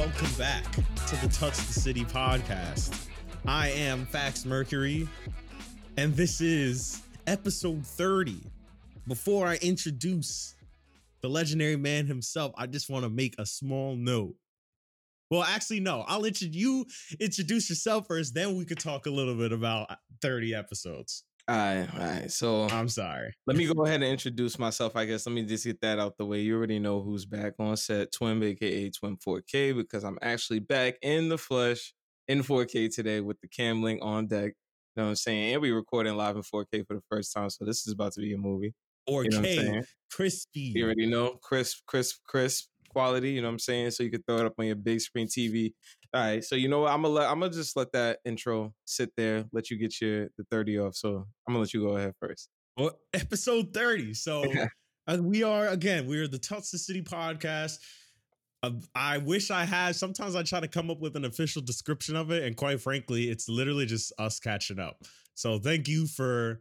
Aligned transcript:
Welcome 0.00 0.32
back 0.38 0.64
to 0.72 1.16
the 1.16 1.28
Touch 1.30 1.58
the 1.58 1.74
City 1.74 2.06
podcast. 2.06 3.06
I 3.46 3.68
am 3.68 4.06
Fax 4.06 4.46
Mercury, 4.46 5.06
and 5.98 6.16
this 6.16 6.40
is 6.40 7.02
episode 7.26 7.84
30. 7.84 8.40
Before 9.06 9.46
I 9.46 9.56
introduce 9.56 10.54
the 11.20 11.28
legendary 11.28 11.76
man 11.76 12.06
himself, 12.06 12.54
I 12.56 12.66
just 12.66 12.88
want 12.88 13.04
to 13.04 13.10
make 13.10 13.34
a 13.38 13.44
small 13.44 13.94
note. 13.94 14.36
Well, 15.30 15.42
actually, 15.42 15.80
no, 15.80 16.06
I'll 16.08 16.20
let 16.20 16.40
you 16.40 16.86
introduce 17.20 17.68
yourself 17.68 18.06
first, 18.06 18.32
then 18.32 18.56
we 18.56 18.64
could 18.64 18.80
talk 18.80 19.04
a 19.04 19.10
little 19.10 19.34
bit 19.34 19.52
about 19.52 19.94
30 20.22 20.54
episodes. 20.54 21.24
All 21.48 21.56
right, 21.56 21.88
all 21.94 22.00
right. 22.00 22.30
So 22.30 22.68
I'm 22.68 22.88
sorry. 22.88 23.32
let 23.46 23.56
me 23.56 23.66
go 23.66 23.84
ahead 23.84 24.02
and 24.02 24.10
introduce 24.10 24.58
myself. 24.58 24.96
I 24.96 25.04
guess 25.04 25.26
let 25.26 25.34
me 25.34 25.42
just 25.42 25.64
get 25.64 25.80
that 25.80 25.98
out 25.98 26.16
the 26.16 26.26
way. 26.26 26.40
You 26.40 26.56
already 26.56 26.78
know 26.78 27.02
who's 27.02 27.24
back 27.24 27.54
on 27.58 27.76
set, 27.76 28.12
Twin, 28.12 28.42
aka 28.42 28.90
Twin 28.90 29.16
4K, 29.16 29.74
because 29.74 30.04
I'm 30.04 30.18
actually 30.22 30.60
back 30.60 30.94
in 31.02 31.28
the 31.28 31.38
flesh 31.38 31.92
in 32.28 32.42
4K 32.42 32.94
today 32.94 33.20
with 33.20 33.40
the 33.40 33.48
cam 33.48 33.82
link 33.82 34.00
on 34.02 34.26
deck. 34.26 34.52
You 34.96 35.02
know 35.02 35.04
what 35.04 35.08
I'm 35.10 35.16
saying? 35.16 35.54
And 35.54 35.62
we 35.62 35.70
recording 35.70 36.16
live 36.16 36.36
in 36.36 36.42
4K 36.42 36.86
for 36.86 36.94
the 36.94 37.02
first 37.08 37.32
time, 37.32 37.50
so 37.50 37.64
this 37.64 37.86
is 37.86 37.92
about 37.92 38.12
to 38.12 38.20
be 38.20 38.32
a 38.32 38.38
movie. 38.38 38.74
Or 39.06 39.24
You 39.24 39.30
know 39.30 39.42
K, 39.42 39.82
crispy. 40.10 40.72
You 40.74 40.84
already 40.84 41.06
know, 41.06 41.38
crisp, 41.42 41.84
crisp, 41.86 42.20
crisp 42.26 42.68
quality. 42.90 43.30
You 43.30 43.42
know 43.42 43.48
what 43.48 43.54
I'm 43.54 43.58
saying? 43.60 43.92
So 43.92 44.02
you 44.02 44.10
can 44.10 44.22
throw 44.22 44.38
it 44.38 44.46
up 44.46 44.54
on 44.58 44.66
your 44.66 44.76
big 44.76 45.00
screen 45.00 45.26
TV. 45.26 45.72
All 46.12 46.20
right. 46.20 46.44
So 46.44 46.56
you 46.56 46.68
know 46.68 46.80
what? 46.80 46.92
I'm 46.92 47.02
gonna 47.02 47.14
let 47.14 47.30
I'm 47.30 47.40
gonna 47.40 47.52
just 47.52 47.76
let 47.76 47.92
that 47.92 48.18
intro 48.24 48.74
sit 48.84 49.10
there. 49.16 49.44
Let 49.52 49.70
you 49.70 49.78
get 49.78 50.00
your 50.00 50.28
the 50.36 50.44
30 50.50 50.78
off. 50.78 50.94
So 50.94 51.26
I'm 51.46 51.54
gonna 51.54 51.60
let 51.60 51.72
you 51.72 51.80
go 51.80 51.96
ahead 51.96 52.12
first. 52.20 52.48
Well, 52.76 52.98
episode 53.14 53.72
30. 53.72 54.14
So 54.14 54.44
uh, 55.06 55.18
we 55.20 55.42
are 55.42 55.68
again, 55.68 56.06
we 56.06 56.18
are 56.18 56.28
the 56.28 56.38
the 56.38 56.78
City 56.78 57.02
podcast. 57.02 57.78
Uh, 58.62 58.72
I 58.94 59.18
wish 59.18 59.50
I 59.50 59.64
had. 59.64 59.96
Sometimes 59.96 60.36
I 60.36 60.42
try 60.42 60.60
to 60.60 60.68
come 60.68 60.90
up 60.90 61.00
with 61.00 61.16
an 61.16 61.24
official 61.24 61.62
description 61.62 62.14
of 62.14 62.30
it, 62.30 62.44
and 62.44 62.56
quite 62.56 62.80
frankly, 62.80 63.30
it's 63.30 63.48
literally 63.48 63.86
just 63.86 64.12
us 64.18 64.38
catching 64.38 64.78
up. 64.78 65.02
So 65.34 65.58
thank 65.58 65.88
you 65.88 66.06
for 66.06 66.60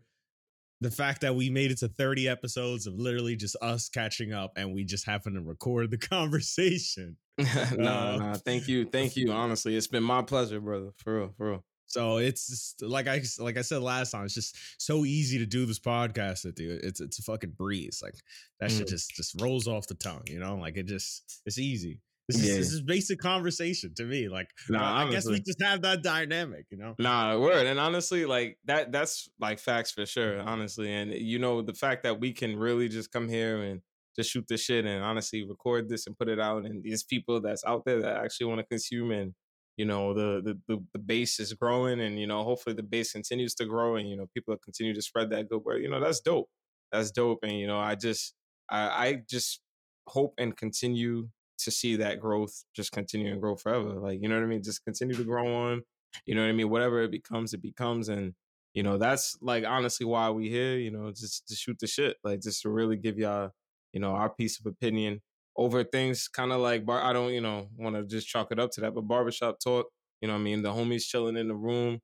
the 0.82 0.92
fact 0.92 1.22
that 1.22 1.36
we 1.36 1.50
made 1.50 1.72
it 1.72 1.78
to 1.80 1.88
30 1.90 2.28
episodes 2.30 2.88
of 2.88 2.94
literally 2.96 3.36
just 3.36 3.56
us 3.62 3.90
catching 3.90 4.34
up, 4.34 4.54
and 4.56 4.74
we 4.74 4.84
just 4.86 5.06
happen 5.06 5.34
to 5.34 5.42
record 5.42 5.92
the 5.92 5.98
conversation. 6.44 7.18
no, 7.38 7.46
Uh, 7.90 8.18
no, 8.18 8.34
thank 8.46 8.68
you, 8.68 8.86
thank 8.86 9.16
you. 9.16 9.32
Honestly, 9.34 9.76
it's 9.76 9.88
been 9.88 10.04
my 10.04 10.22
pleasure, 10.22 10.60
brother. 10.60 10.92
For 10.98 11.18
real, 11.20 11.34
for 11.38 11.50
real. 11.52 11.66
So 11.88 12.18
it's 12.18 12.48
just, 12.48 12.84
like 12.84 13.08
I 13.08 13.20
like 13.40 13.58
I 13.58 13.62
said 13.64 13.82
last 13.82 14.12
time, 14.12 14.24
it's 14.26 14.36
just 14.36 14.56
so 14.78 15.06
easy 15.06 15.40
to 15.40 15.46
do 15.48 15.66
this 15.66 15.80
podcast 15.80 16.46
with 16.46 16.60
you. 16.60 16.80
It's 16.84 17.02
it's 17.02 17.18
a 17.18 17.24
fucking 17.24 17.56
breeze. 17.58 18.00
Like 18.04 18.14
that 18.60 18.70
shit 18.72 18.86
Mm. 18.86 18.90
just 18.92 19.16
just 19.16 19.42
rolls 19.42 19.68
off 19.68 19.88
the 19.88 19.96
tongue, 19.96 20.22
you 20.28 20.38
know? 20.40 20.56
Like 20.56 20.78
it 20.78 20.86
just 20.86 21.42
it's 21.48 21.58
easy. 21.58 22.00
This 22.30 22.44
is 22.44 22.58
this 22.58 22.72
is 22.74 22.82
basic 22.84 23.20
conversation 23.20 23.94
to 23.96 24.06
me. 24.06 24.30
Like 24.30 24.50
Nah, 24.70 25.08
I 25.08 25.10
guess 25.10 25.28
we 25.28 25.40
just 25.40 25.62
have 25.64 25.82
that 25.82 26.04
dynamic, 26.04 26.68
you 26.70 26.78
know? 26.78 26.94
Nah, 27.00 27.40
word. 27.40 27.66
And 27.66 27.80
honestly, 27.80 28.26
like 28.26 28.60
that 28.66 28.92
that's 28.92 29.30
like 29.40 29.58
facts 29.58 29.92
for 29.92 30.06
sure, 30.06 30.40
honestly. 30.40 30.94
And 30.94 31.12
you 31.12 31.40
know, 31.40 31.64
the 31.64 31.74
fact 31.74 32.04
that 32.04 32.20
we 32.20 32.32
can 32.32 32.56
really 32.56 32.88
just 32.88 33.12
come 33.12 33.28
here 33.28 33.64
and 33.64 33.82
just 34.16 34.32
shoot 34.32 34.46
this 34.48 34.62
shit 34.62 34.86
and 34.86 35.04
honestly 35.04 35.44
record 35.48 35.90
this 35.90 36.06
and 36.06 36.18
put 36.18 36.30
it 36.30 36.40
out 36.40 36.66
and 36.66 36.84
these 36.84 37.04
people 37.04 37.42
that's 37.42 37.64
out 37.66 37.84
there 37.86 38.02
that 38.02 38.18
actually 38.18 38.46
want 38.46 38.60
to 38.60 38.66
consume 38.66 39.12
and 39.12 39.34
you 39.78 39.86
know 39.86 40.14
the, 40.14 40.42
the 40.44 40.60
the 40.68 40.84
the 40.94 41.00
base 41.00 41.40
is 41.40 41.54
growing 41.54 42.02
and 42.02 42.20
you 42.20 42.28
know 42.28 42.44
hopefully 42.44 42.76
the 42.76 42.84
base 42.84 43.14
continues 43.14 43.56
to 43.56 43.66
grow 43.66 43.96
and 43.96 44.10
you 44.10 44.18
know 44.18 44.28
people 44.34 44.56
continue 44.64 44.94
to 44.94 45.02
spread 45.02 45.30
that 45.30 45.48
good 45.48 45.64
word 45.64 45.82
you 45.82 45.90
know 45.90 46.02
that's 46.02 46.20
dope 46.20 46.50
that's 46.92 47.12
dope 47.12 47.40
and 47.44 47.54
you 47.54 47.66
know 47.66 47.80
i 47.80 47.96
just 47.96 48.34
i 48.70 49.08
i 49.08 49.22
just 49.30 49.62
hope 50.08 50.34
and 50.38 50.58
continue 50.58 51.30
to 51.60 51.72
see 51.72 51.96
that 51.98 52.20
growth 52.20 52.64
just 52.76 52.92
continue 52.92 53.32
and 53.32 53.42
grow 53.42 53.56
forever 53.56 53.90
like 54.00 54.22
you 54.22 54.28
know 54.28 54.36
what 54.36 54.44
i 54.44 54.48
mean 54.48 54.64
just 54.64 54.84
continue 54.84 55.16
to 55.16 55.24
grow 55.24 55.54
on 55.54 55.82
you 56.26 56.36
know 56.36 56.42
what 56.42 56.50
I 56.50 56.54
mean? 56.54 56.70
Whatever 56.70 57.02
it 57.04 57.12
becomes, 57.12 57.54
it 57.54 57.62
becomes. 57.62 58.10
And, 58.10 58.34
you 58.74 58.84
know, 58.84 58.98
that's 58.98 59.38
like 59.42 59.66
honestly 59.66 60.06
why 60.06 60.30
we 60.30 60.50
here, 60.50 60.78
you 60.78 60.92
know, 60.92 61.12
just 61.12 61.48
to 61.48 61.56
shoot 61.56 61.78
the 61.80 61.88
shit. 61.88 62.18
Like 62.24 62.42
just 62.42 62.62
to 62.64 62.70
really 62.70 62.98
give 62.98 63.18
y'all, 63.18 63.52
you 63.94 64.00
know, 64.00 64.12
our 64.12 64.30
piece 64.30 64.60
of 64.60 64.66
opinion 64.66 65.22
over 65.56 65.84
things 65.84 66.28
kind 66.28 66.52
of 66.52 66.62
like 66.62 66.86
bar 66.86 67.04
I 67.04 67.14
don't, 67.14 67.34
you 67.34 67.42
know, 67.42 67.68
want 67.78 67.96
to 67.96 68.04
just 68.04 68.28
chalk 68.28 68.52
it 68.52 68.60
up 68.60 68.72
to 68.72 68.82
that, 68.82 68.94
but 68.94 69.02
barbershop 69.08 69.58
talk, 69.64 69.88
you 70.22 70.28
know 70.28 70.34
what 70.34 70.42
I 70.42 70.44
mean? 70.44 70.62
The 70.62 70.72
homies 70.72 71.04
chilling 71.04 71.38
in 71.38 71.48
the 71.48 71.56
room, 71.56 72.00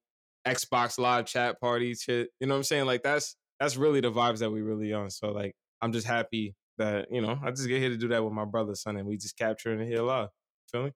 Xbox 0.46 0.98
live 0.98 1.26
chat 1.26 1.60
party 1.62 1.96
shit. 1.96 2.30
You 2.40 2.48
know 2.48 2.56
what 2.56 2.60
I'm 2.60 2.64
saying? 2.64 2.86
Like 2.86 3.04
that's 3.04 3.36
that's 3.60 3.78
really 3.78 4.02
the 4.02 4.12
vibes 4.12 4.40
that 4.40 4.52
we 4.52 4.62
really 4.62 4.92
on. 4.94 5.10
So 5.10 5.32
like 5.32 5.54
I'm 5.82 5.94
just 5.94 6.08
happy 6.08 6.56
that, 6.78 7.08
you 7.12 7.22
know, 7.22 7.40
I 7.44 7.52
just 7.52 7.68
get 7.68 7.80
here 7.82 7.90
to 7.90 7.98
do 7.98 8.08
that 8.10 8.24
with 8.24 8.34
my 8.34 8.46
brother, 8.46 8.76
son, 8.76 8.98
and 8.98 9.08
we 9.08 9.18
just 9.18 9.38
capturing 9.38 9.80
it 9.82 9.88
here 9.88 10.02
live. 10.02 10.30
Feel 10.72 10.86
me? 10.86 10.92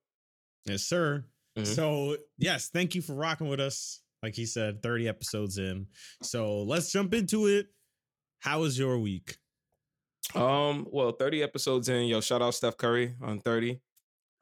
Yes, 0.66 0.84
sir. 0.84 1.26
Mhm. 1.58 1.66
So 1.66 2.18
yes, 2.38 2.70
thank 2.70 2.96
you 2.96 3.02
for 3.02 3.14
rocking 3.14 3.48
with 3.48 3.60
us. 3.60 4.02
Like 4.22 4.36
he 4.36 4.46
said, 4.46 4.82
30 4.84 5.08
episodes 5.08 5.58
in. 5.58 5.88
So 6.22 6.64
let's 6.64 6.92
jump 6.92 7.14
into 7.14 7.48
it. 7.48 7.68
How 8.40 8.62
was 8.62 8.78
your 8.78 9.00
week? 9.00 9.38
Um, 10.36 10.88
well, 10.92 11.12
30 11.14 11.42
episodes 11.42 11.90
in, 11.90 12.06
yo, 12.08 12.22
shout 12.22 12.42
out 12.42 12.54
Steph 12.54 12.78
Curry 12.78 13.16
on 13.22 13.40
30. 13.40 13.80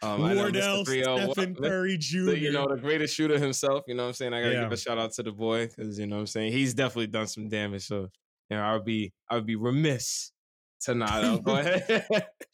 Um, 0.03 0.21
Wardell 0.35 0.85
Stephen 0.85 1.27
what- 1.27 1.37
Curry 1.57 1.97
Jr. 1.97 2.25
the- 2.25 2.39
you 2.39 2.51
know, 2.51 2.67
the 2.67 2.79
greatest 2.79 3.15
shooter 3.15 3.39
himself, 3.39 3.83
you 3.87 3.95
know 3.95 4.03
what 4.03 4.09
I'm 4.09 4.13
saying? 4.13 4.33
I 4.33 4.41
gotta 4.41 4.53
Yeah. 4.53 4.63
give 4.63 4.71
a 4.71 4.77
shout 4.77 4.97
out 4.99 5.13
to 5.13 5.23
the 5.23 5.31
boy 5.31 5.67
because 5.67 5.97
you 5.97 6.05
know 6.05 6.17
what 6.17 6.21
I'm 6.21 6.27
saying 6.27 6.51
he's 6.51 6.73
definitely 6.73 7.07
done 7.07 7.25
some 7.27 7.47
damage. 7.49 7.87
So, 7.87 8.09
you 8.49 8.57
know, 8.57 8.61
I 8.61 8.73
would 8.73 8.85
be 8.85 9.13
I 9.29 9.35
would 9.35 9.45
be 9.47 9.55
remiss 9.55 10.31
not 10.89 11.23
uh, 11.23 11.37
go 11.37 11.55
ahead 11.57 12.07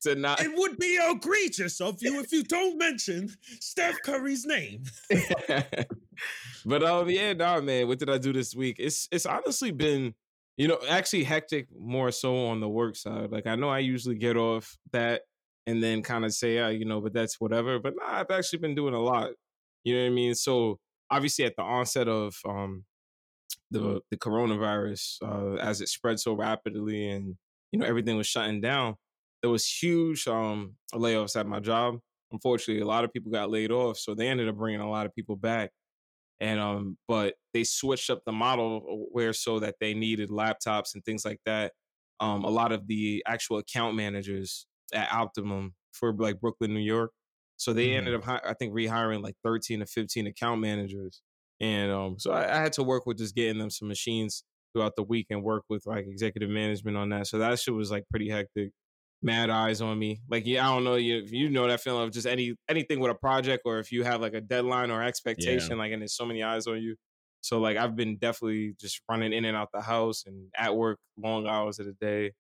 not 0.17 0.41
it 0.41 0.51
would 0.56 0.78
be 0.78 0.97
egregious 1.09 1.79
of 1.81 1.97
you 2.01 2.19
if 2.19 2.31
you 2.31 2.44
don't 2.44 2.78
mention 2.78 3.29
Steph 3.59 4.01
Curry's 4.03 4.45
name. 4.45 4.84
but 6.66 6.83
um, 6.83 7.09
yeah, 7.09 7.33
nah, 7.33 7.62
man. 7.62 7.88
What 7.88 8.00
did 8.00 8.09
I 8.09 8.17
do 8.17 8.33
this 8.33 8.56
week? 8.56 8.78
It's 8.79 9.07
it's 9.12 9.25
honestly 9.25 9.72
been, 9.72 10.13
you 10.57 10.67
know, 10.67 10.79
actually 10.89 11.23
hectic 11.23 11.67
more 11.78 12.12
so 12.12 12.47
on 12.47 12.59
the 12.59 12.69
work 12.69 12.95
side. 12.95 13.31
Like 13.31 13.47
I 13.47 13.56
know 13.56 13.69
I 13.69 13.79
usually 13.79 14.16
get 14.16 14.38
off 14.38 14.78
that 14.91 15.22
and 15.66 15.81
then 15.81 16.01
kind 16.01 16.25
of 16.25 16.33
say, 16.33 16.56
yeah, 16.56 16.69
you 16.69 16.85
know, 16.85 17.00
but 17.01 17.13
that's 17.13 17.39
whatever. 17.39 17.79
But 17.79 17.94
nah, 17.95 18.19
I've 18.19 18.31
actually 18.31 18.59
been 18.59 18.75
doing 18.75 18.94
a 18.94 19.01
lot. 19.01 19.31
You 19.83 19.95
know 19.95 20.01
what 20.01 20.12
I 20.12 20.16
mean? 20.16 20.35
So 20.35 20.79
obviously 21.09 21.45
at 21.45 21.56
the 21.56 21.63
onset 21.63 22.07
of 22.07 22.35
um 22.47 22.85
the 23.72 24.01
the 24.09 24.17
coronavirus, 24.17 25.17
uh, 25.23 25.56
as 25.56 25.81
it 25.81 25.89
spread 25.89 26.19
so 26.19 26.33
rapidly 26.33 27.09
and 27.09 27.35
you 27.73 27.79
know 27.79 27.88
everything 27.88 28.17
was 28.17 28.28
shutting 28.28 28.61
down, 28.61 28.97
there 29.44 29.51
was 29.51 29.67
huge 29.67 30.28
um 30.29 30.78
layoffs 30.95 31.38
at 31.39 31.47
my 31.47 31.61
job. 31.61 32.00
Unfortunately 32.34 32.81
a 32.84 32.88
lot 32.88 33.06
of 33.06 33.13
people 33.13 33.31
got 33.34 33.51
laid 33.51 33.72
off 33.72 33.97
so 34.00 34.16
they 34.16 34.29
ended 34.29 34.50
up 34.50 34.57
bringing 34.57 34.81
a 34.81 34.91
lot 34.91 35.07
of 35.07 35.16
people 35.16 35.38
back. 35.38 35.72
And 36.39 36.59
um 36.59 36.97
but 37.07 37.35
they 37.53 37.63
switched 37.63 38.09
up 38.09 38.23
the 38.25 38.31
model 38.31 39.07
where 39.12 39.33
so 39.33 39.59
that 39.59 39.75
they 39.80 39.94
needed 39.94 40.30
laptops 40.30 40.94
and 40.95 41.03
things 41.06 41.25
like 41.25 41.39
that. 41.45 41.74
Um 42.19 42.44
a 42.44 42.50
lot 42.50 42.71
of 42.71 42.88
the 42.88 43.24
actual 43.27 43.57
account 43.59 43.95
managers 43.95 44.68
at 44.94 45.12
optimum 45.12 45.75
for 45.94 46.13
like 46.13 46.39
brooklyn 46.42 46.74
new 46.74 46.80
york 46.80 47.12
so 47.57 47.71
they 47.74 47.94
Mhm. 47.94 47.95
ended 47.95 48.15
up 48.15 48.24
hi- 48.24 48.42
i 48.44 48.53
think 48.53 48.74
rehiring 48.74 49.21
like 49.24 49.36
13 49.44 49.80
to 49.80 49.86
15 49.86 50.27
account 50.27 50.62
managers. 50.62 51.21
And 51.59 51.92
um 51.92 52.19
so 52.19 52.31
I, 52.31 52.57
I 52.57 52.62
had 52.62 52.74
to 52.74 52.83
work 52.83 53.06
with 53.06 53.18
just 53.19 53.36
getting 53.36 53.59
them 53.59 53.69
some 53.69 53.88
machines 53.88 54.44
throughout 54.73 54.95
the 54.95 55.03
week 55.03 55.27
and 55.29 55.43
work 55.43 55.63
with 55.69 55.85
like 55.85 56.05
executive 56.07 56.49
management 56.49 56.97
on 56.97 57.09
that 57.09 57.27
so 57.27 57.37
that 57.39 57.59
shit 57.59 57.73
was 57.73 57.91
like 57.91 58.05
pretty 58.09 58.29
hectic 58.29 58.71
mad 59.21 59.49
eyes 59.49 59.81
on 59.81 59.97
me. 59.97 60.21
Like, 60.29 60.45
yeah, 60.45 60.67
I 60.67 60.73
don't 60.73 60.83
know 60.83 60.95
you 60.95 61.19
if 61.23 61.31
you 61.31 61.49
know 61.49 61.67
that 61.67 61.81
feeling 61.81 62.03
of 62.03 62.11
just 62.11 62.27
any 62.27 62.55
anything 62.67 62.99
with 62.99 63.11
a 63.11 63.15
project 63.15 63.63
or 63.65 63.79
if 63.79 63.91
you 63.91 64.03
have 64.03 64.21
like 64.21 64.33
a 64.33 64.41
deadline 64.41 64.91
or 64.91 65.01
expectation, 65.03 65.77
like 65.77 65.91
and 65.91 66.01
there's 66.01 66.15
so 66.15 66.25
many 66.25 66.43
eyes 66.43 66.67
on 66.67 66.81
you. 66.81 66.95
So 67.41 67.59
like 67.59 67.77
I've 67.77 67.95
been 67.95 68.17
definitely 68.17 68.73
just 68.79 69.01
running 69.09 69.33
in 69.33 69.45
and 69.45 69.55
out 69.55 69.69
the 69.73 69.81
house 69.81 70.25
and 70.25 70.51
at 70.57 70.75
work 70.75 70.99
long 71.17 71.47
hours 71.47 71.79
of 71.79 71.85
the 71.85 71.93
day. 71.93 72.33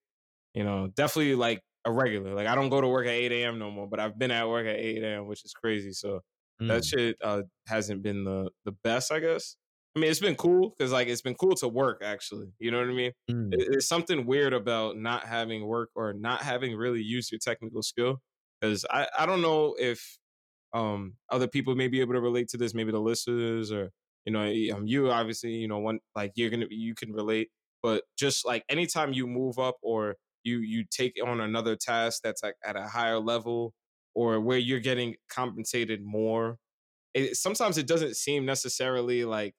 You 0.53 0.63
know, 0.63 0.87
definitely 0.87 1.35
like 1.35 1.61
a 1.85 1.91
regular. 1.91 2.33
Like 2.35 2.47
I 2.47 2.55
don't 2.55 2.69
go 2.69 2.81
to 2.81 2.87
work 2.87 3.05
at 3.07 3.13
8 3.13 3.43
a.m. 3.45 3.59
no 3.59 3.71
more, 3.71 3.87
but 3.87 3.99
I've 3.99 4.17
been 4.17 4.31
at 4.31 4.47
work 4.47 4.67
at 4.67 4.75
8 4.77 5.03
a.m., 5.03 5.27
which 5.27 5.45
is 5.45 5.53
crazy. 5.53 5.93
So 5.93 6.21
that 6.67 6.85
Mm. 6.85 6.85
shit 6.85 7.17
uh, 7.23 7.43
hasn't 7.67 8.03
been 8.03 8.23
the 8.23 8.51
the 8.65 8.71
best, 8.71 9.11
I 9.11 9.19
guess. 9.19 9.57
I 9.95 9.99
mean, 9.99 10.09
it's 10.09 10.19
been 10.19 10.35
cool 10.35 10.69
because 10.69 10.91
like 10.91 11.07
it's 11.07 11.21
been 11.21 11.35
cool 11.35 11.55
to 11.57 11.67
work 11.67 12.01
actually. 12.03 12.47
You 12.59 12.71
know 12.71 12.79
what 12.79 12.89
I 12.89 12.93
mean? 12.93 13.11
Mm. 13.29 13.51
there's 13.69 13.87
something 13.87 14.25
weird 14.25 14.53
about 14.53 14.97
not 14.97 15.25
having 15.25 15.65
work 15.65 15.89
or 15.95 16.13
not 16.13 16.41
having 16.41 16.75
really 16.75 17.01
used 17.01 17.31
your 17.31 17.39
technical 17.39 17.83
skill 17.83 18.19
because 18.59 18.85
I, 18.89 19.07
I 19.17 19.25
don't 19.25 19.41
know 19.41 19.75
if 19.77 20.17
um 20.73 21.13
other 21.29 21.47
people 21.47 21.75
may 21.75 21.87
be 21.87 22.01
able 22.01 22.13
to 22.13 22.21
relate 22.21 22.47
to 22.49 22.57
this 22.57 22.73
maybe 22.73 22.91
the 22.91 22.99
listeners 22.99 23.71
or 23.71 23.91
you 24.25 24.33
know 24.33 24.41
um, 24.75 24.87
you 24.87 25.11
obviously 25.11 25.51
you 25.51 25.67
know 25.67 25.77
one 25.77 25.99
like 26.15 26.31
you're 26.35 26.49
gonna 26.49 26.65
you 26.69 26.95
can 26.95 27.11
relate 27.13 27.49
but 27.83 28.03
just 28.17 28.45
like 28.45 28.63
anytime 28.69 29.13
you 29.13 29.27
move 29.27 29.59
up 29.59 29.75
or 29.83 30.15
you 30.43 30.59
you 30.59 30.83
take 30.89 31.13
on 31.23 31.39
another 31.41 31.75
task 31.75 32.21
that's 32.23 32.41
like 32.41 32.55
at 32.65 32.75
a 32.75 32.87
higher 32.87 33.19
level 33.19 33.73
or 34.15 34.39
where 34.41 34.57
you're 34.57 34.79
getting 34.79 35.15
compensated 35.29 36.03
more 36.03 36.57
it, 37.13 37.35
sometimes 37.37 37.77
it 37.77 37.85
doesn't 37.85 38.15
seem 38.15 38.45
necessarily 38.45 39.23
like 39.25 39.53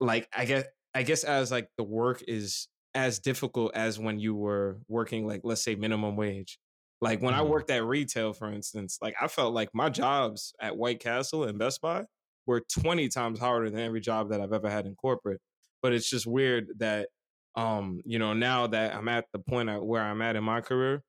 like 0.00 0.28
I 0.34 0.44
guess 0.44 0.64
I 0.94 1.02
guess 1.02 1.24
as 1.24 1.50
like 1.50 1.68
the 1.76 1.84
work 1.84 2.22
is 2.26 2.68
as 2.94 3.18
difficult 3.18 3.74
as 3.74 3.98
when 3.98 4.18
you 4.18 4.34
were 4.34 4.80
working 4.88 5.26
like 5.26 5.42
let's 5.44 5.62
say 5.62 5.74
minimum 5.74 6.16
wage. 6.16 6.58
Like 7.00 7.20
when 7.20 7.34
I 7.34 7.42
Mhm. 7.42 7.42
worked 7.42 7.70
at 7.70 7.84
retail, 7.84 8.32
for 8.32 8.50
instance, 8.50 8.98
like 9.02 9.14
I 9.20 9.28
felt 9.28 9.52
like 9.54 9.70
my 9.74 9.90
jobs 9.90 10.54
at 10.60 10.76
White 10.76 11.00
Castle 11.00 11.44
and 11.44 11.58
Best 11.58 11.80
Buy 11.82 12.04
were 12.46 12.62
20 12.80 13.08
times 13.08 13.38
harder 13.38 13.68
than 13.70 13.80
every 13.80 14.00
job 14.00 14.30
that 14.30 14.40
I've 14.40 14.52
ever 14.52 14.70
had 14.70 14.86
in 14.86 14.94
corporate. 14.96 15.40
But 15.82 15.92
it's 15.92 16.08
just 16.08 16.26
weird 16.26 16.68
that 16.78 17.10
um, 17.56 18.02
you 18.04 18.18
know, 18.18 18.34
now 18.34 18.66
that 18.66 18.94
I'm 18.94 19.08
at 19.08 19.26
the 19.32 19.38
point 19.38 19.70
where 19.84 20.02
I'm 20.02 20.20
at 20.22 20.36
in 20.36 20.44
my 20.44 20.60
career, 20.60 21.02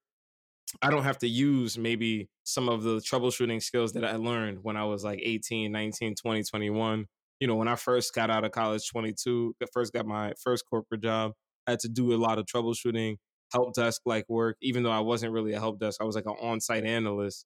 I 0.82 0.90
don't 0.92 1.04
have 1.04 1.18
to 1.20 1.28
use 1.28 1.78
maybe 1.78 2.30
some 2.44 2.70
of 2.70 2.84
the 2.84 2.98
troubleshooting 2.98 3.62
skills 3.64 3.94
that 3.94 4.06
I 4.06 4.16
learned 4.18 4.64
when 4.64 4.78
I 4.78 4.84
was 4.86 5.04
like 5.04 5.20
18, 5.22 5.72
19, 5.72 6.16
20, 6.16 6.44
21. 6.44 7.08
You 7.40 7.48
know, 7.48 7.56
when 7.56 7.68
I 7.68 7.76
first 7.76 8.14
got 8.14 8.30
out 8.30 8.44
of 8.44 8.52
college, 8.52 8.90
22, 8.90 9.56
I 9.62 9.66
first 9.74 9.94
got 9.94 10.06
my 10.06 10.34
first 10.44 10.66
corporate 10.70 11.04
job, 11.04 11.34
I 11.68 11.72
had 11.72 11.80
to 11.82 11.90
do 11.90 12.14
a 12.14 12.18
lot 12.18 12.40
of 12.40 12.46
troubleshooting, 12.46 13.18
help 13.52 13.76
desk 13.76 14.02
like 14.06 14.26
work, 14.28 14.58
even 14.62 14.84
though 14.84 14.92
I 14.92 15.02
wasn't 15.02 15.34
really 15.34 15.54
a 15.54 15.60
help 15.60 15.80
desk. 15.80 16.02
I 16.02 16.06
was 16.06 16.16
like 16.16 16.26
an 16.26 16.36
on 16.42 16.60
site 16.60 16.86
analyst. 16.86 17.46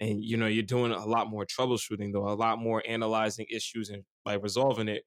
And, 0.00 0.24
you 0.24 0.36
know, 0.36 0.46
you're 0.46 0.62
doing 0.62 0.92
a 0.92 1.04
lot 1.04 1.28
more 1.28 1.44
troubleshooting, 1.46 2.12
though, 2.12 2.28
a 2.28 2.34
lot 2.34 2.58
more 2.58 2.82
analyzing 2.86 3.46
issues 3.50 3.90
and 3.90 4.02
like 4.24 4.42
resolving 4.42 4.88
it 4.88 5.04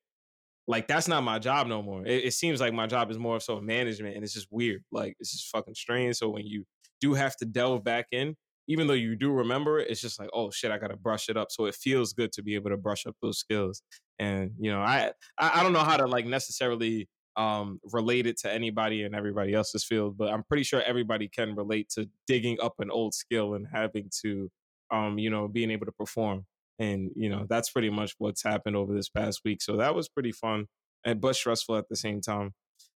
like 0.67 0.87
that's 0.87 1.07
not 1.07 1.23
my 1.23 1.39
job 1.39 1.67
no 1.67 1.81
more. 1.81 2.05
It, 2.05 2.25
it, 2.25 2.33
seems 2.33 2.61
like 2.61 2.73
my 2.73 2.87
job 2.87 3.11
is 3.11 3.19
more 3.19 3.37
of 3.37 3.43
so 3.43 3.59
management, 3.59 4.15
and 4.15 4.23
it's 4.23 4.33
just 4.33 4.47
weird. 4.49 4.83
Like 4.91 5.15
it's 5.19 5.31
just 5.31 5.49
fucking 5.49 5.75
strange. 5.75 6.15
So 6.17 6.29
when 6.29 6.45
you 6.45 6.65
do 7.01 7.13
have 7.13 7.35
to 7.37 7.45
delve 7.45 7.83
back 7.83 8.07
in, 8.11 8.35
even 8.67 8.87
though 8.87 8.93
you 8.93 9.15
do 9.15 9.31
remember 9.31 9.79
it, 9.79 9.89
it's 9.89 10.01
just 10.01 10.19
like, 10.19 10.29
oh 10.33 10.51
shit, 10.51 10.71
I 10.71 10.77
gotta 10.77 10.95
brush 10.95 11.27
it 11.29 11.35
up. 11.37 11.51
So 11.51 11.65
it 11.65 11.75
feels 11.75 12.13
good 12.13 12.31
to 12.33 12.43
be 12.43 12.55
able 12.55 12.69
to 12.69 12.77
brush 12.77 13.05
up 13.05 13.15
those 13.21 13.39
skills. 13.39 13.81
And 14.19 14.51
you 14.59 14.71
know, 14.71 14.81
I 14.81 15.11
I, 15.37 15.59
I 15.59 15.63
don't 15.63 15.73
know 15.73 15.79
how 15.79 15.97
to 15.97 16.07
like 16.07 16.25
necessarily 16.25 17.09
um 17.35 17.79
relate 17.91 18.27
it 18.27 18.37
to 18.39 18.51
anybody 18.51 19.03
in 19.03 19.15
everybody 19.15 19.53
else's 19.53 19.83
field, 19.83 20.17
but 20.17 20.31
I'm 20.31 20.43
pretty 20.43 20.63
sure 20.63 20.81
everybody 20.81 21.27
can 21.27 21.55
relate 21.55 21.89
to 21.95 22.09
digging 22.27 22.57
up 22.61 22.75
an 22.79 22.91
old 22.91 23.13
skill 23.13 23.55
and 23.55 23.67
having 23.71 24.09
to 24.23 24.49
um, 24.91 25.17
you 25.17 25.31
know, 25.31 25.47
being 25.47 25.71
able 25.71 25.87
to 25.87 25.91
perform 25.91 26.45
and 26.79 27.11
you 27.15 27.29
know 27.29 27.45
that's 27.49 27.69
pretty 27.69 27.89
much 27.89 28.13
what's 28.17 28.43
happened 28.43 28.75
over 28.75 28.93
this 28.93 29.09
past 29.09 29.41
week 29.45 29.61
so 29.61 29.77
that 29.77 29.93
was 29.93 30.09
pretty 30.09 30.31
fun 30.31 30.65
and 31.05 31.21
but 31.21 31.35
stressful 31.35 31.75
at 31.75 31.87
the 31.89 31.95
same 31.95 32.21
time. 32.21 32.51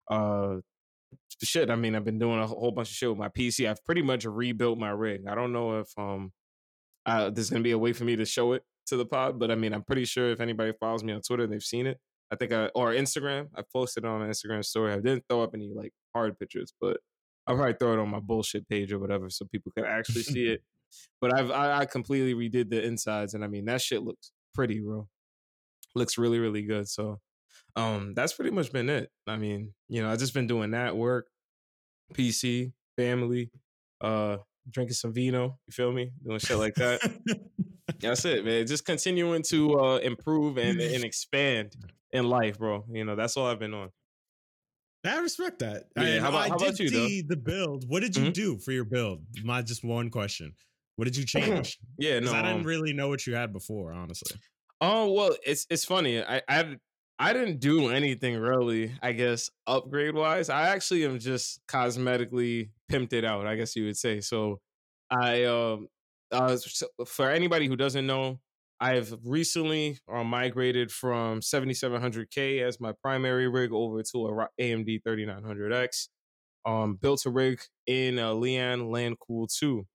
Uh 0.09 0.57
shit 1.44 1.69
i 1.69 1.75
mean 1.75 1.95
i've 1.95 2.06
been 2.06 2.19
doing 2.19 2.39
a 2.39 2.47
whole 2.47 2.71
bunch 2.71 2.89
of 2.89 2.95
shit 2.95 3.09
with 3.09 3.17
my 3.17 3.29
pc 3.29 3.69
i've 3.69 3.83
pretty 3.83 4.01
much 4.01 4.25
rebuilt 4.25 4.77
my 4.77 4.89
rig 4.89 5.21
i 5.27 5.35
don't 5.35 5.51
know 5.51 5.79
if 5.79 5.88
um 5.97 6.31
uh, 7.06 7.29
there's 7.29 7.50
gonna 7.50 7.63
be 7.63 7.71
a 7.71 7.77
way 7.77 7.94
for 7.94 8.03
me 8.03 8.15
to 8.15 8.25
show 8.25 8.53
it 8.53 8.63
to 8.85 8.97
the 8.97 9.05
pod 9.05 9.39
but 9.39 9.51
i 9.51 9.55
mean 9.55 9.73
i'm 9.73 9.83
pretty 9.83 10.05
sure 10.05 10.31
if 10.31 10.39
anybody 10.39 10.73
follows 10.79 11.03
me 11.03 11.13
on 11.13 11.21
twitter 11.21 11.47
they've 11.47 11.63
seen 11.63 11.87
it 11.87 11.99
i 12.31 12.35
think 12.35 12.51
i 12.51 12.67
or 12.75 12.91
instagram 12.91 13.47
i 13.55 13.61
posted 13.73 14.03
it 14.03 14.07
on 14.07 14.21
an 14.21 14.29
instagram 14.29 14.63
story 14.63 14.93
i 14.93 14.97
didn't 14.97 15.23
throw 15.29 15.41
up 15.41 15.51
any 15.53 15.71
like 15.75 15.91
hard 16.13 16.37
pictures 16.39 16.73
but 16.79 16.97
i'll 17.47 17.55
probably 17.55 17.75
throw 17.79 17.93
it 17.93 17.99
on 17.99 18.09
my 18.09 18.19
bullshit 18.19 18.67
page 18.69 18.91
or 18.91 18.99
whatever 18.99 19.29
so 19.29 19.45
people 19.51 19.71
can 19.75 19.85
actually 19.85 20.23
see 20.23 20.47
it 20.47 20.61
but 21.21 21.37
I've 21.37 21.51
I, 21.51 21.79
I 21.79 21.85
completely 21.85 22.33
redid 22.33 22.69
the 22.69 22.83
insides, 22.83 23.33
and 23.33 23.43
I 23.43 23.47
mean 23.47 23.65
that 23.65 23.81
shit 23.81 24.03
looks 24.03 24.31
pretty, 24.53 24.79
bro. 24.79 25.07
Looks 25.95 26.17
really 26.17 26.39
really 26.39 26.63
good. 26.63 26.88
So, 26.88 27.19
um, 27.75 28.13
that's 28.15 28.33
pretty 28.33 28.51
much 28.51 28.71
been 28.71 28.89
it. 28.89 29.09
I 29.27 29.38
mean, 29.38 29.73
you 29.88 30.01
know, 30.01 30.09
I 30.09 30.15
just 30.15 30.33
been 30.33 30.47
doing 30.47 30.71
that 30.71 30.95
work, 30.95 31.27
PC, 32.13 32.73
family, 32.97 33.51
uh, 34.01 34.38
drinking 34.69 34.95
some 34.95 35.13
vino. 35.13 35.57
You 35.67 35.71
feel 35.71 35.91
me? 35.91 36.11
Doing 36.23 36.39
shit 36.39 36.57
like 36.57 36.75
that. 36.75 37.01
that's 37.99 38.25
it, 38.25 38.43
man. 38.45 38.65
Just 38.67 38.85
continuing 38.85 39.43
to 39.49 39.79
uh 39.79 39.97
improve 39.97 40.57
and 40.57 40.79
and 40.79 41.03
expand 41.09 41.73
in 42.11 42.27
life, 42.29 42.57
bro. 42.57 42.85
You 42.91 43.05
know, 43.05 43.15
that's 43.15 43.37
all 43.37 43.47
I've 43.47 43.59
been 43.59 43.73
on. 43.73 43.89
I 45.05 45.19
respect 45.19 45.59
that. 45.59 45.83
Yeah, 45.95 46.03
I, 46.03 46.19
how 46.19 46.29
about- 46.29 46.41
I 46.45 46.49
how 46.49 46.57
did 46.57 46.67
about 46.69 46.79
you, 46.79 46.89
see 46.89 47.21
the 47.21 47.35
build. 47.37 47.85
What 47.87 48.01
did 48.01 48.15
you 48.15 48.25
Mhm. 48.25 48.33
do 48.33 48.57
for 48.57 48.71
your 48.71 48.85
build? 48.85 49.23
My 49.43 49.61
just 49.61 49.83
one 49.83 50.09
question. 50.09 50.53
What 50.95 51.05
did 51.05 51.15
you 51.15 51.25
change? 51.25 51.77
yeah, 51.99 52.19
no, 52.19 52.31
I 52.33 52.41
didn't 52.41 52.61
um, 52.61 52.63
really 52.63 52.93
know 52.93 53.07
what 53.09 53.27
you 53.27 53.35
had 53.35 53.53
before, 53.53 53.93
honestly. 53.93 54.38
Oh 54.81 55.11
well, 55.11 55.35
it's 55.45 55.67
it's 55.69 55.85
funny. 55.85 56.23
I 56.23 56.41
I 56.49 56.77
I 57.19 57.33
didn't 57.33 57.59
do 57.59 57.89
anything 57.89 58.35
really. 58.38 58.93
I 59.01 59.11
guess 59.11 59.49
upgrade 59.67 60.15
wise, 60.15 60.49
I 60.49 60.69
actually 60.69 61.05
am 61.05 61.19
just 61.19 61.61
cosmetically 61.67 62.71
pimped 62.91 63.13
it 63.13 63.23
out. 63.23 63.45
I 63.45 63.55
guess 63.55 63.75
you 63.75 63.85
would 63.85 63.97
say. 63.97 64.21
So, 64.21 64.59
I 65.11 65.43
um 65.45 65.88
uh 66.31 66.57
for 67.06 67.30
anybody 67.30 67.68
who 67.68 67.75
doesn't 67.75 68.06
know, 68.06 68.39
I've 68.80 69.16
recently 69.24 70.00
uh, 70.12 70.24
migrated 70.24 70.92
from 70.92 71.39
7700K 71.39 72.62
as 72.62 72.80
my 72.80 72.94
primary 73.01 73.48
rig 73.48 73.72
over 73.72 74.01
to 74.04 74.27
a 74.27 74.48
AMD 74.62 75.01
3900X. 75.07 76.10
Um, 76.66 76.95
built 76.95 77.25
a 77.27 77.30
rig 77.30 77.62
in 77.86 78.18
a 78.18 78.33
Lian 78.33 78.89
Lancool 78.89 79.48
2 79.56 79.86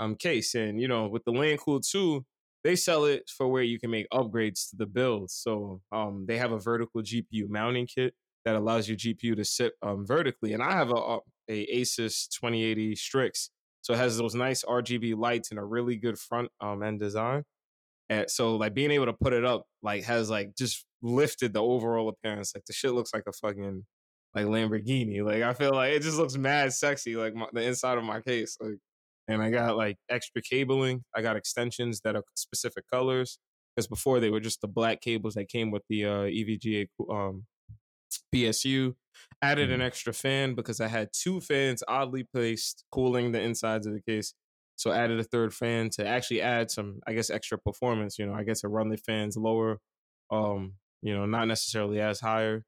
um 0.00 0.14
case, 0.16 0.54
and 0.54 0.80
you 0.80 0.88
know 0.88 1.08
with 1.08 1.24
the 1.24 1.32
Lancool 1.32 1.80
2 1.88 2.24
they 2.64 2.76
sell 2.76 3.04
it 3.04 3.30
for 3.34 3.48
where 3.48 3.62
you 3.62 3.78
can 3.78 3.90
make 3.90 4.08
upgrades 4.10 4.70
to 4.70 4.76
the 4.76 4.86
build. 4.86 5.30
So 5.30 5.80
um, 5.92 6.24
they 6.26 6.38
have 6.38 6.52
a 6.52 6.58
vertical 6.58 7.02
GPU 7.02 7.48
mounting 7.48 7.86
kit 7.86 8.14
that 8.44 8.56
allows 8.56 8.88
your 8.88 8.96
GPU 8.96 9.36
to 9.36 9.44
sit 9.44 9.72
um, 9.82 10.06
vertically. 10.06 10.52
And 10.52 10.62
I 10.62 10.72
have 10.72 10.90
a, 10.90 11.18
a 11.48 11.66
Asus 11.80 12.28
2080 12.28 12.96
Strix, 12.96 13.50
so 13.88 13.94
it 13.94 13.96
has 13.96 14.18
those 14.18 14.34
nice 14.34 14.64
RGB 14.64 15.16
lights 15.16 15.50
and 15.50 15.58
a 15.58 15.64
really 15.64 15.96
good 15.96 16.18
front 16.18 16.50
um, 16.60 16.82
end 16.82 17.00
design. 17.00 17.42
And 18.10 18.30
so 18.30 18.56
like 18.56 18.74
being 18.74 18.90
able 18.90 19.06
to 19.06 19.14
put 19.14 19.32
it 19.32 19.46
up 19.46 19.64
like 19.82 20.04
has 20.04 20.28
like 20.28 20.54
just 20.58 20.84
lifted 21.00 21.54
the 21.54 21.62
overall 21.62 22.10
appearance. 22.10 22.52
Like 22.54 22.66
the 22.66 22.74
shit 22.74 22.92
looks 22.92 23.14
like 23.14 23.22
a 23.26 23.32
fucking 23.32 23.86
like 24.34 24.44
Lamborghini. 24.44 25.24
Like 25.24 25.42
I 25.42 25.54
feel 25.54 25.72
like 25.72 25.92
it 25.92 26.02
just 26.02 26.18
looks 26.18 26.36
mad 26.36 26.74
sexy. 26.74 27.16
Like 27.16 27.34
my, 27.34 27.46
the 27.54 27.62
inside 27.62 27.96
of 27.96 28.04
my 28.04 28.20
case. 28.20 28.58
Like 28.60 28.76
and 29.26 29.40
I 29.40 29.48
got 29.48 29.78
like 29.78 29.96
extra 30.10 30.42
cabling. 30.42 31.02
I 31.16 31.22
got 31.22 31.36
extensions 31.36 32.02
that 32.02 32.14
are 32.14 32.24
specific 32.34 32.84
colors 32.92 33.38
because 33.74 33.86
before 33.86 34.20
they 34.20 34.28
were 34.28 34.40
just 34.40 34.60
the 34.60 34.68
black 34.68 35.00
cables 35.00 35.32
that 35.32 35.48
came 35.48 35.70
with 35.70 35.84
the 35.88 36.04
uh, 36.04 36.08
EVGA 36.24 36.88
um, 37.10 37.46
PSU. 38.34 38.94
Added 39.42 39.70
an 39.70 39.80
extra 39.80 40.12
fan 40.12 40.54
because 40.54 40.80
I 40.80 40.88
had 40.88 41.10
two 41.12 41.40
fans 41.40 41.82
oddly 41.88 42.24
placed 42.24 42.84
cooling 42.90 43.32
the 43.32 43.40
insides 43.40 43.86
of 43.86 43.92
the 43.94 44.00
case. 44.00 44.34
So 44.76 44.92
added 44.92 45.18
a 45.20 45.24
third 45.24 45.52
fan 45.54 45.90
to 45.90 46.06
actually 46.06 46.40
add 46.40 46.70
some, 46.70 47.00
I 47.06 47.12
guess, 47.14 47.30
extra 47.30 47.58
performance. 47.58 48.18
You 48.18 48.26
know, 48.26 48.34
I 48.34 48.44
guess 48.44 48.60
to 48.62 48.68
run 48.68 48.88
the 48.90 48.96
fans 48.96 49.36
lower, 49.36 49.78
um, 50.30 50.74
you 51.02 51.14
know, 51.14 51.26
not 51.26 51.46
necessarily 51.46 52.00
as 52.00 52.20
higher. 52.20 52.64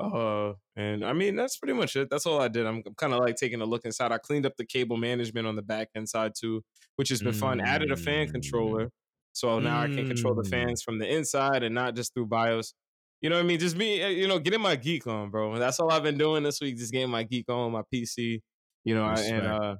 Uh, 0.00 0.52
and 0.76 1.04
I 1.04 1.12
mean 1.12 1.34
that's 1.34 1.56
pretty 1.58 1.72
much 1.74 1.96
it. 1.96 2.08
That's 2.10 2.24
all 2.26 2.40
I 2.40 2.46
did. 2.48 2.66
I'm, 2.66 2.82
kind 2.96 3.12
of 3.12 3.18
like 3.20 3.34
taking 3.36 3.60
a 3.60 3.64
look 3.66 3.84
inside. 3.84 4.12
I 4.12 4.18
cleaned 4.18 4.46
up 4.46 4.56
the 4.56 4.64
cable 4.66 4.96
management 4.96 5.46
on 5.48 5.56
the 5.56 5.62
back 5.62 5.88
end 5.96 6.08
side 6.08 6.32
too, 6.38 6.62
which 6.96 7.08
has 7.08 7.20
been 7.20 7.32
fun. 7.32 7.60
Added 7.60 7.90
a 7.90 7.96
fan 7.96 8.28
Mm. 8.28 8.32
controller, 8.32 8.90
so 9.32 9.58
now 9.58 9.80
I 9.80 9.88
can 9.88 10.04
control 10.04 10.34
the 10.36 10.44
Mm. 10.44 10.48
fans 10.48 10.82
from 10.82 10.98
the 11.00 11.12
inside 11.12 11.64
and 11.64 11.74
not 11.74 11.96
just 11.96 12.14
through 12.14 12.26
BIOS. 12.26 12.74
You 13.20 13.30
know 13.30 13.36
what 13.36 13.44
I 13.44 13.48
mean? 13.48 13.58
Just 13.58 13.76
me, 13.76 14.02
uh, 14.02 14.08
you 14.08 14.28
know, 14.28 14.38
getting 14.38 14.60
my 14.60 14.76
geek 14.76 15.06
on, 15.06 15.30
bro. 15.30 15.58
That's 15.58 15.80
all 15.80 15.90
I've 15.90 16.02
been 16.04 16.18
doing 16.18 16.42
this 16.44 16.60
week. 16.60 16.76
Just 16.76 16.92
getting 16.92 17.10
my 17.10 17.24
geek 17.24 17.48
on 17.50 17.72
my 17.72 17.82
PC. 17.92 18.40
You 18.84 18.94
know, 18.94 19.04
I, 19.04 19.20
and 19.22 19.46
uh, 19.46 19.76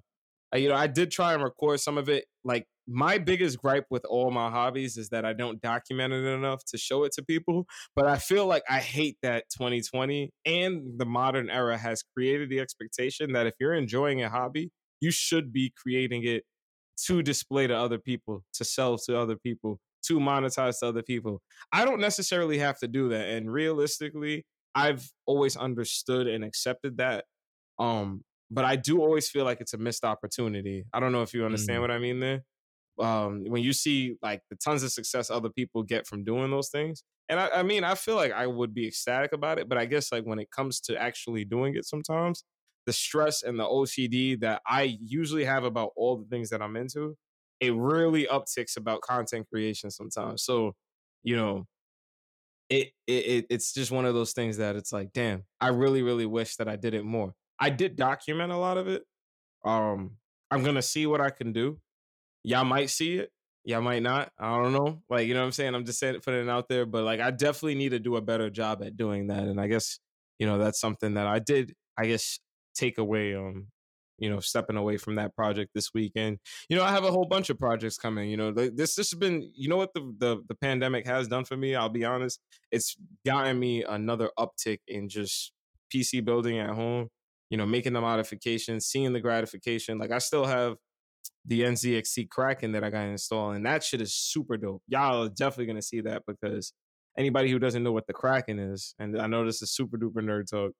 I- 0.52 0.58
you 0.58 0.68
know, 0.68 0.74
I 0.76 0.86
did 0.86 1.10
try 1.10 1.34
and 1.34 1.42
record 1.42 1.80
some 1.80 1.98
of 1.98 2.08
it. 2.08 2.26
Like 2.44 2.66
my 2.86 3.18
biggest 3.18 3.58
gripe 3.58 3.86
with 3.90 4.04
all 4.06 4.30
my 4.30 4.50
hobbies 4.50 4.96
is 4.96 5.10
that 5.10 5.24
I 5.24 5.32
don't 5.34 5.60
document 5.60 6.12
it 6.14 6.24
enough 6.26 6.64
to 6.68 6.78
show 6.78 7.04
it 7.04 7.12
to 7.12 7.24
people. 7.24 7.66
But 7.96 8.06
I 8.06 8.18
feel 8.18 8.46
like 8.46 8.62
I 8.68 8.80
hate 8.80 9.18
that 9.22 9.44
2020 9.56 10.32
and 10.46 10.98
the 10.98 11.06
modern 11.06 11.50
era 11.50 11.76
has 11.78 12.02
created 12.16 12.50
the 12.50 12.60
expectation 12.60 13.32
that 13.34 13.46
if 13.46 13.54
you're 13.60 13.74
enjoying 13.74 14.22
a 14.22 14.30
hobby, 14.30 14.70
you 15.00 15.10
should 15.10 15.52
be 15.52 15.72
creating 15.76 16.24
it 16.24 16.44
to 17.06 17.22
display 17.22 17.66
to 17.66 17.76
other 17.76 17.98
people, 17.98 18.44
to 18.54 18.64
sell 18.64 18.98
to 18.98 19.18
other 19.18 19.36
people, 19.36 19.80
to 20.06 20.18
monetize 20.18 20.80
to 20.80 20.86
other 20.86 21.02
people. 21.02 21.42
I 21.72 21.84
don't 21.84 22.00
necessarily 22.00 22.58
have 22.58 22.78
to 22.80 22.88
do 22.88 23.08
that. 23.10 23.28
And 23.28 23.52
realistically, 23.52 24.46
I've 24.74 25.10
always 25.26 25.56
understood 25.56 26.26
and 26.26 26.44
accepted 26.44 26.98
that. 26.98 27.24
Um, 27.78 28.24
but 28.50 28.64
I 28.64 28.76
do 28.76 29.00
always 29.02 29.30
feel 29.30 29.44
like 29.44 29.60
it's 29.60 29.74
a 29.74 29.78
missed 29.78 30.04
opportunity. 30.04 30.84
I 30.92 31.00
don't 31.00 31.12
know 31.12 31.22
if 31.22 31.34
you 31.34 31.44
understand 31.44 31.80
Mm. 31.80 31.82
what 31.82 31.90
I 31.90 31.98
mean 31.98 32.20
there. 32.20 32.44
Um, 32.98 33.44
when 33.44 33.62
you 33.62 33.72
see 33.72 34.16
like 34.22 34.42
the 34.50 34.56
tons 34.56 34.82
of 34.82 34.90
success 34.90 35.30
other 35.30 35.50
people 35.50 35.84
get 35.84 36.06
from 36.06 36.24
doing 36.24 36.50
those 36.50 36.68
things, 36.70 37.04
and 37.28 37.38
I, 37.38 37.48
I 37.60 37.62
mean, 37.62 37.84
I 37.84 37.94
feel 37.94 38.16
like 38.16 38.32
I 38.32 38.46
would 38.46 38.74
be 38.74 38.88
ecstatic 38.88 39.32
about 39.32 39.58
it, 39.58 39.68
but 39.68 39.78
I 39.78 39.84
guess 39.86 40.10
like 40.10 40.24
when 40.24 40.40
it 40.40 40.50
comes 40.50 40.80
to 40.82 41.00
actually 41.00 41.44
doing 41.44 41.76
it, 41.76 41.84
sometimes 41.84 42.44
the 42.86 42.92
stress 42.92 43.42
and 43.44 43.58
the 43.60 43.64
OCD 43.64 44.34
that 44.36 44.62
I 44.66 44.98
usually 45.00 45.44
have 45.44 45.62
about 45.62 45.92
all 45.94 46.16
the 46.16 46.24
things 46.28 46.50
that 46.50 46.60
I'm 46.62 46.74
into, 46.76 47.16
it 47.60 47.74
really 47.74 48.26
upticks 48.26 48.76
about 48.76 49.00
content 49.02 49.48
creation 49.52 49.90
sometimes. 49.90 50.44
So, 50.44 50.74
you 51.22 51.36
know, 51.36 51.66
it, 52.68 52.88
it 53.06 53.12
it 53.26 53.46
it's 53.50 53.72
just 53.72 53.90
one 53.90 54.04
of 54.04 54.14
those 54.14 54.32
things 54.32 54.58
that 54.58 54.76
it's 54.76 54.92
like, 54.92 55.12
damn, 55.12 55.44
I 55.60 55.68
really 55.68 56.02
really 56.02 56.26
wish 56.26 56.56
that 56.56 56.68
I 56.68 56.76
did 56.76 56.94
it 56.94 57.04
more. 57.04 57.34
I 57.58 57.70
did 57.70 57.96
document 57.96 58.52
a 58.52 58.56
lot 58.56 58.76
of 58.78 58.88
it. 58.88 59.02
Um, 59.64 60.18
I'm 60.50 60.64
gonna 60.64 60.82
see 60.82 61.06
what 61.06 61.20
I 61.20 61.30
can 61.30 61.52
do. 61.52 61.80
Y'all 62.44 62.64
might 62.64 62.90
see 62.90 63.18
it. 63.18 63.30
Y'all 63.64 63.82
might 63.82 64.02
not. 64.02 64.32
I 64.38 64.62
don't 64.62 64.72
know. 64.72 65.02
Like 65.10 65.26
you 65.28 65.34
know 65.34 65.40
what 65.40 65.46
I'm 65.46 65.52
saying. 65.52 65.74
I'm 65.74 65.84
just 65.84 65.98
saying 65.98 66.20
putting 66.24 66.48
it 66.48 66.50
out 66.50 66.68
there, 66.68 66.86
but 66.86 67.04
like 67.04 67.20
I 67.20 67.30
definitely 67.30 67.76
need 67.76 67.90
to 67.90 67.98
do 68.00 68.16
a 68.16 68.22
better 68.22 68.50
job 68.50 68.82
at 68.82 68.96
doing 68.96 69.28
that. 69.28 69.44
And 69.44 69.60
I 69.60 69.68
guess 69.68 69.98
you 70.38 70.46
know 70.46 70.58
that's 70.58 70.80
something 70.80 71.14
that 71.14 71.26
I 71.26 71.38
did. 71.40 71.74
I 71.98 72.06
guess 72.06 72.40
take 72.74 72.98
away 72.98 73.34
um 73.34 73.68
you 74.18 74.28
know, 74.28 74.40
stepping 74.40 74.76
away 74.76 74.96
from 74.96 75.14
that 75.16 75.34
project 75.34 75.70
this 75.74 75.94
weekend. 75.94 76.38
You 76.68 76.76
know, 76.76 76.84
I 76.84 76.90
have 76.90 77.04
a 77.04 77.10
whole 77.10 77.24
bunch 77.24 77.50
of 77.50 77.58
projects 77.58 77.96
coming. 77.96 78.30
You 78.30 78.36
know, 78.36 78.52
this 78.52 78.96
this 78.96 78.96
has 78.96 79.14
been, 79.14 79.50
you 79.54 79.68
know, 79.68 79.76
what 79.76 79.94
the 79.94 80.00
the, 80.18 80.42
the 80.48 80.54
pandemic 80.54 81.06
has 81.06 81.28
done 81.28 81.44
for 81.44 81.56
me. 81.56 81.74
I'll 81.74 81.88
be 81.88 82.04
honest, 82.04 82.40
it's 82.70 82.96
gotten 83.24 83.58
me 83.58 83.84
another 83.84 84.30
uptick 84.38 84.78
in 84.88 85.08
just 85.08 85.52
PC 85.94 86.24
building 86.24 86.58
at 86.58 86.70
home. 86.70 87.08
You 87.50 87.56
know, 87.56 87.64
making 87.64 87.94
the 87.94 88.00
modifications, 88.00 88.86
seeing 88.86 89.12
the 89.12 89.20
gratification. 89.20 89.98
Like 89.98 90.10
I 90.10 90.18
still 90.18 90.44
have 90.44 90.76
the 91.46 91.62
NZXT 91.62 92.28
Kraken 92.28 92.72
that 92.72 92.84
I 92.84 92.90
got 92.90 93.06
installed, 93.06 93.56
and 93.56 93.64
that 93.64 93.82
shit 93.82 94.02
is 94.02 94.14
super 94.14 94.56
dope. 94.56 94.82
Y'all 94.86 95.24
are 95.24 95.28
definitely 95.30 95.66
gonna 95.66 95.82
see 95.82 96.02
that 96.02 96.22
because 96.26 96.74
anybody 97.16 97.50
who 97.50 97.58
doesn't 97.58 97.82
know 97.82 97.92
what 97.92 98.06
the 98.06 98.12
Kraken 98.12 98.58
is, 98.58 98.94
and 98.98 99.18
I 99.18 99.26
know 99.26 99.46
this 99.46 99.62
is 99.62 99.72
super 99.72 99.96
duper 99.96 100.22
nerd 100.22 100.50
talk. 100.50 100.72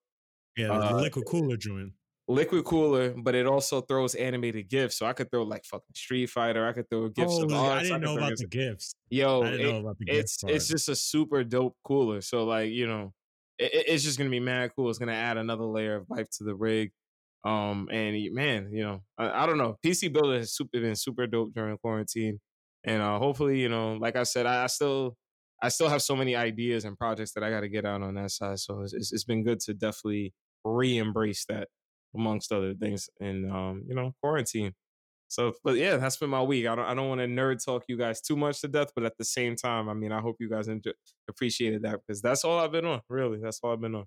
Yeah, 0.57 0.69
the 0.69 0.97
uh, 0.97 1.01
liquid 1.01 1.25
cooler 1.27 1.57
joint. 1.57 1.93
Liquid 2.31 2.65
cooler, 2.65 3.15
but 3.17 3.35
it 3.35 3.47
also 3.47 3.81
throws 3.81 4.15
animated 4.15 4.69
gifs. 4.69 4.99
So 4.99 5.07
I 5.07 5.15
could 5.15 5.31
throw 5.31 5.45
like 5.45 5.65
fucking 5.65 5.95
Street 5.95 6.27
Fighter. 6.27 6.67
I 6.67 6.75
could 6.75 6.89
throw 6.91 7.09
gifs. 7.09 7.33
Oh, 7.33 7.57
I 7.57 7.83
didn't 7.83 7.95
I 7.95 7.99
know 7.99 8.19
about 8.19 8.37
the 8.37 8.47
gifs. 8.47 8.95
Yo, 9.09 9.43
it, 9.45 9.57
the 9.57 9.95
it's 10.07 10.45
it's 10.47 10.69
just 10.69 10.91
a 10.91 10.95
super 10.95 11.43
dope 11.43 11.77
cooler. 11.85 12.21
So 12.21 12.45
like 12.45 12.71
you 12.71 12.87
know, 12.87 13.15
it, 13.59 13.87
it's 13.89 14.05
just 14.05 14.19
gonna 14.19 14.29
be 14.29 14.41
mad 14.41 14.73
cool. 14.77 14.91
It's 14.91 14.99
gonna 14.99 15.13
add 15.13 15.39
another 15.39 15.65
layer 15.65 15.97
of 15.97 16.07
life 16.11 16.29
to 16.33 16.45
the 16.45 16.55
rig. 16.55 16.91
Um, 17.45 17.89
and 17.91 18.17
man, 18.35 18.71
you 18.73 18.83
know, 18.83 19.01
I, 19.17 19.45
I 19.45 19.47
don't 19.47 19.57
know. 19.57 19.79
PC 19.83 20.13
builder 20.13 20.37
has 20.37 20.55
super 20.55 20.81
been 20.81 20.97
super 20.97 21.27
dope 21.27 21.55
during 21.55 21.79
quarantine, 21.79 22.41
and 22.85 23.01
uh, 23.01 23.19
hopefully, 23.19 23.59
you 23.59 23.71
know, 23.71 23.95
like 23.95 24.17
I 24.17 24.25
said, 24.25 24.45
I, 24.45 24.65
I 24.65 24.67
still 24.67 25.17
I 25.63 25.71
still 25.71 25.89
have 25.89 26.03
so 26.03 26.15
many 26.15 26.37
ideas 26.37 26.85
and 26.85 26.99
projects 26.99 27.33
that 27.33 27.43
I 27.43 27.49
got 27.49 27.61
to 27.61 27.71
get 27.71 27.87
out 27.87 28.03
on 28.03 28.15
that 28.17 28.33
side. 28.33 28.59
So 28.59 28.83
it's, 28.83 28.93
it's 28.93 29.25
been 29.25 29.45
good 29.45 29.61
to 29.61 29.73
definitely 29.73 30.35
re-embrace 30.65 31.47
that 31.49 31.69
amongst 32.15 32.53
other 32.53 32.75
things 32.75 33.09
in 33.21 33.51
um, 33.51 33.85
you 33.87 33.95
know, 33.95 34.13
quarantine. 34.21 34.75
So, 35.29 35.53
but 35.63 35.77
yeah, 35.77 35.99
that's 35.99 36.17
been 36.17 36.31
my 36.31 36.43
week. 36.43 36.67
I 36.67 36.75
don't, 36.75 36.87
I 36.87 36.95
don't 36.95 37.09
want 37.09 37.21
to 37.21 37.27
nerd 37.27 37.63
talk 37.63 37.85
you 37.87 37.99
guys 37.99 38.21
too 38.23 38.37
much 38.37 38.63
to 38.63 38.69
death, 38.69 38.93
but 38.95 39.05
at 39.05 39.19
the 39.19 39.25
same 39.25 39.57
time, 39.57 39.89
I 39.89 39.95
mean, 39.95 40.11
I 40.11 40.21
hope 40.21 40.37
you 40.41 40.49
guys 40.49 40.69
enjoy, 40.69 40.93
appreciated 41.29 41.83
that 41.83 42.01
because 42.07 42.23
that's 42.23 42.45
all 42.45 42.59
I've 42.59 42.73
been 42.73 42.87
on. 42.87 43.03
Really, 43.11 43.39
that's 43.39 43.61
all 43.63 43.73
I've 43.73 43.81
been 43.81 43.95
on. 43.95 44.07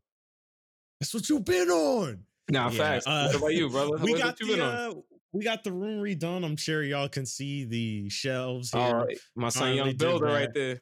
That's 1.00 1.14
what 1.14 1.30
you've 1.30 1.46
been 1.46 1.70
on. 1.70 2.24
Nah, 2.50 2.70
yeah, 2.70 2.78
facts. 2.78 3.08
Uh, 3.08 3.28
what 3.28 3.36
about 3.36 3.54
you, 3.54 3.70
brother? 3.70 3.98
We 4.02 4.14
what 4.14 4.22
got 4.22 4.38
the 4.38 4.64
uh, 4.64 4.94
we 5.32 5.44
got 5.44 5.64
the 5.64 5.72
room 5.72 6.02
redone. 6.02 6.44
I'm 6.44 6.58
sure 6.58 6.84
y'all 6.84 7.08
can 7.08 7.26
see 7.26 7.66
the 7.66 8.10
shelves. 8.10 8.72
Here. 8.72 8.82
All 8.82 8.94
right, 8.96 9.18
my 9.36 9.50
son, 9.50 9.76
young 9.76 9.96
builder, 9.96 10.26
right 10.26 10.50
there. 10.54 10.82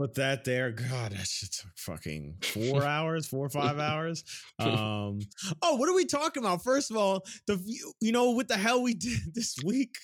Put 0.00 0.14
that 0.14 0.44
there. 0.44 0.70
God, 0.70 1.12
that 1.12 1.26
shit 1.26 1.52
took 1.52 1.76
fucking 1.76 2.36
four 2.40 2.82
hours, 2.86 3.26
four 3.26 3.44
or 3.44 3.50
five 3.50 3.78
hours. 3.78 4.24
Um, 4.58 5.20
oh, 5.62 5.76
what 5.76 5.90
are 5.90 5.94
we 5.94 6.06
talking 6.06 6.42
about? 6.42 6.62
First 6.62 6.90
of 6.90 6.96
all, 6.96 7.22
the 7.46 7.58
you 8.00 8.12
know 8.12 8.30
what 8.30 8.48
the 8.48 8.56
hell 8.56 8.82
we 8.82 8.94
did 9.08 9.34
this 9.34 9.56
week 9.62 9.96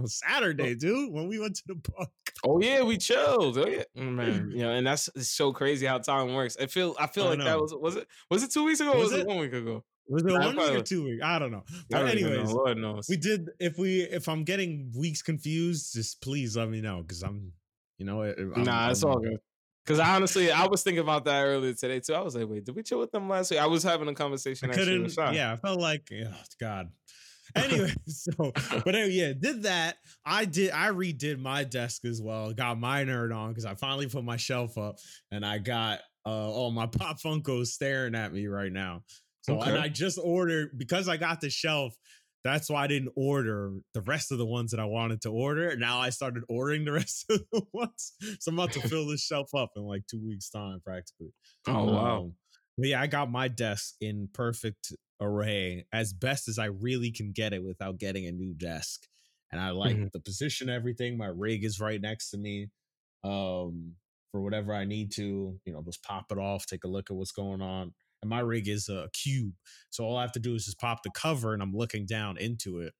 on 0.00 0.08
Saturday, 0.08 0.74
dude, 0.74 1.12
when 1.12 1.28
we 1.28 1.38
went 1.38 1.56
to 1.56 1.62
the 1.66 1.76
park. 1.76 2.08
Oh 2.44 2.60
yeah, 2.60 2.82
we 2.82 2.98
chilled. 2.98 3.56
Oh 3.58 3.66
yeah, 3.68 3.84
mm, 3.96 4.14
man. 4.14 4.50
You 4.50 4.62
know, 4.62 4.72
and 4.72 4.84
that's 4.84 5.08
so 5.28 5.52
crazy 5.52 5.86
how 5.86 5.98
time 5.98 6.34
works. 6.34 6.56
I 6.60 6.66
feel 6.66 6.96
I 6.98 7.06
feel 7.06 7.26
like 7.26 7.38
that 7.38 7.60
was 7.60 7.72
was 7.72 7.94
it 7.94 8.08
was 8.28 8.42
it 8.42 8.52
two 8.52 8.64
weeks 8.64 8.80
ago? 8.80 8.94
Was, 8.94 9.10
was 9.10 9.12
it? 9.12 9.20
it 9.20 9.26
one 9.28 9.38
week 9.38 9.52
ago? 9.52 9.84
Was 10.08 10.24
it 10.24 10.32
one 10.32 10.56
week 10.56 10.70
or 10.70 10.82
two 10.82 11.04
weeks? 11.04 11.24
I 11.24 11.38
don't 11.38 11.52
know. 11.52 11.62
But 11.88 12.00
don't 12.00 12.08
anyways, 12.08 12.50
know. 12.50 12.56
Lord 12.56 12.78
knows. 12.78 13.08
we 13.08 13.16
did. 13.16 13.48
If 13.60 13.78
we 13.78 14.02
if 14.02 14.28
I'm 14.28 14.42
getting 14.42 14.92
weeks 14.96 15.22
confused, 15.22 15.94
just 15.94 16.20
please 16.20 16.56
let 16.56 16.68
me 16.68 16.80
know 16.80 17.02
because 17.02 17.22
I'm 17.22 17.52
you 17.98 18.06
know, 18.06 18.22
I'm, 18.22 18.64
nah, 18.64 18.90
it's 18.90 19.02
all 19.02 19.18
good. 19.18 19.38
Because 19.84 20.00
honestly, 20.00 20.50
I 20.50 20.66
was 20.66 20.82
thinking 20.82 21.00
about 21.00 21.24
that 21.26 21.44
earlier 21.44 21.72
today 21.72 22.00
too. 22.00 22.14
I 22.14 22.20
was 22.20 22.34
like, 22.34 22.48
wait, 22.48 22.64
did 22.64 22.74
we 22.74 22.82
chill 22.82 22.98
with 22.98 23.12
them 23.12 23.28
last 23.28 23.52
week? 23.52 23.60
I 23.60 23.66
was 23.66 23.84
having 23.84 24.08
a 24.08 24.14
conversation. 24.14 24.70
I 24.70 24.74
couldn't. 24.74 25.14
Yeah, 25.16 25.52
I 25.52 25.56
felt 25.56 25.80
like, 25.80 26.10
oh, 26.12 26.32
God. 26.60 26.90
Anyway, 27.54 27.94
so 28.06 28.32
but 28.84 28.94
anyway, 28.94 29.12
yeah, 29.12 29.32
did 29.32 29.62
that. 29.62 29.96
I 30.26 30.44
did. 30.44 30.72
I 30.72 30.88
redid 30.88 31.38
my 31.38 31.62
desk 31.64 32.04
as 32.04 32.20
well. 32.20 32.52
Got 32.52 32.78
my 32.78 33.04
nerd 33.04 33.34
on 33.34 33.50
because 33.50 33.64
I 33.64 33.74
finally 33.76 34.08
put 34.08 34.24
my 34.24 34.36
shelf 34.36 34.76
up, 34.76 34.96
and 35.30 35.46
I 35.46 35.58
got 35.58 36.00
uh 36.26 36.50
all 36.50 36.72
my 36.72 36.86
pop 36.86 37.18
Funkos 37.20 37.68
staring 37.68 38.16
at 38.16 38.32
me 38.32 38.48
right 38.48 38.72
now. 38.72 39.04
So 39.42 39.60
okay. 39.60 39.70
and 39.70 39.78
I 39.78 39.88
just 39.88 40.18
ordered 40.22 40.76
because 40.76 41.08
I 41.08 41.16
got 41.16 41.40
the 41.40 41.48
shelf. 41.48 41.94
That's 42.46 42.70
why 42.70 42.84
I 42.84 42.86
didn't 42.86 43.12
order 43.16 43.72
the 43.92 44.02
rest 44.02 44.30
of 44.30 44.38
the 44.38 44.46
ones 44.46 44.70
that 44.70 44.78
I 44.78 44.84
wanted 44.84 45.20
to 45.22 45.30
order. 45.30 45.76
Now 45.76 45.98
I 45.98 46.10
started 46.10 46.44
ordering 46.48 46.84
the 46.84 46.92
rest 47.00 47.24
of 47.28 47.40
the 47.52 47.62
ones. 47.72 48.12
So 48.38 48.50
I'm 48.50 48.58
about 48.58 48.72
to 48.72 48.88
fill 48.88 49.06
this 49.06 49.24
shelf 49.24 49.54
up 49.54 49.70
in 49.74 49.82
like 49.82 50.06
two 50.06 50.24
weeks' 50.24 50.48
time, 50.48 50.80
practically. 50.84 51.32
Oh 51.66 51.84
wow. 51.84 52.18
Um, 52.18 52.34
but 52.78 52.88
yeah, 52.88 53.00
I 53.00 53.08
got 53.08 53.30
my 53.30 53.48
desk 53.48 53.94
in 54.00 54.28
perfect 54.32 54.92
array 55.20 55.86
as 55.92 56.12
best 56.12 56.46
as 56.46 56.58
I 56.58 56.66
really 56.66 57.10
can 57.10 57.32
get 57.32 57.52
it 57.52 57.64
without 57.64 57.98
getting 57.98 58.26
a 58.26 58.32
new 58.32 58.54
desk. 58.54 59.06
And 59.50 59.60
I 59.60 59.70
like 59.70 59.96
mm-hmm. 59.96 60.08
the 60.12 60.20
position, 60.20 60.68
everything. 60.68 61.16
My 61.16 61.26
rig 61.26 61.64
is 61.64 61.80
right 61.80 62.00
next 62.00 62.30
to 62.30 62.38
me. 62.38 62.68
Um, 63.24 63.94
for 64.30 64.40
whatever 64.40 64.72
I 64.74 64.84
need 64.84 65.12
to, 65.12 65.58
you 65.64 65.72
know, 65.72 65.82
just 65.84 66.02
pop 66.02 66.26
it 66.30 66.38
off, 66.38 66.66
take 66.66 66.84
a 66.84 66.88
look 66.88 67.10
at 67.10 67.16
what's 67.16 67.32
going 67.32 67.62
on 67.62 67.92
and 68.22 68.30
my 68.30 68.40
rig 68.40 68.68
is 68.68 68.88
a 68.88 69.08
cube. 69.12 69.52
So 69.90 70.04
all 70.04 70.16
I 70.16 70.22
have 70.22 70.32
to 70.32 70.40
do 70.40 70.54
is 70.54 70.64
just 70.64 70.78
pop 70.78 71.02
the 71.02 71.10
cover 71.10 71.52
and 71.52 71.62
I'm 71.62 71.74
looking 71.74 72.06
down 72.06 72.38
into 72.38 72.80
it. 72.80 72.92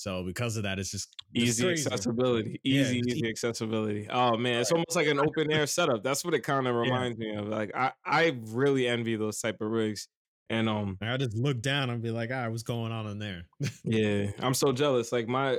So 0.00 0.24
because 0.24 0.56
of 0.56 0.62
that, 0.62 0.78
it's 0.78 0.90
just 0.90 1.14
easy 1.34 1.68
accessibility. 1.68 2.58
Easy, 2.64 2.96
yeah. 3.04 3.14
easy 3.14 3.28
accessibility. 3.28 4.08
Oh 4.08 4.36
man, 4.36 4.62
it's 4.62 4.72
almost 4.72 4.96
like 4.96 5.06
an 5.06 5.20
open 5.26 5.52
air 5.52 5.66
setup. 5.66 6.02
That's 6.02 6.24
what 6.24 6.32
it 6.32 6.40
kind 6.40 6.66
of 6.66 6.74
reminds 6.74 7.18
yeah. 7.18 7.32
me 7.32 7.36
of. 7.36 7.48
Like 7.48 7.70
I, 7.76 7.92
I 8.04 8.38
really 8.46 8.88
envy 8.88 9.16
those 9.16 9.40
type 9.40 9.60
of 9.60 9.70
rigs. 9.70 10.08
And 10.48 10.68
um, 10.68 10.96
I 11.00 11.16
just 11.16 11.36
look 11.36 11.60
down 11.60 11.90
and 11.90 12.02
be 12.02 12.10
like, 12.10 12.30
"Ah, 12.32 12.40
right, 12.42 12.48
what's 12.48 12.64
going 12.64 12.90
on 12.90 13.06
in 13.06 13.18
there?" 13.18 13.42
yeah, 13.84 14.30
I'm 14.40 14.54
so 14.54 14.72
jealous. 14.72 15.12
Like 15.12 15.28
my, 15.28 15.58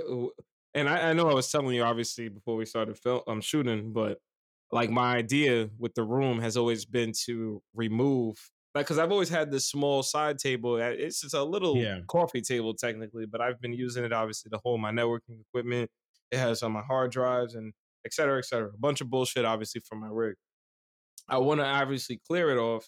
and 0.74 0.90
I, 0.90 1.10
I 1.10 1.14
know 1.14 1.30
I 1.30 1.34
was 1.34 1.50
telling 1.50 1.76
you 1.76 1.84
obviously 1.84 2.28
before 2.28 2.58
we 2.58 2.66
started 2.66 2.98
film, 2.98 3.22
I'm 3.28 3.34
um, 3.34 3.42
shooting, 3.42 3.94
but 3.94 4.18
like 4.72 4.90
my 4.90 5.16
idea 5.16 5.70
with 5.78 5.94
the 5.94 6.04
room 6.04 6.40
has 6.40 6.58
always 6.58 6.84
been 6.86 7.14
to 7.26 7.62
remove 7.74 8.38
because 8.74 8.98
I've 8.98 9.12
always 9.12 9.30
had 9.30 9.52
this 9.52 9.68
small 9.68 10.02
side 10.04 10.38
table. 10.40 10.78
It's 10.78 11.22
just 11.22 11.34
a 11.34 11.44
little 11.44 11.76
yeah. 11.78 12.00
coffee 12.08 12.42
table 12.42 12.74
technically, 12.74 13.26
but 13.26 13.42
I've 13.42 13.60
been 13.60 13.74
using 13.74 14.04
it 14.04 14.14
obviously 14.14 14.50
to 14.52 14.60
hold 14.64 14.80
my 14.80 14.92
networking 14.92 15.42
equipment. 15.42 15.90
It 16.32 16.38
has 16.38 16.64
on 16.64 16.72
my 16.72 16.82
hard 16.82 17.12
drives 17.12 17.56
and 17.56 17.74
et 18.06 18.14
cetera, 18.14 18.38
et 18.38 18.46
cetera. 18.46 18.70
A 18.70 18.78
bunch 18.78 19.02
of 19.02 19.10
bullshit, 19.10 19.44
obviously, 19.44 19.82
from 19.88 20.00
my 20.00 20.08
rig. 20.10 20.36
I 21.28 21.38
want 21.38 21.60
to 21.60 21.66
obviously 21.66 22.20
clear 22.28 22.50
it 22.52 22.58
off 22.58 22.88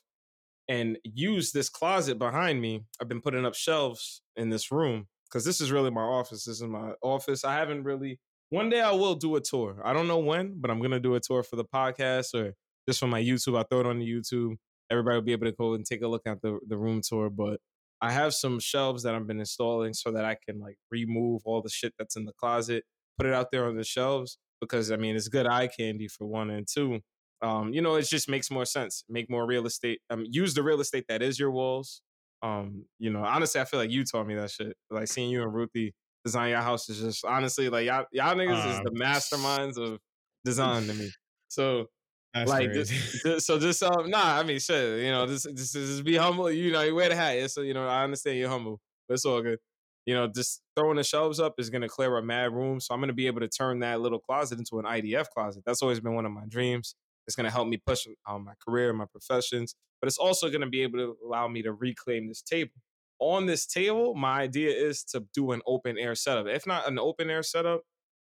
and 0.69 0.97
use 1.03 1.51
this 1.51 1.69
closet 1.69 2.17
behind 2.17 2.61
me. 2.61 2.85
I've 3.01 3.09
been 3.09 3.21
putting 3.21 3.45
up 3.45 3.53
shelves 3.53 4.21
in 4.37 4.49
this 4.49 4.71
room 4.71 5.07
because 5.29 5.43
this 5.43 5.59
is 5.59 5.71
really 5.71 5.91
my 5.91 6.01
office. 6.01 6.45
This 6.45 6.61
is 6.61 6.67
my 6.67 6.93
office. 7.01 7.43
I 7.43 7.55
haven't 7.55 7.83
really. 7.83 8.19
One 8.49 8.69
day 8.69 8.81
I 8.81 8.91
will 8.91 9.15
do 9.15 9.35
a 9.35 9.41
tour. 9.41 9.81
I 9.83 9.93
don't 9.93 10.07
know 10.07 10.19
when, 10.19 10.61
but 10.61 10.71
I'm 10.71 10.81
gonna 10.81 10.99
do 10.99 11.15
a 11.15 11.19
tour 11.19 11.43
for 11.43 11.57
the 11.57 11.65
podcast 11.65 12.33
or 12.33 12.53
just 12.87 12.99
for 12.99 13.07
my 13.07 13.21
YouTube. 13.21 13.59
I 13.59 13.63
throw 13.63 13.81
it 13.81 13.87
on 13.87 13.99
the 13.99 14.09
YouTube 14.09 14.55
everybody 14.93 15.17
will 15.17 15.23
be 15.23 15.31
able 15.31 15.47
to 15.47 15.51
go 15.51 15.73
and 15.73 15.85
take 15.85 16.03
a 16.03 16.07
look 16.07 16.21
at 16.27 16.41
the, 16.41 16.59
the 16.67 16.77
room 16.77 17.01
tour. 17.01 17.29
But 17.29 17.59
I 17.99 18.11
have 18.11 18.33
some 18.33 18.59
shelves 18.59 19.03
that 19.03 19.15
I've 19.15 19.27
been 19.27 19.39
installing 19.39 19.93
so 19.93 20.11
that 20.11 20.23
I 20.23 20.37
can 20.45 20.59
like 20.59 20.77
remove 20.91 21.41
all 21.45 21.61
the 21.61 21.69
shit 21.69 21.93
that's 21.97 22.15
in 22.15 22.25
the 22.25 22.33
closet, 22.33 22.83
put 23.17 23.25
it 23.25 23.33
out 23.33 23.47
there 23.51 23.65
on 23.65 23.75
the 23.75 23.83
shelves 23.83 24.37
because 24.61 24.91
I 24.91 24.97
mean 24.97 25.15
it's 25.15 25.27
good 25.27 25.47
eye 25.47 25.67
candy 25.67 26.07
for 26.07 26.25
one 26.25 26.49
and 26.49 26.67
two. 26.67 26.99
Um, 27.41 27.73
you 27.73 27.81
know, 27.81 27.95
it 27.95 28.03
just 28.03 28.29
makes 28.29 28.49
more 28.51 28.65
sense. 28.65 29.03
Make 29.09 29.29
more 29.29 29.45
real 29.45 29.65
estate. 29.65 29.99
Um, 30.09 30.25
use 30.29 30.53
the 30.53 30.63
real 30.63 30.79
estate 30.79 31.05
that 31.09 31.21
is 31.21 31.37
your 31.39 31.51
walls. 31.51 32.01
Um, 32.41 32.85
you 32.99 33.09
know, 33.09 33.23
honestly, 33.23 33.59
I 33.59 33.65
feel 33.65 33.79
like 33.79 33.89
you 33.89 34.03
taught 34.05 34.27
me 34.27 34.35
that 34.35 34.51
shit. 34.51 34.75
Like 34.89 35.07
seeing 35.07 35.29
you 35.29 35.43
and 35.43 35.53
Ruthie 35.53 35.93
design 36.23 36.51
your 36.51 36.61
house 36.61 36.89
is 36.89 37.01
just 37.01 37.25
honestly 37.25 37.69
like 37.69 37.85
y'all, 37.85 38.05
y'all 38.11 38.35
niggas 38.35 38.65
uh, 38.65 38.69
is 38.69 38.79
the 38.83 38.91
masterminds 38.91 39.77
of 39.77 39.99
design 40.45 40.87
to 40.87 40.93
me. 40.93 41.09
So 41.49 41.87
that's 42.33 42.49
like 42.49 42.73
just, 42.73 42.91
just, 43.23 43.45
so 43.45 43.59
just 43.59 43.83
um 43.83 44.09
nah 44.09 44.39
I 44.39 44.43
mean 44.43 44.59
shit 44.59 45.03
you 45.03 45.11
know 45.11 45.27
just, 45.27 45.47
just 45.55 45.73
just 45.73 46.03
be 46.03 46.15
humble 46.15 46.49
you 46.51 46.71
know 46.71 46.81
you 46.81 46.95
wear 46.95 47.09
the 47.09 47.15
hat 47.15 47.51
so 47.51 47.61
you 47.61 47.73
know 47.73 47.87
I 47.87 48.03
understand 48.03 48.37
you're 48.37 48.49
humble 48.49 48.79
but 49.07 49.15
it's 49.15 49.25
all 49.25 49.41
good. 49.41 49.59
You 50.05 50.15
know 50.15 50.27
just 50.27 50.61
throwing 50.75 50.97
the 50.97 51.03
shelves 51.03 51.39
up 51.39 51.55
is 51.59 51.69
gonna 51.69 51.87
clear 51.87 52.17
a 52.17 52.23
mad 52.23 52.51
room 52.53 52.79
so 52.79 52.93
I'm 52.93 52.99
gonna 52.99 53.13
be 53.13 53.27
able 53.27 53.41
to 53.41 53.47
turn 53.47 53.79
that 53.79 54.01
little 54.01 54.19
closet 54.19 54.57
into 54.59 54.79
an 54.79 54.85
IDF 54.85 55.27
closet. 55.29 55.63
That's 55.65 55.81
always 55.81 55.99
been 55.99 56.15
one 56.15 56.25
of 56.25 56.31
my 56.31 56.45
dreams. 56.47 56.95
It's 57.27 57.35
gonna 57.35 57.51
help 57.51 57.67
me 57.67 57.77
push 57.85 58.05
um, 58.27 58.45
my 58.45 58.53
career 58.67 58.91
my 58.93 59.05
professions 59.05 59.75
but 60.01 60.07
it's 60.07 60.17
also 60.17 60.49
gonna 60.49 60.69
be 60.69 60.81
able 60.81 60.97
to 60.99 61.15
allow 61.25 61.47
me 61.47 61.61
to 61.61 61.71
reclaim 61.71 62.27
this 62.27 62.41
table. 62.41 62.71
On 63.19 63.45
this 63.45 63.65
table 63.65 64.15
my 64.15 64.41
idea 64.41 64.71
is 64.71 65.03
to 65.05 65.25
do 65.33 65.51
an 65.51 65.61
open 65.67 65.97
air 65.99 66.15
setup. 66.15 66.47
If 66.47 66.65
not 66.65 66.87
an 66.87 66.97
open 66.97 67.29
air 67.29 67.43
setup 67.43 67.81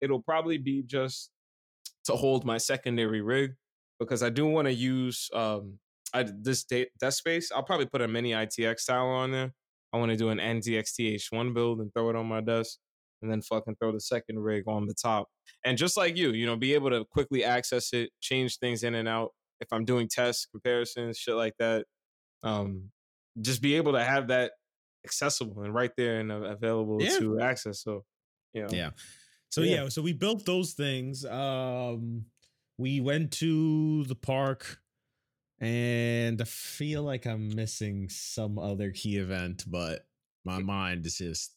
it'll 0.01 0.23
probably 0.23 0.59
be 0.59 0.83
just 0.83 1.31
to 2.05 2.13
hold 2.13 2.45
my 2.45 2.59
secondary 2.59 3.21
rig 3.21 3.53
because 4.05 4.23
I 4.23 4.31
do 4.31 4.47
want 4.47 4.67
to 4.67 4.75
use 4.75 5.29
um 5.35 5.79
I, 6.15 6.25
this 6.25 6.65
desk 6.65 7.19
space. 7.19 7.51
I'll 7.55 7.63
probably 7.63 7.87
put 7.87 8.03
a 8.03 8.09
mini 8.09 8.33
ITX 8.33 8.87
tower 8.87 9.15
on 9.15 9.33
there. 9.33 9.55
I 9.93 9.99
want 9.99 10.11
to 10.11 10.17
do 10.17 10.29
an 10.29 10.39
NZXT 10.39 11.15
H1 11.15 11.55
build 11.55 11.81
and 11.81 11.93
throw 11.93 12.11
it 12.11 12.17
on 12.17 12.27
my 12.27 12.41
desk, 12.41 12.79
and 13.21 13.31
then 13.31 13.43
fucking 13.43 13.77
throw 13.77 13.93
the 13.93 14.01
second 14.01 14.39
rig 14.39 14.65
on 14.67 14.87
the 14.87 14.95
top. 14.95 15.29
And 15.65 15.79
just 15.79 15.97
like 15.97 16.17
you, 16.17 16.33
you 16.33 16.47
know, 16.47 16.57
be 16.57 16.75
able 16.75 16.91
to 16.91 17.05
quickly 17.05 17.45
access 17.45 17.93
it, 17.93 18.11
change 18.21 18.59
things 18.59 18.83
in 18.83 18.95
and 18.95 19.09
out. 19.09 19.31
If 19.61 19.73
I'm 19.73 19.85
doing 19.85 20.09
tests, 20.09 20.47
comparisons, 20.47 21.19
shit 21.19 21.35
like 21.35 21.55
that, 21.59 21.87
um, 22.43 22.91
just 23.41 23.63
be 23.63 23.77
able 23.77 23.93
to 23.93 24.03
have 24.03 24.29
that 24.29 24.53
accessible 25.05 25.63
and 25.63 25.75
right 25.75 25.93
there 25.97 26.21
and 26.21 26.31
available 26.33 27.01
yeah. 27.01 27.19
to 27.19 27.41
access. 27.41 27.83
So, 27.83 28.05
yeah. 28.53 28.69
Yeah. 28.71 28.91
So 29.51 29.61
yeah. 29.61 29.83
yeah, 29.83 29.89
so 29.91 30.01
we 30.01 30.15
built 30.15 30.47
those 30.47 30.73
things. 30.73 31.25
Um 31.27 32.25
we 32.79 33.01
went 33.01 33.33
to 33.33 34.05
the 34.05 34.15
park 34.15 34.79
and 35.61 36.41
I 36.41 36.45
feel 36.45 37.03
like 37.05 37.27
I'm 37.27 37.55
missing 37.55 38.09
some 38.09 38.59
other 38.59 38.91
key 38.91 39.17
event, 39.19 39.65
but 39.67 40.07
my 40.45 40.59
mind 40.59 41.07
is 41.07 41.19
just 41.19 41.53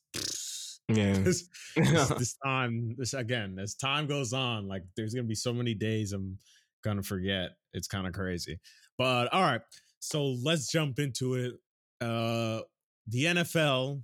yeah. 0.88 1.14
this, 1.24 1.50
this, 1.76 2.10
this 2.20 2.36
time, 2.46 2.96
this 2.98 3.14
again, 3.14 3.58
as 3.60 3.74
time 3.76 4.06
goes 4.08 4.34
on, 4.34 4.68
like 4.68 4.84
there's 4.96 5.14
gonna 5.14 5.28
be 5.28 5.36
so 5.36 5.54
many 5.54 5.74
days 5.74 6.14
I'm 6.14 6.38
gonna 6.84 7.04
forget. 7.04 7.52
It's 7.74 7.88
kind 7.88 8.06
of 8.06 8.14
crazy. 8.14 8.60
But 8.98 9.34
all 9.34 9.42
right, 9.42 9.62
so 10.00 10.36
let's 10.44 10.72
jump 10.72 11.00
into 11.00 11.36
it. 11.36 11.54
Uh 12.00 12.62
the 13.08 13.26
NFL 13.26 14.02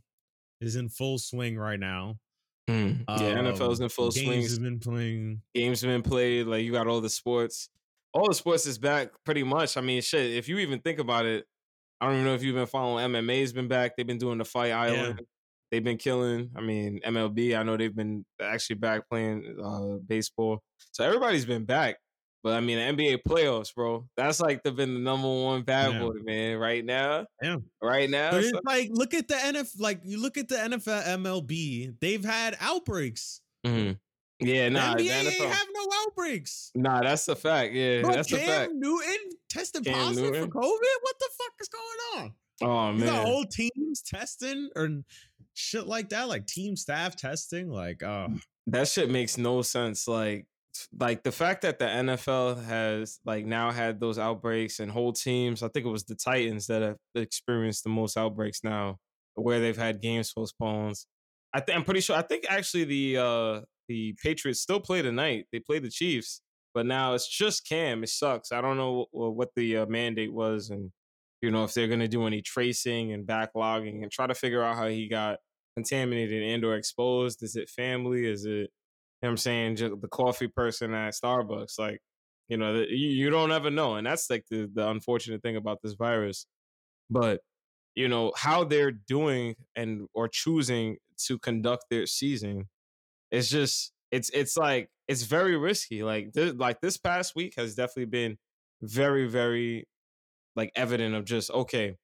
is 0.62 0.76
in 0.76 0.90
full 0.90 1.18
swing 1.18 1.58
right 1.58 1.80
now. 1.80 2.18
Mm. 2.70 3.04
Yeah, 3.10 3.40
um, 3.40 3.46
NFL's 3.46 3.80
in 3.80 3.90
full 3.90 4.12
swing. 4.12 4.30
Games 4.30 4.50
has 4.50 4.60
been 4.60 4.80
playing. 4.80 5.42
Games 5.54 5.82
have 5.82 5.90
been 5.90 6.02
played. 6.02 6.48
Like 6.48 6.64
you 6.64 6.72
got 6.72 6.88
all 6.88 7.02
the 7.02 7.10
sports. 7.10 7.70
All 8.14 8.28
the 8.28 8.34
sports 8.34 8.66
is 8.66 8.78
back 8.78 9.10
pretty 9.26 9.44
much. 9.44 9.78
I 9.78 9.82
mean, 9.82 10.02
shit. 10.02 10.32
If 10.32 10.48
you 10.48 10.60
even 10.60 10.80
think 10.80 11.00
about 11.00 11.26
it, 11.26 11.46
I 12.00 12.06
don't 12.06 12.16
even 12.16 12.26
know 12.26 12.34
if 12.34 12.44
you've 12.44 12.56
been 12.56 12.66
following. 12.66 13.06
MMA's 13.12 13.54
been 13.54 13.68
back. 13.68 13.96
They've 13.96 14.08
been 14.08 14.18
doing 14.18 14.38
the 14.38 14.46
Fight 14.46 14.72
Island. 14.72 15.16
Yeah. 15.20 15.26
They've 15.72 15.84
been 15.84 15.98
killing. 15.98 16.52
I 16.56 16.62
mean, 16.62 17.00
MLB. 17.06 17.58
I 17.58 17.64
know 17.64 17.78
they've 17.78 17.96
been 17.96 18.26
actually 18.42 18.76
back 18.76 19.08
playing 19.10 19.56
uh, 19.64 20.04
baseball. 20.06 20.62
So 20.92 21.06
everybody's 21.06 21.46
been 21.46 21.64
back. 21.64 21.96
But 22.44 22.54
I 22.54 22.60
mean, 22.60 22.78
the 22.78 23.04
NBA 23.04 23.20
playoffs, 23.28 23.74
bro. 23.74 24.08
That's 24.18 24.40
like 24.40 24.64
the 24.64 24.72
been 24.72 24.96
the 24.96 25.00
number 25.00 25.28
one 25.28 25.62
bad 25.62 25.94
yeah. 25.94 26.00
boy, 26.00 26.14
man. 26.24 26.58
Right 26.58 26.84
now, 26.84 27.26
yeah. 27.42 27.58
Right 27.82 28.10
now, 28.10 28.32
but 28.32 28.44
it's 28.44 28.52
like 28.66 28.90
look 28.92 29.14
at 29.14 29.28
the 29.28 29.36
NFL. 29.36 29.80
Like 29.80 30.02
you 30.04 30.20
look 30.20 30.38
at 30.38 30.48
the 30.48 30.56
NFL, 30.56 31.06
MLB. 31.06 31.96
They've 32.00 32.26
had 32.26 32.58
outbreaks. 32.60 33.42
Mm-hmm. 33.66 33.94
Yeah, 34.48 34.70
nah. 34.70 34.96
The 34.96 35.08
NBA 35.08 35.38
the 35.38 35.48
have 35.48 35.68
no 35.72 35.88
outbreaks. 36.02 36.72
Nah, 36.74 37.02
that's 37.02 37.28
a 37.28 37.36
fact. 37.36 37.74
Yeah, 37.74 38.02
bro, 38.02 38.14
that's 38.14 38.30
Cam 38.30 38.40
a 38.40 38.46
fact. 38.46 38.72
Newton 38.74 39.18
tested 39.50 39.86
Cam 39.86 39.94
positive 39.94 40.32
Newton. 40.32 40.52
for 40.52 40.60
COVID. 40.62 40.96
What 41.02 41.16
the 41.20 41.30
fuck 41.38 41.54
is 41.62 41.70
going 41.70 42.24
on? 42.24 42.34
Oh 42.64 42.92
man, 42.94 43.08
got 43.08 43.26
whole 43.26 43.46
teams 43.46 44.02
testing 44.02 44.70
or 44.76 45.04
shit 45.54 45.86
like 45.86 46.10
that, 46.10 46.28
like 46.28 46.48
team 46.48 46.76
staff 46.76 47.16
testing. 47.16 47.70
Like, 47.70 48.02
oh, 48.02 48.30
that 48.68 48.88
shit 48.88 49.12
makes 49.12 49.38
no 49.38 49.62
sense. 49.62 50.08
Like 50.08 50.48
like 50.98 51.24
the 51.24 51.32
fact 51.32 51.62
that 51.64 51.80
the 51.80 51.86
NFL 51.86 52.64
has 52.66 53.20
like 53.26 53.46
now 53.46 53.72
had 53.72 54.00
those 54.00 54.18
outbreaks 54.18 54.80
and 54.80 54.92
whole 54.92 55.14
teams, 55.14 55.64
I 55.64 55.68
think 55.70 55.86
it 55.86 55.90
was 55.90 56.06
the 56.06 56.16
Titans 56.16 56.68
that 56.68 56.82
have 56.82 56.98
experienced 57.16 57.84
the 57.84 57.90
most 57.90 58.18
outbreaks 58.18 58.64
now, 58.64 58.98
where 59.36 59.60
they've 59.60 59.78
had 59.78 60.02
games 60.02 60.34
postponed. 60.34 60.98
I 61.54 61.60
think 61.60 61.78
I'm 61.78 61.84
pretty 61.84 62.02
sure. 62.02 62.16
I 62.16 62.22
think 62.22 62.46
actually 62.50 62.86
the 62.86 63.18
uh 63.18 63.62
the 63.88 64.16
Patriots 64.24 64.62
still 64.62 64.80
play 64.80 65.02
tonight. 65.02 65.46
They 65.52 65.60
play 65.60 65.80
the 65.80 65.90
Chiefs, 65.90 66.42
but 66.74 66.86
now 66.86 67.14
it's 67.14 67.28
just 67.28 67.68
Cam. 67.68 68.04
It 68.04 68.10
sucks. 68.10 68.52
I 68.52 68.62
don't 68.62 68.78
know 68.78 69.08
what 69.12 69.50
the 69.56 69.78
uh, 69.78 69.86
mandate 69.88 70.34
was, 70.34 70.70
and 70.70 70.92
you 71.42 71.52
know 71.52 71.66
if 71.66 71.74
they're 71.74 71.88
gonna 71.88 72.08
do 72.08 72.26
any 72.28 72.42
tracing 72.42 73.12
and 73.14 73.28
backlogging 73.28 74.04
and 74.04 74.12
try 74.12 74.28
to 74.28 74.36
figure 74.36 74.64
out 74.64 74.78
how 74.78 74.88
he 74.88 75.10
got 75.10 75.40
contaminated 75.76 76.44
and 76.44 76.64
or 76.64 76.76
exposed. 76.76 77.44
Is 77.44 77.56
it 77.56 77.70
family? 77.70 78.26
Is 78.26 78.46
it 78.46 78.72
know 79.22 79.28
what 79.28 79.32
I'm 79.32 79.38
saying, 79.38 79.76
the 79.76 80.08
coffee 80.10 80.48
person 80.48 80.94
at 80.94 81.14
Starbucks. 81.14 81.78
Like, 81.80 82.00
you 82.48 82.58
know, 82.58 82.76
you, 82.76 83.10
you 83.10 83.30
don't 83.30 83.52
ever 83.52 83.70
know. 83.70 83.96
And 83.96 84.06
that's 84.06 84.30
like 84.30 84.46
the, 84.50 84.70
the 84.74 84.90
unfortunate 84.90 85.42
thing 85.42 85.56
about 85.56 85.80
this 85.84 85.94
virus. 85.94 86.46
But, 87.10 87.42
you 87.96 88.08
know, 88.08 88.34
how 88.36 88.64
they're 88.64 88.92
doing 88.92 89.56
and 89.76 90.08
or 90.14 90.28
choosing 90.28 90.98
to 91.26 91.38
conduct 91.38 91.86
their 91.90 92.06
season 92.06 92.68
it's 93.32 93.50
just 93.50 93.94
it's 94.12 94.30
it's 94.32 94.58
like 94.58 94.90
it's 95.08 95.24
very 95.24 95.58
risky. 95.58 96.04
Like 96.04 96.32
like 96.36 96.82
this 96.82 96.98
past 96.98 97.34
week 97.36 97.54
has 97.58 97.76
definitely 97.76 98.06
been 98.06 98.38
very, 98.82 99.28
very 99.28 99.88
like 100.56 100.72
evident 100.76 101.16
of 101.16 101.26
just 101.26 101.50
okay, 101.50 101.96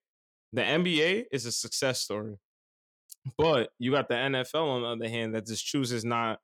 the 0.53 0.61
NBA 0.61 1.25
is 1.31 1.45
a 1.45 1.51
success 1.51 1.99
story. 1.99 2.37
But 3.37 3.69
you 3.77 3.91
got 3.91 4.07
the 4.07 4.15
NFL 4.15 4.67
on 4.67 4.81
the 4.83 4.87
other 4.87 5.09
hand 5.09 5.35
that 5.35 5.45
just 5.45 5.65
chooses 5.65 6.05
not 6.05 6.39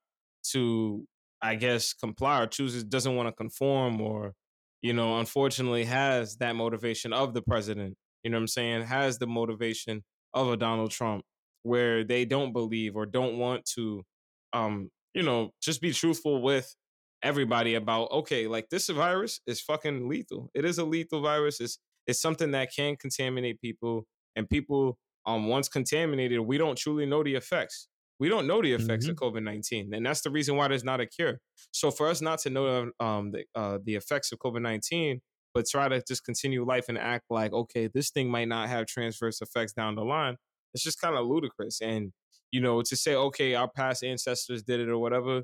to 0.51 1.05
I 1.41 1.55
guess 1.55 1.93
comply 1.93 2.41
or 2.41 2.47
chooses 2.47 2.83
doesn't 2.83 3.15
want 3.15 3.27
to 3.27 3.33
conform 3.33 4.01
or 4.01 4.33
you 4.81 4.93
know 4.93 5.19
unfortunately 5.19 5.85
has 5.85 6.37
that 6.37 6.55
motivation 6.55 7.13
of 7.13 7.33
the 7.33 7.41
president 7.41 7.95
you 8.23 8.31
know 8.31 8.37
what 8.37 8.41
I'm 8.43 8.47
saying 8.47 8.83
has 8.83 9.17
the 9.19 9.27
motivation 9.27 10.03
of 10.33 10.49
a 10.49 10.57
Donald 10.57 10.91
Trump 10.91 11.23
where 11.63 12.03
they 12.03 12.25
don't 12.25 12.53
believe 12.53 12.95
or 12.95 13.05
don't 13.05 13.37
want 13.37 13.65
to 13.75 14.03
um 14.53 14.89
you 15.13 15.23
know 15.23 15.51
just 15.61 15.81
be 15.81 15.91
truthful 15.91 16.41
with 16.41 16.73
everybody 17.23 17.75
about 17.75 18.11
okay 18.11 18.47
like 18.47 18.69
this 18.69 18.89
virus 18.89 19.39
is 19.47 19.61
fucking 19.61 20.07
lethal. 20.09 20.49
It 20.53 20.65
is 20.65 20.77
a 20.77 20.85
lethal 20.85 21.21
virus. 21.21 21.59
It's 21.61 21.79
it's 22.05 22.21
something 22.21 22.51
that 22.51 22.69
can 22.75 22.95
contaminate 22.97 23.61
people 23.61 24.05
and 24.35 24.49
people 24.49 24.97
um 25.25 25.47
once 25.47 25.69
contaminated 25.69 26.39
we 26.41 26.57
don't 26.57 26.77
truly 26.77 27.05
know 27.05 27.23
the 27.23 27.35
effects 27.35 27.87
we 28.23 28.29
don't 28.29 28.47
know 28.47 28.61
the 28.61 28.71
effects 28.71 29.05
mm-hmm. 29.05 29.25
of 29.25 29.33
COVID 29.33 29.43
nineteen, 29.43 29.93
and 29.93 30.05
that's 30.05 30.21
the 30.21 30.29
reason 30.29 30.55
why 30.55 30.69
there's 30.69 30.85
not 30.85 31.01
a 31.01 31.05
cure. 31.05 31.41
So 31.71 31.91
for 31.91 32.07
us 32.07 32.21
not 32.21 32.39
to 32.39 32.49
know 32.49 32.89
um, 33.01 33.31
the 33.31 33.43
uh, 33.53 33.79
the 33.83 33.95
effects 33.95 34.31
of 34.31 34.39
COVID 34.39 34.61
nineteen, 34.61 35.19
but 35.53 35.65
try 35.69 35.89
to 35.89 36.01
just 36.07 36.23
continue 36.23 36.65
life 36.65 36.85
and 36.87 36.97
act 36.97 37.25
like 37.29 37.51
okay, 37.51 37.89
this 37.93 38.11
thing 38.11 38.31
might 38.31 38.47
not 38.47 38.69
have 38.69 38.85
transverse 38.85 39.41
effects 39.41 39.73
down 39.73 39.95
the 39.95 40.05
line, 40.05 40.37
it's 40.73 40.85
just 40.85 41.01
kind 41.01 41.17
of 41.17 41.25
ludicrous. 41.25 41.81
And 41.81 42.13
you 42.49 42.61
know, 42.61 42.81
to 42.83 42.95
say 42.95 43.13
okay, 43.13 43.55
our 43.55 43.69
past 43.69 44.05
ancestors 44.05 44.63
did 44.63 44.79
it 44.79 44.87
or 44.87 44.97
whatever. 44.99 45.43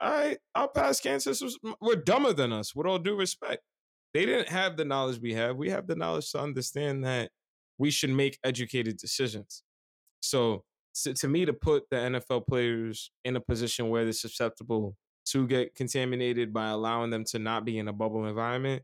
All 0.00 0.10
right, 0.10 0.38
our 0.56 0.66
past 0.66 1.06
ancestors 1.06 1.56
were 1.80 1.94
dumber 1.94 2.32
than 2.32 2.52
us. 2.52 2.74
With 2.74 2.88
all 2.88 2.98
due 2.98 3.14
respect, 3.14 3.62
they 4.12 4.26
didn't 4.26 4.48
have 4.48 4.76
the 4.76 4.84
knowledge 4.84 5.20
we 5.22 5.34
have. 5.34 5.56
We 5.56 5.70
have 5.70 5.86
the 5.86 5.94
knowledge 5.94 6.32
to 6.32 6.40
understand 6.40 7.04
that 7.04 7.30
we 7.78 7.92
should 7.92 8.10
make 8.10 8.40
educated 8.42 8.96
decisions. 8.96 9.62
So 10.18 10.64
to, 10.94 11.14
to 11.14 11.28
me 11.28 11.44
to 11.44 11.52
put 11.52 11.84
the 11.90 11.96
NFL 11.96 12.46
players 12.46 13.10
in 13.24 13.36
a 13.36 13.40
position 13.40 13.88
where 13.88 14.04
they're 14.04 14.12
susceptible 14.12 14.96
to 15.26 15.46
get 15.46 15.74
contaminated 15.74 16.52
by 16.52 16.68
allowing 16.68 17.10
them 17.10 17.24
to 17.24 17.38
not 17.38 17.64
be 17.64 17.78
in 17.78 17.88
a 17.88 17.92
bubble 17.92 18.26
environment. 18.26 18.82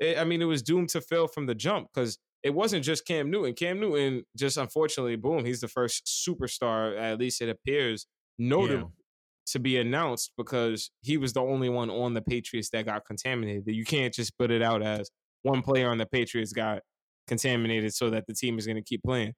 It, 0.00 0.18
I 0.18 0.24
mean, 0.24 0.42
it 0.42 0.46
was 0.46 0.62
doomed 0.62 0.90
to 0.90 1.00
fail 1.00 1.26
from 1.26 1.46
the 1.46 1.54
jump 1.54 1.88
because 1.92 2.18
it 2.42 2.54
wasn't 2.54 2.84
just 2.84 3.06
Cam 3.06 3.30
Newton. 3.30 3.54
Cam 3.54 3.80
Newton 3.80 4.24
just 4.36 4.56
unfortunately, 4.56 5.16
boom, 5.16 5.44
he's 5.44 5.60
the 5.60 5.68
first 5.68 6.06
superstar, 6.06 6.98
at 6.98 7.18
least 7.18 7.40
it 7.40 7.48
appears, 7.48 8.06
noted 8.38 8.80
yeah. 8.80 8.86
to 9.46 9.58
be 9.58 9.78
announced 9.78 10.32
because 10.36 10.90
he 11.02 11.16
was 11.16 11.32
the 11.32 11.40
only 11.40 11.68
one 11.68 11.90
on 11.90 12.14
the 12.14 12.22
Patriots 12.22 12.70
that 12.70 12.84
got 12.84 13.06
contaminated. 13.06 13.64
You 13.66 13.84
can't 13.84 14.12
just 14.12 14.36
put 14.36 14.50
it 14.50 14.62
out 14.62 14.82
as 14.82 15.10
one 15.42 15.62
player 15.62 15.90
on 15.90 15.98
the 15.98 16.06
Patriots 16.06 16.52
got 16.52 16.82
contaminated 17.26 17.94
so 17.94 18.10
that 18.10 18.26
the 18.26 18.34
team 18.34 18.58
is 18.58 18.66
going 18.66 18.76
to 18.76 18.82
keep 18.82 19.02
playing. 19.02 19.34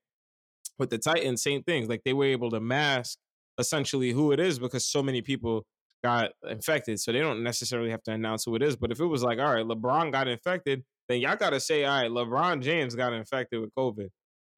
With 0.79 0.91
the 0.91 0.99
Titans, 0.99 1.43
same 1.43 1.63
things. 1.63 1.89
Like 1.89 2.03
they 2.05 2.13
were 2.13 2.27
able 2.27 2.51
to 2.51 2.61
mask 2.61 3.19
essentially 3.59 4.13
who 4.13 4.33
it 4.33 4.41
is 4.41 4.59
because 4.59 4.87
so 4.87 5.03
many 5.03 5.23
people 5.23 5.65
got 6.03 6.31
infected. 6.49 7.01
So 7.01 7.13
they 7.13 7.21
don't 7.21 7.43
necessarily 7.43 7.91
have 7.91 8.03
to 8.05 8.13
announce 8.13 8.45
who 8.45 8.55
it 8.55 8.63
is. 8.63 8.77
But 8.77 8.93
if 8.93 9.01
it 9.01 9.07
was 9.07 9.23
like, 9.23 9.39
all 9.39 9.53
right, 9.53 9.67
LeBron 9.67 10.13
got 10.13 10.29
infected, 10.29 10.85
then 11.09 11.21
y'all 11.21 11.37
got 11.37 11.51
to 11.51 11.61
say, 11.61 11.85
all 11.85 12.01
right, 12.01 12.11
LeBron 12.11 12.63
James 12.63 12.95
got 12.95 13.13
infected 13.13 13.61
with 13.61 13.75
COVID. 13.75 14.09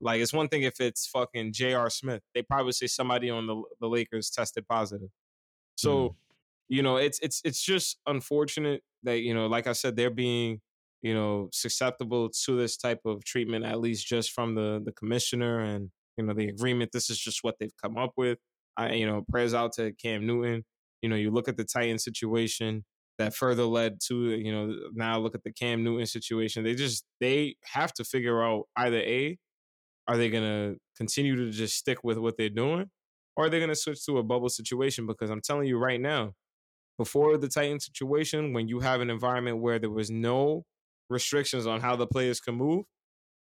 Like 0.01 0.21
it's 0.21 0.33
one 0.33 0.49
thing 0.49 0.63
if 0.63 0.81
it's 0.81 1.07
fucking 1.07 1.53
J.R. 1.53 1.91
Smith. 1.91 2.23
They 2.35 2.43
probably 2.43 2.73
say 2.73 2.87
somebody 2.87 3.29
on 3.29 3.47
the 3.47 3.63
the 3.81 3.87
Lakers 3.87 4.31
tested 4.31 4.67
positive. 4.67 5.11
So, 5.77 6.09
mm. 6.09 6.15
you 6.69 6.83
know, 6.83 6.97
it's 6.97 7.19
it's 7.21 7.43
it's 7.45 7.63
just 7.63 7.99
unfortunate 8.07 8.83
that 9.03 9.21
you 9.21 9.35
know, 9.35 9.47
like 9.47 9.67
I 9.67 9.73
said, 9.73 9.97
they're 9.97 10.11
being 10.11 10.61
you 11.03 11.13
know 11.15 11.49
susceptible 11.53 12.31
to 12.31 12.57
this 12.57 12.77
type 12.77 13.01
of 13.05 13.25
treatment 13.25 13.65
at 13.65 13.81
least 13.81 14.07
just 14.07 14.33
from 14.33 14.55
the 14.55 14.83
the 14.85 14.93
commissioner 14.93 15.61
and 15.61 15.91
you 16.21 16.27
know, 16.27 16.35
the 16.35 16.49
agreement. 16.49 16.93
This 16.93 17.11
is 17.11 17.19
just 17.19 17.43
what 17.43 17.57
they've 17.59 17.77
come 17.83 17.97
up 17.97 18.13
with. 18.17 18.39
I, 18.77 18.93
you 18.93 19.07
know, 19.07 19.25
prayers 19.29 19.55
out 19.55 19.73
to 19.75 19.93
Cam 19.93 20.27
Newton. 20.27 20.65
You 21.03 21.09
know, 21.09 21.17
you 21.17 21.31
look 21.31 21.49
at 21.49 21.57
the 21.57 21.65
Titan 21.65 21.99
situation 21.99 22.85
that 23.19 23.35
further 23.35 23.65
led 23.65 24.01
to, 24.09 24.31
you 24.31 24.53
know, 24.53 24.75
now 24.93 25.19
look 25.19 25.35
at 25.35 25.45
the 25.45 25.53
Cam 25.53 25.85
Newton 25.85 26.07
situation. 26.07 26.65
They 26.65 26.75
just 26.75 27.05
they 27.21 27.57
have 27.65 27.93
to 27.95 28.05
figure 28.05 28.43
out 28.43 28.65
either 28.77 28.99
A, 28.99 29.39
are 30.09 30.17
they 30.17 30.31
gonna 30.31 30.75
continue 30.97 31.37
to 31.37 31.51
just 31.51 31.77
stick 31.77 32.03
with 32.03 32.19
what 32.19 32.37
they're 32.37 32.49
doing? 32.49 32.91
Or 33.37 33.47
are 33.47 33.49
they 33.51 33.61
gonna 33.61 33.75
switch 33.75 34.05
to 34.07 34.19
a 34.19 34.23
bubble 34.23 34.49
situation? 34.49 35.07
Because 35.07 35.31
I'm 35.31 35.41
telling 35.41 35.67
you 35.69 35.79
right 35.79 36.01
now, 36.01 36.33
before 36.99 37.37
the 37.39 37.49
Titan 37.49 37.81
situation, 37.81 38.53
when 38.53 38.69
you 38.69 38.81
have 38.81 39.01
an 39.01 39.11
environment 39.11 39.59
where 39.59 39.79
there 39.79 39.91
was 39.91 40.11
no 40.11 40.65
restrictions 41.09 41.67
on 41.67 41.81
how 41.81 41.97
the 41.97 42.07
players 42.07 42.41
can 42.41 42.55
move, 42.55 42.85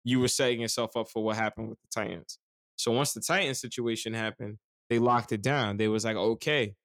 you 0.04 0.20
were 0.20 0.28
setting 0.28 0.62
yourself 0.62 0.96
up 0.96 1.10
for 1.10 1.24
what 1.24 1.36
happened 1.36 1.70
with 1.70 1.80
the 1.82 1.88
Titans. 2.02 2.38
So 2.80 2.92
once 2.94 3.14
the 3.14 3.20
Titan 3.22 3.56
situation 3.56 4.14
happened, 4.14 4.58
they 4.90 5.00
locked 5.00 5.34
it 5.34 5.42
down. 5.42 5.78
They 5.78 5.90
was 5.90 6.06
like, 6.06 6.16
okay, 6.16 6.76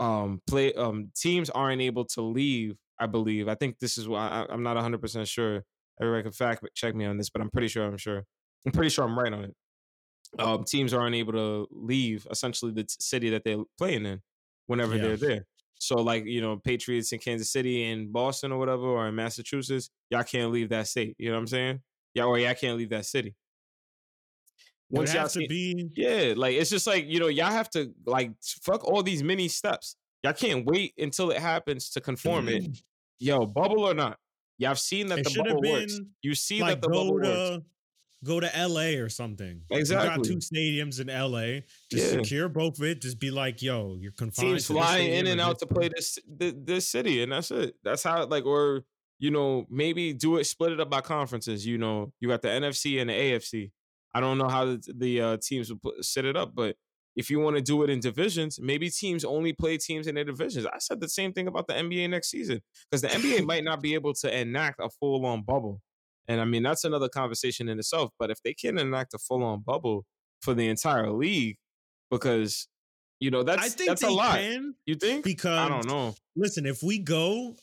um, 0.00 0.40
play 0.46 0.72
um 0.74 1.10
teams 1.16 1.50
aren't 1.50 1.82
able 1.82 2.04
to 2.06 2.22
leave. 2.22 2.76
I 2.98 3.06
believe. 3.06 3.48
I 3.48 3.54
think 3.56 3.78
this 3.78 3.98
is 3.98 4.08
why 4.08 4.28
I, 4.28 4.52
am 4.52 4.62
not 4.62 4.76
100 4.76 5.00
percent 5.00 5.28
sure. 5.28 5.64
Everybody 6.00 6.22
can 6.24 6.32
fact 6.32 6.64
check 6.74 6.94
me 6.94 7.04
on 7.04 7.16
this, 7.18 7.30
but 7.30 7.42
I'm 7.42 7.50
pretty 7.50 7.68
sure. 7.68 7.84
I'm 7.86 7.96
sure. 7.98 8.24
I'm 8.66 8.72
pretty 8.72 8.90
sure 8.90 9.04
I'm 9.04 9.18
right 9.18 9.32
on 9.32 9.44
it. 9.44 9.54
um, 10.38 10.64
teams 10.64 10.94
are 10.94 11.06
unable 11.06 11.32
to 11.34 11.66
leave 11.70 12.26
essentially 12.30 12.72
the 12.72 12.84
t- 12.84 12.94
city 13.00 13.30
that 13.30 13.44
they're 13.44 13.58
playing 13.78 14.06
in 14.06 14.22
whenever 14.66 14.96
Yeah. 14.96 15.02
they're 15.02 15.16
there. 15.16 15.46
So 15.78 15.96
like 15.96 16.24
you 16.26 16.40
know 16.40 16.56
Patriots 16.58 17.12
in 17.12 17.18
Kansas 17.18 17.50
City 17.52 17.84
and 17.90 18.12
Boston 18.12 18.52
or 18.52 18.58
whatever 18.58 18.84
or 18.84 19.08
in 19.08 19.14
Massachusetts, 19.16 19.90
y'all 20.10 20.22
can't 20.24 20.52
leave 20.52 20.70
that 20.70 20.86
state. 20.88 21.16
You 21.18 21.28
know 21.30 21.34
what 21.34 21.40
I'm 21.40 21.46
saying? 21.48 21.82
Yeah, 22.14 22.24
or 22.24 22.38
y'all 22.38 22.54
can't 22.54 22.78
leave 22.78 22.90
that 22.90 23.04
city. 23.06 23.34
Once 24.92 25.14
y'all 25.14 25.28
see- 25.28 25.46
be 25.48 25.90
yeah, 25.96 26.34
like 26.36 26.54
it's 26.54 26.70
just 26.70 26.86
like 26.86 27.06
you 27.06 27.18
know 27.18 27.28
y'all 27.28 27.50
have 27.50 27.70
to 27.70 27.92
like 28.06 28.32
fuck 28.62 28.84
all 28.84 29.02
these 29.02 29.22
mini 29.24 29.48
steps. 29.48 29.96
Y'all 30.22 30.32
can't 30.34 30.64
wait 30.66 30.94
until 30.98 31.30
it 31.30 31.38
happens 31.38 31.90
to 31.90 32.00
conform 32.00 32.48
it. 32.48 32.62
Mm-hmm. 32.62 32.72
Yo, 33.18 33.46
bubble 33.46 33.84
or 33.84 33.94
not, 33.94 34.18
y'all 34.58 34.68
have 34.68 34.78
seen 34.78 35.06
that 35.08 35.18
It 35.20 35.24
the 35.32 35.42
bubble 35.42 35.62
works. 35.62 35.98
You 36.22 36.34
see 36.34 36.60
like 36.60 36.80
that 36.80 36.82
the 36.82 36.88
go 36.88 36.98
bubble 37.04 37.14
works. 37.14 37.26
to 37.26 37.62
go 38.24 38.38
to 38.38 38.50
LA 38.68 39.00
or 39.02 39.08
something. 39.08 39.62
You 39.70 39.84
got 39.84 40.22
two 40.22 40.36
stadiums 40.36 41.00
in 41.00 41.08
LA. 41.08 41.62
Just 41.90 42.12
Yeah. 42.14 42.22
secure 42.22 42.48
both 42.48 42.78
of 42.78 42.84
it. 42.84 43.00
Just 43.02 43.18
be 43.18 43.30
like, 43.32 43.62
yo, 43.62 43.96
you're 44.00 44.12
confined. 44.12 44.48
teams 44.50 44.66
flying 44.66 45.10
in 45.12 45.26
and 45.26 45.40
out 45.40 45.58
to 45.60 45.66
play 45.66 45.88
this 45.88 46.18
this 46.28 46.86
city, 46.86 47.22
and 47.22 47.32
that's 47.32 47.50
it. 47.50 47.74
That's 47.82 48.02
how 48.02 48.26
like 48.26 48.44
or 48.44 48.84
you 49.18 49.30
know 49.30 49.66
maybe 49.70 50.12
do 50.12 50.36
it 50.36 50.44
split 50.44 50.72
it 50.72 50.80
up 50.80 50.90
by 50.90 51.00
conferences. 51.00 51.66
You 51.66 51.78
know 51.78 52.12
you 52.20 52.28
got 52.28 52.42
the 52.42 52.48
NFC 52.48 53.00
and 53.00 53.08
the 53.10 53.14
AFC. 53.14 53.70
I 54.14 54.20
don't 54.20 54.38
know 54.38 54.48
how 54.48 54.64
the, 54.64 54.94
the 54.94 55.20
uh, 55.20 55.36
teams 55.42 55.70
will 55.70 55.78
put, 55.78 56.04
set 56.04 56.24
it 56.24 56.36
up, 56.36 56.54
but 56.54 56.76
if 57.14 57.30
you 57.30 57.40
want 57.40 57.56
to 57.56 57.62
do 57.62 57.82
it 57.82 57.90
in 57.90 58.00
divisions, 58.00 58.58
maybe 58.60 58.88
teams 58.88 59.24
only 59.24 59.52
play 59.52 59.76
teams 59.76 60.06
in 60.06 60.14
their 60.14 60.24
divisions. 60.24 60.66
I 60.66 60.78
said 60.78 61.00
the 61.00 61.08
same 61.08 61.32
thing 61.32 61.46
about 61.46 61.66
the 61.66 61.74
NBA 61.74 62.08
next 62.10 62.30
season 62.30 62.60
because 62.90 63.02
the 63.02 63.08
NBA 63.08 63.44
might 63.46 63.64
not 63.64 63.82
be 63.82 63.94
able 63.94 64.14
to 64.14 64.40
enact 64.40 64.80
a 64.80 64.88
full 64.88 65.24
on 65.26 65.42
bubble, 65.42 65.80
and 66.28 66.40
I 66.40 66.44
mean 66.44 66.62
that's 66.62 66.84
another 66.84 67.08
conversation 67.08 67.68
in 67.68 67.78
itself. 67.78 68.10
But 68.18 68.30
if 68.30 68.42
they 68.42 68.54
can 68.54 68.78
enact 68.78 69.14
a 69.14 69.18
full 69.18 69.42
on 69.44 69.60
bubble 69.60 70.04
for 70.40 70.54
the 70.54 70.68
entire 70.68 71.10
league, 71.10 71.56
because 72.10 72.68
you 73.20 73.30
know 73.30 73.42
that's 73.42 73.62
I 73.62 73.68
think 73.68 73.90
that's 73.90 74.02
they 74.02 74.08
a 74.08 74.12
lot. 74.12 74.38
can 74.38 74.74
You 74.86 74.94
think? 74.94 75.24
because 75.24 75.58
I 75.58 75.68
don't 75.68 75.86
know. 75.86 76.14
listen, 76.34 76.64
if 76.66 76.82
we 76.82 76.98
go 76.98 77.54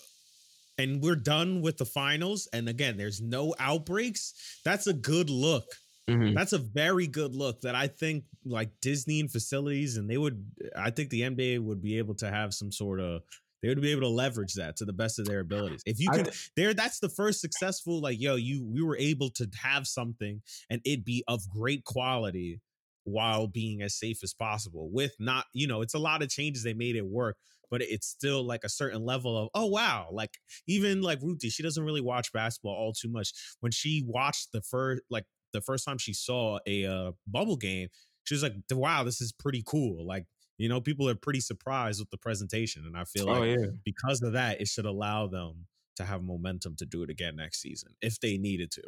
and 0.77 1.01
we're 1.01 1.15
done 1.15 1.61
with 1.61 1.77
the 1.77 1.85
finals, 1.85 2.47
and 2.53 2.69
again, 2.69 2.97
there's 2.97 3.19
no 3.19 3.53
outbreaks, 3.59 4.33
that's 4.63 4.87
a 4.87 4.93
good 4.93 5.29
look. 5.29 5.65
Mm-hmm. 6.09 6.35
That's 6.35 6.53
a 6.53 6.57
very 6.57 7.07
good 7.07 7.35
look 7.35 7.61
that 7.61 7.75
I 7.75 7.87
think 7.87 8.25
like 8.45 8.69
Disney 8.81 9.19
and 9.19 9.31
facilities, 9.31 9.97
and 9.97 10.09
they 10.09 10.17
would, 10.17 10.43
I 10.75 10.91
think 10.91 11.09
the 11.09 11.21
NBA 11.21 11.59
would 11.59 11.81
be 11.81 11.97
able 11.97 12.15
to 12.15 12.29
have 12.29 12.53
some 12.53 12.71
sort 12.71 12.99
of, 12.99 13.21
they 13.61 13.67
would 13.67 13.81
be 13.81 13.91
able 13.91 14.01
to 14.01 14.09
leverage 14.09 14.53
that 14.53 14.77
to 14.77 14.85
the 14.85 14.93
best 14.93 15.19
of 15.19 15.25
their 15.25 15.41
abilities. 15.41 15.83
If 15.85 15.99
you 15.99 16.09
thi- 16.11 16.31
there, 16.55 16.73
that's 16.73 16.99
the 16.99 17.09
first 17.09 17.41
successful, 17.41 17.99
like, 18.01 18.19
yo, 18.19 18.35
you, 18.35 18.65
we 18.65 18.81
were 18.81 18.97
able 18.97 19.29
to 19.31 19.49
have 19.61 19.85
something 19.85 20.41
and 20.69 20.81
it 20.85 21.03
be 21.03 21.23
of 21.27 21.41
great 21.49 21.83
quality 21.83 22.61
while 23.03 23.47
being 23.47 23.81
as 23.81 23.95
safe 23.97 24.23
as 24.23 24.33
possible 24.33 24.89
with 24.91 25.13
not, 25.19 25.45
you 25.53 25.67
know, 25.67 25.81
it's 25.81 25.93
a 25.93 25.99
lot 25.99 26.21
of 26.21 26.29
changes 26.29 26.63
they 26.63 26.73
made 26.73 26.95
it 26.95 27.05
work, 27.05 27.37
but 27.69 27.81
it's 27.81 28.07
still 28.07 28.43
like 28.43 28.63
a 28.63 28.69
certain 28.69 29.03
level 29.05 29.37
of, 29.37 29.49
oh, 29.53 29.65
wow. 29.65 30.07
Like, 30.11 30.37
even 30.67 31.01
like 31.01 31.21
Ruthie, 31.21 31.49
she 31.49 31.63
doesn't 31.63 31.83
really 31.83 32.01
watch 32.01 32.31
basketball 32.31 32.73
all 32.75 32.93
too 32.93 33.09
much. 33.09 33.33
When 33.59 33.71
she 33.71 34.03
watched 34.05 34.51
the 34.53 34.61
first, 34.61 35.01
like, 35.09 35.25
the 35.53 35.61
first 35.61 35.85
time 35.85 35.97
she 35.97 36.13
saw 36.13 36.59
a 36.65 36.85
uh, 36.85 37.11
bubble 37.27 37.57
game, 37.57 37.89
she 38.23 38.33
was 38.35 38.43
like, 38.43 38.53
"Wow, 38.71 39.03
this 39.03 39.21
is 39.21 39.31
pretty 39.31 39.63
cool." 39.65 40.05
Like, 40.05 40.25
you 40.57 40.69
know, 40.69 40.81
people 40.81 41.07
are 41.09 41.15
pretty 41.15 41.39
surprised 41.41 41.99
with 41.99 42.09
the 42.11 42.17
presentation, 42.17 42.85
and 42.85 42.97
I 42.97 43.05
feel 43.05 43.27
Oh 43.27 43.43
like 43.43 43.43
yeah. 43.43 43.71
because 43.85 44.21
of 44.21 44.33
that, 44.33 44.61
it 44.61 44.67
should 44.67 44.85
allow 44.85 45.27
them 45.27 45.67
to 45.97 46.05
have 46.05 46.23
momentum 46.23 46.75
to 46.77 46.85
do 46.85 47.03
it 47.03 47.09
again 47.09 47.35
next 47.35 47.61
season 47.61 47.95
if 48.01 48.19
they 48.19 48.37
needed 48.37 48.71
to. 48.71 48.83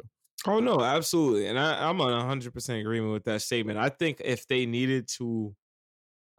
Oh 0.46 0.58
no, 0.58 0.80
absolutely, 0.82 1.46
and 1.46 1.56
I, 1.58 1.88
I'm 1.88 2.00
on 2.00 2.12
100 2.12 2.52
percent 2.52 2.80
agreement 2.80 3.12
with 3.12 3.24
that 3.24 3.42
statement. 3.42 3.78
I 3.78 3.88
think 3.90 4.20
if 4.24 4.46
they 4.48 4.66
needed 4.66 5.06
to 5.18 5.54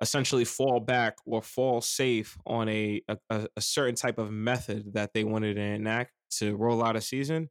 essentially 0.02 0.46
fall 0.46 0.80
back 0.82 1.18
or 1.26 1.42
fall 1.42 1.82
safe 1.82 2.38
on 2.46 2.70
a 2.70 3.02
a, 3.10 3.18
a- 3.30 3.50
a 3.58 3.62
certain 3.62 3.96
type 3.96 4.20
of 4.20 4.32
method 4.32 4.94
that 4.94 5.14
they 5.14 5.24
wanted 5.24 5.56
to 5.56 5.62
enact 5.62 6.14
to 6.32 6.56
roll 6.58 6.84
out 6.84 6.96
a 6.98 7.02
season, 7.02 7.50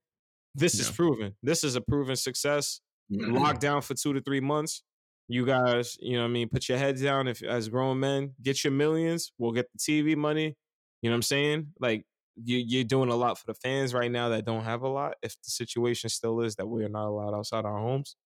this 0.55 0.79
is 0.79 0.91
proven. 0.91 1.35
This 1.43 1.65
is 1.65 1.77
a 1.77 1.81
proven 1.81 2.17
success. 2.17 2.81
Mm-hmm. 3.13 3.35
Locked 3.35 3.61
down 3.61 3.83
for 3.83 3.95
two 3.95 4.13
to 4.13 4.21
three 4.21 4.41
months. 4.41 4.83
You 5.29 5.47
guys, 5.47 5.97
you 6.01 6.17
know, 6.17 6.23
what 6.23 6.31
I 6.31 6.33
mean, 6.33 6.49
put 6.49 6.69
your 6.69 6.79
heads 6.79 7.03
down. 7.03 7.29
If 7.29 7.43
as 7.43 7.69
grown 7.69 8.01
men, 8.01 8.35
get 8.43 8.65
your 8.65 8.73
millions. 8.73 9.33
We'll 9.39 9.53
get 9.53 9.67
the 9.73 9.79
TV 9.79 10.17
money. 10.17 10.57
You 11.01 11.11
know 11.11 11.15
what 11.15 11.19
I'm 11.19 11.23
saying? 11.23 11.69
Like 11.81 12.05
you, 12.37 12.59
you're 12.59 12.85
doing 12.85 13.11
a 13.11 13.17
lot 13.17 13.39
for 13.39 13.47
the 13.47 13.55
fans 13.55 13.95
right 13.95 14.11
now 14.11 14.31
that 14.31 14.45
don't 14.45 14.65
have 14.65 14.83
a 14.83 14.89
lot. 14.89 15.15
If 15.23 15.37
the 15.43 15.51
situation 15.51 16.11
still 16.11 16.41
is 16.41 16.57
that 16.57 16.67
we 16.67 16.85
are 16.85 16.89
not 16.89 17.07
allowed 17.09 17.35
outside 17.35 17.65
our 17.65 17.79
homes, 17.79 18.17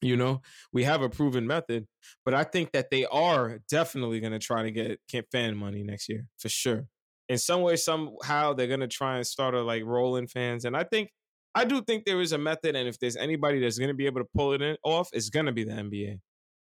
you 0.00 0.16
know, 0.16 0.42
we 0.72 0.84
have 0.84 1.02
a 1.02 1.08
proven 1.08 1.46
method. 1.46 1.86
But 2.24 2.34
I 2.34 2.44
think 2.44 2.72
that 2.72 2.90
they 2.90 3.06
are 3.06 3.60
definitely 3.68 4.20
going 4.20 4.32
to 4.32 4.38
try 4.38 4.62
to 4.62 4.70
get 4.70 5.00
get 5.08 5.26
fan 5.30 5.56
money 5.56 5.82
next 5.82 6.08
year 6.08 6.26
for 6.38 6.48
sure. 6.48 6.86
In 7.28 7.38
some 7.38 7.62
way, 7.62 7.76
somehow, 7.76 8.52
they're 8.52 8.66
going 8.66 8.80
to 8.80 8.88
try 8.88 9.16
and 9.16 9.26
start 9.26 9.54
a 9.54 9.62
like 9.62 9.84
rolling 9.84 10.26
fans. 10.26 10.64
And 10.64 10.76
I 10.76 10.84
think 10.84 11.10
I 11.54 11.64
do 11.64 11.82
think 11.82 12.04
there 12.04 12.20
is 12.20 12.32
a 12.32 12.38
method, 12.38 12.76
and 12.76 12.88
if 12.88 12.98
there's 12.98 13.16
anybody 13.16 13.60
that's 13.60 13.78
going 13.78 13.88
to 13.88 13.94
be 13.94 14.06
able 14.06 14.20
to 14.22 14.28
pull 14.34 14.52
it 14.52 14.62
in, 14.62 14.76
off, 14.84 15.10
it's 15.12 15.28
going 15.28 15.46
to 15.46 15.52
be 15.52 15.64
the 15.64 15.72
NBA 15.72 16.18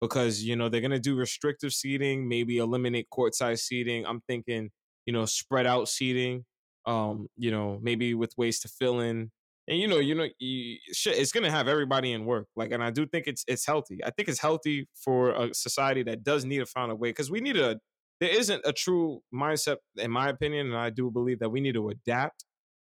because 0.02 0.44
you 0.44 0.56
know 0.56 0.70
they're 0.70 0.82
going 0.82 0.92
to 0.92 1.00
do 1.00 1.16
restrictive 1.16 1.72
seating, 1.72 2.28
maybe 2.28 2.58
eliminate 2.58 3.10
court 3.10 3.36
size 3.36 3.64
seating. 3.64 4.06
I'm 4.06 4.22
thinking, 4.28 4.72
you 5.06 5.14
know, 5.14 5.26
spread 5.26 5.68
out 5.68 5.88
seating, 5.88 6.46
um, 6.86 7.28
you 7.38 7.52
know, 7.52 7.80
maybe 7.82 8.16
with 8.16 8.34
ways 8.38 8.60
to 8.62 8.68
fill 8.68 9.00
in, 9.02 9.30
and 9.68 9.80
you 9.80 9.88
know, 9.88 10.00
you 10.00 10.16
know, 10.16 10.28
you, 10.40 10.78
shit, 10.92 11.18
it's 11.18 11.32
going 11.32 11.44
to 11.44 11.52
have 11.52 11.68
everybody 11.68 12.12
in 12.12 12.26
work. 12.26 12.48
Like, 12.56 12.72
and 12.72 12.84
I 12.84 12.90
do 12.90 13.06
think 13.06 13.28
it's 13.28 13.46
it's 13.48 13.66
healthy. 13.66 14.00
I 14.04 14.10
think 14.10 14.30
it's 14.30 14.40
healthy 14.40 14.90
for 14.96 15.32
a 15.32 15.54
society 15.54 16.04
that 16.04 16.24
does 16.24 16.44
need 16.44 16.60
to 16.60 16.66
find 16.66 16.92
a 16.92 16.96
way 16.96 17.10
because 17.10 17.30
we 17.32 17.40
need 17.40 17.58
a. 17.58 17.80
There 18.20 18.30
isn't 18.30 18.62
a 18.66 18.74
true 18.74 19.22
mindset, 19.34 19.78
in 19.98 20.12
my 20.12 20.30
opinion, 20.30 20.68
and 20.68 20.78
I 20.78 20.92
do 20.92 21.10
believe 21.10 21.40
that 21.40 21.50
we 21.50 21.60
need 21.60 21.74
to 21.74 21.90
adapt 21.90 22.46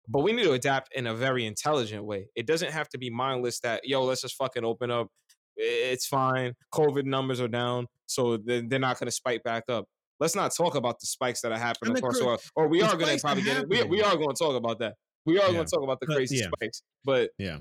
but 0.07 0.21
we 0.23 0.31
need 0.31 0.43
to 0.43 0.53
adapt 0.53 0.93
in 0.95 1.07
a 1.07 1.13
very 1.15 1.45
intelligent 1.45 2.05
way. 2.05 2.29
It 2.35 2.47
doesn't 2.47 2.71
have 2.71 2.87
to 2.89 2.97
be 2.97 3.09
mindless 3.09 3.59
that, 3.61 3.81
yo, 3.85 4.03
let's 4.03 4.21
just 4.21 4.35
fucking 4.35 4.63
open 4.63 4.91
up. 4.91 5.07
It's 5.55 6.05
fine. 6.05 6.53
COVID 6.73 7.05
numbers 7.05 7.41
are 7.41 7.47
down, 7.47 7.87
so 8.05 8.37
they're 8.37 8.61
not 8.79 8.99
going 8.99 9.07
to 9.07 9.11
spike 9.11 9.43
back 9.43 9.63
up. 9.69 9.85
Let's 10.19 10.35
not 10.35 10.51
talk 10.55 10.75
about 10.75 10.99
the 10.99 11.05
spikes 11.07 11.41
that 11.41 11.51
are 11.51 11.57
happening 11.57 11.97
across 11.97 12.19
the 12.19 12.25
world. 12.25 12.41
Or 12.55 12.67
we 12.67 12.81
are 12.81 12.95
going 12.95 13.15
to 13.15 13.21
probably 13.21 13.43
get 13.43 13.57
it. 13.57 13.69
We, 13.69 13.83
we 13.83 14.01
are 14.01 14.15
going 14.15 14.29
to 14.35 14.43
talk 14.43 14.55
about 14.55 14.79
that. 14.79 14.95
We 15.25 15.39
are 15.39 15.47
Yeah. 15.47 15.53
going 15.53 15.65
to 15.65 15.71
talk 15.71 15.83
about 15.83 15.99
the 15.99 16.07
But, 16.07 16.15
crazy 16.15 16.37
yeah. 16.37 16.47
spikes. 16.55 16.81
But 17.03 17.31
Yeah. 17.37 17.59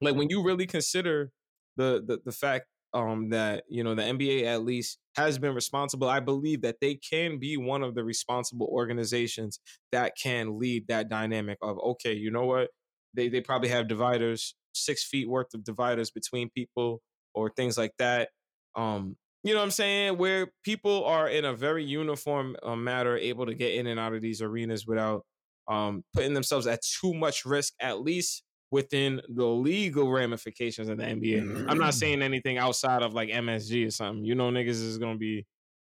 like 0.00 0.16
when 0.16 0.28
you 0.30 0.42
really 0.42 0.66
consider 0.66 1.30
the 1.76 2.02
the, 2.04 2.18
the 2.24 2.32
fact 2.32 2.66
um 2.94 3.30
that 3.30 3.64
you 3.68 3.82
know 3.84 3.94
the 3.94 4.04
NBA 4.04 4.44
at 4.46 4.64
least 4.64 4.98
has 5.16 5.38
been 5.38 5.54
responsible. 5.54 6.08
I 6.08 6.20
believe 6.20 6.62
that 6.62 6.76
they 6.80 6.94
can 6.96 7.38
be 7.38 7.56
one 7.56 7.82
of 7.82 7.94
the 7.94 8.04
responsible 8.04 8.68
organizations 8.70 9.60
that 9.92 10.12
can 10.20 10.58
lead 10.58 10.88
that 10.88 11.08
dynamic 11.08 11.58
of 11.62 11.78
okay 11.78 12.14
you 12.14 12.30
know 12.30 12.46
what? 12.46 12.70
They 13.14 13.28
they 13.28 13.40
probably 13.40 13.68
have 13.70 13.88
dividers 13.88 14.54
six 14.74 15.04
feet 15.04 15.28
worth 15.28 15.52
of 15.54 15.64
dividers 15.64 16.10
between 16.10 16.50
people 16.50 17.02
or 17.34 17.50
things 17.50 17.76
like 17.78 17.92
that. 17.98 18.30
Um 18.74 19.16
you 19.44 19.52
know 19.54 19.58
what 19.58 19.64
I'm 19.64 19.70
saying? 19.72 20.18
Where 20.18 20.52
people 20.62 21.04
are 21.04 21.28
in 21.28 21.44
a 21.44 21.52
very 21.52 21.84
uniform 21.84 22.54
uh, 22.62 22.76
matter 22.76 23.16
able 23.16 23.46
to 23.46 23.54
get 23.54 23.74
in 23.74 23.88
and 23.88 23.98
out 23.98 24.14
of 24.14 24.22
these 24.22 24.40
arenas 24.40 24.86
without 24.86 25.24
um 25.68 26.04
putting 26.14 26.34
themselves 26.34 26.66
at 26.66 26.80
too 26.82 27.14
much 27.14 27.44
risk 27.44 27.74
at 27.80 28.00
least 28.00 28.42
within 28.72 29.22
the 29.30 29.46
legal 29.46 30.10
ramifications 30.12 30.88
of 30.90 30.98
the 30.98 31.06
NBA. 31.06 31.40
I'm 31.68 31.78
not 31.78 31.94
saying 31.94 32.22
anything 32.22 32.58
outside 32.58 33.02
of 33.02 33.14
like 33.14 33.30
MSG 33.30 33.86
or 33.86 33.92
something. 33.92 34.24
You 34.26 34.34
know, 34.36 34.50
niggas 34.50 34.82
is 34.82 34.98
gonna 34.98 35.18
be 35.18 35.46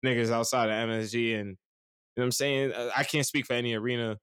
niggas 0.06 0.32
outside 0.32 0.70
of 0.70 0.76
MSG, 0.90 1.36
and 1.40 1.50
you 1.52 1.56
know 2.18 2.24
what 2.24 2.26
I'm 2.26 2.32
saying. 2.34 2.74
Uh, 2.74 2.92
I 2.96 3.04
can't 3.06 3.26
speak 3.26 3.46
for 3.48 3.54
any 3.54 3.76
arena, 3.76 4.20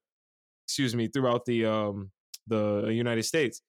excuse 0.67 0.95
me, 0.95 1.09
throughout 1.09 1.45
the 1.45 1.67
um 1.67 2.13
the 2.47 2.89
United 2.91 3.25
States. 3.25 3.63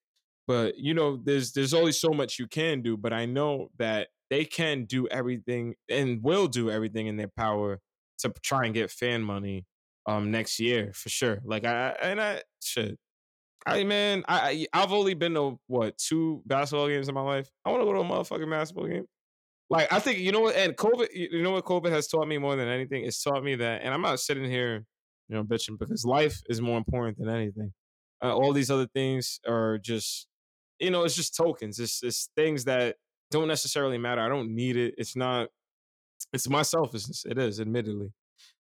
But 0.48 0.78
you 0.78 0.94
know, 0.94 1.18
there's 1.18 1.54
there's 1.54 1.74
only 1.74 1.94
so 1.94 2.10
much 2.10 2.40
you 2.40 2.48
can 2.48 2.82
do. 2.82 2.98
But 2.98 3.14
I 3.14 3.26
know 3.26 3.70
that 3.80 4.10
they 4.30 4.46
can 4.46 4.86
do 4.86 5.08
everything 5.10 5.76
and 5.90 6.24
will 6.24 6.48
do 6.48 6.72
everything 6.72 7.08
in 7.08 7.18
their 7.18 7.32
power 7.38 7.82
to 8.20 8.34
try 8.44 8.66
and 8.66 8.74
get 8.74 8.92
fan 8.92 9.24
money 9.24 9.66
um 10.08 10.32
next 10.32 10.60
year 10.60 10.94
for 10.94 11.10
sure. 11.10 11.42
Like 11.46 11.66
I 11.66 11.92
I- 11.92 11.94
and 12.12 12.22
I 12.22 12.44
shit. 12.64 13.00
I 13.66 13.84
man, 13.84 14.24
I 14.28 14.68
I- 14.74 14.84
I've 14.84 14.92
only 14.94 15.14
been 15.14 15.34
to 15.36 15.60
what 15.68 15.98
two 15.98 16.42
basketball 16.46 16.88
games 16.88 17.08
in 17.08 17.16
my 17.16 17.22
life. 17.22 17.50
I 17.66 17.70
want 17.72 17.82
to 17.82 17.86
go 17.86 17.94
to 17.94 18.00
a 18.00 18.04
motherfucking 18.04 18.50
basketball 18.50 18.88
game. 18.88 19.06
Like 19.70 19.92
I 19.94 20.00
think 20.00 20.20
you 20.20 20.32
know 20.32 20.42
what, 20.42 20.56
and 20.56 20.76
COVID, 20.78 21.10
you 21.14 21.30
you 21.32 21.44
know 21.44 21.52
what 21.52 21.66
COVID 21.66 21.92
has 21.92 22.08
taught 22.08 22.28
me 22.28 22.38
more 22.38 22.56
than 22.56 22.68
anything. 22.68 23.06
It's 23.06 23.24
taught 23.24 23.44
me 23.44 23.56
that, 23.56 23.82
and 23.84 23.94
I'm 23.94 24.02
not 24.02 24.20
sitting 24.20 24.46
here, 24.50 24.86
you 25.30 25.36
know, 25.36 25.44
bitching 25.44 25.80
because 25.80 26.06
life 26.06 26.42
is 26.50 26.62
more 26.62 26.78
important 26.78 27.18
than 27.20 27.30
anything. 27.30 27.74
Uh, 28.24 28.36
all 28.36 28.54
these 28.54 28.70
other 28.72 28.88
things 28.88 29.40
are 29.48 29.78
just, 29.80 30.28
you 30.80 30.92
know, 30.92 31.04
it's 31.06 31.16
just 31.16 31.36
tokens. 31.36 31.80
It's 31.80 32.04
it's 32.04 32.30
things 32.36 32.66
that 32.66 32.98
don't 33.32 33.48
necessarily 33.48 33.98
matter. 33.98 34.22
I 34.22 34.30
don't 34.30 34.54
need 34.56 34.78
it. 34.78 34.96
It's 34.98 35.16
not. 35.16 35.50
It's 36.34 36.50
my 36.50 36.62
selfishness. 36.64 37.26
It 37.26 37.38
is, 37.38 37.60
admittedly. 37.62 38.12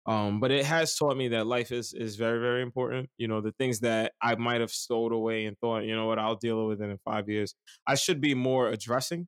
Um, 0.05 0.39
but 0.39 0.51
it 0.51 0.65
has 0.65 0.95
taught 0.95 1.17
me 1.17 1.27
that 1.29 1.45
life 1.45 1.71
is 1.71 1.93
is 1.93 2.15
very 2.15 2.39
very 2.39 2.61
important. 2.61 3.09
You 3.17 3.27
know, 3.27 3.41
the 3.41 3.51
things 3.53 3.81
that 3.81 4.13
I 4.21 4.35
might 4.35 4.61
have 4.61 4.71
stowed 4.71 5.11
away 5.11 5.45
and 5.45 5.57
thought, 5.59 5.83
you 5.83 5.95
know 5.95 6.07
what, 6.07 6.19
I'll 6.19 6.35
deal 6.35 6.67
with 6.67 6.81
it 6.81 6.89
in 6.89 6.97
five 7.05 7.29
years. 7.29 7.55
I 7.87 7.95
should 7.95 8.21
be 8.21 8.33
more 8.33 8.69
addressing. 8.69 9.27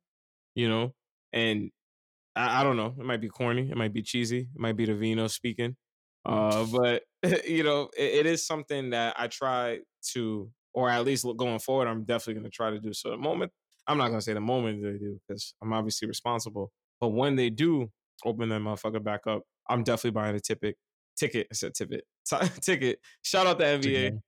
You 0.55 0.69
know, 0.69 0.93
and 1.33 1.71
I, 2.35 2.61
I 2.61 2.63
don't 2.63 2.77
know. 2.77 2.95
It 2.99 3.05
might 3.05 3.21
be 3.21 3.29
corny. 3.29 3.69
It 3.69 3.77
might 3.77 3.93
be 3.93 4.01
cheesy. 4.01 4.39
It 4.41 4.59
might 4.59 4.75
be 4.77 4.85
the 4.85 4.95
vino 4.95 5.27
speaking. 5.27 5.75
Uh, 6.25 6.65
but 6.65 7.03
you 7.45 7.63
know, 7.63 7.89
it, 7.97 8.19
it 8.21 8.25
is 8.25 8.45
something 8.45 8.91
that 8.91 9.15
I 9.17 9.27
try 9.27 9.79
to, 10.13 10.51
or 10.73 10.89
at 10.89 11.05
least 11.05 11.25
going 11.37 11.59
forward, 11.59 11.87
I'm 11.87 12.03
definitely 12.03 12.35
going 12.35 12.45
to 12.45 12.55
try 12.55 12.69
to 12.71 12.79
do. 12.79 12.93
So 12.93 13.11
the 13.11 13.17
moment, 13.17 13.51
I'm 13.87 13.97
not 13.97 14.07
going 14.07 14.19
to 14.19 14.23
say 14.23 14.33
the 14.33 14.41
moment 14.41 14.83
they 14.83 14.97
do 14.97 15.19
because 15.27 15.53
I'm 15.61 15.73
obviously 15.73 16.07
responsible. 16.07 16.71
But 16.99 17.09
when 17.09 17.35
they 17.35 17.49
do 17.49 17.91
open 18.25 18.49
that 18.49 18.61
motherfucker 18.61 19.03
back 19.03 19.21
up, 19.27 19.43
I'm 19.69 19.83
definitely 19.83 20.11
buying 20.11 20.35
a 20.35 20.39
ticket. 20.39 20.75
Ticket, 21.17 21.47
I 21.51 21.53
said 21.55 21.73
ticket, 21.73 22.03
ticket. 22.61 22.99
Shout 23.21 23.47
out 23.47 23.59
to 23.59 23.65
NBA. 23.65 24.19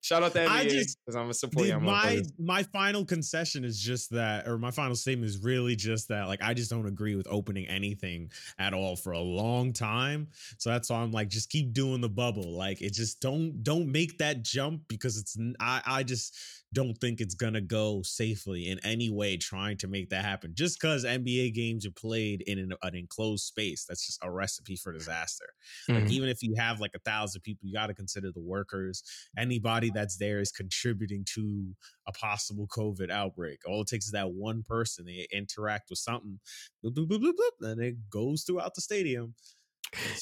Shout 0.00 0.22
out 0.22 0.32
to 0.32 0.38
NBA 0.38 0.48
I 0.48 0.64
just 0.68 0.96
because 1.04 1.16
I'm 1.16 1.28
a 1.28 1.34
support. 1.34 1.66
the- 1.66 1.78
my 1.80 2.22
my 2.38 2.62
final 2.62 3.04
concession 3.04 3.64
is 3.64 3.80
just 3.80 4.10
that, 4.10 4.46
or 4.46 4.56
my 4.56 4.70
final 4.70 4.94
statement 4.94 5.28
is 5.28 5.42
really 5.42 5.74
just 5.74 6.08
that. 6.08 6.28
Like, 6.28 6.40
I 6.40 6.54
just 6.54 6.70
don't 6.70 6.86
agree 6.86 7.16
with 7.16 7.26
opening 7.28 7.66
anything 7.66 8.30
at 8.60 8.74
all 8.74 8.94
for 8.94 9.12
a 9.12 9.18
long 9.18 9.72
time. 9.72 10.28
So 10.58 10.70
that's 10.70 10.88
why 10.88 10.98
I'm 10.98 11.10
like, 11.10 11.28
just 11.28 11.50
keep 11.50 11.72
doing 11.72 12.00
the 12.00 12.08
bubble. 12.08 12.52
Like, 12.52 12.80
it 12.80 12.92
just 12.94 13.20
don't 13.20 13.62
don't 13.64 13.90
make 13.90 14.18
that 14.18 14.42
jump 14.44 14.82
because 14.86 15.18
it's 15.18 15.36
I 15.58 15.82
I 15.84 16.02
just 16.04 16.36
don't 16.74 16.94
think 16.98 17.20
it's 17.20 17.34
gonna 17.34 17.60
go 17.62 18.02
safely 18.02 18.68
in 18.68 18.78
any 18.84 19.08
way 19.10 19.36
trying 19.38 19.76
to 19.78 19.88
make 19.88 20.10
that 20.10 20.24
happen. 20.24 20.52
Just 20.54 20.78
because 20.78 21.04
NBA 21.04 21.54
games 21.54 21.86
are 21.86 21.90
played 21.92 22.42
in 22.42 22.58
an, 22.58 22.72
an 22.82 22.94
enclosed 22.94 23.44
space, 23.44 23.84
that's 23.88 24.06
just 24.06 24.18
a 24.22 24.30
recipe 24.30 24.76
for 24.76 24.92
disaster. 24.92 25.46
Like 25.88 26.04
Mhm. 26.04 26.10
even 26.10 26.28
if 26.28 26.42
you 26.42 26.54
have 26.56 26.78
like 26.80 26.92
a 26.94 26.98
thousand 26.98 27.40
people, 27.40 27.66
you 27.66 27.72
got 27.72 27.86
to 27.86 27.94
consider 27.94 28.30
the 28.32 28.42
workers. 28.42 29.02
Anybody 29.36 29.90
that's 29.90 30.18
there 30.18 30.40
is 30.40 30.52
contributing 30.52 31.24
to 31.34 31.74
a 32.06 32.12
possible 32.12 32.66
COVID 32.68 33.10
outbreak. 33.10 33.60
All 33.66 33.80
it 33.82 33.88
takes 33.88 34.04
is 34.06 34.12
that 34.12 34.32
one 34.32 34.62
person. 34.62 35.06
They 35.06 35.26
interact 35.32 35.88
with 35.90 35.98
something, 36.00 36.38
bloop, 36.84 36.94
bloop, 36.94 37.08
bloop, 37.08 37.22
bloop, 37.22 37.32
bloop, 37.62 37.70
and 37.72 37.82
it 37.82 38.10
goes 38.10 38.42
throughout 38.44 38.74
the 38.74 38.82
stadium. 38.82 39.34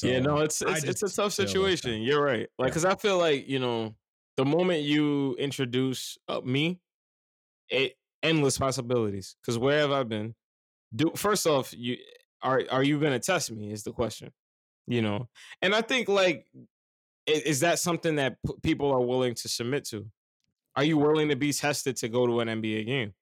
yeah, 0.03 0.21
no, 0.21 0.39
it's 0.39 0.63
it's, 0.63 0.85
it's 0.85 1.03
a 1.03 1.09
tough 1.09 1.37
like 1.39 1.49
situation. 1.49 2.01
You're 2.03 2.23
right. 2.23 2.49
Like, 2.57 2.69
because 2.69 2.85
I 2.85 2.95
feel 2.95 3.19
like 3.19 3.49
you 3.49 3.59
know, 3.59 3.97
the 4.37 4.45
moment 4.45 4.83
you 4.83 5.35
introduce 5.37 6.19
uh, 6.29 6.41
me, 6.43 6.81
it 7.69 7.97
endless 8.23 8.59
possibilities. 8.59 9.37
Because 9.43 9.59
where 9.59 9.81
have 9.81 9.93
I 9.93 10.05
been? 10.05 10.35
Do 10.95 11.13
first 11.17 11.47
off, 11.47 11.75
you 11.77 11.99
are 12.43 12.65
are 12.71 12.83
you 12.85 13.01
going 13.01 13.13
to 13.13 13.19
test 13.21 13.51
me? 13.51 13.73
Is 13.73 13.85
the 13.85 13.93
question. 13.93 14.33
You 14.87 15.03
know, 15.03 15.29
and 15.63 15.75
I 15.75 15.83
think 15.83 16.09
like, 16.09 16.47
i- 17.29 17.43
is 17.47 17.61
that 17.61 17.79
something 17.81 18.17
that 18.17 18.39
p- 18.47 18.55
people 18.63 18.93
are 18.93 19.01
willing 19.03 19.35
to 19.35 19.49
submit 19.49 19.85
to? 19.87 20.11
Are 20.77 20.85
you 20.85 20.99
willing 20.99 21.29
to 21.31 21.37
be 21.37 21.53
tested 21.53 21.97
to 21.99 22.09
go 22.09 22.27
to 22.27 22.41
an 22.41 22.49
NBA 22.49 22.85
game? 22.85 23.15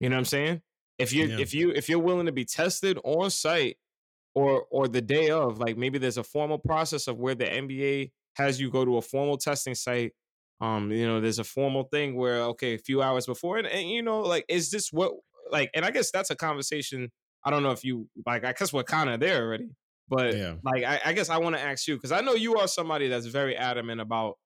You 0.00 0.08
know 0.08 0.16
what 0.16 0.20
I'm 0.20 0.24
saying? 0.26 0.62
If 0.98 1.12
you 1.12 1.26
Yeah. 1.26 1.38
if 1.38 1.54
you 1.54 1.70
if 1.72 1.88
you're 1.88 1.98
willing 1.98 2.26
to 2.26 2.32
be 2.32 2.44
tested 2.44 2.98
on 3.04 3.30
site 3.30 3.78
or 4.34 4.66
or 4.70 4.88
the 4.88 5.02
day 5.02 5.30
of, 5.30 5.58
like 5.58 5.76
maybe 5.76 5.98
there's 5.98 6.18
a 6.18 6.24
formal 6.24 6.58
process 6.58 7.08
of 7.08 7.18
where 7.18 7.34
the 7.34 7.50
NBA 7.50 8.12
has 8.36 8.60
you 8.60 8.70
go 8.70 8.84
to 8.84 8.96
a 8.98 9.02
formal 9.02 9.36
testing 9.38 9.74
site. 9.74 10.12
Um, 10.60 10.90
you 10.90 11.06
know, 11.06 11.20
there's 11.20 11.38
a 11.38 11.44
formal 11.44 11.84
thing 11.84 12.16
where 12.16 12.40
okay, 12.42 12.74
a 12.74 12.78
few 12.78 13.02
hours 13.02 13.26
before, 13.26 13.58
and, 13.58 13.66
and 13.66 13.88
you 13.90 14.02
know, 14.02 14.20
like, 14.20 14.44
is 14.48 14.70
this 14.70 14.92
what 14.92 15.12
like? 15.50 15.70
And 15.74 15.84
I 15.84 15.90
guess 15.90 16.10
that's 16.10 16.30
a 16.30 16.36
conversation. 16.36 17.10
I 17.44 17.50
don't 17.50 17.62
know 17.62 17.72
if 17.72 17.84
you 17.84 18.08
like. 18.26 18.44
I 18.44 18.52
guess 18.52 18.72
we're 18.72 18.84
kind 18.84 19.10
of 19.10 19.20
there 19.20 19.44
already, 19.44 19.68
but 20.08 20.36
Yeah. 20.36 20.56
like, 20.62 20.84
I, 20.84 21.00
I 21.06 21.12
guess 21.12 21.28
I 21.28 21.38
want 21.38 21.56
to 21.56 21.62
ask 21.62 21.86
you 21.86 21.96
because 21.96 22.12
I 22.12 22.20
know 22.20 22.34
you 22.34 22.56
are 22.56 22.68
somebody 22.68 23.08
that's 23.08 23.26
very 23.26 23.56
adamant 23.56 24.00
about. 24.00 24.38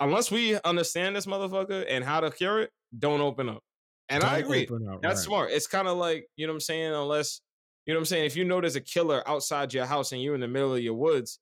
Unless 0.00 0.30
we 0.30 0.58
understand 0.60 1.16
this 1.16 1.26
motherfucker 1.26 1.84
and 1.88 2.04
how 2.04 2.20
to 2.20 2.30
cure 2.30 2.62
it, 2.62 2.70
don't 2.96 3.20
open 3.20 3.48
up. 3.48 3.62
And 4.08 4.22
I 4.22 4.38
Don't 4.38 4.44
agree. 4.44 4.68
up, 4.88 5.02
That's 5.02 5.20
right. 5.20 5.24
smart. 5.24 5.50
It's 5.50 5.66
kind 5.66 5.88
of 5.88 5.96
like, 5.98 6.28
you 6.36 6.46
know 6.46 6.52
what 6.52 6.56
I'm 6.56 6.60
saying? 6.60 6.92
Unless, 6.94 7.40
you 7.84 7.92
know 7.92 7.98
what 7.98 8.02
I'm 8.02 8.06
saying? 8.06 8.26
If 8.26 8.36
you 8.36 8.44
know 8.44 8.60
there's 8.60 8.76
a 8.76 8.80
killer 8.80 9.28
outside 9.28 9.74
your 9.74 9.86
house 9.86 10.12
and 10.12 10.22
you're 10.22 10.34
in 10.34 10.40
the 10.40 10.48
middle 10.48 10.74
of 10.74 10.80
your 10.82 10.94
woods, 10.94 11.40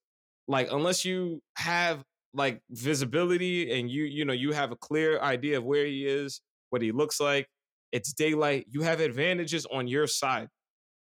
like, 0.49 0.71
unless 0.73 1.05
you 1.05 1.43
have 1.57 2.05
like 2.35 2.63
visibility 2.71 3.73
and 3.79 3.91
you, 3.91 4.05
you 4.05 4.25
know, 4.25 4.33
you 4.33 4.53
have 4.53 4.73
a 4.73 4.77
clear 4.77 5.21
idea 5.21 5.59
of 5.59 5.65
where 5.65 5.87
he 5.87 6.07
is, 6.07 6.41
what 6.71 6.83
he 6.83 6.93
looks 6.93 7.21
like, 7.21 7.49
it's 7.93 8.13
daylight, 8.13 8.67
you 8.69 8.83
have 8.83 9.01
advantages 9.01 9.67
on 9.67 9.89
your 9.89 10.07
side, 10.07 10.49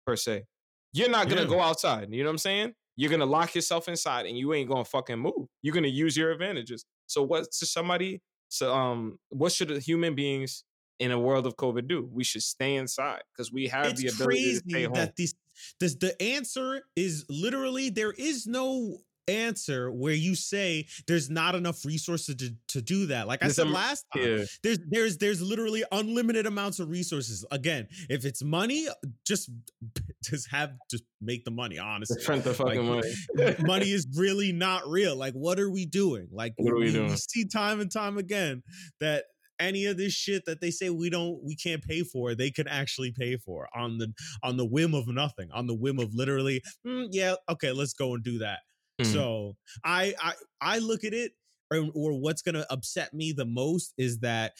per 0.06 0.16
se. 0.16 0.44
You're 0.92 1.11
not 1.11 1.28
going 1.28 1.42
to 1.42 1.44
Yeah. 1.44 1.48
go 1.48 1.61
outside. 1.61 2.09
You 2.12 2.22
know 2.22 2.28
what 2.28 2.35
I'm 2.35 2.38
saying? 2.38 2.74
You're 2.96 3.11
going 3.11 3.20
to 3.20 3.26
lock 3.26 3.54
yourself 3.54 3.88
inside 3.88 4.26
and 4.26 4.38
you 4.38 4.54
ain't 4.54 4.68
going 4.68 4.85
to 4.85 4.90
fucking 4.90 5.18
move. 5.18 5.48
You're 5.62 5.74
going 5.74 5.85
to 5.85 5.90
use 5.90 6.16
your 6.16 6.30
advantages. 6.32 6.85
So, 7.06 7.22
what 7.22 7.50
to 7.52 7.66
somebody, 7.66 8.22
so, 8.48 8.74
um, 8.74 9.18
what 9.28 9.52
should 9.52 9.70
human 9.82 10.14
beings 10.14 10.64
in 10.98 11.11
a 11.11 11.18
world 11.20 11.46
of 11.46 11.56
COVID 11.56 11.88
do? 11.88 12.09
We 12.11 12.24
should 12.24 12.42
stay 12.42 12.76
inside 12.76 13.22
because 13.32 13.52
we 13.52 13.68
have 13.68 13.92
it's 13.92 14.02
the 14.02 14.09
ability 14.09 14.44
to 14.44 14.54
stay 14.56 14.82
crazy 14.82 14.87
home. 14.87 14.94
that 14.94 15.16
this, 15.16 15.35
this 15.80 15.94
the 15.96 16.20
answer 16.22 16.82
is 16.96 17.26
literally 17.28 17.90
there 17.90 18.12
is 18.12 18.46
no 18.46 18.98
answer 19.28 19.90
where 19.90 20.14
you 20.14 20.34
say 20.34 20.86
there's 21.06 21.28
not 21.30 21.54
enough 21.54 21.84
resources 21.84 22.34
to, 22.36 22.50
to 22.68 22.80
do 22.80 23.06
that 23.06 23.26
like 23.26 23.42
i 23.42 23.46
There's 23.46 23.56
said 23.56 23.68
last 23.68 24.04
time 24.14 24.22
yeah. 24.22 24.44
there's 24.62 24.78
there's 24.88 25.18
there's 25.18 25.42
literally 25.42 25.84
unlimited 25.92 26.46
amounts 26.46 26.78
of 26.78 26.88
resources 26.90 27.44
again 27.50 27.88
if 28.08 28.24
it's 28.24 28.42
money 28.44 28.86
just 29.26 29.50
just 30.24 30.50
have 30.50 30.72
just 30.90 31.04
make 31.20 31.44
the 31.44 31.50
money 31.50 31.78
honestly 31.78 32.22
Print 32.24 32.44
the 32.44 32.54
fucking 32.54 32.88
Like, 32.88 33.04
money. 33.36 33.56
money 33.66 33.90
is 33.90 34.06
really 34.16 34.52
not 34.52 34.86
real. 34.88 35.16
Like, 35.16 35.34
what 35.34 35.58
are 35.60 35.70
we 35.70 35.86
doing? 35.86 36.28
Like, 36.32 36.52
What 36.56 36.72
are 36.72 36.78
we 36.78 36.92
doing? 36.92 37.16
see 37.16 37.44
time 37.46 37.80
and 37.80 37.90
time 37.90 38.18
again 38.18 38.62
that 39.00 39.24
any 39.58 39.86
of 39.86 39.96
this 39.96 40.12
shit 40.12 40.44
that 40.46 40.60
they 40.60 40.70
say 40.70 40.90
we 40.90 41.08
don't, 41.10 41.42
we 41.42 41.56
can't 41.56 41.82
pay 41.82 42.02
for, 42.02 42.34
they 42.34 42.50
can 42.50 42.68
actually 42.68 43.12
pay 43.12 43.36
for 43.38 43.68
on 43.74 43.98
the 43.98 44.12
on 44.42 44.56
the 44.56 44.64
whim 44.66 44.94
of 44.94 45.06
nothing, 45.08 45.48
on 45.52 45.66
the 45.66 45.74
whim 45.74 45.98
of 45.98 46.14
literally, 46.14 46.60
"Mm, 46.86 47.08
yeah, 47.12 47.34
okay, 47.48 47.72
let's 47.72 47.94
go 47.94 48.14
and 48.14 48.22
do 48.22 48.38
that. 48.38 48.58
Mhm. 48.98 49.26
So 49.26 49.56
I 49.85 50.14
I 50.20 50.35
I 50.61 50.78
look 50.78 51.04
at 51.04 51.14
it, 51.14 51.32
or, 51.72 51.88
or 51.94 52.20
what's 52.20 52.42
gonna 52.42 52.66
upset 52.70 53.14
me 53.14 53.32
the 53.32 53.44
most 53.46 53.94
is 53.98 54.20
that 54.20 54.54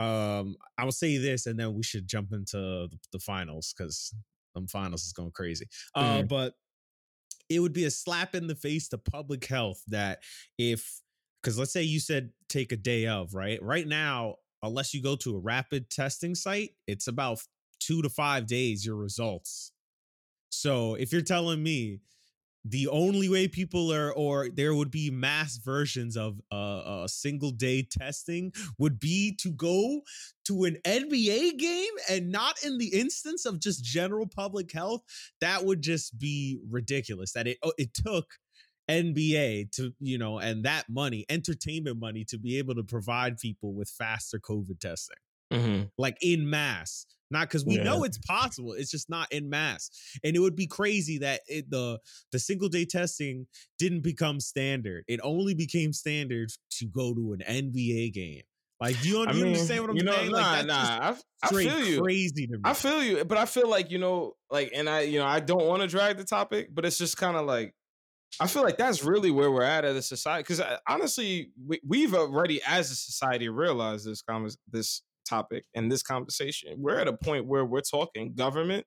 um 0.00 0.56
I 0.78 0.84
will 0.84 0.92
say 0.92 1.16
this, 1.18 1.46
and 1.46 1.58
then 1.58 1.74
we 1.74 1.82
should 1.82 2.08
jump 2.08 2.32
into 2.32 2.56
the, 2.56 2.98
the 3.12 3.18
finals 3.18 3.74
because 3.76 4.14
them 4.54 4.66
finals 4.66 5.04
is 5.04 5.12
going 5.12 5.32
crazy. 5.32 5.66
Uh, 5.94 6.22
Mhm. 6.22 6.28
but 6.28 6.54
it 7.48 7.60
would 7.60 7.72
be 7.72 7.84
a 7.84 7.90
slap 7.90 8.34
in 8.34 8.46
the 8.46 8.54
face 8.54 8.88
to 8.88 8.98
public 8.98 9.44
health 9.46 9.82
that 9.88 10.22
if 10.58 11.00
because 11.42 11.58
let's 11.58 11.72
say 11.72 11.82
you 11.82 12.00
said 12.00 12.32
take 12.48 12.72
a 12.72 12.76
day 12.76 13.06
of 13.06 13.34
right 13.34 13.62
right 13.62 13.86
now 13.86 14.36
unless 14.62 14.92
you 14.94 15.02
go 15.02 15.16
to 15.16 15.36
a 15.36 15.40
rapid 15.40 15.90
testing 15.90 16.34
site 16.34 16.70
it's 16.86 17.06
about 17.06 17.40
two 17.80 18.02
to 18.02 18.08
five 18.10 18.46
days 18.46 18.84
your 18.84 18.96
results 18.96 19.72
so 20.50 20.94
if 20.94 21.12
you're 21.12 21.22
telling 21.22 21.62
me 21.62 22.00
the 22.64 22.88
only 22.88 23.28
way 23.28 23.48
people 23.48 23.92
are 23.92 24.12
or 24.12 24.48
there 24.50 24.74
would 24.74 24.90
be 24.90 25.10
mass 25.10 25.56
versions 25.56 26.16
of 26.16 26.40
uh, 26.52 27.02
a 27.04 27.08
single 27.08 27.50
day 27.50 27.86
testing 27.90 28.52
would 28.78 29.00
be 29.00 29.34
to 29.40 29.50
go 29.50 30.00
to 30.44 30.64
an 30.64 30.76
NBA 30.84 31.58
game 31.58 31.92
and 32.08 32.30
not 32.30 32.62
in 32.64 32.78
the 32.78 32.88
instance 32.88 33.46
of 33.46 33.60
just 33.60 33.84
general 33.84 34.26
public 34.26 34.70
health. 34.72 35.02
That 35.40 35.64
would 35.64 35.82
just 35.82 36.18
be 36.18 36.58
ridiculous 36.68 37.32
that 37.32 37.46
it 37.46 37.58
oh, 37.62 37.72
it 37.78 37.94
took 37.94 38.26
NBA 38.90 39.70
to 39.72 39.92
you 40.00 40.18
know 40.18 40.38
and 40.38 40.64
that 40.64 40.84
money 40.88 41.24
entertainment 41.28 41.98
money 41.98 42.24
to 42.24 42.38
be 42.38 42.58
able 42.58 42.74
to 42.74 42.82
provide 42.82 43.38
people 43.38 43.72
with 43.72 43.88
faster 43.88 44.38
covid 44.38 44.80
testing 44.80 45.16
Mhm. 45.50 45.90
like 45.98 46.16
in 46.22 46.48
mass 46.48 47.06
not 47.32 47.48
because 47.48 47.64
we 47.64 47.78
Yeah. 47.78 47.78
know 47.78 48.04
it's 48.04 48.18
possible 48.18 48.72
it's 48.72 48.90
just 48.90 49.08
not 49.10 49.30
in 49.32 49.48
mass 49.48 49.90
and 50.24 50.36
it 50.36 50.40
would 50.40 50.56
be 50.56 50.66
crazy 50.66 51.18
that 51.18 51.40
it, 51.46 51.70
the 51.70 51.98
the 52.32 52.38
single 52.38 52.68
day 52.68 52.84
testing 52.84 53.46
didn't 53.78 54.00
become 54.02 54.40
standard 54.40 55.04
it 55.08 55.20
only 55.22 55.54
became 55.54 55.92
standard 55.92 56.50
to 56.70 56.86
go 56.86 57.14
to 57.14 57.32
an 57.32 57.40
nba 57.46 58.12
game 58.12 58.42
like 58.80 58.98
do 59.00 59.08
you, 59.08 59.26
I 59.26 59.32
you 59.32 59.42
mean, 59.42 59.44
understand 59.44 59.82
what 59.82 59.90
i'm 59.90 59.98
you 59.98 60.02
know, 60.04 60.24
saying 60.24 60.32
nah, 60.32 60.62
like 60.62 60.62
nah. 60.62 61.10
I, 61.12 61.20
I 61.42 61.52
feel 61.52 61.80
you. 61.80 62.02
crazy 62.02 62.46
to 62.46 62.58
me 62.58 62.64
I 62.64 62.74
feel 62.74 63.02
you, 63.02 63.24
but 63.24 63.38
I 63.38 63.46
feel 63.46 63.68
like 63.68 63.90
you 63.90 63.98
know, 63.98 64.34
like, 64.50 64.72
and 64.74 64.88
I, 64.88 65.02
you 65.02 65.18
know, 65.20 65.26
I 65.26 65.40
don't 65.40 65.66
want 65.68 65.82
to 65.82 65.88
drag 65.88 66.18
the 66.18 66.24
topic, 66.24 66.70
but 66.74 66.84
it's 66.86 66.98
just 66.98 67.16
kind 67.16 67.36
of 67.36 67.46
like, 67.46 67.74
I 68.40 68.48
feel 68.48 68.62
like 68.62 68.78
that's 68.78 69.04
really 69.04 69.30
where 69.30 69.50
we're 69.50 69.62
at 69.64 69.84
as 69.84 69.96
a 69.96 70.02
society. 70.02 70.42
Because 70.44 70.62
honestly, 70.88 71.52
we, 71.66 71.80
we've 71.86 72.14
already, 72.14 72.62
as 72.66 72.90
a 72.90 72.96
society, 72.96 73.48
realized 73.48 74.06
this 74.06 74.22
this 74.70 75.02
topic 75.30 75.64
and 75.74 75.90
this 75.90 76.02
conversation. 76.02 76.74
We're 76.78 76.98
at 76.98 77.08
a 77.08 77.12
point 77.12 77.46
where 77.46 77.64
we're 77.64 77.80
talking 77.80 78.34
government 78.34 78.84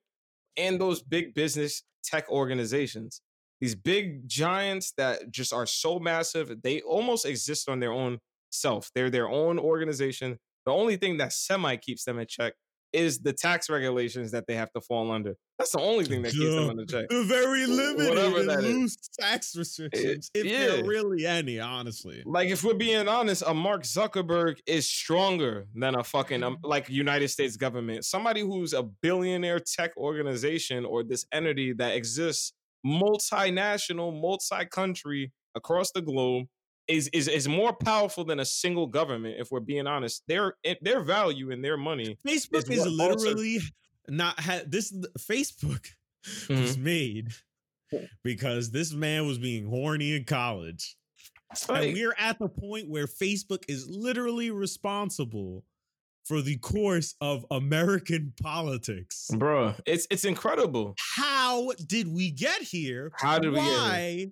and 0.57 0.79
those 0.79 1.01
big 1.01 1.33
business 1.33 1.83
tech 2.03 2.29
organizations. 2.29 3.21
These 3.61 3.75
big 3.75 4.27
giants 4.27 4.93
that 4.97 5.31
just 5.31 5.53
are 5.53 5.65
so 5.65 5.97
massive, 5.97 6.51
they 6.63 6.81
almost 6.81 7.25
exist 7.25 7.69
on 7.69 7.79
their 7.79 7.93
own 7.93 8.19
self. 8.49 8.91
They're 8.93 9.09
their 9.09 9.29
own 9.29 9.57
organization. 9.57 10.37
The 10.65 10.73
only 10.73 10.97
thing 10.97 11.17
that 11.17 11.33
semi 11.33 11.77
keeps 11.77 12.03
them 12.03 12.19
in 12.19 12.27
check 12.27 12.53
is 12.93 13.19
the 13.19 13.33
tax 13.33 13.69
regulations 13.69 14.31
that 14.31 14.45
they 14.47 14.55
have 14.55 14.71
to 14.73 14.81
fall 14.81 15.11
under. 15.11 15.35
That's 15.57 15.71
the 15.71 15.79
only 15.79 16.05
thing 16.05 16.21
that 16.23 16.31
keeps 16.31 16.55
them 16.55 16.77
the 16.77 16.85
check. 16.85 17.09
The 17.09 17.23
very 17.23 17.65
limited 17.65 18.09
Whatever 18.09 18.39
and 18.39 18.49
that 18.49 18.59
is. 18.59 18.65
loose 18.65 18.97
tax 19.19 19.55
restrictions, 19.55 20.29
if 20.33 20.45
yeah. 20.45 20.67
there 20.67 20.83
really 20.83 21.25
any, 21.25 21.59
honestly. 21.59 22.23
Like 22.25 22.49
if 22.49 22.63
we're 22.63 22.73
being 22.73 23.07
honest, 23.07 23.43
a 23.45 23.53
Mark 23.53 23.83
Zuckerberg 23.83 24.57
is 24.65 24.87
stronger 24.87 25.67
than 25.75 25.95
a 25.95 26.03
fucking 26.03 26.43
um, 26.43 26.57
like 26.63 26.89
United 26.89 27.29
States 27.29 27.57
government. 27.57 28.05
Somebody 28.05 28.41
who's 28.41 28.73
a 28.73 28.83
billionaire 28.83 29.59
tech 29.59 29.95
organization 29.97 30.85
or 30.85 31.03
this 31.03 31.25
entity 31.31 31.73
that 31.73 31.95
exists 31.95 32.53
multinational, 32.85 34.19
multi-country 34.19 35.31
across 35.55 35.91
the 35.91 36.01
globe 36.01 36.47
is 36.87 37.07
is 37.13 37.27
is 37.27 37.47
more 37.47 37.73
powerful 37.73 38.23
than 38.25 38.39
a 38.39 38.45
single 38.45 38.87
government. 38.87 39.35
If 39.39 39.51
we're 39.51 39.59
being 39.61 39.87
honest, 39.87 40.23
their 40.27 40.55
their 40.81 41.01
value 41.01 41.51
and 41.51 41.63
their 41.63 41.77
money. 41.77 42.17
Facebook 42.27 42.69
is 42.71 42.85
is 42.85 42.97
what 42.97 43.11
also- 43.11 43.25
literally 43.29 43.59
not 44.07 44.39
had 44.39 44.71
this. 44.71 44.91
Facebook 45.19 45.85
was 46.49 46.75
Mm-hmm. 46.77 46.83
made 46.83 47.27
because 48.23 48.71
this 48.71 48.93
man 48.93 49.27
was 49.27 49.37
being 49.37 49.67
horny 49.67 50.15
in 50.15 50.23
college. 50.25 50.95
And 51.69 51.93
we're 51.93 52.15
at 52.17 52.39
the 52.39 52.49
point 52.49 52.89
where 52.89 53.05
Facebook 53.05 53.63
is 53.67 53.87
literally 53.87 54.49
responsible 54.49 55.63
for 56.25 56.41
the 56.41 56.57
course 56.57 57.13
of 57.21 57.45
American 57.51 58.33
politics. 58.41 59.29
bro, 59.37 59.75
it's 59.85 60.07
it's 60.09 60.25
incredible. 60.25 60.95
How 61.15 61.71
did 61.85 62.07
we 62.11 62.31
get 62.31 62.61
here? 62.63 63.11
How 63.17 63.37
did 63.39 63.51
we 63.51 63.57
get 63.57 63.65
here? 63.65 63.77
Why 63.77 64.27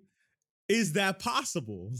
is 0.69 0.93
that 0.93 1.19
possible? 1.19 1.91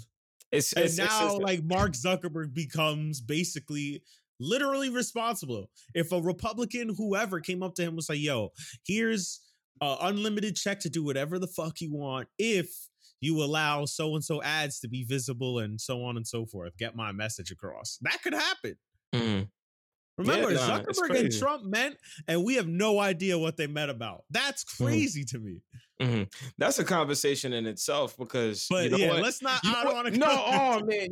It's, 0.52 0.74
And 0.74 0.86
it's, 0.86 0.98
it's- 1.00 1.10
now, 1.20 1.26
it's- 1.36 1.42
like 1.42 1.64
Mark 1.64 1.94
Zuckerberg 1.94 2.54
becomes 2.54 3.22
basically 3.22 4.04
literally 4.40 4.90
responsible. 4.90 5.70
If 5.94 6.12
a 6.12 6.20
Republican, 6.22 6.96
whoever, 6.98 7.40
came 7.40 7.62
up 7.64 7.76
to 7.76 7.84
him 7.84 7.96
was 7.96 8.10
like, 8.10 8.20
"Yo, 8.20 8.50
here's 8.86 9.40
an 9.82 9.98
unlimited 10.02 10.56
check 10.56 10.80
to 10.82 10.90
do 10.90 11.04
whatever 11.04 11.40
the 11.40 11.48
fuck 11.48 11.80
you 11.82 11.92
want 11.94 12.28
if 12.38 12.70
you 13.20 13.42
allow 13.44 13.86
so 13.86 14.16
and 14.16 14.24
so 14.24 14.42
ads 14.42 14.80
to 14.80 14.88
be 14.88 15.04
visible 15.04 15.60
and 15.60 15.80
so 15.80 16.04
on 16.04 16.18
and 16.18 16.28
so 16.28 16.46
forth. 16.46 16.76
Get 16.78 16.96
my 16.96 17.12
message 17.12 17.52
across." 17.52 17.98
That 18.02 18.22
could 18.24 18.34
happen. 18.34 18.76
Mhm. 19.14 19.50
Remember, 20.18 20.54
nah, 20.54 20.80
Zuckerberg 20.82 21.20
and. 21.20 21.32
Trump 21.32 21.64
met, 21.64 21.98
and 22.28 22.44
we 22.44 22.56
have 22.56 22.68
no 22.68 23.00
idea 23.00 23.38
what 23.38 23.58
they 23.58 23.68
met 23.68 23.90
about. 23.90 24.24
That's 24.30 24.64
Mm-hmm. 24.64 24.86
crazy 24.86 25.24
to 25.26 25.40
me. 25.40 25.62
Mhm. 26.02 26.32
That's 26.58 26.80
a 26.80 26.84
conversation 26.84 27.54
in 27.54 27.66
itself 27.68 28.18
because 28.18 28.66
But 28.70 28.86
you 28.86 28.90
know 28.92 28.98
yeah, 28.98 29.10
what? 29.12 29.22
let's 29.22 29.42
not. 29.42 29.64
You 29.64 29.72
I 29.76 29.84
don't 29.84 29.94
want 29.94 30.14
to. 30.14 30.18
no, 30.20 30.28
oh 30.30 30.82
man, 30.84 31.10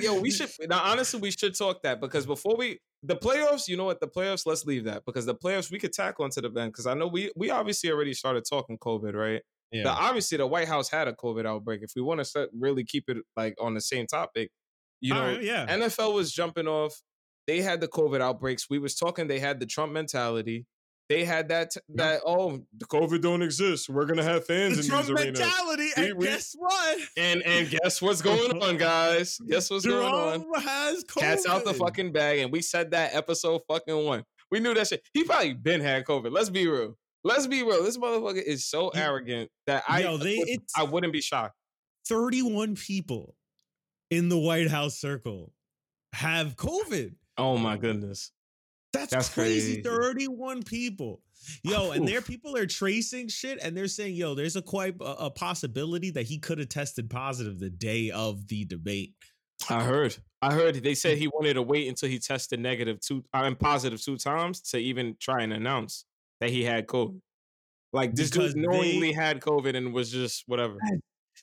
yo, 0.00 0.20
we 0.20 0.30
should 0.30 0.48
now. 0.68 0.80
Honestly, 0.84 1.18
we 1.20 1.30
should 1.32 1.56
talk 1.56 1.82
that 1.82 2.00
because 2.00 2.24
before 2.24 2.56
we 2.56 2.78
the 3.02 3.16
playoffs, 3.16 3.66
you 3.68 3.76
know 3.76 3.84
what? 3.84 4.00
The 4.00 4.06
playoffs, 4.08 4.46
let's 4.46 4.64
leave 4.64 4.84
that 4.84 5.04
because 5.04 5.26
the 5.26 5.34
playoffs 5.34 5.70
we 5.72 5.78
could 5.78 5.92
tackle 5.92 6.24
into 6.24 6.40
the 6.40 6.48
event 6.48 6.72
because 6.72 6.86
I 6.86 6.94
know 6.94 7.08
we 7.08 7.32
we 7.36 7.50
obviously 7.50 7.90
already 7.90 8.14
started 8.14 8.44
talking 8.48 8.78
COVID, 8.78 9.14
right? 9.14 9.42
Yeah. 9.72 9.82
The, 9.82 9.90
obviously, 9.90 10.38
the 10.38 10.46
White 10.46 10.68
House 10.68 10.88
had 10.88 11.08
a 11.08 11.12
COVID 11.12 11.44
outbreak. 11.44 11.80
If 11.82 11.90
we 11.96 12.02
want 12.02 12.24
to 12.24 12.48
really 12.58 12.84
keep 12.84 13.08
it 13.08 13.18
like 13.36 13.54
on 13.60 13.74
the 13.74 13.80
same 13.80 14.06
topic, 14.06 14.50
you 15.00 15.12
know, 15.14 15.20
right, 15.32 15.42
yeah. 15.42 15.66
NFL 15.66 16.14
was 16.14 16.32
jumping 16.32 16.66
off. 16.68 16.94
They 17.48 17.62
had 17.62 17.80
the 17.80 17.88
COVID 17.88 18.20
outbreaks. 18.20 18.70
We 18.70 18.78
was 18.78 18.94
talking. 18.94 19.26
They 19.26 19.40
had 19.40 19.58
the 19.58 19.66
Trump 19.66 19.92
mentality. 19.92 20.66
They 21.08 21.24
had 21.24 21.48
that 21.48 21.72
that 21.94 22.20
oh 22.26 22.60
the 22.76 22.84
COVID 22.84 23.22
don't 23.22 23.40
exist. 23.40 23.88
We're 23.88 24.04
gonna 24.04 24.22
have 24.22 24.44
fans 24.44 24.76
the 24.76 24.82
in 24.82 24.88
Trump 24.90 25.06
these 25.06 25.16
arenas. 25.16 25.40
mentality, 25.40 25.90
We- 25.96 26.04
and 26.10 26.18
we- 26.18 26.26
guess 26.26 26.54
what? 26.58 26.98
And 27.16 27.42
and 27.44 27.70
guess 27.70 28.02
what's 28.02 28.20
going 28.20 28.62
on, 28.62 28.76
guys? 28.76 29.38
Guess 29.48 29.70
what's 29.70 29.86
going 29.86 30.06
on? 30.06 30.44
Has 30.62 31.04
COVID. 31.04 31.20
Cats 31.20 31.46
out 31.48 31.64
the 31.64 31.72
fucking 31.72 32.12
bag, 32.12 32.40
and 32.40 32.52
we 32.52 32.60
said 32.60 32.90
that 32.90 33.14
episode 33.14 33.62
fucking 33.66 34.04
one. 34.04 34.24
We 34.50 34.60
knew 34.60 34.74
that 34.74 34.86
shit. 34.88 35.02
He 35.14 35.24
probably 35.24 35.54
been 35.54 35.80
had 35.80 36.04
COVID. 36.04 36.30
Let's 36.30 36.50
be 36.50 36.66
real. 36.68 36.98
Let's 37.24 37.46
be 37.46 37.62
real. 37.62 37.82
This 37.82 37.96
motherfucker 37.96 38.42
is 38.42 38.66
so 38.66 38.90
arrogant 38.90 39.50
that 39.66 39.84
I 39.88 40.00
Yo, 40.00 40.18
they- 40.18 40.36
would, 40.46 40.58
I 40.76 40.82
wouldn't 40.82 41.14
be 41.14 41.22
shocked. 41.22 41.54
31 42.06 42.74
people 42.76 43.34
in 44.10 44.28
the 44.28 44.38
White 44.38 44.68
House 44.68 44.98
circle 44.98 45.52
have 46.12 46.54
COVID. 46.56 47.14
Oh 47.38 47.56
my 47.56 47.76
goodness. 47.76 48.32
That's, 48.92 49.10
That's 49.12 49.28
crazy. 49.28 49.82
crazy. 49.82 49.82
31 49.82 50.62
people. 50.64 51.20
Yo, 51.62 51.92
and 51.92 52.06
their 52.08 52.20
people 52.20 52.56
are 52.56 52.66
tracing 52.66 53.28
shit 53.28 53.58
and 53.62 53.76
they're 53.76 53.86
saying, 53.86 54.14
yo, 54.16 54.34
there's 54.34 54.56
a 54.56 54.62
quite 54.62 54.96
a, 55.00 55.04
a 55.26 55.30
possibility 55.30 56.10
that 56.10 56.26
he 56.26 56.38
could 56.38 56.58
have 56.58 56.68
tested 56.68 57.08
positive 57.08 57.58
the 57.60 57.70
day 57.70 58.10
of 58.10 58.48
the 58.48 58.64
debate. 58.64 59.14
I 59.70 59.82
heard. 59.84 60.16
I 60.42 60.52
heard 60.52 60.74
they 60.82 60.94
said 60.94 61.16
he 61.18 61.28
wanted 61.28 61.54
to 61.54 61.62
wait 61.62 61.86
until 61.88 62.08
he 62.08 62.18
tested 62.18 62.58
negative 62.60 63.00
two 63.00 63.24
I'm 63.32 63.54
positive 63.56 64.02
two 64.02 64.16
times 64.16 64.60
to 64.70 64.78
even 64.78 65.16
try 65.20 65.42
and 65.42 65.52
announce 65.52 66.04
that 66.40 66.50
he 66.50 66.64
had 66.64 66.86
COVID. 66.88 67.20
Like 67.92 68.14
this 68.14 68.30
Because 68.30 68.54
dude 68.54 68.64
they- 68.64 68.66
knowingly 68.66 69.12
had 69.12 69.40
COVID 69.40 69.76
and 69.76 69.92
was 69.92 70.10
just 70.10 70.42
whatever. 70.46 70.76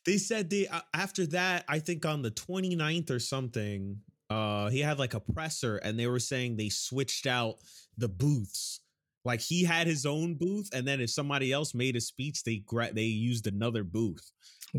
They 0.06 0.18
said 0.18 0.50
they 0.50 0.68
uh, 0.68 0.82
after 0.94 1.26
that, 1.28 1.64
I 1.70 1.80
think 1.80 2.06
on 2.06 2.22
the 2.22 2.32
29th 2.32 3.10
or 3.12 3.20
something, 3.20 4.02
uh 4.30 4.70
he 4.70 4.80
had 4.80 5.00
like 5.00 5.14
a 5.14 5.20
presser 5.20 5.78
and 5.78 6.00
they 6.00 6.08
were 6.08 6.20
saying 6.20 6.56
they 6.58 6.70
switched 6.70 7.28
out 7.28 7.56
the 7.98 8.10
booths. 8.10 8.82
Like 9.24 9.42
he 9.42 9.64
had 9.64 9.88
his 9.88 10.06
own 10.06 10.36
booth 10.36 10.70
and 10.74 10.88
then 10.88 11.02
if 11.02 11.10
somebody 11.10 11.52
else 11.52 11.74
made 11.74 11.96
a 11.96 12.02
speech, 12.02 12.44
they 12.44 12.58
gra- 12.58 12.94
they 12.94 13.04
used 13.04 13.48
another 13.48 13.84
booth. 13.84 14.32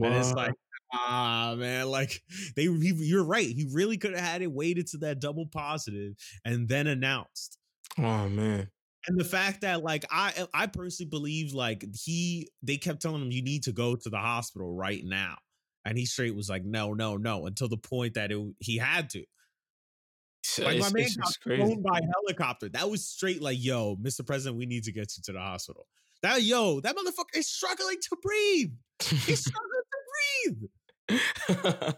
And 0.02 0.14
it's 0.14 0.32
like 0.32 0.54
ah 0.92 1.54
man, 1.56 1.88
like 1.88 2.22
they 2.56 2.64
he, 2.64 2.92
you're 2.96 3.24
right. 3.24 3.48
He 3.48 3.66
really 3.72 3.96
could 3.98 4.12
have 4.12 4.20
had 4.24 4.42
it 4.42 4.52
waited 4.52 4.86
to 4.88 4.98
that 4.98 5.20
double 5.20 5.46
positive 5.46 6.14
and 6.44 6.68
then 6.68 6.86
announced. 6.86 7.58
oh 7.98 8.28
man. 8.28 8.70
And 9.08 9.18
the 9.18 9.24
fact 9.24 9.60
that 9.60 9.82
like 9.84 10.04
I 10.10 10.46
I 10.52 10.66
personally 10.66 11.08
believe 11.10 11.54
like 11.54 11.84
he 11.94 12.48
they 12.62 12.76
kept 12.76 13.02
telling 13.02 13.22
him 13.22 13.30
you 13.30 13.42
need 13.42 13.62
to 13.64 13.72
go 13.72 13.94
to 13.96 14.10
the 14.10 14.18
hospital 14.18 14.74
right 14.74 15.02
now. 15.04 15.36
And 15.84 15.96
he 15.96 16.04
straight 16.06 16.34
was 16.34 16.48
like, 16.48 16.64
no, 16.64 16.94
no, 16.94 17.16
no, 17.16 17.46
until 17.46 17.68
the 17.68 17.76
point 17.76 18.14
that 18.14 18.32
it, 18.32 18.54
he 18.58 18.76
had 18.76 19.08
to. 19.10 19.24
Like 20.64 20.78
my 20.78 20.86
It's- 20.86 20.92
man 20.92 21.04
it's 21.04 21.16
got 21.16 21.34
flown 21.42 21.82
by 21.82 22.00
helicopter. 22.14 22.68
That 22.70 22.88
was 22.90 23.06
straight 23.06 23.42
like, 23.42 23.58
yo, 23.62 23.96
Mr. 23.96 24.24
President, 24.26 24.56
we 24.58 24.66
need 24.66 24.84
to 24.84 24.92
get 24.92 25.16
you 25.16 25.22
to 25.24 25.32
the 25.32 25.40
hospital. 25.40 25.86
That 26.22 26.42
yo, 26.42 26.80
that 26.80 26.96
motherfucker 26.96 27.36
is 27.36 27.46
struggling 27.48 27.98
to 28.00 28.16
breathe. 28.22 28.72
He's 29.00 29.44
struggling 29.44 29.82
to 29.92 30.58
breathe. 31.08 31.92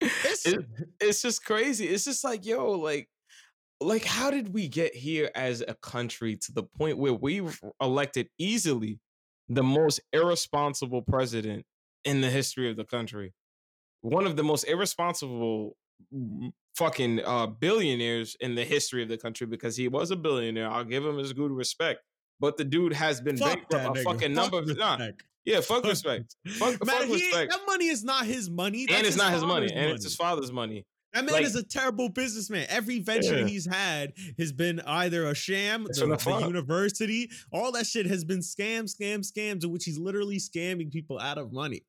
It's, 0.00 0.46
It- 0.46 0.66
it's 1.00 1.22
just 1.22 1.44
crazy. 1.44 1.86
It's 1.88 2.04
just 2.04 2.22
like, 2.24 2.44
yo, 2.44 2.72
like, 2.72 3.08
like, 3.80 4.04
how 4.04 4.30
did 4.30 4.52
we 4.54 4.68
get 4.68 4.94
here 4.94 5.30
as 5.34 5.62
a 5.66 5.74
country 5.74 6.36
to 6.36 6.52
the 6.52 6.62
point 6.62 6.98
where 6.98 7.12
we've 7.14 7.60
elected 7.80 8.28
easily 8.38 9.00
the 9.48 9.62
most 9.62 10.00
irresponsible 10.12 11.02
president 11.02 11.64
in 12.04 12.20
the 12.20 12.30
history 12.30 12.70
of 12.70 12.76
the 12.76 12.84
country? 12.84 13.32
One 14.00 14.26
of 14.26 14.36
the 14.36 14.42
most 14.44 14.64
irresponsible 14.64 15.76
fucking 16.76 17.20
uh, 17.24 17.46
billionaires 17.46 18.36
in 18.40 18.54
the 18.54 18.64
history 18.64 19.02
of 19.02 19.08
the 19.08 19.16
country 19.18 19.46
because 19.46 19.76
he 19.76 19.88
was 19.88 20.10
a 20.10 20.16
billionaire. 20.16 20.68
I'll 20.70 20.84
give 20.84 21.04
him 21.04 21.18
his 21.18 21.32
good 21.32 21.50
respect. 21.50 22.00
But 22.38 22.56
the 22.58 22.64
dude 22.64 22.92
has 22.92 23.20
been 23.20 23.36
fuck 23.38 23.68
bankrupt 23.70 23.98
a 23.98 24.02
fucking 24.02 24.34
Fuck 24.34 24.52
number 24.52 24.70
of 24.72 24.76
nah. 24.78 25.08
Yeah, 25.46 25.60
fuck 25.60 25.84
respect. 25.84 26.34
Fuck, 26.58 26.84
Man, 26.84 26.96
fuck 26.98 27.04
he- 27.06 27.12
respect. 27.14 27.52
that 27.52 27.60
money 27.68 27.86
is 27.86 28.02
not 28.04 28.26
his 28.26 28.50
money. 28.50 28.80
and 28.82 28.90
That's 28.90 29.08
it's 29.08 29.16
not 29.16 29.32
his 29.32 29.42
money. 29.44 29.68
father's 29.68 29.82
And 29.84 29.90
it's 29.92 30.04
his 30.04 30.16
father's 30.16 30.52
money. 30.52 30.84
That 31.12 31.24
man 31.24 31.34
Like- 31.34 31.44
is 31.44 31.54
a 31.54 31.62
terrible 31.62 32.08
businessman. 32.08 32.66
Every 32.68 32.98
venture 32.98 33.38
Yeah. 33.38 33.46
he's 33.46 33.64
had 33.64 34.12
has 34.38 34.52
been 34.52 34.80
either 34.80 35.24
a 35.28 35.34
sham, 35.36 35.84
the, 35.84 36.04
a 36.12 36.16
the 36.16 36.46
university, 36.48 37.30
all 37.52 37.70
that 37.72 37.86
shit 37.86 38.06
has 38.06 38.24
been 38.24 38.40
scam, 38.40 38.82
scam, 38.92 39.20
scams, 39.20 39.62
in 39.64 39.70
which 39.70 39.84
he's 39.84 39.98
literally 39.98 40.38
scamming 40.38 40.90
people 40.90 41.18
out 41.20 41.38
of 41.38 41.52
money. 41.52 41.84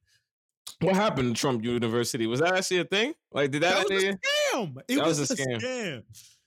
What 0.80 0.96
happened 0.96 1.36
to 1.36 1.42
Trump 1.42 1.64
University? 1.64 2.28
Was 2.28 2.40
that 2.42 2.54
actually 2.56 2.78
a 2.82 2.86
thing? 2.86 3.16
Like, 3.32 3.50
did 3.52 3.64
that? 3.64 3.88
That 3.88 3.94
was 3.94 4.04
a 4.04 4.08
actually- 4.10 4.20
scam. 4.66 4.78
It 4.88 5.00
was, 5.00 5.20
was 5.20 5.32
a 5.32 5.36
scam. 5.36 5.62
scam. 5.62 6.04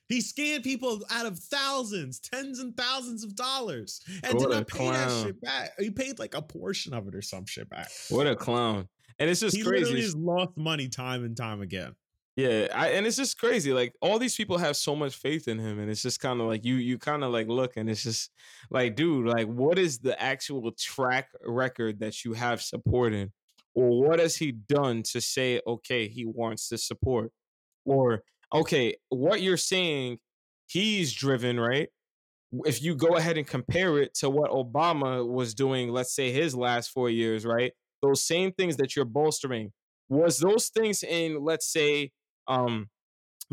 He 0.08 0.18
scammed 0.18 0.64
people 0.64 1.00
out 1.10 1.26
of 1.26 1.38
thousands, 1.38 2.18
tens 2.18 2.58
and 2.58 2.76
thousands 2.76 3.22
of 3.22 3.36
dollars, 3.36 4.00
and 4.24 4.34
What 4.34 4.50
did 4.50 4.56
not 4.56 4.66
pay 4.66 4.90
that 4.90 5.24
shit 5.24 5.40
back. 5.40 5.70
He 5.78 5.90
paid 5.90 6.18
like 6.18 6.34
a 6.34 6.42
portion 6.42 6.92
of 6.94 7.06
it 7.06 7.14
or 7.14 7.22
some 7.22 7.46
shit 7.46 7.70
back. 7.70 7.88
what 8.08 8.26
a 8.26 8.34
clown! 8.34 8.88
And 9.20 9.30
it's 9.30 9.40
just 9.40 9.56
he 9.56 9.62
crazy. 9.62 9.84
literally 9.84 10.02
has 10.02 10.16
lost 10.16 10.56
money 10.56 10.88
time 10.88 11.24
and 11.24 11.36
time 11.36 11.60
again. 11.60 11.94
Yeah, 12.36 12.68
I, 12.74 12.88
and 12.90 13.06
it's 13.06 13.16
just 13.16 13.38
crazy. 13.38 13.72
Like 13.72 13.92
all 14.00 14.18
these 14.18 14.34
people 14.34 14.56
have 14.58 14.76
so 14.76 14.96
much 14.96 15.14
faith 15.16 15.46
in 15.46 15.58
him, 15.58 15.78
and 15.78 15.90
it's 15.90 16.02
just 16.02 16.20
kind 16.20 16.40
of 16.40 16.46
like 16.46 16.64
you, 16.64 16.76
you 16.76 16.96
kind 16.96 17.22
of 17.22 17.30
like 17.32 17.48
look, 17.48 17.76
and 17.76 17.90
it's 17.90 18.02
just 18.02 18.30
like, 18.70 18.96
dude, 18.96 19.26
like 19.26 19.46
what 19.46 19.78
is 19.78 19.98
the 19.98 20.20
actual 20.20 20.72
track 20.72 21.28
record 21.44 22.00
that 22.00 22.24
you 22.24 22.32
have 22.32 22.62
supporting, 22.62 23.30
or 23.74 24.02
what 24.02 24.18
has 24.20 24.36
he 24.36 24.52
done 24.52 25.02
to 25.12 25.20
say, 25.20 25.60
okay, 25.66 26.08
he 26.08 26.24
wants 26.24 26.68
to 26.70 26.78
support, 26.78 27.30
or 27.84 28.22
okay, 28.52 28.96
what 29.08 29.42
you're 29.42 29.56
saying, 29.56 30.18
he's 30.66 31.12
driven 31.12 31.58
right. 31.58 31.88
If 32.64 32.82
you 32.82 32.96
go 32.96 33.16
ahead 33.16 33.38
and 33.38 33.46
compare 33.46 33.98
it 33.98 34.14
to 34.14 34.30
what 34.30 34.50
Obama 34.50 35.26
was 35.26 35.54
doing, 35.54 35.90
let's 35.90 36.14
say 36.14 36.32
his 36.32 36.54
last 36.54 36.90
four 36.90 37.08
years, 37.08 37.46
right? 37.46 37.72
Those 38.02 38.22
same 38.22 38.52
things 38.52 38.76
that 38.78 38.96
you're 38.96 39.04
bolstering 39.04 39.72
was 40.08 40.38
those 40.38 40.68
things 40.68 41.02
in, 41.02 41.44
let's 41.44 41.70
say, 41.72 42.10
um 42.48 42.88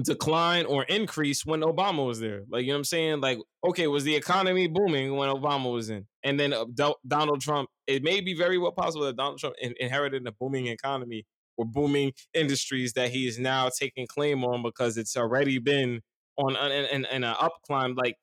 decline 0.03 0.65
or 0.65 0.83
increase 0.83 1.45
when 1.45 1.61
Obama 1.61 2.05
was 2.05 2.19
there. 2.19 2.43
Like, 2.49 2.61
you 2.63 2.67
know 2.67 2.75
what 2.75 2.79
I'm 2.79 2.83
saying? 2.85 3.21
Like, 3.21 3.39
okay, 3.67 3.87
was 3.87 4.03
the 4.03 4.15
economy 4.15 4.67
booming 4.67 5.15
when 5.15 5.29
Obama 5.29 5.73
was 5.73 5.89
in? 5.89 6.05
And 6.23 6.39
then 6.39 6.53
uh, 6.53 6.65
Do- 6.71 6.95
Donald 7.07 7.41
Trump, 7.41 7.69
it 7.87 8.03
may 8.03 8.21
be 8.21 8.35
very 8.35 8.57
well 8.57 8.71
possible 8.71 9.05
that 9.05 9.15
Donald 9.15 9.39
Trump 9.39 9.55
in- 9.59 9.73
inherited 9.79 10.27
a 10.27 10.31
booming 10.31 10.67
economy 10.67 11.25
or 11.57 11.65
booming 11.65 12.13
industries 12.33 12.93
that 12.93 13.09
he 13.09 13.27
is 13.27 13.37
now 13.37 13.69
taking 13.69 14.07
claim 14.07 14.45
on 14.45 14.63
because 14.63 14.97
it's 14.97 15.17
already 15.17 15.57
been 15.59 16.01
on 16.37 16.55
an, 16.55 16.85
an, 16.85 17.05
an 17.05 17.23
up 17.23 17.53
climb. 17.65 17.95
Like, 17.95 18.15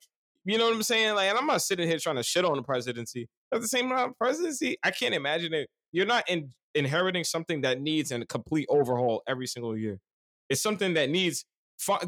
you 0.45 0.59
know 0.59 0.67
what 0.67 0.75
I'm 0.75 0.83
saying? 0.83 1.15
Like, 1.15 1.29
and 1.29 1.39
I'm 1.39 1.47
not 1.47 1.63
sitting 1.63 1.89
here 1.89 1.99
trying 1.99 2.17
to 2.17 2.23
shit 2.23 2.45
on 2.45 2.57
the 2.57 2.63
presidency. 2.63 3.29
At 3.53 3.61
the 3.61 3.69
same 3.69 3.89
time, 3.89 4.15
presidency, 4.19 4.77
I 4.83 4.91
can't 4.91 5.15
imagine 5.15 5.53
it. 5.53 5.69
You're 5.93 6.07
not 6.07 6.29
in, 6.29 6.51
inheriting 6.75 7.25
something 7.25 7.61
that 7.63 7.81
needs 7.81 8.13
a 8.13 8.25
complete 8.27 8.67
overhaul 8.69 9.23
every 9.27 9.47
single 9.47 9.77
year. 9.77 10.01
It's 10.49 10.63
something 10.63 10.95
that 10.95 11.11
needs 11.11 11.45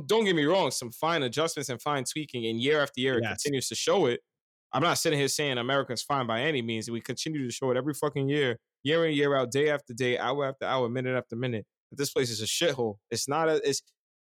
don't 0.07 0.25
get 0.25 0.37
me 0.37 0.45
wrong, 0.45 0.71
some 0.71 0.93
fine 0.93 1.23
adjustments 1.23 1.69
and 1.69 1.81
fine 1.81 2.05
tweaking, 2.05 2.47
and 2.47 2.61
year 2.61 2.81
after 2.81 3.01
year, 3.01 3.21
yes. 3.21 3.25
it 3.25 3.29
continues 3.43 3.69
to 3.69 3.75
show 3.75 4.07
it. 4.07 4.21
I'm 4.73 4.83
not 4.83 4.99
sitting 4.99 5.19
here 5.19 5.29
saying 5.29 5.59
America's 5.59 6.03
fine 6.03 6.27
by 6.27 6.43
any 6.43 6.63
means. 6.63 6.91
We 6.91 7.01
continue 7.01 7.45
to 7.45 7.53
show 7.53 7.71
it 7.71 7.77
every 7.77 7.95
fucking 7.95 8.29
year, 8.29 8.59
year 8.83 9.07
in, 9.07 9.15
year 9.15 9.37
out, 9.37 9.51
day 9.51 9.71
after 9.71 9.95
day, 9.95 10.19
hour 10.19 10.47
after 10.47 10.67
hour, 10.67 10.89
minute 10.89 11.17
after 11.17 11.37
minute. 11.37 11.67
But 11.91 11.99
this 11.99 12.13
place 12.13 12.31
is 12.31 12.41
a 12.43 12.47
shithole. 12.47 12.97
It's 13.11 13.29
not 13.29 13.49
a, 13.49 13.61
it's 13.69 13.83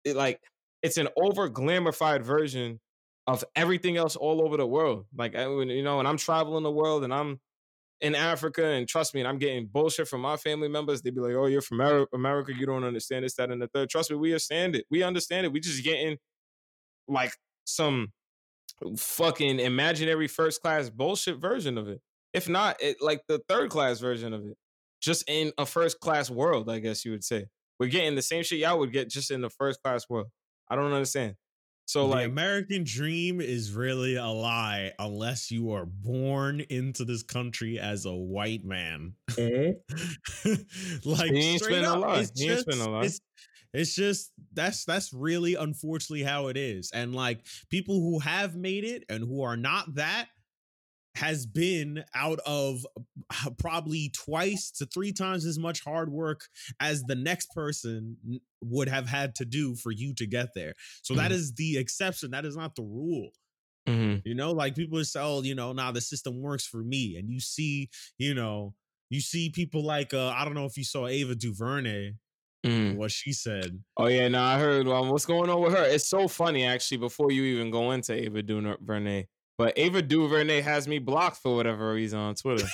it 0.03 0.15
like, 0.15 0.41
it's 0.83 0.97
an 0.97 1.09
over 1.17 1.49
glamorified 1.49 2.21
version 2.23 2.79
of 3.27 3.43
everything 3.55 3.97
else 3.97 4.15
all 4.15 4.41
over 4.41 4.57
the 4.57 4.67
world. 4.67 5.05
Like, 5.15 5.35
I, 5.35 5.47
you 5.47 5.83
know, 5.83 5.97
when 5.97 6.07
I'm 6.07 6.17
traveling 6.17 6.63
the 6.63 6.71
world 6.71 7.03
and 7.03 7.13
I'm 7.13 7.39
in 8.01 8.15
Africa, 8.15 8.63
and 8.65 8.87
trust 8.87 9.13
me, 9.13 9.21
and 9.21 9.27
I'm 9.27 9.39
getting 9.39 9.65
bullshit 9.67 10.07
from 10.07 10.21
my 10.21 10.37
family 10.37 10.67
members. 10.67 11.01
They'd 11.01 11.15
be 11.15 11.21
like, 11.21 11.33
"Oh, 11.33 11.47
you're 11.47 11.61
from 11.61 11.81
America, 12.13 12.53
you 12.53 12.65
don't 12.65 12.83
understand 12.83 13.25
this, 13.25 13.35
that, 13.35 13.51
and 13.51 13.61
the 13.61 13.67
third. 13.67 13.89
Trust 13.89 14.11
me, 14.11 14.17
we 14.17 14.29
understand 14.31 14.75
it. 14.75 14.85
We 14.89 15.03
understand 15.03 15.45
it. 15.45 15.51
We 15.51 15.59
just 15.59 15.83
getting 15.83 16.17
like 17.07 17.33
some 17.65 18.13
fucking 18.97 19.59
imaginary 19.59 20.27
first 20.27 20.61
class 20.61 20.89
bullshit 20.89 21.37
version 21.37 21.77
of 21.77 21.87
it. 21.87 22.01
If 22.37 22.47
not, 22.47 22.77
it 22.81 22.97
like 23.01 23.21
the 23.27 23.41
third 23.49 23.69
class 23.69 23.99
version 23.99 24.33
of 24.33 24.45
it, 24.45 24.57
just 25.01 25.23
in 25.27 25.51
a 25.57 25.65
first 25.65 25.99
class 25.99 26.29
world. 26.29 26.69
I 26.69 26.79
guess 26.79 27.03
you 27.03 27.11
would 27.11 27.23
say 27.23 27.45
we're 27.79 27.89
getting 27.89 28.15
the 28.15 28.21
same 28.21 28.43
shit 28.43 28.59
y'all 28.59 28.79
would 28.79 28.93
get 28.93 29.09
just 29.09 29.31
in 29.31 29.41
the 29.41 29.49
first 29.49 29.81
class 29.83 30.07
world. 30.09 30.27
I 30.69 30.75
don't 30.75 30.93
understand. 30.93 31.35
So 31.87 32.01
the 32.01 32.15
like 32.15 32.27
American 32.27 32.83
dream 32.85 33.39
is 33.39 33.73
really 33.73 34.17
a 34.17 34.27
lie 34.27 34.91
unless 34.99 35.49
you 35.49 35.71
are 35.71 35.85
born 35.85 36.59
into 36.69 37.05
this 37.05 37.23
country 37.23 37.79
as 37.79 38.05
a 38.05 38.13
white 38.13 38.65
man. 38.65 39.13
Mm-hmm. 39.31 40.53
like 41.09 41.31
he 41.31 41.57
straight 41.57 41.85
up, 41.85 42.03
it's 42.17 42.31
just, 42.31 42.65
it's, 42.67 43.21
it's 43.73 43.95
just 43.95 44.31
that's 44.53 44.83
that's 44.83 45.13
really 45.13 45.55
unfortunately 45.55 46.23
how 46.23 46.47
it 46.47 46.57
is. 46.57 46.91
And 46.93 47.15
like 47.15 47.45
people 47.69 48.01
who 48.01 48.19
have 48.19 48.55
made 48.55 48.83
it 48.83 49.05
and 49.07 49.23
who 49.23 49.43
are 49.43 49.55
not 49.55 49.95
that 49.95 50.27
has 51.17 51.45
been 51.45 52.03
out 52.15 52.39
of 52.45 52.85
probably 53.57 54.11
twice 54.15 54.71
to 54.71 54.85
three 54.85 55.11
times 55.11 55.45
as 55.45 55.57
much 55.57 55.83
hard 55.83 56.11
work 56.11 56.41
as 56.79 57.03
the 57.03 57.15
next 57.15 57.47
person 57.53 58.17
would 58.61 58.87
have 58.87 59.07
had 59.07 59.35
to 59.35 59.45
do 59.45 59.75
for 59.75 59.91
you 59.91 60.13
to 60.13 60.25
get 60.25 60.49
there. 60.55 60.73
So 61.01 61.13
mm-hmm. 61.13 61.23
that 61.23 61.31
is 61.31 61.53
the 61.53 61.77
exception. 61.77 62.31
That 62.31 62.45
is 62.45 62.55
not 62.55 62.75
the 62.75 62.83
rule. 62.83 63.29
Mm-hmm. 63.87 64.19
You 64.25 64.35
know, 64.35 64.51
like 64.51 64.75
people 64.75 65.03
say, 65.03 65.19
oh, 65.21 65.41
you 65.41 65.55
know, 65.55 65.73
now 65.73 65.85
nah, 65.85 65.91
the 65.91 66.01
system 66.01 66.41
works 66.41 66.67
for 66.67 66.83
me. 66.83 67.15
And 67.17 67.29
you 67.29 67.39
see, 67.39 67.89
you 68.17 68.33
know, 68.33 68.73
you 69.09 69.21
see 69.21 69.49
people 69.49 69.83
like, 69.83 70.13
uh, 70.13 70.29
I 70.29 70.45
don't 70.45 70.53
know 70.53 70.65
if 70.65 70.77
you 70.77 70.83
saw 70.83 71.07
Ava 71.07 71.35
DuVernay, 71.35 72.11
mm. 72.65 72.95
what 72.95 73.11
she 73.11 73.31
said. 73.31 73.81
Oh, 73.95 74.07
yeah, 74.07 74.27
no, 74.27 74.41
I 74.41 74.59
heard 74.59 74.87
um, 74.87 75.09
what's 75.09 75.25
going 75.25 75.49
on 75.49 75.61
with 75.61 75.73
her. 75.73 75.85
It's 75.85 76.09
so 76.09 76.27
funny, 76.27 76.65
actually, 76.65 76.97
before 76.97 77.31
you 77.31 77.43
even 77.43 77.71
go 77.71 77.91
into 77.91 78.13
Ava 78.13 78.43
DuVernay. 78.43 79.27
But 79.57 79.73
Ava 79.77 80.03
DuVernay 80.03 80.61
has 80.61 80.87
me 80.87 80.99
blocked 80.99 81.37
for 81.37 81.55
whatever 81.55 81.91
reason 81.91 82.19
on 82.19 82.35
Twitter. 82.35 82.67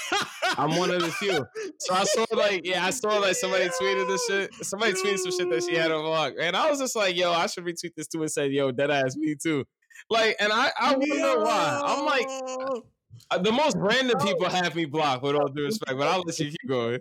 I'm 0.58 0.76
one 0.76 0.92
of 0.92 1.02
the 1.02 1.12
few. 1.12 1.46
So 1.80 1.94
I 1.94 2.04
saw 2.04 2.26
like, 2.34 2.66
yeah, 2.66 2.86
I 2.86 2.90
saw 2.90 3.20
like 3.20 3.36
somebody 3.36 3.70
tweeted 3.70 4.08
this 4.08 4.26
shit. 4.28 4.54
Somebody 4.66 4.94
tweeted 4.94 5.20
some 5.20 5.32
shit 5.32 5.50
that 5.50 5.64
she 5.64 5.76
had 5.76 5.92
on 5.92 6.04
block. 6.04 6.34
And 6.40 6.56
I 6.58 6.70
was 6.70 6.80
just 6.80 6.96
like, 6.96 7.16
yo, 7.16 7.32
I 7.32 7.48
should 7.48 7.64
retweet 7.64 7.96
this 7.96 8.08
too 8.08 8.22
and 8.22 8.30
say, 8.30 8.48
yo, 8.48 8.72
dead 8.72 8.92
ass 8.92 9.16
me 9.16 9.36
too. 9.42 9.64
Like, 10.10 10.36
and 10.40 10.52
I, 10.52 10.72
I 10.78 10.96
wonder 10.96 11.40
why. 11.40 11.82
I'm 11.86 12.06
like, 12.06 13.44
the 13.44 13.52
most 13.52 13.78
random 13.78 14.20
people 14.20 14.50
have 14.50 14.76
me 14.76 14.86
blocked 14.86 15.24
with 15.24 15.36
all 15.36 15.48
due 15.48 15.64
respect, 15.66 15.98
but 15.98 16.08
I'll 16.08 16.24
let 16.26 16.38
you 16.40 16.50
keep 16.50 16.68
going. 16.68 17.00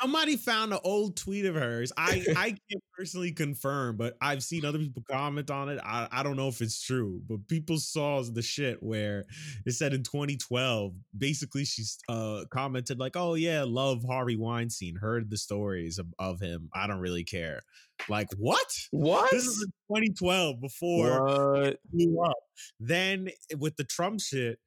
Somebody 0.00 0.36
found 0.36 0.72
an 0.72 0.80
old 0.84 1.16
tweet 1.16 1.44
of 1.44 1.54
hers. 1.54 1.92
I 1.96 2.24
I 2.36 2.48
can't 2.50 2.84
personally 2.96 3.32
confirm, 3.32 3.96
but 3.96 4.16
I've 4.20 4.42
seen 4.42 4.64
other 4.64 4.78
people 4.78 5.02
comment 5.10 5.50
on 5.50 5.68
it. 5.68 5.80
I, 5.84 6.08
I 6.10 6.22
don't 6.22 6.36
know 6.36 6.48
if 6.48 6.60
it's 6.60 6.82
true, 6.82 7.20
but 7.28 7.46
people 7.48 7.78
saw 7.78 8.22
the 8.22 8.42
shit 8.42 8.82
where 8.82 9.26
it 9.66 9.72
said 9.72 9.94
in 9.94 10.02
2012, 10.02 10.94
basically 11.16 11.64
she's 11.64 11.98
uh 12.08 12.44
commented 12.50 12.98
like, 12.98 13.16
"Oh 13.16 13.34
yeah, 13.34 13.64
love 13.66 14.04
Harvey 14.04 14.36
Weinstein. 14.36 14.96
Heard 14.96 15.30
the 15.30 15.38
stories 15.38 15.98
of, 15.98 16.06
of 16.18 16.40
him. 16.40 16.68
I 16.74 16.86
don't 16.86 17.00
really 17.00 17.24
care." 17.24 17.62
Like 18.08 18.28
what? 18.36 18.66
What? 18.90 19.30
This 19.30 19.44
is 19.44 19.66
2012 19.88 20.60
before 20.60 21.76
what? 21.92 22.36
Then 22.80 23.28
with 23.58 23.76
the 23.76 23.84
Trump 23.84 24.20
shit, 24.20 24.58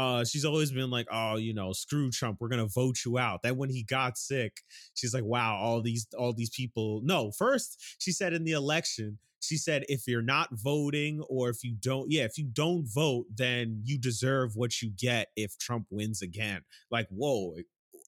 uh, 0.00 0.24
she's 0.24 0.46
always 0.46 0.72
been 0.72 0.88
like, 0.88 1.06
oh, 1.12 1.36
you 1.36 1.52
know, 1.52 1.72
screw 1.72 2.10
Trump, 2.10 2.38
we're 2.40 2.48
gonna 2.48 2.66
vote 2.66 2.96
you 3.04 3.18
out. 3.18 3.42
Then 3.42 3.56
when 3.56 3.68
he 3.68 3.82
got 3.82 4.16
sick, 4.16 4.62
she's 4.94 5.12
like, 5.12 5.24
wow, 5.24 5.56
all 5.56 5.82
these 5.82 6.06
all 6.16 6.32
these 6.32 6.48
people. 6.50 7.02
No, 7.04 7.30
first 7.32 7.96
she 7.98 8.10
said 8.10 8.32
in 8.32 8.44
the 8.44 8.52
election, 8.52 9.18
she 9.40 9.58
said 9.58 9.84
if 9.88 10.06
you're 10.06 10.22
not 10.22 10.48
voting 10.52 11.20
or 11.28 11.50
if 11.50 11.62
you 11.62 11.74
don't, 11.78 12.10
yeah, 12.10 12.24
if 12.24 12.38
you 12.38 12.48
don't 12.50 12.86
vote, 12.86 13.26
then 13.34 13.82
you 13.84 13.98
deserve 13.98 14.56
what 14.56 14.80
you 14.80 14.90
get 14.90 15.28
if 15.36 15.58
Trump 15.58 15.86
wins 15.90 16.22
again. 16.22 16.62
Like, 16.90 17.08
whoa, 17.10 17.56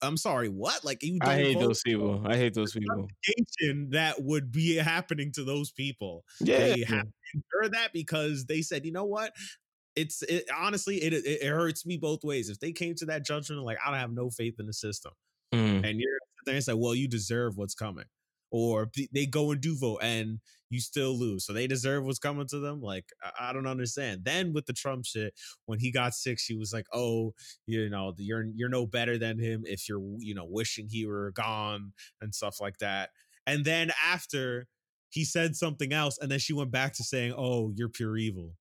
I'm 0.01 0.17
sorry, 0.17 0.49
what? 0.49 0.85
Like 0.85 1.03
you? 1.03 1.19
I 1.21 1.37
hate 1.37 1.61
those 1.61 1.83
people. 1.83 2.23
I 2.27 2.37
hate 2.37 2.55
those 2.55 2.73
people. 2.73 3.09
That 3.91 4.15
would 4.19 4.51
be 4.51 4.77
happening 4.77 5.31
to 5.33 5.45
those 5.45 5.71
people. 5.71 6.25
Yeah, 6.41 6.59
they 6.59 6.85
have 6.89 7.05
to 7.05 7.69
that 7.71 7.93
because 7.93 8.47
they 8.47 8.63
said, 8.63 8.85
you 8.85 8.93
know 8.93 9.05
what? 9.05 9.33
It's 9.97 10.23
it, 10.23 10.45
honestly 10.57 10.97
it, 10.97 11.13
it, 11.13 11.47
hurts 11.47 11.85
me 11.85 11.97
both 11.97 12.25
ways. 12.25 12.49
If 12.49 12.61
they 12.61 12.73
came 12.73 12.95
to 12.97 13.07
that 13.07 13.25
judgment, 13.25 13.63
like 13.63 13.79
I 13.85 13.91
don't 13.91 14.01
have 14.01 14.13
no 14.13 14.31
faith 14.31 14.55
in 14.59 14.67
the 14.67 14.73
system, 14.73 15.13
mm. 15.53 15.85
and 15.85 16.01
you're 16.01 16.19
there 16.47 16.55
and 16.55 16.65
say, 16.65 16.75
well, 16.75 16.95
you 16.95 17.09
deserve 17.09 17.57
what's 17.57 17.75
coming, 17.75 18.07
or 18.51 18.91
they 19.13 19.27
go 19.27 19.51
and 19.51 19.61
do 19.61 19.77
vote 19.77 20.01
and 20.03 20.41
you 20.71 20.81
still 20.81 21.19
lose, 21.19 21.45
so 21.45 21.53
they 21.53 21.67
deserve 21.67 22.05
what's 22.05 22.19
coming 22.19 22.47
to 22.49 22.59
them. 22.59 22.81
Like 22.81 23.05
I, 23.23 23.51
I 23.51 23.53
don't 23.53 23.67
understand. 23.67 24.25
Then 24.25 24.53
with 24.53 24.67
the 24.67 24.73
Trump 24.73 25.05
shit, 25.05 25.35
when 25.67 25.79
he 25.79 25.93
got 25.93 26.15
sick, 26.15 26.39
she 26.39 26.55
was 26.55 26.73
like, 26.73 26.87
oh, 26.93 27.35
you 27.67 27.91
know, 27.91 28.15
you're 28.17 28.47
you're 28.55 28.69
no 28.69 28.87
better 28.87 29.19
than 29.19 29.39
him 29.39 29.65
if 29.67 29.89
you're 29.89 30.03
you 30.19 30.35
know 30.35 30.47
wishing 30.49 30.89
he 30.89 31.07
were 31.07 31.33
gone 31.33 31.93
and 32.21 32.35
stuff 32.35 32.61
like 32.61 32.79
that. 32.79 33.11
And 33.47 33.65
then 33.65 33.91
after 34.11 34.69
he 35.11 35.27
said 35.27 35.57
something 35.57 35.93
else, 35.93 36.19
and 36.19 36.31
then 36.31 36.39
she 36.39 36.55
went 36.55 36.71
back 36.71 36.95
to 36.95 37.05
saying, 37.05 37.35
"Oh, 37.37 37.73
you're 37.77 37.91
pure 37.91 38.17
evil." 38.17 38.55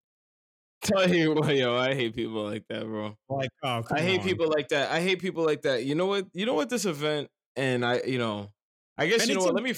Tell 0.83 1.09
you 1.09 1.33
what, 1.35 1.55
yo, 1.55 1.75
I 1.75 1.93
hate 1.93 2.15
people 2.15 2.43
like 2.43 2.63
that, 2.69 2.85
bro. 2.85 3.15
Like, 3.29 3.49
oh, 3.63 3.83
I 3.91 4.01
hate 4.01 4.21
on. 4.21 4.25
people 4.25 4.47
like 4.47 4.69
that. 4.69 4.91
I 4.91 5.01
hate 5.01 5.19
people 5.19 5.45
like 5.45 5.61
that. 5.63 5.83
You 5.83 5.95
know 5.95 6.07
what? 6.07 6.25
You 6.33 6.45
know 6.45 6.53
what? 6.53 6.69
This 6.69 6.85
event, 6.85 7.29
and 7.55 7.85
I, 7.85 8.01
you 8.05 8.17
know, 8.17 8.49
I 8.97 9.07
guess 9.07 9.21
and 9.21 9.29
you 9.29 9.35
know 9.35 9.43
what. 9.43 9.55
Let 9.55 9.63
me. 9.63 9.73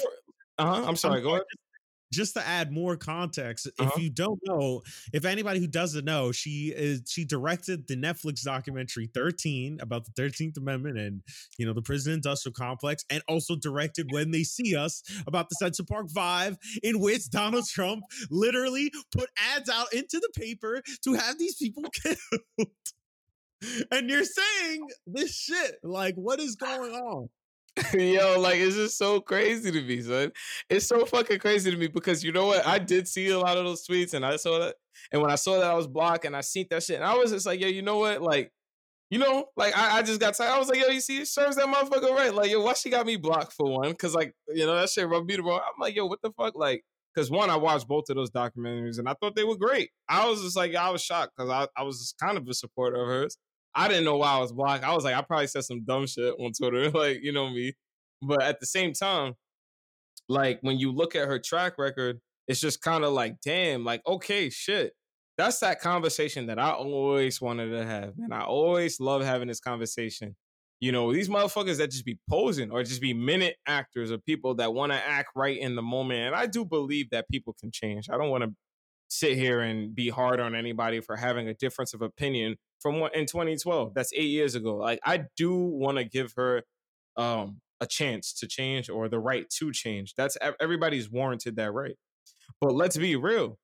Uh 0.58 0.66
huh. 0.66 0.86
I'm 0.88 0.96
sorry. 0.96 1.18
I'm 1.18 1.24
go 1.24 1.30
ahead 1.32 1.44
just 2.14 2.36
to 2.36 2.48
add 2.48 2.72
more 2.72 2.96
context, 2.96 3.68
uh-huh. 3.68 3.92
if 3.94 4.02
you 4.02 4.10
don't 4.10 4.40
know, 4.46 4.82
if 5.12 5.26
anybody 5.26 5.60
who 5.60 5.68
doesn't 5.68 6.06
know, 6.06 6.32
she 6.32 6.74
is 6.76 7.04
she 7.10 7.26
directed 7.26 7.88
the 7.88 7.96
Netflix 7.96 8.44
documentary 8.44 9.10
13 9.14 9.80
about 9.82 10.06
the 10.06 10.12
13th 10.12 10.58
Amendment 10.58 10.98
and 10.98 11.22
you 11.58 11.66
know 11.66 11.74
the 11.74 11.82
prison 11.82 12.14
industrial 12.14 12.54
complex, 12.54 13.04
and 13.10 13.24
also 13.28 13.56
directed 13.56 14.12
When 14.12 14.32
They 14.32 14.44
See 14.44 14.76
Us 14.76 15.04
about 15.28 15.50
the 15.50 15.56
Central 15.56 15.86
Park 15.86 16.10
Five, 16.14 16.58
in 16.82 17.00
which 17.00 17.30
Donald 17.30 17.66
Trump 17.68 18.04
literally 18.30 18.92
put 19.12 19.30
ads 19.56 19.70
out 19.70 19.94
into 19.94 20.20
the 20.20 20.30
paper 20.36 20.82
to 21.04 21.14
have 21.14 21.38
these 21.40 21.56
people 21.56 21.84
killed. 22.04 22.18
and 23.92 24.10
you're 24.10 24.24
saying 24.24 24.88
this 25.08 25.36
shit. 25.36 25.76
Like, 25.84 26.16
what 26.16 26.40
is 26.40 26.56
going 26.56 26.92
on? 26.92 27.30
Yo, 27.94 28.40
like 28.40 28.58
it's 28.58 28.76
just 28.76 28.98
so 28.98 29.20
crazy 29.20 29.72
to 29.72 29.82
me, 29.82 30.02
son. 30.02 30.32
It's 30.70 30.86
so 30.86 31.06
fucking 31.06 31.40
crazy 31.40 31.72
to 31.72 31.78
me 31.78 31.88
because 31.88 32.24
you 32.24 32.32
know 32.32 32.46
what? 32.46 32.66
I 32.68 32.78
did 32.78 33.08
see 33.08 33.30
a 33.30 33.40
lot 33.40 33.58
of 33.58 33.66
those 33.66 33.88
tweets 33.88 34.14
and 34.14 34.24
I 34.24 34.36
saw 34.36 34.60
that. 34.60 34.76
And 35.12 35.22
when 35.22 35.32
I 35.32 35.36
saw 35.36 35.60
that, 35.60 35.72
I 35.72 35.74
was 35.74 35.88
blocked 35.88 36.26
and 36.26 36.36
I 36.36 36.42
seen 36.42 36.68
that 36.70 36.84
shit. 36.84 36.98
And 36.98 37.04
I 37.06 37.16
was 37.16 37.32
just 37.32 37.48
like, 37.48 37.60
yo, 37.60 37.68
you 37.68 37.82
know 37.82 37.98
what? 37.98 38.22
Like, 38.22 38.52
you 39.10 39.18
know, 39.18 39.46
like 39.58 39.76
I, 39.76 39.98
I 39.98 40.02
just 40.04 40.20
got 40.20 40.36
tired. 40.36 40.52
I 40.52 40.60
was 40.60 40.68
like, 40.68 40.80
yo, 40.80 40.88
you 40.88 41.02
see, 41.02 41.20
it 41.20 41.28
serves 41.28 41.56
that 41.56 41.66
motherfucker 41.66 42.12
right. 42.12 42.34
Like, 42.34 42.52
yo, 42.52 42.62
why 42.62 42.74
she 42.74 42.92
got 42.92 43.08
me 43.08 43.16
blocked 43.16 43.54
for 43.54 43.72
one? 43.72 43.94
Cause 43.96 44.14
like, 44.14 44.34
you 44.50 44.68
know, 44.68 44.76
that 44.76 44.90
shit 44.90 45.08
rubbed 45.08 45.28
me 45.28 45.36
the 45.36 45.44
wrong. 45.44 45.62
I'm 45.62 45.82
like, 45.82 45.96
yo, 45.96 46.06
what 46.06 46.22
the 46.22 46.32
fuck? 46.38 46.56
Like, 46.56 46.84
cause 47.16 47.32
one, 47.32 47.50
I 47.50 47.56
watched 47.56 47.88
both 47.88 48.06
of 48.10 48.16
those 48.16 48.30
documentaries 48.30 49.00
and 49.00 49.10
I 49.10 49.16
thought 49.20 49.36
they 49.36 49.46
were 49.46 49.58
great. 49.58 49.90
I 50.08 50.30
was 50.30 50.44
just 50.44 50.56
like, 50.56 50.76
I 50.76 50.92
was 50.92 51.02
shocked 51.04 51.34
because 51.36 51.50
I, 51.50 51.68
I 51.76 51.84
was 51.84 52.14
kind 52.22 52.38
of 52.38 52.48
a 52.48 52.54
supporter 52.54 53.02
of 53.02 53.08
hers. 53.08 53.38
I 53.76 53.88
didn't 53.88 54.06
know 54.06 54.18
why 54.18 54.34
I 54.34 54.40
was 54.40 54.52
blocked. 54.52 54.84
I 54.84 54.94
was 54.94 55.04
like, 55.04 55.16
I 55.16 55.22
probably 55.22 55.48
said 55.48 55.64
some 55.64 55.84
dumb 55.84 56.06
shit 56.08 56.34
on 56.40 56.52
Twitter, 56.54 56.90
like 56.94 57.20
you 57.22 57.32
know 57.32 57.50
me. 57.50 57.74
But 58.22 58.44
at 58.44 58.60
the 58.60 58.66
same 58.66 58.94
time, 58.94 59.34
like 60.30 60.60
when 60.62 60.80
you 60.80 60.92
look 60.92 61.16
at 61.16 61.28
her 61.28 61.40
track 61.40 61.78
record, 61.78 62.20
it's 62.48 62.60
just 62.60 62.82
kind 62.82 63.04
of 63.04 63.14
like, 63.14 63.36
damn, 63.44 63.84
like, 63.84 64.02
okay, 64.08 64.50
shit. 64.50 64.94
That's 65.38 65.60
that 65.60 65.82
conversation 65.82 66.48
that 66.48 66.60
I 66.60 66.72
always 66.72 67.42
wanted 67.42 67.72
to 67.72 67.86
have. 67.86 68.14
And 68.20 68.34
I 68.34 68.42
always 68.42 69.00
love 69.00 69.24
having 69.24 69.48
this 69.48 69.60
conversation. 69.60 70.36
You 70.80 70.92
know, 70.92 71.12
these 71.14 71.30
motherfuckers 71.30 71.78
that 71.78 71.90
just 71.90 72.06
be 72.06 72.20
posing 72.30 72.70
or 72.70 72.84
just 72.84 73.02
be 73.02 73.14
minute 73.14 73.56
actors 73.66 74.12
or 74.12 74.18
people 74.20 74.56
that 74.56 74.74
want 74.74 74.92
to 74.92 74.98
act 74.98 75.30
right 75.36 75.58
in 75.58 75.76
the 75.76 75.82
moment. 75.82 76.20
And 76.28 76.36
I 76.36 76.46
do 76.46 76.66
believe 76.66 77.10
that 77.12 77.26
people 77.32 77.56
can 77.60 77.72
change. 77.72 78.10
I 78.12 78.18
don't 78.18 78.30
want 78.30 78.44
to 78.44 78.52
sit 79.08 79.38
here 79.38 79.62
and 79.62 79.96
be 79.96 80.10
hard 80.10 80.40
on 80.40 80.56
anybody 80.56 81.00
for 81.00 81.16
having 81.16 81.48
a 81.48 81.54
difference 81.54 81.94
of 81.94 82.02
opinion 82.02 82.58
from 82.84 83.00
what 83.00 83.16
in 83.16 83.26
2012. 83.26 83.94
That's 83.96 84.14
eight 84.14 84.30
years 84.30 84.54
ago. 84.54 84.76
Like 84.76 85.00
I 85.04 85.24
do 85.36 85.56
want 85.56 85.98
to 85.98 86.04
give 86.04 86.34
her 86.38 86.62
um 87.18 87.62
a 87.82 87.88
chance 87.88 88.34
to 88.34 88.48
change 88.48 88.90
or 88.90 89.10
the 89.10 89.20
right 89.20 89.50
to 89.50 89.72
change. 89.72 90.14
That's 90.16 90.38
everybody's 90.60 91.10
warranted 91.10 91.56
that 91.56 91.74
right. 91.74 91.96
But 92.62 92.76
let's 92.76 92.98
be 92.98 93.16
real. 93.16 93.58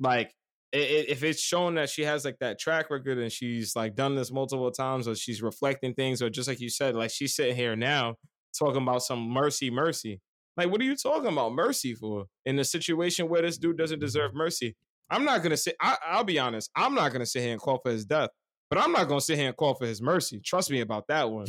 Like 0.00 0.32
if 0.72 1.22
it's 1.22 1.40
shown 1.40 1.74
that 1.74 1.90
she 1.90 2.02
has 2.02 2.24
like 2.24 2.38
that 2.40 2.58
track 2.58 2.90
record 2.90 3.18
and 3.18 3.30
she's 3.30 3.76
like 3.76 3.94
done 3.94 4.14
this 4.14 4.32
multiple 4.32 4.70
times 4.70 5.06
or 5.06 5.14
she's 5.14 5.42
reflecting 5.42 5.92
things 5.92 6.22
or 6.22 6.30
just 6.30 6.48
like 6.48 6.60
you 6.60 6.70
said 6.70 6.96
like 6.96 7.10
she's 7.10 7.34
sitting 7.34 7.54
here 7.54 7.76
now 7.76 8.14
talking 8.58 8.82
about 8.82 9.02
some 9.02 9.28
mercy 9.28 9.70
mercy 9.70 10.20
like 10.56 10.70
what 10.70 10.80
are 10.80 10.84
you 10.84 10.96
talking 10.96 11.30
about 11.30 11.52
mercy 11.52 11.94
for 11.94 12.24
in 12.46 12.58
a 12.58 12.64
situation 12.64 13.28
where 13.28 13.42
this 13.42 13.58
dude 13.58 13.76
doesn't 13.76 13.98
deserve 13.98 14.34
mercy 14.34 14.74
i'm 15.10 15.26
not 15.26 15.42
gonna 15.42 15.58
say 15.58 15.72
I, 15.78 16.16
will 16.16 16.24
be 16.24 16.38
honest 16.38 16.70
i'm 16.74 16.94
not 16.94 17.12
gonna 17.12 17.26
sit 17.26 17.42
here 17.42 17.52
and 17.52 17.60
call 17.60 17.78
for 17.82 17.90
his 17.90 18.06
death 18.06 18.30
but 18.72 18.82
i'm 18.82 18.92
not 18.92 19.06
gonna 19.06 19.20
sit 19.20 19.38
here 19.38 19.48
and 19.48 19.56
call 19.56 19.74
for 19.74 19.86
his 19.86 20.00
mercy 20.00 20.40
trust 20.40 20.70
me 20.70 20.80
about 20.80 21.06
that 21.06 21.30
one 21.30 21.46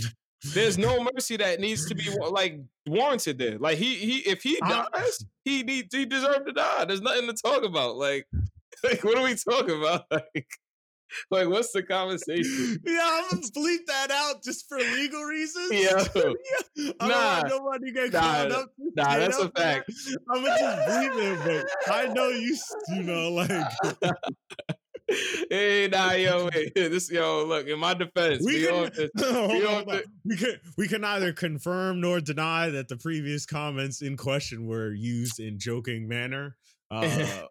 there's 0.54 0.78
no 0.78 1.08
mercy 1.14 1.38
that 1.38 1.62
needs 1.62 1.86
to 1.88 1.96
be 1.96 2.04
like 2.30 2.60
warranted 2.86 3.38
there 3.38 3.58
like 3.60 3.78
he 3.78 3.96
he 3.96 4.18
if 4.30 4.44
he 4.44 4.60
dies 4.60 5.26
he 5.46 5.64
need 5.64 5.88
he 5.90 6.06
deserved 6.06 6.46
to 6.46 6.52
die 6.52 6.84
there's 6.84 7.02
nothing 7.02 7.28
to 7.28 7.34
talk 7.34 7.64
about 7.64 7.96
like 7.96 8.28
like, 8.84 9.04
what 9.04 9.18
are 9.18 9.24
we 9.24 9.36
talking 9.36 9.80
about? 9.80 10.06
Like, 10.12 10.48
like 11.30 11.48
what's 11.48 11.72
the 11.74 11.84
conversation? 11.84 12.80
Yeah, 12.88 13.22
I'm 13.22 13.30
gonna 13.30 13.44
bleep 13.56 13.86
that 13.86 14.10
out 14.10 14.44
just 14.44 14.68
for 14.68 14.80
legal 14.80 15.22
reasons. 15.22 15.72
Yeah, 15.72 16.04
yeah. 16.76 16.92
Nah, 17.00 17.44
nobody 17.48 17.92
get 17.92 18.14
nah, 18.14 18.20
up. 18.20 18.72
Nah, 18.80 19.18
that's 19.18 19.38
a 19.38 19.50
fact. 19.50 19.92
I'm 20.32 20.44
gonna 20.44 20.58
just 20.58 20.88
bleep 20.90 21.46
it, 21.46 21.68
but 21.86 21.94
I 21.94 22.08
know 22.14 22.30
you. 22.30 22.58
You 22.90 23.04
know, 23.04 23.30
like. 23.30 24.18
Hey, 25.50 25.90
nah, 25.92 26.12
yo, 26.12 26.50
wait. 26.54 26.74
this, 26.76 27.12
yo, 27.12 27.46
look. 27.46 27.68
In 27.68 27.80
my 27.80 27.94
defense, 27.94 28.44
we, 28.46 28.62
we, 28.62 28.68
can, 28.68 28.92
to, 29.18 29.48
we, 29.50 29.66
on, 29.66 29.86
to, 29.86 30.04
we 30.26 30.38
can 30.38 30.60
we 30.78 30.88
can 30.88 31.02
neither 31.02 31.34
confirm 31.34 32.02
nor 32.02 32.20
deny 32.20 32.70
that 32.70 32.88
the 32.88 32.98
previous 32.98 33.46
comments 33.46 34.02
in 34.02 34.18
question 34.18 34.68
were 34.68 34.94
used 34.94 35.40
in 35.40 35.60
joking 35.60 36.08
manner. 36.08 36.58
Uh, 36.92 37.48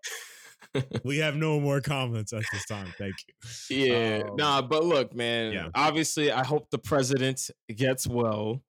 we 1.05 1.19
have 1.19 1.35
no 1.35 1.59
more 1.59 1.81
comments 1.81 2.33
at 2.33 2.45
this 2.53 2.65
time. 2.67 2.95
Thank 2.97 3.15
you. 3.27 3.77
Yeah. 3.77 4.23
Um, 4.29 4.37
nah, 4.37 4.63
but 4.63 4.85
look, 4.85 5.13
man. 5.17 5.53
Yeah. 5.53 5.69
Obviously, 5.75 6.31
I 6.31 6.45
hope 6.45 6.71
the 6.71 6.79
president 6.79 7.51
gets 7.75 8.07
well. 8.07 8.63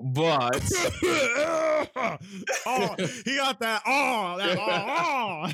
But 0.00 0.64
oh, 2.66 2.94
he 3.24 3.36
got 3.36 3.60
that 3.60 3.82
oh, 3.86 4.38
that 4.38 4.58
oh. 4.58 5.52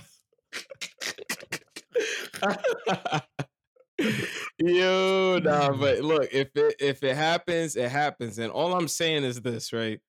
Yo, 4.58 5.40
nah, 5.42 5.72
but 5.72 6.00
look, 6.02 6.28
if 6.32 6.48
it 6.54 6.76
if 6.78 7.02
it 7.02 7.16
happens, 7.16 7.76
it 7.76 7.90
happens. 7.90 8.38
And 8.38 8.52
all 8.52 8.74
I'm 8.74 8.88
saying 8.88 9.24
is 9.24 9.40
this, 9.40 9.72
right? 9.72 10.00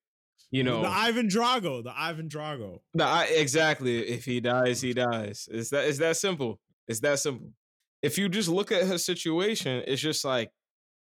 you 0.51 0.63
know 0.63 0.81
the 0.81 0.89
Ivan 0.89 1.27
Drago, 1.27 1.83
the 1.83 1.93
Ivan 1.95 2.27
Drago. 2.29 2.79
The, 2.93 3.03
I, 3.03 3.25
exactly. 3.25 3.99
If 3.99 4.25
he 4.25 4.39
dies, 4.39 4.81
he 4.81 4.93
dies. 4.93 5.47
It's 5.51 5.69
that. 5.69 5.85
It's 5.85 5.99
that 5.99 6.17
simple. 6.17 6.59
It's 6.87 6.99
that 7.01 7.19
simple. 7.19 7.51
If 8.01 8.17
you 8.17 8.29
just 8.29 8.49
look 8.49 8.71
at 8.71 8.87
her 8.87 8.97
situation, 8.97 9.83
it's 9.85 10.01
just 10.01 10.25
like 10.25 10.51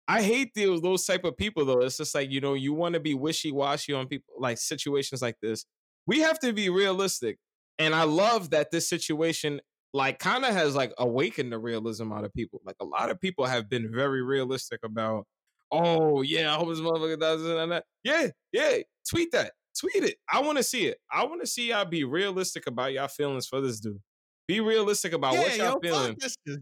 I 0.07 0.23
hate 0.23 0.53
those 0.55 0.81
those 0.81 1.05
type 1.05 1.25
of 1.25 1.37
people 1.37 1.64
though. 1.64 1.81
It's 1.81 1.97
just 1.97 2.14
like 2.14 2.31
you 2.31 2.41
know 2.41 2.55
you 2.55 2.73
want 2.73 2.95
to 2.95 3.01
be 3.01 3.14
wishy 3.14 3.53
washy 3.53 3.93
on 3.93 4.07
people 4.07 4.35
like 4.39 4.59
situations 4.59 5.23
like 5.23 5.37
this. 5.43 5.64
We 6.07 6.20
have 6.20 6.39
to 6.41 6.53
be 6.53 6.68
realistic, 6.68 7.39
and 7.79 7.95
I 7.95 8.05
love 8.05 8.51
that 8.51 8.70
this 8.70 8.89
situation 8.89 9.61
like 9.93 10.18
kind 10.18 10.45
of 10.45 10.55
has 10.55 10.74
like 10.74 10.93
awakened 10.99 11.53
the 11.53 11.59
realism 11.59 12.12
out 12.12 12.24
of 12.24 12.32
people. 12.32 12.61
Like 12.64 12.76
a 12.80 12.84
lot 12.84 13.11
of 13.11 13.20
people 13.20 13.47
have 13.47 13.68
been 13.68 13.93
very 13.93 14.22
realistic 14.22 14.80
about 14.84 15.26
oh 15.70 16.22
yeah, 16.22 16.53
I 16.53 16.59
hope 16.59 16.68
this 16.68 16.80
motherfucker 16.80 17.18
does 17.18 17.45
it 17.45 17.57
and 17.57 17.72
that. 17.72 17.84
Yeah, 18.05 18.28
yeah. 18.53 18.78
Tweet 19.09 19.32
that. 19.32 19.53
Tweet 19.78 20.05
it. 20.05 20.16
I 20.30 20.40
want 20.40 20.59
to 20.59 20.64
see 20.64 20.86
it. 20.86 20.99
I 21.11 21.24
want 21.24 21.40
to 21.40 21.47
see 21.47 21.70
y'all 21.70 21.84
be 21.84 22.05
realistic 22.05 22.66
about 22.66 22.93
y'all 22.93 23.09
feelings 23.09 23.47
for 23.47 23.61
this 23.61 23.80
dude. 23.80 24.01
Be 24.49 24.61
realistic 24.61 25.12
about 25.12 25.34
yeah, 25.34 25.40
what 25.40 25.57
y'all 25.57 25.66
yo, 25.66 25.78
feeling. 25.80 26.16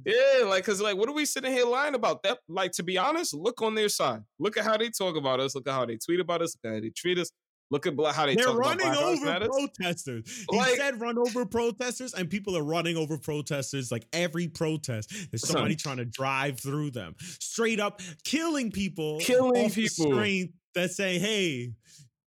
Yeah, 0.04 0.44
like 0.44 0.64
cause 0.64 0.80
like 0.80 0.96
what 0.96 1.08
are 1.08 1.14
we 1.14 1.24
sitting 1.24 1.52
here 1.52 1.64
lying 1.64 1.94
about? 1.94 2.22
That 2.22 2.38
like 2.48 2.72
to 2.72 2.82
be 2.82 2.98
honest, 2.98 3.34
look 3.34 3.62
on 3.62 3.74
their 3.74 3.88
side. 3.88 4.20
Look 4.38 4.56
at 4.56 4.64
how 4.64 4.76
they 4.76 4.90
talk 4.90 5.16
about 5.16 5.40
us. 5.40 5.54
Look 5.54 5.66
at 5.66 5.72
how 5.72 5.86
they 5.86 5.96
tweet 5.96 6.20
about 6.20 6.42
us. 6.42 6.56
Look 6.62 6.70
at 6.70 6.76
how 6.76 6.80
they 6.80 6.90
treat 6.90 7.18
us. 7.18 7.30
Look 7.70 7.86
at 7.86 7.94
how 8.12 8.26
they 8.26 8.34
They're 8.34 8.48
running 8.48 8.88
over 8.88 9.46
protesters. 9.46 10.44
He 10.50 10.56
like, 10.56 10.76
said 10.76 11.00
run 11.00 11.18
over 11.18 11.46
protesters, 11.46 12.14
and 12.14 12.28
people 12.28 12.56
are 12.56 12.64
running 12.64 12.96
over 12.96 13.16
protesters. 13.16 13.92
Like 13.92 14.06
every 14.12 14.48
protest, 14.48 15.30
there's 15.30 15.46
somebody 15.46 15.76
trying 15.76 15.98
to 15.98 16.04
drive 16.04 16.58
through 16.58 16.90
them, 16.90 17.14
straight 17.20 17.78
up 17.78 18.00
killing 18.24 18.72
people, 18.72 19.20
killing 19.20 19.70
people. 19.70 20.48
That 20.74 20.92
say, 20.92 21.18
"Hey, 21.18 21.72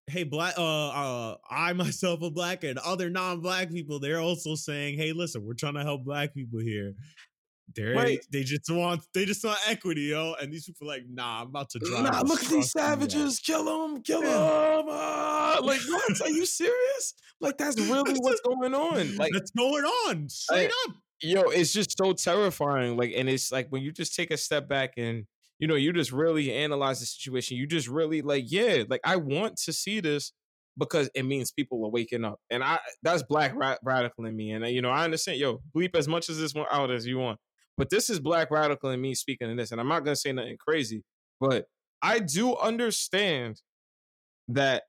hey, 0.10 0.24
black, 0.24 0.56
uh, 0.58 0.90
uh, 0.90 1.38
I 1.50 1.74
myself 1.74 2.22
a 2.22 2.30
black, 2.30 2.64
and 2.64 2.78
other 2.80 3.10
non-black 3.10 3.72
people, 3.72 4.00
they're 4.00 4.20
also 4.20 4.56
saying, 4.56 4.98
hey, 4.98 5.14
listen, 5.14 5.46
we're 5.46 5.54
trying 5.54 5.76
to 5.76 5.84
help 5.84 6.04
black 6.04 6.34
people 6.34 6.60
here. 6.60 6.94
They're, 7.76 7.96
right. 7.96 8.20
they 8.32 8.44
just 8.44 8.70
want 8.70 9.02
they 9.14 9.26
just 9.26 9.44
want 9.44 9.60
equity, 9.68 10.02
yo. 10.02 10.36
And 10.42 10.52
these 10.52 10.66
people 10.66 10.88
are 10.88 10.96
like, 10.96 11.04
nah, 11.10 11.42
I'm 11.42 11.48
about 11.48 11.70
to 11.72 11.80
drive. 11.80 12.04
Nah, 12.04 12.22
look 12.22 12.44
at 12.44 12.50
these 12.50 12.72
savages, 12.72 13.40
kill 13.40 13.66
them, 13.66 14.02
kill 14.02 14.22
them. 14.22 14.86
Uh, 14.90 15.60
like, 15.64 15.82
what? 15.88 16.22
Are 16.22 16.30
you 16.30 16.46
serious? 16.46 17.14
Like, 17.42 17.58
that's 17.58 17.80
really 17.80 18.16
what's 18.20 18.42
going 18.42 18.74
on. 18.74 19.18
Like, 19.18 19.34
what's 19.34 19.52
going 19.52 19.84
on? 19.84 20.30
Straight 20.30 20.72
I, 20.72 20.90
up. 20.90 20.96
Yo, 21.22 21.42
it's 21.44 21.74
just 21.74 21.98
so 21.98 22.14
terrifying. 22.14 22.98
Like, 22.98 23.14
and 23.16 23.30
it's 23.30 23.52
like 23.52 23.68
when 23.70 23.82
you 23.82 23.92
just 23.92 24.16
take 24.16 24.32
a 24.32 24.38
step 24.38 24.68
back 24.68 24.94
and 24.98 25.26
you 25.60 25.68
know, 25.68 25.76
you 25.76 25.92
just 25.92 26.12
really 26.12 26.54
analyze 26.54 27.02
the 27.02 27.06
situation. 27.06 27.58
You 27.58 27.68
just 27.68 27.88
really 27.88 28.22
like, 28.22 28.46
yeah, 28.48 28.84
like 28.90 29.02
I 29.04 29.18
want 29.18 29.58
to 29.58 29.74
see 29.74 30.00
this 30.00 30.32
because 30.78 31.10
it 31.14 31.24
means 31.24 31.52
people 31.52 31.86
are 31.86 31.90
waking 31.90 32.24
up, 32.24 32.40
and 32.50 32.64
I 32.64 32.80
that's 33.04 33.24
black 33.24 33.54
ra- 33.54 33.78
radical 33.84 34.26
in 34.26 34.36
me. 34.36 34.52
And 34.52 34.66
you 34.70 34.82
know, 34.82 34.90
I 34.90 35.04
understand, 35.04 35.38
yo, 35.38 35.62
bleep 35.76 35.96
as 35.96 36.08
much 36.08 36.30
as 36.30 36.40
this 36.40 36.54
one 36.54 36.66
out 36.72 36.90
as 36.90 37.06
you 37.06 37.20
want, 37.20 37.40
but 37.80 37.90
this 37.90 38.10
is 38.10 38.20
black 38.20 38.52
radical 38.52 38.90
and 38.90 39.02
me 39.02 39.16
speaking 39.16 39.50
in 39.50 39.56
this, 39.56 39.72
and 39.72 39.80
I'm 39.80 39.88
not 39.88 40.04
gonna 40.04 40.18
say 40.18 40.34
nothing 40.34 40.58
crazy, 40.60 41.02
but 41.40 41.66
I 42.02 42.20
do 42.20 42.58
understand 42.58 43.62
that 44.50 44.84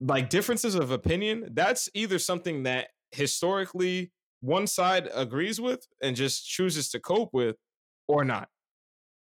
like 0.00 0.28
differences 0.28 0.74
of 0.74 0.90
opinion. 0.90 1.48
That's 1.52 1.88
either 1.94 2.18
something 2.18 2.64
that 2.64 2.88
historically 3.12 4.12
one 4.42 4.66
side 4.66 5.08
agrees 5.14 5.58
with 5.58 5.86
and 6.02 6.14
just 6.14 6.46
chooses 6.46 6.90
to 6.90 7.00
cope 7.00 7.30
with, 7.32 7.56
or 8.06 8.24
not. 8.24 8.48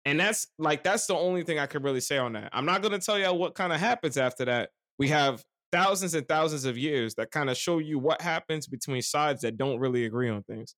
And 0.05 0.21
that's 0.21 0.47
like 0.59 0.83
that's 0.83 1.07
the 1.07 1.17
only 1.17 1.45
thing 1.45 1.59
I 1.59 1.67
can 1.67 1.83
really 1.83 2.01
say 2.01 2.19
on 2.19 2.35
that. 2.35 2.51
I'm 2.53 2.67
not 2.67 2.83
gonna 2.83 2.99
tell 2.99 3.19
y'all 3.19 3.39
what 3.39 3.55
kind 3.55 3.73
of 3.73 3.81
happens 3.81 4.19
after 4.19 4.45
that. 4.45 4.69
We 4.99 5.09
have 5.09 5.43
thousands 5.73 6.13
and 6.13 6.29
thousands 6.29 6.67
of 6.67 6.77
years 6.77 7.15
that 7.15 7.31
kind 7.31 7.49
of 7.49 7.57
show 7.57 7.79
you 7.79 7.99
what 7.99 8.21
happens 8.21 8.67
between 8.67 9.01
sides 9.01 9.41
that 9.41 9.57
don't 9.57 9.81
really 9.81 10.05
agree 10.05 10.29
on 10.29 10.43
things. 10.43 10.75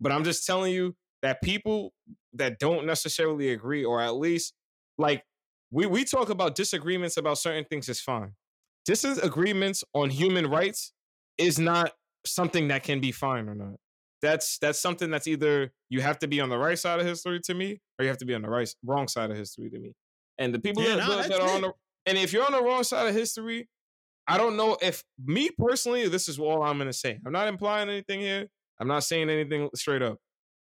But 0.00 0.12
I'm 0.12 0.24
just 0.24 0.46
telling 0.46 0.72
you 0.72 0.96
that 1.22 1.42
people 1.42 1.92
that 2.34 2.58
don't 2.58 2.86
necessarily 2.86 3.50
agree, 3.50 3.84
or 3.84 4.00
at 4.00 4.16
least 4.16 4.54
like 4.98 5.24
we 5.70 5.86
we 5.86 6.04
talk 6.04 6.30
about 6.30 6.54
disagreements 6.54 7.16
about 7.16 7.38
certain 7.38 7.64
things 7.64 7.88
is 7.88 8.00
fine. 8.00 8.32
Disagreements 8.86 9.84
on 9.94 10.10
human 10.10 10.48
rights 10.48 10.92
is 11.38 11.58
not 11.58 11.92
something 12.26 12.68
that 12.68 12.82
can 12.82 13.00
be 13.00 13.12
fine 13.12 13.48
or 13.48 13.54
not 13.54 13.76
that's 14.20 14.58
that's 14.58 14.80
something 14.80 15.10
that's 15.10 15.26
either 15.26 15.72
you 15.88 16.00
have 16.00 16.18
to 16.18 16.28
be 16.28 16.40
on 16.40 16.48
the 16.48 16.58
right 16.58 16.78
side 16.78 17.00
of 17.00 17.06
history 17.06 17.40
to 17.40 17.54
me, 17.54 17.80
or 17.98 18.04
you 18.04 18.08
have 18.08 18.18
to 18.18 18.24
be 18.24 18.34
on 18.34 18.42
the 18.42 18.48
right 18.50 18.72
wrong 18.84 19.08
side 19.08 19.30
of 19.30 19.36
history 19.36 19.70
to 19.70 19.78
me. 19.78 19.92
And 20.38 20.54
the 20.54 20.58
people 20.58 20.82
yeah, 20.82 20.96
that, 20.96 21.08
no, 21.08 21.22
that 21.22 21.40
are 21.40 21.50
on 21.50 21.60
the 21.62 21.72
and 22.06 22.18
if 22.18 22.32
you're 22.32 22.44
on 22.44 22.52
the 22.52 22.62
wrong 22.62 22.84
side 22.84 23.08
of 23.08 23.14
history, 23.14 23.68
I 24.26 24.36
don't 24.36 24.56
know 24.56 24.76
if 24.80 25.02
me 25.24 25.50
personally, 25.56 26.08
this 26.08 26.28
is 26.28 26.38
all 26.38 26.62
I'm 26.62 26.78
gonna 26.78 26.92
say. 26.92 27.18
I'm 27.24 27.32
not 27.32 27.48
implying 27.48 27.88
anything 27.88 28.20
here. 28.20 28.48
I'm 28.80 28.88
not 28.88 29.04
saying 29.04 29.30
anything 29.30 29.68
straight 29.74 30.02
up. 30.02 30.18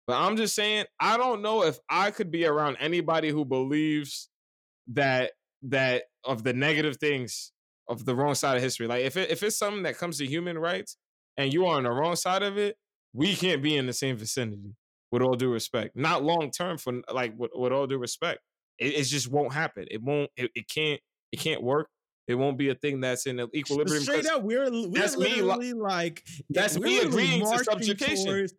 But 0.07 0.17
I'm 0.17 0.37
just 0.37 0.55
saying 0.55 0.85
I 0.99 1.17
don't 1.17 1.41
know 1.41 1.63
if 1.63 1.77
I 1.89 2.11
could 2.11 2.31
be 2.31 2.45
around 2.45 2.77
anybody 2.79 3.29
who 3.29 3.45
believes 3.45 4.29
that 4.87 5.31
that 5.63 6.03
of 6.23 6.43
the 6.43 6.53
negative 6.53 6.97
things 6.97 7.51
of 7.87 8.05
the 8.05 8.15
wrong 8.15 8.35
side 8.35 8.57
of 8.57 8.63
history. 8.63 8.87
Like 8.87 9.03
if 9.03 9.17
it, 9.17 9.29
if 9.29 9.43
it's 9.43 9.57
something 9.57 9.83
that 9.83 9.97
comes 9.97 10.17
to 10.19 10.25
human 10.25 10.57
rights 10.57 10.97
and 11.37 11.53
you 11.53 11.65
are 11.65 11.77
on 11.77 11.83
the 11.83 11.91
wrong 11.91 12.15
side 12.15 12.43
of 12.43 12.57
it, 12.57 12.75
we 13.13 13.35
can't 13.35 13.63
be 13.63 13.75
in 13.75 13.87
the 13.87 13.93
same 13.93 14.17
vicinity 14.17 14.75
with 15.11 15.21
all 15.21 15.35
due 15.35 15.51
respect. 15.51 15.95
Not 15.95 16.23
long 16.23 16.51
term 16.51 16.77
for 16.77 16.93
like 17.11 17.33
with, 17.37 17.51
with 17.53 17.71
all 17.71 17.87
due 17.87 17.97
respect. 17.97 18.39
It, 18.77 18.93
it, 18.95 19.03
just 19.03 19.29
won't 19.29 19.53
happen. 19.53 19.85
It 19.91 20.01
won't, 20.01 20.29
it, 20.37 20.51
it 20.55 20.65
can't, 20.69 20.99
it 21.31 21.39
can't 21.39 21.61
work. 21.61 21.89
It 22.29 22.35
won't 22.35 22.57
be 22.57 22.69
a 22.69 22.75
thing 22.75 23.01
that's 23.01 23.25
in 23.25 23.39
equilibrium. 23.55 24.03
Straight 24.03 24.27
up, 24.27 24.43
we're 24.43 24.69
we're 24.71 24.87
that's 24.89 25.17
me 25.17 25.41
literally 25.41 25.73
like 25.73 26.23
That's 26.51 26.77
me 26.79 26.99
agreeing 26.99 27.41
to 27.41 27.63
subjugation. 27.63 28.25
towards- 28.25 28.53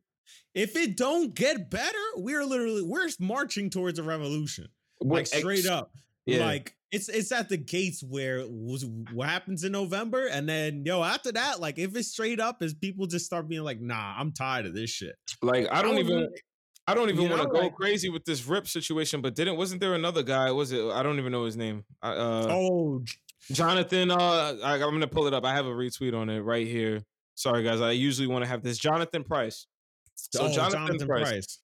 if 0.54 0.74
it 0.76 0.96
don't 0.96 1.32
get 1.32 1.70
better, 1.70 1.96
we're 2.16 2.44
literally 2.44 2.82
we're 2.82 3.08
marching 3.20 3.70
towards 3.70 4.00
a 4.00 4.02
revolution. 4.02 4.66
Like 5.00 5.20
Ex- 5.20 5.38
straight 5.38 5.66
up, 5.66 5.92
Yeah. 6.26 6.44
like 6.44 6.74
it's 6.90 7.08
it's 7.08 7.30
at 7.30 7.48
the 7.48 7.56
gates 7.56 8.02
where 8.02 8.44
was 8.48 8.84
what 9.12 9.28
happens 9.28 9.62
in 9.62 9.70
November, 9.70 10.26
and 10.26 10.48
then 10.48 10.84
yo 10.84 11.04
after 11.04 11.30
that, 11.32 11.60
like 11.60 11.78
if 11.78 11.94
it's 11.96 12.08
straight 12.08 12.40
up, 12.40 12.62
is 12.64 12.74
people 12.74 13.06
just 13.06 13.24
start 13.24 13.48
being 13.48 13.62
like, 13.62 13.80
nah, 13.80 14.14
I'm 14.18 14.32
tired 14.32 14.66
of 14.66 14.74
this 14.74 14.90
shit. 14.90 15.14
Like 15.42 15.68
I 15.70 15.80
don't 15.82 15.98
even 15.98 16.16
really- 16.16 16.42
I 16.88 16.94
don't 16.94 17.08
even 17.08 17.28
want 17.30 17.42
to 17.42 17.48
go 17.48 17.60
like- 17.60 17.74
crazy 17.76 18.08
with 18.08 18.24
this 18.24 18.44
rip 18.44 18.66
situation, 18.66 19.20
but 19.20 19.36
didn't 19.36 19.56
wasn't 19.56 19.80
there 19.80 19.94
another 19.94 20.24
guy? 20.24 20.50
Was 20.50 20.72
it 20.72 20.84
I 20.84 21.04
don't 21.04 21.18
even 21.20 21.30
know 21.30 21.44
his 21.44 21.56
name. 21.56 21.84
I- 22.02 22.10
Uh 22.14 22.46
oh, 22.50 23.04
Jonathan 23.52 24.10
uh 24.10 24.54
I, 24.62 24.74
I'm 24.74 24.80
going 24.80 25.00
to 25.00 25.06
pull 25.06 25.26
it 25.26 25.34
up. 25.34 25.44
I 25.44 25.54
have 25.54 25.66
a 25.66 25.70
retweet 25.70 26.14
on 26.14 26.30
it 26.30 26.40
right 26.40 26.66
here. 26.66 27.02
Sorry 27.34 27.62
guys, 27.62 27.80
I 27.80 27.92
usually 27.92 28.26
want 28.26 28.44
to 28.44 28.48
have 28.48 28.62
this 28.62 28.78
Jonathan 28.78 29.24
Price. 29.24 29.66
So 30.14 30.46
oh, 30.46 30.52
Jonathan, 30.52 31.06
Price. 31.06 31.58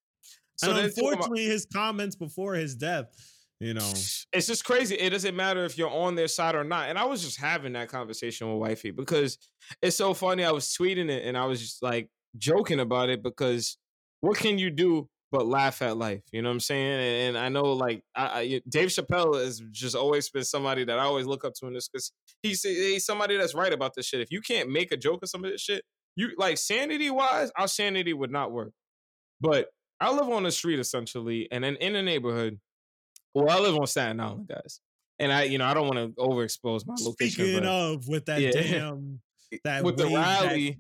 So 0.56 0.70
and 0.70 0.78
they're 0.78 0.86
about- 0.86 0.96
unfortunately, 0.96 1.44
his 1.44 1.66
comments 1.72 2.16
before 2.16 2.54
his 2.54 2.74
death, 2.74 3.06
you 3.60 3.74
know, 3.74 3.88
it's 4.32 4.46
just 4.46 4.64
crazy. 4.64 4.96
It 4.96 5.10
doesn't 5.10 5.36
matter 5.36 5.64
if 5.64 5.78
you're 5.78 5.90
on 5.90 6.14
their 6.14 6.28
side 6.28 6.54
or 6.54 6.64
not. 6.64 6.88
And 6.88 6.98
I 6.98 7.04
was 7.04 7.22
just 7.22 7.38
having 7.38 7.72
that 7.74 7.88
conversation 7.88 8.50
with 8.50 8.58
wifey 8.58 8.90
because 8.90 9.38
it's 9.82 9.96
so 9.96 10.14
funny. 10.14 10.44
I 10.44 10.50
was 10.50 10.68
tweeting 10.68 11.10
it 11.10 11.24
and 11.24 11.36
I 11.36 11.46
was 11.46 11.60
just 11.60 11.82
like 11.82 12.10
joking 12.36 12.80
about 12.80 13.08
it 13.08 13.22
because 13.22 13.78
what 14.20 14.36
can 14.38 14.58
you 14.58 14.70
do 14.70 15.08
but 15.36 15.46
laugh 15.46 15.82
at 15.82 15.96
life? 15.96 16.22
You 16.32 16.42
know 16.42 16.48
what 16.48 16.54
I'm 16.54 16.60
saying? 16.60 16.92
And, 17.28 17.36
and 17.36 17.44
I 17.44 17.48
know 17.48 17.72
like 17.72 18.02
I, 18.14 18.26
I, 18.40 18.60
Dave 18.68 18.88
Chappelle 18.88 19.42
has 19.42 19.60
just 19.70 19.94
always 19.96 20.28
been 20.30 20.44
somebody 20.44 20.84
that 20.84 20.98
I 20.98 21.02
always 21.02 21.26
look 21.26 21.44
up 21.44 21.54
to 21.60 21.66
in 21.66 21.74
this 21.74 21.88
because 21.88 22.12
he's 22.42 22.62
he's 22.62 23.04
somebody 23.04 23.36
that's 23.36 23.54
right 23.54 23.72
about 23.72 23.94
this 23.94 24.06
shit. 24.06 24.20
If 24.20 24.30
you 24.30 24.40
can't 24.40 24.70
make 24.70 24.92
a 24.92 24.96
joke 24.96 25.22
of 25.22 25.28
some 25.28 25.44
of 25.44 25.50
this 25.50 25.60
shit, 25.60 25.82
you 26.16 26.30
like 26.38 26.58
sanity 26.58 27.10
wise, 27.10 27.50
our 27.56 27.68
sanity 27.68 28.12
would 28.12 28.30
not 28.30 28.52
work. 28.52 28.72
But 29.40 29.68
I 30.00 30.12
live 30.12 30.28
on 30.30 30.42
the 30.44 30.50
street 30.50 30.78
essentially, 30.78 31.48
and 31.50 31.62
then 31.64 31.76
in 31.76 31.92
the 31.94 32.02
neighborhood. 32.02 32.58
Well, 33.34 33.50
I 33.50 33.60
live 33.60 33.76
on 33.76 33.86
Staten 33.86 34.18
Island, 34.18 34.48
guys, 34.48 34.80
and 35.18 35.30
I, 35.30 35.42
you 35.42 35.58
know, 35.58 35.66
I 35.66 35.74
don't 35.74 35.86
want 35.94 35.98
to 35.98 36.08
overexpose 36.22 36.86
my 36.86 36.94
location. 37.00 37.44
speaking 37.44 37.66
of 37.66 38.08
with 38.08 38.24
that 38.26 38.40
Yeah. 38.40 38.50
damn 38.52 39.20
that 39.64 39.84
with 39.84 39.98
the 39.98 40.04
wave 40.04 40.14
that- 40.14 40.42
rally, 40.46 40.78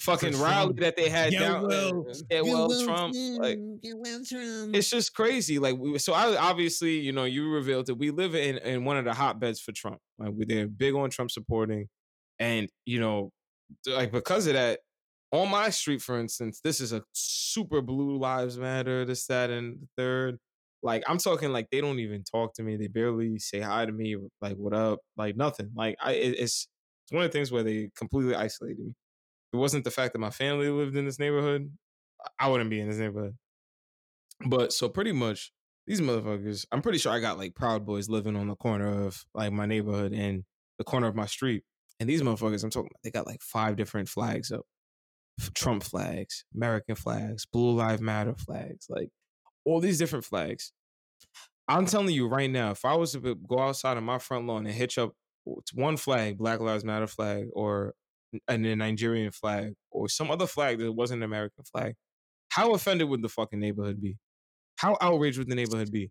fucking 0.00 0.40
rally 0.40 0.74
that 0.78 0.96
they 0.96 1.08
had 1.08 1.30
Get 1.30 1.40
down, 1.40 1.66
well- 1.68 2.06
get 2.30 2.44
well, 2.44 2.68
well, 2.68 2.84
Trump, 2.84 3.14
like 3.38 3.58
get 3.82 3.94
well, 3.96 4.20
Trump. 4.24 4.74
it's 4.76 4.90
just 4.90 5.14
crazy. 5.14 5.58
Like 5.58 5.76
we, 5.78 5.98
so 5.98 6.12
I 6.12 6.36
obviously, 6.36 6.98
you 6.98 7.12
know, 7.12 7.24
you 7.24 7.50
revealed 7.50 7.86
that 7.86 7.94
we 7.96 8.10
live 8.10 8.34
in 8.34 8.58
in 8.58 8.84
one 8.84 8.96
of 8.96 9.04
the 9.04 9.12
hotbeds 9.14 9.60
for 9.60 9.72
Trump. 9.72 9.98
Like 10.18 10.32
we 10.36 10.44
they're 10.44 10.66
big 10.68 10.94
on 10.94 11.10
Trump 11.10 11.30
supporting, 11.30 11.88
and 12.38 12.68
you 12.86 13.00
know, 13.00 13.30
like 13.86 14.12
because 14.12 14.46
of 14.46 14.54
that, 14.54 14.80
on 15.32 15.50
my 15.50 15.70
street, 15.70 16.02
for 16.02 16.18
instance, 16.18 16.60
this 16.64 16.80
is 16.80 16.92
a 16.92 17.02
super 17.12 17.80
blue 17.82 18.18
lives 18.18 18.58
matter, 18.58 19.04
this, 19.04 19.26
that, 19.26 19.50
and 19.50 19.78
the 19.80 19.86
third. 19.96 20.38
Like 20.82 21.02
I'm 21.06 21.18
talking 21.18 21.52
like 21.52 21.68
they 21.70 21.80
don't 21.82 21.98
even 21.98 22.24
talk 22.24 22.54
to 22.54 22.62
me. 22.62 22.76
They 22.76 22.86
barely 22.88 23.38
say 23.38 23.60
hi 23.60 23.84
to 23.84 23.92
me. 23.92 24.16
Like 24.40 24.56
what 24.56 24.72
up? 24.72 25.00
Like 25.16 25.36
nothing. 25.36 25.70
Like 25.74 25.96
I, 26.02 26.12
it- 26.12 26.38
it's 26.38 26.66
it's 27.04 27.12
one 27.12 27.24
of 27.24 27.30
the 27.30 27.36
things 27.36 27.50
where 27.52 27.62
they 27.62 27.90
completely 27.96 28.34
isolated 28.34 28.78
me. 28.78 28.94
It 29.52 29.56
wasn't 29.56 29.84
the 29.84 29.90
fact 29.90 30.12
that 30.12 30.20
my 30.20 30.30
family 30.30 30.68
lived 30.68 30.96
in 30.96 31.04
this 31.04 31.18
neighborhood, 31.18 31.72
I 32.38 32.48
wouldn't 32.48 32.70
be 32.70 32.80
in 32.80 32.88
this 32.88 32.98
neighborhood. 32.98 33.36
But 34.46 34.72
so 34.72 34.88
pretty 34.88 35.12
much 35.12 35.52
these 35.86 36.00
motherfuckers, 36.00 36.66
I'm 36.72 36.82
pretty 36.82 36.98
sure 36.98 37.12
I 37.12 37.20
got 37.20 37.38
like 37.38 37.54
Proud 37.54 37.84
Boys 37.84 38.08
living 38.08 38.36
on 38.36 38.48
the 38.48 38.56
corner 38.56 39.04
of 39.06 39.24
like 39.34 39.52
my 39.52 39.66
neighborhood 39.66 40.12
and 40.12 40.44
the 40.78 40.84
corner 40.84 41.08
of 41.08 41.14
my 41.14 41.26
street. 41.26 41.64
And 41.98 42.08
these 42.08 42.22
motherfuckers, 42.22 42.64
I'm 42.64 42.70
talking 42.70 42.90
about, 42.90 43.00
they 43.04 43.10
got 43.10 43.26
like 43.26 43.42
five 43.42 43.76
different 43.76 44.08
flags 44.08 44.50
up. 44.50 44.62
Trump 45.54 45.82
flags, 45.82 46.44
American 46.54 46.94
flags, 46.94 47.46
Blue 47.46 47.72
Lives 47.72 48.02
Matter 48.02 48.34
flags, 48.34 48.86
like 48.88 49.08
all 49.64 49.80
these 49.80 49.98
different 49.98 50.24
flags. 50.24 50.72
I'm 51.68 51.86
telling 51.86 52.10
you 52.10 52.28
right 52.28 52.50
now, 52.50 52.70
if 52.70 52.84
I 52.84 52.94
was 52.94 53.12
to 53.12 53.34
go 53.34 53.58
outside 53.58 53.96
on 53.96 54.04
my 54.04 54.18
front 54.18 54.46
lawn 54.46 54.66
and 54.66 54.74
hitch 54.74 54.98
up 54.98 55.12
one 55.72 55.96
flag, 55.96 56.36
Black 56.38 56.60
Lives 56.60 56.84
Matter 56.84 57.06
flag, 57.06 57.46
or 57.52 57.94
a 58.48 58.58
Nigerian 58.58 59.32
flag, 59.32 59.74
or 59.90 60.08
some 60.08 60.30
other 60.30 60.46
flag 60.46 60.78
that 60.78 60.92
wasn't 60.92 61.20
an 61.20 61.24
American 61.24 61.64
flag, 61.64 61.94
how 62.50 62.74
offended 62.74 63.08
would 63.08 63.22
the 63.22 63.28
fucking 63.28 63.60
neighborhood 63.60 64.00
be? 64.00 64.16
How 64.76 64.96
outraged 65.00 65.38
would 65.38 65.48
the 65.48 65.54
neighborhood 65.54 65.92
be? 65.92 66.10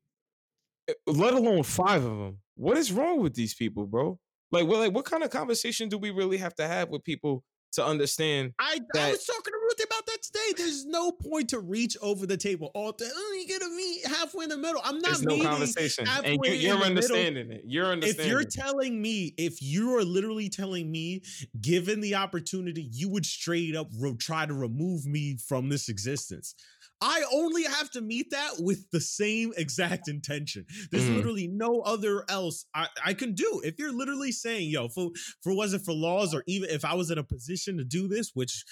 Eh, 0.89 0.93
Let 1.07 1.33
alone 1.33 1.63
five 1.63 2.03
of 2.03 2.17
them. 2.17 2.39
What 2.55 2.77
is 2.77 2.91
wrong 2.91 3.21
with 3.21 3.35
these 3.35 3.53
people, 3.55 3.87
bro? 3.87 4.19
Like, 4.51 4.67
what, 4.67 4.79
like, 4.79 4.93
what 4.93 5.05
kind 5.05 5.23
of 5.23 5.29
conversation 5.29 5.89
do 5.89 5.97
we 5.97 6.09
really 6.09 6.37
have 6.37 6.55
to 6.55 6.67
have 6.67 6.89
with 6.89 7.03
people 7.03 7.43
to 7.73 7.85
understand? 7.85 8.53
I, 8.59 8.79
I 8.95 9.11
was 9.11 9.25
talking 9.25 9.53
to 9.53 9.59
Ruthie 9.63 9.83
about 9.83 10.05
that 10.07 10.21
today. 10.21 10.39
There's 10.57 10.85
no 10.85 11.11
point 11.11 11.49
to 11.49 11.59
reach 11.59 11.97
over 12.01 12.25
the 12.25 12.37
table. 12.37 12.71
All 12.73 12.91
the, 12.91 13.09
oh, 13.13 13.37
you 13.39 13.59
gotta 13.59 13.71
meet 13.75 14.05
halfway 14.05 14.43
in 14.45 14.49
the 14.49 14.57
middle. 14.57 14.81
I'm 14.83 14.99
not 14.99 15.19
There's 15.19 15.23
no 15.23 15.41
conversation, 15.41 16.07
and 16.07 16.39
you, 16.43 16.69
middle. 16.69 16.83
understanding 16.83 17.51
it. 17.51 17.63
You're 17.65 17.87
understanding. 17.87 18.25
If 18.25 18.31
you're 18.31 18.43
telling 18.43 19.01
me, 19.01 19.33
if 19.37 19.61
you 19.61 19.97
are 19.97 20.03
literally 20.03 20.49
telling 20.49 20.91
me, 20.91 21.21
given 21.61 22.01
the 22.01 22.15
opportunity, 22.15 22.89
you 22.91 23.09
would 23.09 23.25
straight 23.25 23.75
up 23.75 23.89
ro- 23.99 24.15
try 24.15 24.45
to 24.45 24.53
remove 24.53 25.05
me 25.05 25.37
from 25.37 25.69
this 25.69 25.89
existence. 25.89 26.55
I 27.01 27.23
only 27.33 27.63
have 27.63 27.89
to 27.91 28.01
meet 28.01 28.31
that 28.31 28.55
with 28.59 28.89
the 28.91 28.99
same 28.99 29.53
exact 29.55 30.07
intention. 30.09 30.65
There's 30.91 31.05
Mhm. 31.05 31.15
literally 31.15 31.47
no 31.47 31.79
other 31.81 32.25
else 32.29 32.65
I, 32.73 32.87
I 33.05 33.13
can 33.13 33.33
do. 33.33 33.61
If 33.63 33.79
you're 33.79 33.93
literally 33.93 34.31
saying, 34.31 34.69
yo, 34.69 34.89
for 34.89 35.11
for 35.41 35.53
was 35.55 35.73
it 35.73 35.81
for 35.83 35.93
laws 35.93 36.33
or 36.33 36.43
even 36.47 36.69
if 36.69 36.83
I 36.83 36.95
was 36.95 37.09
in 37.11 37.17
a 37.17 37.23
position 37.23 37.77
to 37.77 37.83
do 37.85 38.07
this, 38.07 38.31
which 38.33 38.63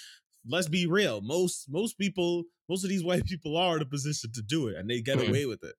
let's 0.46 0.68
be 0.68 0.86
real, 0.86 1.20
most 1.22 1.66
most 1.70 1.96
people, 1.98 2.44
most 2.68 2.84
of 2.84 2.90
these 2.90 3.02
white 3.04 3.24
people 3.24 3.56
are 3.56 3.76
in 3.76 3.82
a 3.82 3.86
position 3.86 4.30
to 4.32 4.42
do 4.42 4.68
it 4.68 4.76
and 4.76 4.88
they 4.90 5.00
get 5.00 5.18
Mhm. 5.18 5.28
away 5.28 5.46
with 5.46 5.64
it. 5.64 5.74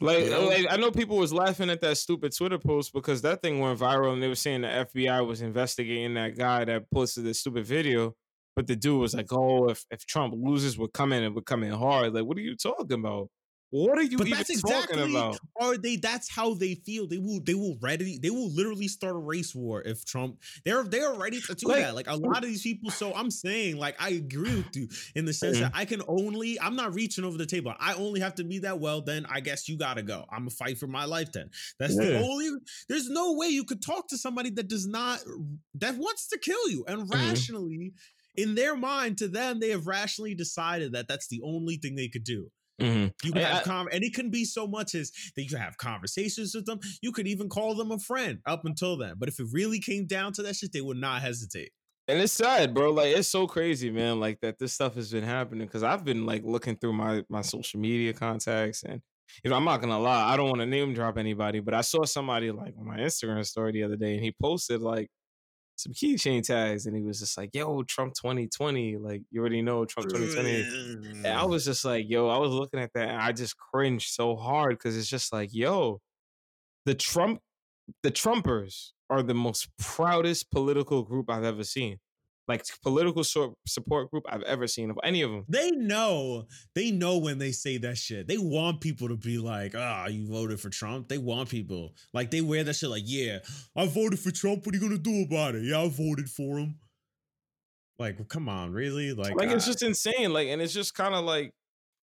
Like, 0.00 0.24
You 0.24 0.30
know? 0.30 0.46
like, 0.48 0.66
I 0.68 0.76
know 0.76 0.90
people 0.90 1.16
was 1.16 1.32
laughing 1.32 1.70
at 1.70 1.80
that 1.82 1.96
stupid 1.96 2.34
Twitter 2.36 2.58
post 2.58 2.92
because 2.92 3.22
that 3.22 3.42
thing 3.42 3.60
went 3.60 3.78
viral 3.78 4.12
and 4.12 4.20
they 4.22 4.26
were 4.28 4.34
saying 4.34 4.62
the 4.62 4.68
FBI 4.68 5.20
was 5.20 5.40
investigating 5.40 6.14
that 6.14 6.36
guy 6.36 6.64
that 6.64 6.90
posted 6.90 7.24
this 7.24 7.40
stupid 7.40 7.64
video. 7.64 8.14
But 8.56 8.66
the 8.66 8.76
dude 8.76 9.00
was 9.00 9.14
like, 9.14 9.32
"Oh, 9.32 9.68
if, 9.68 9.84
if 9.90 10.06
Trump 10.06 10.34
loses, 10.36 10.78
we're 10.78 10.88
coming 10.88 11.24
and 11.24 11.34
we're 11.34 11.42
coming 11.42 11.72
hard." 11.72 12.14
Like, 12.14 12.24
what 12.24 12.36
are 12.38 12.42
you 12.42 12.56
talking 12.56 13.00
about? 13.00 13.28
What 13.70 13.98
are 13.98 14.02
you 14.02 14.18
But 14.18 14.28
even 14.28 14.38
that's 14.38 14.60
talking 14.62 14.76
exactly 15.00 15.10
about? 15.16 15.36
are 15.60 15.76
they 15.76 15.96
that's 15.96 16.30
how 16.30 16.54
they 16.54 16.76
feel 16.76 17.08
they 17.08 17.18
will 17.18 17.40
they 17.42 17.54
will 17.54 17.76
ready 17.82 18.20
they 18.22 18.30
will 18.30 18.48
literally 18.52 18.86
start 18.86 19.16
a 19.16 19.18
race 19.18 19.52
war 19.52 19.82
if 19.82 20.04
trump 20.04 20.38
they're 20.64 20.84
they're 20.84 21.12
ready 21.14 21.40
to 21.40 21.54
do 21.56 21.66
Like- 21.66 21.82
that 21.82 21.94
like 21.96 22.06
a 22.06 22.14
lot 22.14 22.36
of 22.38 22.44
these 22.44 22.62
people 22.62 22.90
so 22.92 23.12
i'm 23.14 23.32
saying 23.32 23.76
like 23.78 23.96
i 24.00 24.10
agree 24.10 24.54
with 24.54 24.76
you 24.76 24.86
in 25.16 25.24
the 25.24 25.32
sense 25.32 25.56
Mm-hmm. 25.56 25.64
that 25.64 25.72
i 25.74 25.84
can 25.86 26.02
only 26.06 26.60
i'm 26.60 26.76
not 26.76 26.94
reaching 26.94 27.24
over 27.24 27.36
the 27.36 27.46
table 27.46 27.74
i 27.80 27.94
only 27.94 28.20
have 28.20 28.36
to 28.36 28.44
be 28.44 28.60
that 28.60 28.78
well 28.78 29.00
then 29.00 29.26
i 29.28 29.40
guess 29.40 29.68
you 29.68 29.76
gotta 29.76 30.02
go 30.02 30.24
i'm 30.30 30.40
gonna 30.42 30.50
fight 30.50 30.78
for 30.78 30.86
my 30.86 31.04
life 31.04 31.32
then 31.32 31.50
that's 31.80 31.96
the 31.96 32.20
only 32.20 32.50
there's 32.88 33.08
no 33.10 33.32
way 33.32 33.48
you 33.48 33.64
could 33.64 33.82
talk 33.82 34.06
to 34.08 34.16
somebody 34.16 34.50
that 34.50 34.68
does 34.68 34.86
not 34.86 35.18
that 35.74 35.96
wants 35.96 36.28
to 36.28 36.38
kill 36.38 36.70
you 36.70 36.84
and 36.86 37.00
Mm-hmm. 37.10 37.12
rationally 37.28 37.92
in 38.36 38.54
their 38.54 38.76
mind 38.76 39.18
to 39.18 39.28
them 39.28 39.60
they 39.60 39.70
have 39.70 39.86
rationally 39.86 40.34
decided 40.34 40.92
that 40.92 41.06
that's 41.08 41.28
the 41.28 41.40
only 41.44 41.76
thing 41.76 41.94
they 41.94 42.08
could 42.08 42.24
do 42.24 42.50
Mhm. 42.80 43.12
you 43.22 43.30
can 43.32 43.42
have 43.42 43.62
con- 43.62 43.86
and 43.92 44.02
it 44.02 44.14
can 44.14 44.30
be 44.30 44.44
so 44.44 44.66
much 44.66 44.96
as 44.96 45.12
that 45.36 45.44
you 45.44 45.56
have 45.56 45.76
conversations 45.78 46.56
with 46.56 46.66
them. 46.66 46.80
You 47.02 47.12
could 47.12 47.28
even 47.28 47.48
call 47.48 47.76
them 47.76 47.92
a 47.92 48.00
friend 48.00 48.40
up 48.46 48.64
until 48.64 48.96
then. 48.96 49.14
But 49.16 49.28
if 49.28 49.38
it 49.38 49.46
really 49.52 49.78
came 49.78 50.06
down 50.06 50.32
to 50.32 50.42
that 50.42 50.56
shit, 50.56 50.72
they 50.72 50.80
would 50.80 50.96
not 50.96 51.22
hesitate. 51.22 51.70
And 52.08 52.20
it's 52.20 52.32
sad, 52.32 52.74
bro. 52.74 52.90
Like 52.90 53.16
it's 53.16 53.28
so 53.28 53.46
crazy, 53.46 53.92
man. 53.92 54.18
Like 54.18 54.40
that 54.40 54.58
this 54.58 54.72
stuff 54.72 54.96
has 54.96 55.12
been 55.12 55.22
happening 55.22 55.68
because 55.68 55.84
I've 55.84 56.04
been 56.04 56.26
like 56.26 56.42
looking 56.44 56.76
through 56.76 56.94
my 56.94 57.22
my 57.28 57.42
social 57.42 57.78
media 57.78 58.12
contacts, 58.12 58.82
and 58.82 59.00
you 59.44 59.50
know 59.50 59.56
I'm 59.56 59.64
not 59.64 59.80
gonna 59.80 60.00
lie, 60.00 60.32
I 60.32 60.36
don't 60.36 60.48
want 60.48 60.58
to 60.60 60.66
name 60.66 60.94
drop 60.94 61.16
anybody, 61.16 61.60
but 61.60 61.74
I 61.74 61.80
saw 61.80 62.04
somebody 62.04 62.50
like 62.50 62.74
on 62.76 62.86
my 62.86 62.98
Instagram 62.98 63.46
story 63.46 63.70
the 63.70 63.84
other 63.84 63.96
day, 63.96 64.14
and 64.14 64.24
he 64.24 64.34
posted 64.42 64.80
like 64.80 65.08
some 65.76 65.92
keychain 65.92 66.42
tags, 66.42 66.86
and 66.86 66.96
he 66.96 67.02
was 67.02 67.20
just 67.20 67.36
like, 67.36 67.50
"Yo, 67.54 67.82
Trump 67.84 68.14
2020, 68.14 68.96
like 68.98 69.22
you 69.30 69.40
already 69.40 69.62
know 69.62 69.84
Trump 69.84 70.08
2020." 70.08 70.68
And 71.24 71.34
I 71.34 71.44
was 71.44 71.64
just 71.64 71.84
like, 71.84 72.06
"Yo," 72.08 72.28
I 72.28 72.38
was 72.38 72.52
looking 72.52 72.80
at 72.80 72.92
that, 72.94 73.08
and 73.10 73.20
I 73.22 73.32
just 73.32 73.56
cringed 73.56 74.10
so 74.10 74.36
hard 74.36 74.72
because 74.78 74.96
it's 74.96 75.08
just 75.08 75.32
like, 75.32 75.50
"Yo, 75.52 76.00
the 76.86 76.94
Trump, 76.94 77.40
the 78.02 78.10
Trumpers 78.12 78.92
are 79.10 79.22
the 79.22 79.34
most 79.34 79.68
proudest 79.78 80.50
political 80.50 81.02
group 81.04 81.30
I've 81.30 81.44
ever 81.44 81.64
seen." 81.64 81.98
Like 82.46 82.64
political 82.82 83.24
sor- 83.24 83.54
support 83.66 84.10
group 84.10 84.24
I've 84.28 84.42
ever 84.42 84.66
seen 84.66 84.90
of 84.90 84.98
any 85.02 85.22
of 85.22 85.30
them. 85.30 85.44
They 85.48 85.70
know, 85.70 86.46
they 86.74 86.90
know 86.90 87.18
when 87.18 87.38
they 87.38 87.52
say 87.52 87.78
that 87.78 87.96
shit. 87.96 88.28
They 88.28 88.36
want 88.36 88.80
people 88.80 89.08
to 89.08 89.16
be 89.16 89.38
like, 89.38 89.74
ah, 89.74 90.06
you 90.08 90.26
voted 90.26 90.60
for 90.60 90.68
Trump. 90.68 91.08
They 91.08 91.18
want 91.18 91.48
people. 91.48 91.94
Like 92.12 92.30
they 92.30 92.42
wear 92.42 92.62
that 92.64 92.76
shit 92.76 92.90
like, 92.90 93.04
yeah, 93.06 93.38
I 93.74 93.86
voted 93.86 94.18
for 94.18 94.30
Trump. 94.30 94.66
What 94.66 94.74
are 94.74 94.78
you 94.78 94.84
gonna 94.84 94.98
do 94.98 95.24
about 95.24 95.54
it? 95.54 95.64
Yeah, 95.64 95.80
I 95.80 95.88
voted 95.88 96.28
for 96.28 96.58
him. 96.58 96.78
Like, 97.98 98.28
come 98.28 98.48
on, 98.48 98.72
really? 98.72 99.12
Like, 99.12 99.36
like 99.36 99.50
it's 99.50 99.66
just 99.66 99.82
insane 99.82 100.32
like 100.32 100.48
and 100.48 100.60
it's 100.60 100.74
just 100.74 100.94
kind 100.94 101.14
of 101.14 101.24
like 101.24 101.52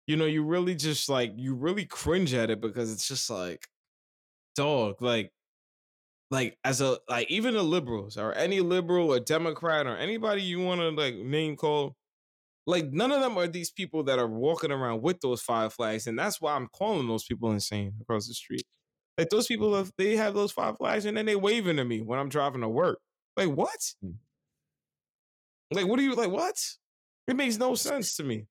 you 0.08 0.16
know 0.16 0.26
you 0.26 0.44
really 0.44 0.76
just 0.76 1.10
like 1.10 1.34
you 1.36 1.54
really 1.54 1.86
cringe 1.86 2.34
at 2.34 2.50
it 2.50 2.62
because 2.62 2.92
it's 2.92 3.08
just 3.08 3.30
like 3.30 3.68
dog 4.56 5.02
like 5.02 5.32
like 6.32 6.58
as 6.64 6.80
a 6.80 6.98
like 7.10 7.30
even 7.30 7.54
the 7.54 7.62
liberals 7.62 8.18
or 8.18 8.34
any 8.34 8.62
liberal 8.62 9.14
or 9.14 9.20
Democrat 9.20 9.86
or 9.86 9.98
anybody 9.98 10.42
you 10.42 10.62
want 10.62 10.80
to 10.80 10.90
like 10.90 11.16
name 11.16 11.58
call, 11.58 11.98
like 12.66 12.92
none 12.92 13.12
of 13.12 13.20
them 13.20 13.38
are 13.38 13.48
these 13.48 13.70
people 13.70 14.04
that 14.06 14.18
are 14.18 14.28
walking 14.28 14.72
around 14.72 15.02
with 15.02 15.20
those 15.20 15.42
five 15.42 15.74
flags, 15.74 16.08
and 16.08 16.18
that's 16.18 16.40
why 16.40 16.54
I'm 16.54 16.70
calling 16.74 17.08
those 17.08 17.26
people 17.26 17.52
insane 17.52 17.94
across 18.02 18.28
the 18.28 18.34
street. 18.34 18.64
Like 19.18 19.30
those 19.30 19.46
people, 19.46 19.76
have, 19.76 19.92
they 19.98 20.16
have 20.16 20.34
those 20.34 20.54
five 20.54 20.78
flags, 20.78 21.06
and 21.06 21.18
then 21.18 21.26
they 21.26 21.36
waving 21.36 21.76
to 21.76 21.84
me 21.84 22.02
when 22.02 22.18
I'm 22.18 22.30
driving 22.30 22.62
to 22.62 22.70
work. 22.70 23.00
Like 23.36 23.50
what? 23.50 23.80
Mm. 24.04 24.16
Like 25.74 25.86
what 25.86 26.00
are 26.00 26.04
you 26.04 26.16
like? 26.16 26.32
What? 26.32 26.56
It 27.28 27.36
makes 27.36 27.58
no 27.58 27.76
sense 27.76 28.16
to 28.16 28.24
me. 28.24 28.48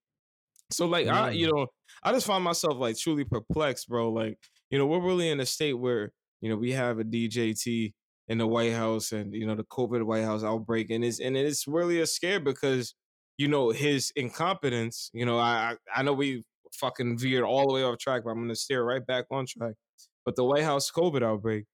So 0.71 0.87
like. 0.87 1.09
I, 1.09 1.31
you 1.31 1.51
know, 1.51 1.67
I 2.03 2.13
just 2.13 2.27
find 2.27 2.45
myself 2.45 2.75
like 2.77 2.99
truly 2.99 3.25
perplexed, 3.25 3.89
bro. 3.89 4.13
Like 4.13 4.39
you 4.71 4.79
know, 4.79 4.87
we're 4.87 5.01
really 5.01 5.31
in 5.31 5.41
a 5.41 5.47
state 5.47 5.75
where 5.75 6.13
you 6.41 6.51
know 6.51 6.57
we 6.57 6.73
have 6.73 6.99
a 6.99 7.05
DJT 7.05 7.93
in 8.29 8.39
the 8.39 8.47
White 8.47 8.73
House, 8.73 9.13
and 9.13 9.35
you 9.35 9.47
know 9.47 9.55
the 9.55 9.65
COVID 9.65 10.05
White 10.05 10.25
House 10.25 10.45
outbreak, 10.45 10.91
and 10.91 11.05
it's 11.05 11.21
and 11.21 11.37
it's 11.37 11.67
really 11.67 12.01
a 12.01 12.07
scare 12.07 12.41
because 12.41 12.95
you 13.39 13.49
know 13.49 13.71
his 13.71 14.13
incompetence. 14.17 15.11
You 15.13 15.27
know, 15.27 15.39
I 15.39 15.77
I 15.95 16.03
know 16.03 16.13
we 16.13 16.45
fucking 16.73 17.19
veered 17.19 17.45
all 17.45 17.67
the 17.67 17.75
way 17.75 17.83
off 17.83 17.99
track, 17.99 18.23
but 18.25 18.31
I'm 18.31 18.41
gonna 18.41 18.55
steer 18.57 18.85
right 18.85 19.05
back 19.05 19.27
on 19.31 19.47
track. 19.47 19.75
But 20.25 20.37
the 20.37 20.45
White 20.45 20.65
House 20.65 20.91
COVID 20.91 21.23
outbreak, 21.23 21.65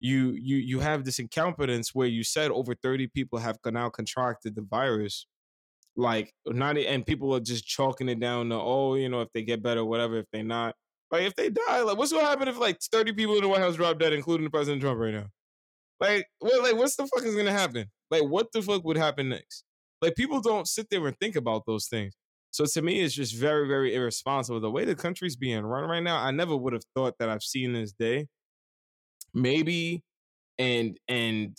you 0.00 0.32
you 0.32 0.56
you 0.56 0.80
have 0.80 1.04
this 1.04 1.18
incompetence 1.18 1.94
where 1.94 2.08
you 2.08 2.24
said 2.24 2.50
over 2.50 2.74
30 2.74 3.08
people 3.08 3.38
have 3.38 3.58
now 3.66 3.90
contracted 3.90 4.54
the 4.56 4.62
virus 4.62 5.26
like 5.96 6.32
not 6.46 6.78
and 6.78 7.06
people 7.06 7.34
are 7.34 7.40
just 7.40 7.66
chalking 7.66 8.08
it 8.08 8.18
down 8.20 8.48
to 8.48 8.54
oh 8.54 8.94
you 8.94 9.08
know 9.08 9.20
if 9.20 9.28
they 9.34 9.42
get 9.42 9.62
better 9.62 9.84
whatever 9.84 10.18
if 10.18 10.26
they 10.32 10.42
not 10.42 10.74
like 11.10 11.22
if 11.22 11.34
they 11.34 11.50
die 11.50 11.82
like 11.82 11.96
what's 11.96 12.12
gonna 12.12 12.26
happen 12.26 12.48
if 12.48 12.58
like 12.58 12.78
30 12.80 13.12
people 13.12 13.36
in 13.36 13.42
the 13.42 13.48
white 13.48 13.60
house 13.60 13.76
drop 13.76 13.98
dead 13.98 14.12
including 14.12 14.44
the 14.44 14.50
president 14.50 14.82
trump 14.82 14.98
right 14.98 15.14
now? 15.14 15.26
Like 16.00 16.26
what 16.38 16.62
like 16.62 16.76
what's 16.76 16.96
the 16.96 17.06
fuck 17.06 17.24
is 17.24 17.36
gonna 17.36 17.52
happen? 17.52 17.86
Like 18.10 18.22
what 18.22 18.52
the 18.52 18.62
fuck 18.62 18.84
would 18.84 18.96
happen 18.96 19.28
next? 19.28 19.64
Like 20.02 20.16
people 20.16 20.40
don't 20.40 20.66
sit 20.68 20.88
there 20.90 21.06
and 21.06 21.16
think 21.18 21.36
about 21.36 21.64
those 21.66 21.86
things. 21.86 22.14
So 22.52 22.64
to 22.64 22.82
me 22.82 23.00
it's 23.00 23.14
just 23.14 23.34
very 23.36 23.66
very 23.66 23.94
irresponsible. 23.94 24.60
The 24.60 24.70
way 24.70 24.84
the 24.84 24.94
country's 24.94 25.36
being 25.36 25.62
run 25.62 25.88
right 25.88 26.02
now 26.02 26.18
i 26.22 26.30
never 26.30 26.56
would 26.56 26.72
have 26.72 26.84
thought 26.94 27.14
that 27.18 27.28
i've 27.28 27.42
seen 27.42 27.72
this 27.72 27.92
day. 27.92 28.26
Maybe 29.34 30.02
and 30.58 30.98
and 31.08 31.56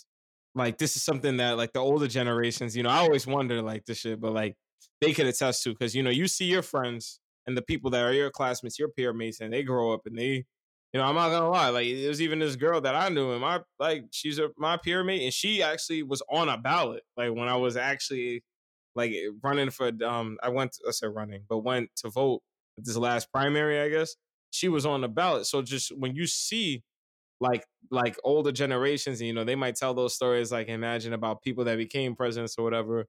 like 0.54 0.78
this 0.78 0.96
is 0.96 1.02
something 1.02 1.38
that 1.38 1.56
like 1.56 1.72
the 1.72 1.80
older 1.80 2.06
generations, 2.06 2.76
you 2.76 2.82
know, 2.82 2.90
I 2.90 2.98
always 2.98 3.26
wonder 3.26 3.62
like 3.62 3.84
this 3.84 3.98
shit, 3.98 4.20
but 4.20 4.32
like 4.32 4.56
they 5.00 5.12
could 5.12 5.26
attest 5.26 5.62
to 5.64 5.70
because 5.70 5.94
you 5.94 6.02
know 6.02 6.10
you 6.10 6.28
see 6.28 6.44
your 6.46 6.62
friends 6.62 7.20
and 7.46 7.56
the 7.56 7.62
people 7.62 7.90
that 7.90 8.02
are 8.04 8.12
your 8.12 8.30
classmates, 8.30 8.78
your 8.78 8.88
peer 8.88 9.12
mates, 9.12 9.40
and 9.40 9.52
they 9.52 9.62
grow 9.62 9.92
up 9.92 10.02
and 10.06 10.18
they, 10.18 10.44
you 10.92 11.00
know, 11.00 11.04
I'm 11.04 11.14
not 11.14 11.30
gonna 11.30 11.48
lie, 11.50 11.70
like 11.70 11.86
there's 11.88 12.20
even 12.22 12.38
this 12.38 12.56
girl 12.56 12.80
that 12.82 12.94
I 12.94 13.08
knew 13.08 13.32
and 13.32 13.40
my 13.40 13.60
like 13.78 14.06
she's 14.12 14.38
a, 14.38 14.50
my 14.58 14.76
peer 14.76 15.02
mate 15.04 15.24
and 15.24 15.32
she 15.32 15.62
actually 15.62 16.02
was 16.02 16.22
on 16.30 16.48
a 16.48 16.58
ballot 16.58 17.02
like 17.16 17.30
when 17.32 17.48
I 17.48 17.56
was 17.56 17.76
actually 17.76 18.44
like 18.94 19.14
running 19.42 19.70
for 19.70 19.90
um 20.04 20.38
I 20.42 20.50
went 20.50 20.72
to, 20.72 20.84
I 20.88 20.90
said 20.92 21.14
running 21.14 21.44
but 21.48 21.58
went 21.60 21.90
to 21.96 22.10
vote 22.10 22.42
this 22.76 22.96
last 22.96 23.32
primary 23.32 23.80
I 23.80 23.88
guess 23.88 24.16
she 24.50 24.68
was 24.68 24.84
on 24.86 25.00
the 25.00 25.08
ballot 25.08 25.46
so 25.46 25.62
just 25.62 25.96
when 25.96 26.14
you 26.14 26.26
see 26.26 26.82
like 27.40 27.66
like 27.90 28.16
older 28.24 28.52
generations, 28.52 29.20
and 29.20 29.26
you 29.28 29.34
know, 29.34 29.44
they 29.44 29.56
might 29.56 29.76
tell 29.76 29.94
those 29.94 30.14
stories 30.14 30.52
like 30.52 30.68
imagine 30.68 31.12
about 31.12 31.42
people 31.42 31.64
that 31.64 31.76
became 31.76 32.14
presidents 32.16 32.56
or 32.58 32.64
whatever. 32.64 33.06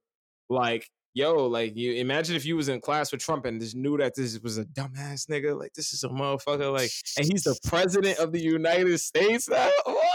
Like, 0.49 0.89
yo, 1.14 1.47
like 1.47 1.76
you 1.76 1.93
imagine 1.93 2.36
if 2.36 2.45
you 2.45 2.55
was 2.55 2.70
in 2.70 2.82
class 2.82 3.11
with 3.11 3.22
Trump 3.22 3.45
and 3.45 3.59
just 3.59 3.76
knew 3.76 3.97
that 3.97 4.16
this 4.16 4.39
was 4.39 4.57
a 4.57 4.66
dumbass 4.66 5.28
nigga, 5.30 5.57
like 5.57 5.74
this 5.74 5.93
is 5.93 6.03
a 6.03 6.09
motherfucker, 6.09 6.72
like, 6.72 6.91
and 7.18 7.26
he's 7.26 7.43
the 7.43 7.57
president 7.66 8.20
of 8.20 8.32
the 8.32 8.41
United 8.41 8.99
States 8.99 9.49
now. 9.49 9.70
What? 9.86 10.07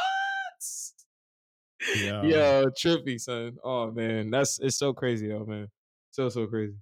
Yeah. 1.96 2.22
Yo, 2.22 2.64
trippy, 2.70 3.20
son. 3.20 3.56
Oh 3.62 3.90
man, 3.92 4.30
that's 4.30 4.58
it's 4.58 4.76
so 4.76 4.92
crazy 4.92 5.28
though, 5.28 5.44
man. 5.44 5.68
So 6.10 6.28
so 6.28 6.46
crazy. 6.46 6.74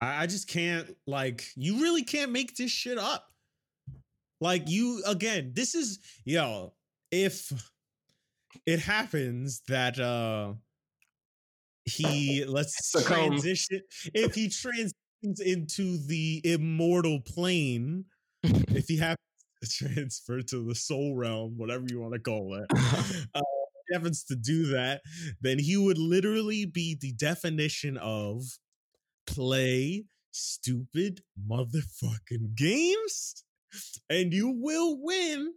I 0.00 0.26
just 0.26 0.48
can't 0.48 0.94
like 1.06 1.46
you 1.56 1.80
really 1.80 2.04
can't 2.04 2.30
make 2.30 2.54
this 2.54 2.70
shit 2.70 2.98
up. 2.98 3.26
Like 4.40 4.68
you 4.68 5.02
again, 5.06 5.52
this 5.54 5.74
is 5.74 5.98
yo, 6.24 6.74
if 7.10 7.50
it 8.66 8.80
happens 8.80 9.62
that 9.68 9.98
uh 9.98 10.52
he 11.88 12.44
let's 12.44 12.92
transition 13.04 13.80
if 14.14 14.34
he 14.34 14.48
transitions 14.48 15.40
into 15.40 15.98
the 16.06 16.40
immortal 16.44 17.20
plane, 17.20 18.04
if 18.42 18.86
he 18.86 18.96
happens 18.96 19.18
to 19.62 19.94
transfer 19.94 20.42
to 20.42 20.64
the 20.66 20.74
soul 20.74 21.16
realm, 21.16 21.56
whatever 21.56 21.84
you 21.88 22.00
want 22.00 22.14
to 22.14 22.20
call 22.20 22.54
it. 22.54 22.66
Uh, 23.34 23.42
happens 23.92 24.22
to 24.24 24.36
do 24.36 24.66
that, 24.66 25.00
then 25.40 25.58
he 25.58 25.76
would 25.76 25.96
literally 25.96 26.66
be 26.66 26.96
the 27.00 27.12
definition 27.12 27.96
of 27.96 28.42
play 29.26 30.04
stupid 30.30 31.22
motherfucking 31.48 32.54
games 32.54 33.44
and 34.08 34.32
you 34.32 34.50
will 34.50 34.98
win. 35.00 35.52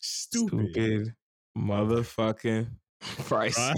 Stupid, 0.00 0.70
Stupid 0.72 1.14
motherfucking 1.56 2.68
price. 3.00 3.72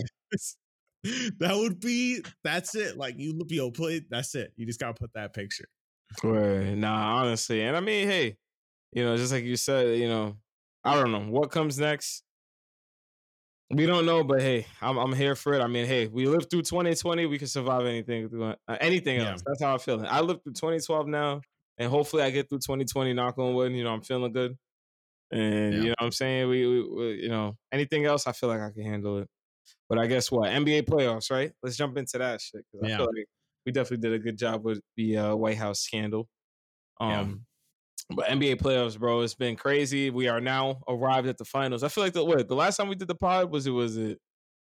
that 1.38 1.54
would 1.54 1.80
be 1.80 2.22
that's 2.42 2.74
it. 2.74 2.96
Like 2.96 3.18
you 3.18 3.32
look 3.36 3.50
yo 3.50 3.70
play. 3.70 4.04
That's 4.10 4.34
it. 4.34 4.52
You 4.56 4.66
just 4.66 4.80
gotta 4.80 4.94
put 4.94 5.12
that 5.14 5.34
picture. 5.34 5.68
Right. 6.22 6.74
Nah, 6.74 7.20
honestly, 7.20 7.62
and 7.62 7.76
I 7.76 7.80
mean, 7.80 8.08
hey, 8.08 8.36
you 8.92 9.04
know, 9.04 9.16
just 9.16 9.32
like 9.32 9.44
you 9.44 9.56
said, 9.56 9.98
you 9.98 10.08
know, 10.08 10.36
I 10.84 10.94
don't 10.94 11.12
know 11.12 11.20
what 11.20 11.50
comes 11.50 11.78
next. 11.78 12.22
We 13.70 13.86
don't 13.86 14.06
know, 14.06 14.22
but 14.22 14.40
hey, 14.40 14.66
I'm 14.80 14.98
I'm 14.98 15.12
here 15.12 15.34
for 15.34 15.54
it. 15.54 15.60
I 15.60 15.66
mean, 15.66 15.86
hey, 15.86 16.06
we 16.06 16.26
lived 16.26 16.50
through 16.50 16.62
2020. 16.62 17.26
We 17.26 17.38
can 17.38 17.48
survive 17.48 17.86
anything, 17.86 18.30
uh, 18.42 18.76
anything 18.80 19.18
else. 19.20 19.42
That's 19.44 19.62
how 19.62 19.74
I 19.74 19.78
feel. 19.78 20.04
I 20.06 20.20
lived 20.20 20.44
through 20.44 20.52
2012 20.52 21.08
now 21.08 21.40
and 21.78 21.90
hopefully 21.90 22.22
I 22.22 22.30
get 22.30 22.48
through 22.48 22.58
2020. 22.58 23.12
Knock 23.12 23.38
on 23.38 23.54
wood. 23.54 23.72
You 23.72 23.84
know, 23.84 23.92
I'm 23.92 24.02
feeling 24.02 24.32
good, 24.32 24.56
and 25.30 25.72
yeah. 25.72 25.78
you 25.80 25.84
know, 25.86 25.94
what 25.98 26.06
I'm 26.06 26.12
saying 26.12 26.48
we, 26.48 26.66
we, 26.66 26.88
we, 26.88 27.22
you 27.22 27.28
know, 27.28 27.56
anything 27.72 28.04
else, 28.04 28.26
I 28.26 28.32
feel 28.32 28.48
like 28.48 28.60
I 28.60 28.70
can 28.70 28.82
handle 28.82 29.18
it. 29.18 29.28
But 29.88 29.98
I 29.98 30.06
guess 30.06 30.30
what 30.30 30.50
NBA 30.50 30.84
playoffs, 30.84 31.30
right? 31.30 31.52
Let's 31.62 31.76
jump 31.76 31.96
into 31.96 32.18
that 32.18 32.40
shit 32.40 32.64
because 32.72 32.88
yeah. 32.88 32.94
I 32.94 32.98
feel 32.98 33.06
like 33.06 33.26
we 33.66 33.72
definitely 33.72 34.08
did 34.08 34.20
a 34.20 34.22
good 34.22 34.38
job 34.38 34.64
with 34.64 34.80
the 34.96 35.16
uh, 35.18 35.36
White 35.36 35.58
House 35.58 35.80
scandal. 35.80 36.28
Um, 37.00 37.42
yeah. 38.10 38.16
but 38.16 38.26
NBA 38.28 38.56
playoffs, 38.56 38.98
bro, 38.98 39.20
it's 39.20 39.34
been 39.34 39.56
crazy. 39.56 40.10
We 40.10 40.28
are 40.28 40.40
now 40.40 40.80
arrived 40.88 41.28
at 41.28 41.38
the 41.38 41.44
finals. 41.44 41.82
I 41.82 41.88
feel 41.88 42.04
like 42.04 42.12
the 42.12 42.24
what 42.24 42.46
the 42.48 42.54
last 42.54 42.76
time 42.76 42.88
we 42.88 42.94
did 42.94 43.08
the 43.08 43.14
pod 43.14 43.50
was 43.50 43.66
it 43.66 43.70
was 43.70 43.96
it 43.96 44.18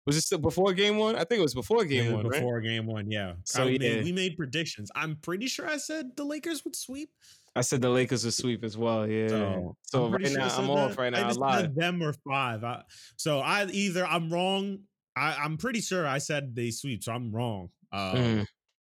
was 0.05 0.17
it 0.17 0.21
still 0.21 0.39
before 0.39 0.73
game 0.73 0.97
one? 0.97 1.15
I 1.15 1.19
think 1.19 1.39
it 1.39 1.41
was 1.41 1.53
before 1.53 1.85
game 1.85 2.05
yeah, 2.05 2.13
one. 2.13 2.29
Before 2.29 2.55
right? 2.55 2.63
game 2.63 2.87
one, 2.87 3.11
yeah. 3.11 3.33
So 3.43 3.65
yeah. 3.65 4.01
we 4.01 4.11
made 4.11 4.35
predictions. 4.35 4.89
I'm 4.95 5.17
pretty 5.17 5.47
sure 5.47 5.67
I 5.67 5.77
said 5.77 6.11
the 6.15 6.23
Lakers 6.23 6.63
would 6.65 6.75
sweep. 6.75 7.09
I 7.55 7.61
said 7.61 7.81
the 7.81 7.89
Lakers 7.89 8.23
would 8.23 8.33
sweep 8.33 8.63
as 8.63 8.77
well. 8.77 9.07
Yeah. 9.07 9.27
So, 9.27 9.75
so 9.83 10.09
right 10.09 10.25
sure 10.25 10.39
now 10.39 10.47
I'm 10.57 10.69
off 10.69 10.97
right 10.97 11.11
now. 11.11 11.27
I 11.27 11.33
just 11.33 11.75
them 11.75 12.01
or 12.01 12.13
five. 12.27 12.63
I, 12.63 12.83
so 13.17 13.39
I 13.39 13.65
either 13.65 14.05
I'm 14.05 14.31
wrong. 14.31 14.79
I, 15.21 15.35
I'm 15.43 15.57
pretty 15.57 15.81
sure 15.81 16.07
I 16.07 16.17
said 16.17 16.55
they 16.55 16.71
sweep, 16.71 17.03
so 17.03 17.11
I'm 17.11 17.31
wrong. 17.31 17.69
Um, 17.91 18.15
mm. 18.15 18.45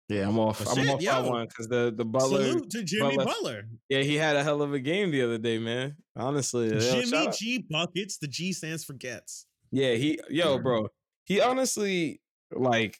Yeah, 0.09 0.27
I'm 0.27 0.37
off. 0.37 0.61
I'm 0.67 0.75
shit, 0.75 0.89
off 0.89 1.01
yo, 1.01 1.29
one 1.29 1.47
because 1.47 1.67
the 1.67 1.93
the 1.95 2.05
Butler. 2.05 2.43
Salute 2.43 2.69
to 2.71 2.83
Jimmy 2.83 3.15
Butler. 3.17 3.25
Butler. 3.25 3.63
Yeah, 3.89 4.01
he 4.01 4.15
had 4.15 4.35
a 4.35 4.43
hell 4.43 4.61
of 4.61 4.73
a 4.73 4.79
game 4.79 5.11
the 5.11 5.23
other 5.23 5.39
day, 5.39 5.57
man. 5.57 5.95
Honestly, 6.15 6.69
Jimmy 6.79 7.29
G 7.35 7.65
buckets. 7.67 8.17
The 8.17 8.27
G 8.27 8.53
stands 8.53 8.83
for 8.83 8.93
gets. 8.93 9.47
Yeah, 9.71 9.93
he 9.93 10.19
yo, 10.29 10.59
bro 10.59 10.89
he 11.25 11.41
honestly 11.41 12.21
like 12.51 12.99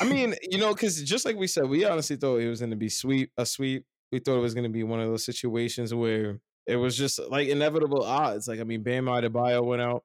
I 0.00 0.04
mean, 0.04 0.34
you 0.42 0.58
know, 0.58 0.74
because 0.74 1.02
just 1.02 1.24
like 1.24 1.36
we 1.36 1.46
said, 1.46 1.66
we 1.66 1.86
honestly 1.86 2.16
thought 2.16 2.36
it 2.36 2.48
was 2.48 2.60
going 2.60 2.70
to 2.70 2.76
be 2.76 2.90
sweep 2.90 3.32
a 3.38 3.46
sweep. 3.46 3.86
We 4.12 4.18
thought 4.18 4.36
it 4.36 4.42
was 4.42 4.52
going 4.54 4.64
to 4.64 4.70
be 4.70 4.82
one 4.82 5.00
of 5.00 5.08
those 5.08 5.24
situations 5.24 5.94
where 5.94 6.38
it 6.66 6.76
was 6.76 6.96
just 6.98 7.18
like 7.30 7.48
inevitable 7.48 8.04
odds. 8.04 8.46
Like 8.46 8.60
I 8.60 8.64
mean, 8.64 8.82
Bam 8.82 9.06
Adebayo 9.06 9.64
went 9.64 9.80
out, 9.80 10.04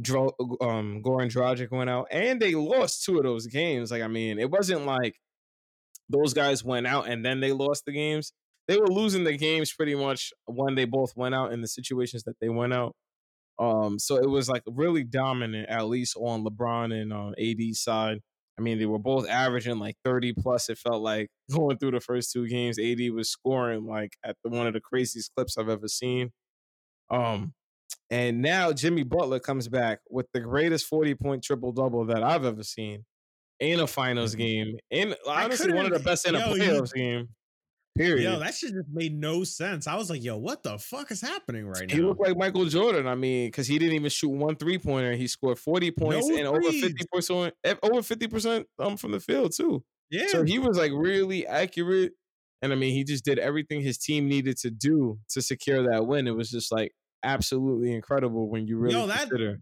Dro- 0.00 0.34
um, 0.60 1.02
Goran 1.02 1.30
Dragic 1.30 1.70
went 1.70 1.90
out, 1.90 2.06
and 2.10 2.40
they 2.40 2.54
lost 2.54 3.04
two 3.04 3.18
of 3.18 3.24
those 3.24 3.46
games. 3.46 3.90
Like 3.90 4.02
I 4.02 4.08
mean, 4.08 4.38
it 4.38 4.50
wasn't 4.50 4.86
like 4.86 5.16
those 6.08 6.34
guys 6.34 6.64
went 6.64 6.86
out 6.86 7.08
and 7.08 7.24
then 7.24 7.40
they 7.40 7.52
lost 7.52 7.84
the 7.86 7.92
games. 7.92 8.32
They 8.66 8.78
were 8.78 8.88
losing 8.88 9.24
the 9.24 9.36
games 9.36 9.72
pretty 9.72 9.94
much 9.94 10.32
when 10.46 10.74
they 10.74 10.84
both 10.84 11.12
went 11.16 11.34
out 11.34 11.52
in 11.52 11.60
the 11.60 11.68
situations 11.68 12.24
that 12.24 12.36
they 12.40 12.48
went 12.48 12.72
out. 12.72 12.94
Um, 13.58 13.98
so 13.98 14.16
it 14.16 14.28
was 14.28 14.48
like 14.48 14.62
really 14.66 15.04
dominant, 15.04 15.68
at 15.68 15.86
least 15.86 16.16
on 16.16 16.44
LeBron 16.44 16.92
and 16.92 17.12
um, 17.12 17.34
AD 17.38 17.74
side. 17.74 18.18
I 18.58 18.62
mean, 18.62 18.78
they 18.78 18.86
were 18.86 18.98
both 18.98 19.28
averaging 19.28 19.78
like 19.78 19.96
30 20.04 20.34
plus. 20.34 20.68
It 20.68 20.78
felt 20.78 21.02
like 21.02 21.28
going 21.54 21.78
through 21.78 21.92
the 21.92 22.00
first 22.00 22.32
two 22.32 22.46
games, 22.46 22.78
AD 22.78 23.00
was 23.12 23.30
scoring 23.30 23.86
like 23.86 24.16
at 24.24 24.36
the, 24.44 24.50
one 24.50 24.66
of 24.66 24.74
the 24.74 24.80
craziest 24.80 25.32
clips 25.34 25.56
I've 25.56 25.68
ever 25.68 25.88
seen. 25.88 26.30
Um, 27.10 27.54
and 28.10 28.40
now 28.40 28.72
Jimmy 28.72 29.02
Butler 29.02 29.40
comes 29.40 29.68
back 29.68 30.00
with 30.10 30.26
the 30.32 30.40
greatest 30.40 30.86
40 30.86 31.14
point 31.14 31.42
triple 31.42 31.72
double 31.72 32.06
that 32.06 32.22
I've 32.22 32.44
ever 32.44 32.62
seen 32.62 33.04
in 33.60 33.80
a 33.80 33.86
finals 33.86 34.32
mm-hmm. 34.32 34.38
game. 34.38 34.78
In 34.90 35.14
honestly, 35.26 35.72
one 35.72 35.86
of 35.86 35.92
the 35.92 35.98
best 35.98 36.26
in 36.26 36.34
a 36.34 36.40
playoffs 36.40 36.92
game. 36.92 37.28
Period. 37.96 38.22
Yo, 38.22 38.38
that 38.38 38.54
shit 38.54 38.72
just 38.72 38.88
made 38.92 39.18
no 39.18 39.42
sense. 39.42 39.88
I 39.88 39.96
was 39.96 40.08
like, 40.08 40.22
yo, 40.22 40.36
what 40.36 40.62
the 40.62 40.78
fuck 40.78 41.10
is 41.10 41.20
happening 41.20 41.66
right 41.66 41.88
now? 41.88 41.94
He 41.94 42.00
looked 42.00 42.20
like 42.20 42.36
Michael 42.36 42.66
Jordan. 42.66 43.08
I 43.08 43.16
mean, 43.16 43.48
because 43.48 43.66
he 43.66 43.76
didn't 43.76 43.96
even 43.96 44.08
shoot 44.08 44.30
one 44.30 44.54
three 44.54 44.78
pointer. 44.78 45.14
He 45.14 45.26
scored 45.26 45.58
forty 45.58 45.90
points 45.90 46.28
No 46.28 46.36
and 46.36 46.46
over 46.46 46.70
fifty 46.70 47.04
percent, 47.12 47.54
over 47.82 48.02
fifty 48.02 48.28
percent 48.28 48.66
um 48.78 48.96
from 48.96 49.12
the 49.12 49.20
field 49.20 49.52
too. 49.54 49.82
yeah. 50.10 50.28
So 50.28 50.44
he 50.44 50.60
was 50.60 50.78
like 50.78 50.92
really 50.94 51.46
accurate. 51.46 52.12
And 52.62 52.72
I 52.72 52.76
mean, 52.76 52.92
he 52.92 53.02
just 53.02 53.24
did 53.24 53.38
everything 53.38 53.80
his 53.80 53.98
team 53.98 54.28
needed 54.28 54.58
to 54.58 54.70
do 54.70 55.18
to 55.30 55.42
secure 55.42 55.90
that 55.90 56.06
win. 56.06 56.28
It 56.28 56.36
was 56.36 56.50
just 56.50 56.70
like 56.70 56.92
absolutely 57.22 57.94
incredible 57.94 58.48
when 58.48 58.66
you 58.66 58.78
really 58.78 58.94
Yo, 58.94 59.06
that- 59.06 59.28
consider. 59.28 59.60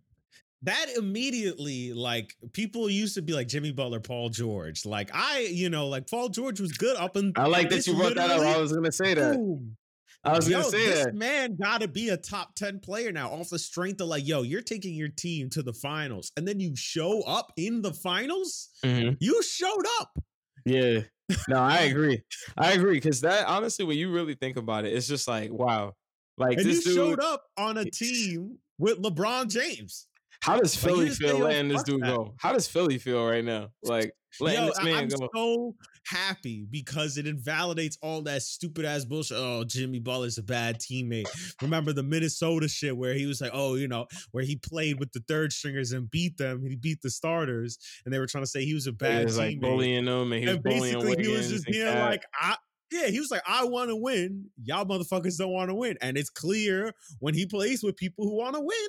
that 0.62 0.86
immediately 0.96 1.92
like 1.92 2.34
people 2.52 2.88
used 2.90 3.14
to 3.14 3.22
be 3.22 3.32
like 3.32 3.48
Jimmy 3.48 3.72
Butler, 3.72 4.00
Paul 4.00 4.28
George. 4.30 4.84
Like 4.84 5.10
I, 5.14 5.48
you 5.52 5.70
know, 5.70 5.88
like 5.88 6.08
Paul 6.08 6.28
George 6.28 6.60
was 6.60 6.72
good 6.72 6.96
up 6.96 7.16
in 7.16 7.32
I 7.36 7.46
like 7.46 7.70
that 7.70 7.86
you 7.86 7.94
brought 7.94 8.14
that 8.16 8.30
up. 8.30 8.40
I 8.40 8.58
was 8.58 8.72
gonna 8.72 8.92
say 8.92 9.14
that. 9.14 9.34
boom. 9.36 9.76
I 10.24 10.34
was 10.34 10.48
yo, 10.48 10.58
gonna 10.58 10.70
say 10.70 10.86
this 10.86 11.04
that. 11.04 11.14
man 11.14 11.56
gotta 11.60 11.86
be 11.86 12.08
a 12.08 12.16
top 12.16 12.54
10 12.56 12.80
player 12.80 13.12
now 13.12 13.28
off 13.30 13.48
the 13.50 13.58
strength 13.60 14.00
of 14.00 14.08
like, 14.08 14.26
yo, 14.26 14.42
you're 14.42 14.60
taking 14.62 14.94
your 14.94 15.08
team 15.08 15.48
to 15.50 15.62
the 15.62 15.72
finals 15.72 16.32
and 16.36 16.48
then 16.48 16.58
you 16.58 16.74
show 16.74 17.20
up 17.22 17.52
in 17.56 17.80
the 17.80 17.92
finals. 17.92 18.70
Mhm. 18.84 19.16
You 19.20 19.40
showed 19.44 19.84
up. 20.00 20.18
Yeah. 20.64 21.00
No, 21.48 21.58
I 21.58 21.80
agree. 21.82 22.22
I 22.56 22.72
agree 22.72 22.94
because 22.94 23.20
that 23.20 23.46
honestly, 23.46 23.84
when 23.84 23.98
you 23.98 24.10
really 24.10 24.34
think 24.34 24.56
about 24.56 24.84
it, 24.84 24.92
it's 24.94 25.06
just 25.06 25.28
like 25.28 25.52
wow. 25.52 25.92
Like 26.38 26.58
And 26.58 26.66
you 26.66 26.74
this 26.74 26.84
dude, 26.84 26.94
showed 26.94 27.20
up 27.20 27.44
on 27.56 27.78
a 27.78 27.84
team 27.90 28.58
with 28.78 29.00
LeBron 29.02 29.48
James. 29.48 30.06
how 30.42 30.58
does 30.58 30.76
Philly 30.76 31.10
say, 31.10 31.28
feel 31.28 31.38
letting 31.38 31.68
this 31.68 31.82
dude 31.82 32.02
go? 32.02 32.34
How 32.38 32.52
does 32.52 32.68
Philly 32.68 32.98
feel 32.98 33.24
right 33.26 33.44
now? 33.44 33.70
Like 33.82 34.12
letting 34.40 34.60
Yo, 34.64 34.66
this 34.68 34.82
man 34.84 34.94
I'm 35.04 35.08
go. 35.08 35.28
so 35.34 35.74
happy 36.04 36.66
because 36.70 37.16
it 37.16 37.26
invalidates 37.26 37.96
all 38.02 38.20
that 38.22 38.42
stupid 38.42 38.84
ass 38.84 39.04
bullshit. 39.06 39.38
Oh, 39.40 39.64
Jimmy 39.64 39.98
Butler's 39.98 40.36
a 40.38 40.42
bad 40.42 40.78
teammate. 40.78 41.26
Remember 41.62 41.92
the 41.94 42.02
Minnesota 42.02 42.68
shit 42.68 42.96
where 42.96 43.14
he 43.14 43.24
was 43.26 43.40
like, 43.40 43.50
oh, 43.54 43.74
you 43.76 43.88
know, 43.88 44.06
where 44.32 44.44
he 44.44 44.56
played 44.56 45.00
with 45.00 45.10
the 45.12 45.24
third 45.26 45.52
stringers 45.52 45.92
and 45.92 46.10
beat 46.10 46.36
them. 46.36 46.64
He 46.68 46.76
beat 46.76 47.00
the 47.02 47.10
starters, 47.10 47.78
and 48.04 48.12
they 48.12 48.18
were 48.18 48.26
trying 48.26 48.44
to 48.44 48.50
say 48.50 48.64
he 48.64 48.74
was 48.74 48.86
a 48.86 48.92
bad 48.92 49.20
He 49.20 49.24
was 49.24 49.36
teammate. 49.38 49.38
like 49.38 49.60
bullying 49.60 50.04
them, 50.04 50.32
and 50.32 50.40
he 50.42 50.46
was 50.46 50.54
and 50.56 50.62
bullying 50.64 50.82
basically, 51.00 51.24
he 51.24 51.30
was 51.30 51.48
just 51.50 51.66
being 51.66 51.86
like, 51.98 52.22
I. 52.38 52.56
Yeah, 52.92 53.08
he 53.08 53.18
was 53.18 53.30
like, 53.30 53.42
I 53.46 53.64
want 53.64 53.90
to 53.90 53.96
win. 53.96 54.46
Y'all 54.62 54.84
motherfuckers 54.84 55.38
don't 55.38 55.52
want 55.52 55.70
to 55.70 55.74
win. 55.74 55.96
And 56.00 56.16
it's 56.16 56.30
clear 56.30 56.92
when 57.18 57.34
he 57.34 57.46
plays 57.46 57.82
with 57.82 57.96
people 57.96 58.24
who 58.24 58.36
want 58.36 58.54
to 58.54 58.60
win. 58.60 58.88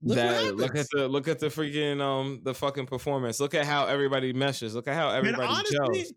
Look 0.00 0.16
that 0.16 0.56
look 0.56 0.76
at 0.76 0.86
the 0.92 1.08
look 1.08 1.26
at 1.26 1.40
the 1.40 1.46
freaking 1.46 2.00
um 2.00 2.40
the 2.44 2.54
fucking 2.54 2.86
performance. 2.86 3.40
Look 3.40 3.54
at 3.54 3.66
how 3.66 3.86
everybody 3.86 4.32
meshes. 4.32 4.74
Look 4.74 4.86
at 4.86 4.94
how 4.94 5.08
And 5.08 5.26
everybody 5.26 5.48
honestly, 5.48 6.02
gels. 6.02 6.12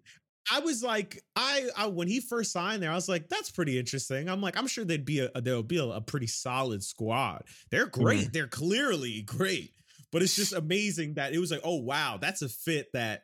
I 0.51 0.59
was 0.59 0.84
like, 0.84 1.24
I, 1.36 1.67
I 1.78 1.88
when 1.88 2.07
he 2.07 2.19
first 2.19 2.51
signed 2.51 2.82
there, 2.82 2.91
I 2.91 2.95
was 2.95 3.09
like, 3.09 3.30
that's 3.30 3.51
pretty 3.51 3.78
interesting. 3.78 4.30
I'm 4.30 4.41
like, 4.41 4.57
I'm 4.57 4.67
sure 4.67 4.86
they'd 4.86 5.05
be 5.05 5.19
a 5.19 5.41
there'll 5.41 5.63
be 5.63 5.78
a, 5.78 5.86
a 5.86 6.01
pretty 6.01 6.28
solid 6.28 6.84
squad. 6.84 7.43
They're 7.69 7.88
great. 7.88 8.34
They're 8.34 8.47
clearly 8.47 9.22
great. 9.24 9.72
But 10.11 10.22
it's 10.22 10.36
just 10.36 10.53
amazing 10.53 11.15
that 11.15 11.34
it 11.34 11.39
was 11.39 11.51
like, 11.51 11.61
oh 11.63 11.78
wow, 11.78 12.17
that's 12.19 12.41
a 12.41 12.49
fit 12.49 12.88
that 12.93 13.24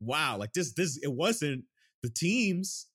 wow, 0.00 0.36
like 0.38 0.52
this 0.52 0.72
this 0.74 0.98
it 1.02 1.12
wasn't 1.12 1.64
the 2.02 2.10
teams. 2.10 2.86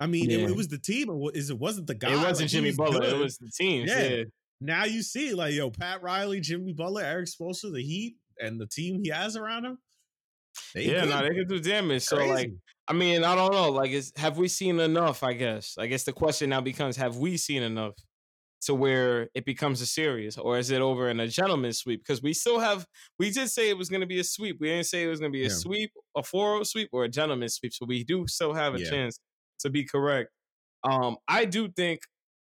I 0.00 0.06
mean, 0.06 0.30
it, 0.30 0.40
Yeah. 0.40 0.48
it 0.48 0.56
was 0.56 0.68
the 0.68 0.78
team. 0.78 1.08
It 1.10 1.36
is 1.36 1.50
it 1.50 1.58
wasn't 1.58 1.86
the 1.86 1.94
guy. 1.94 2.12
It 2.12 2.16
wasn't 2.26 2.50
he 2.50 2.56
Jimmy 2.56 2.70
was 2.70 2.76
Butler. 2.78 3.04
It 3.04 3.18
was 3.18 3.36
the 3.38 3.50
team. 3.50 3.86
Yeah. 3.86 4.02
Yeah. 4.08 4.22
now 4.60 4.84
you 4.84 5.02
see 5.02 5.34
like 5.34 5.52
yo, 5.54 5.70
Pat 5.70 6.02
Riley, 6.02 6.40
Jimmy 6.40 6.72
Butler, 6.72 7.02
Erik 7.02 7.28
Spoelstra, 7.28 7.72
the 7.72 7.82
Heat, 7.82 8.16
and 8.38 8.60
the 8.60 8.66
team 8.66 9.00
he 9.02 9.10
has 9.10 9.36
around 9.36 9.64
him. 9.66 9.78
They 10.74 10.86
Yeah, 10.86 11.02
good. 11.02 11.10
no, 11.10 11.22
they 11.22 11.34
can 11.34 11.46
do 11.48 11.60
damage. 11.60 12.02
So 12.02 12.16
like 12.24 12.50
I 12.88 12.92
mean, 12.92 13.22
I 13.22 13.36
don't 13.36 13.52
know. 13.52 13.70
Like, 13.70 13.92
is 13.92 14.12
have 14.16 14.36
we 14.36 14.48
seen 14.48 14.80
enough? 14.80 15.22
I 15.22 15.34
guess. 15.34 15.76
I 15.78 15.86
guess 15.86 16.02
the 16.04 16.12
question 16.12 16.50
now 16.50 16.60
becomes: 16.60 16.96
Have 16.96 17.18
we 17.18 17.36
seen 17.36 17.62
enough 17.62 17.94
to 18.62 18.74
where 18.74 19.28
it 19.34 19.44
becomes 19.44 19.80
a 19.80 19.86
series, 19.86 20.36
or 20.36 20.58
is 20.58 20.70
it 20.70 20.80
over 20.82 21.08
in 21.08 21.20
a 21.20 21.28
gentleman's 21.28 21.78
sweep? 21.78 22.00
Because 22.02 22.20
we 22.20 22.32
still 22.34 22.58
have. 22.58 22.84
We 23.18 23.30
did 23.30 23.48
say 23.48 23.68
it 23.70 23.78
was 23.78 23.88
going 23.88 24.00
to 24.00 24.08
be 24.08 24.18
a 24.18 24.24
sweep. 24.24 24.56
We 24.60 24.68
didn't 24.70 24.86
say 24.86 25.04
it 25.04 25.06
was 25.06 25.20
going 25.20 25.30
to 25.32 25.36
be 25.38 25.44
a 25.44 25.48
Yeah. 25.48 25.54
sweep, 25.54 25.92
a 26.16 26.22
4-0 26.22 26.66
sweep, 26.66 26.88
or 26.92 27.04
a 27.04 27.08
gentleman's 27.08 27.54
sweep. 27.54 27.72
So 27.72 27.86
we 27.86 28.02
do 28.02 28.26
still 28.26 28.52
have 28.54 28.74
a 28.74 28.80
Yeah. 28.80 28.90
chance 28.90 29.20
to 29.60 29.70
be 29.70 29.84
correct. 29.84 30.30
Um, 30.84 31.16
I 31.28 31.44
do 31.44 31.68
think 31.68 32.00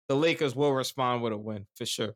the 0.09 0.17
Lakers 0.17 0.55
will 0.57 0.73
respond 0.73 1.23
with 1.23 1.33
a 1.33 1.39
win 1.39 1.67
for 1.77 1.87
sure. 1.87 2.15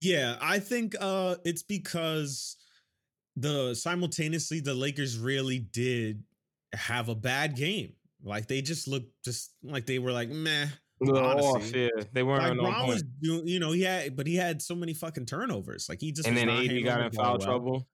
Yeah, 0.00 0.38
I 0.40 0.60
think 0.60 0.94
uh 1.00 1.36
it's 1.44 1.62
because 1.62 2.56
the 3.36 3.74
simultaneously 3.74 4.60
the 4.60 4.74
Lakers 4.74 5.18
really 5.18 5.58
did 5.58 6.22
have 6.72 7.08
a 7.08 7.14
bad 7.14 7.56
game. 7.56 7.94
Like 8.22 8.46
they 8.46 8.62
just 8.62 8.88
looked 8.88 9.12
just 9.24 9.54
like 9.62 9.86
they 9.86 9.98
were 9.98 10.12
like 10.12 10.28
meh. 10.28 10.68
Off, 11.00 11.72
yeah. 11.74 11.88
They 12.12 12.24
weren't 12.24 12.58
Like 12.60 12.74
on 12.74 12.88
was 12.88 13.04
doing, 13.22 13.46
you 13.46 13.60
know, 13.60 13.70
he 13.72 13.82
had 13.82 14.16
but 14.16 14.26
he 14.26 14.34
had 14.34 14.60
so 14.60 14.74
many 14.74 14.94
fucking 14.94 15.26
turnovers. 15.26 15.88
Like 15.88 16.00
he 16.00 16.10
just 16.12 16.26
And 16.26 16.36
then 16.36 16.48
AD 16.48 16.84
got 16.84 17.00
in 17.00 17.12
foul 17.12 17.38
well. 17.38 17.46
trouble. 17.46 17.88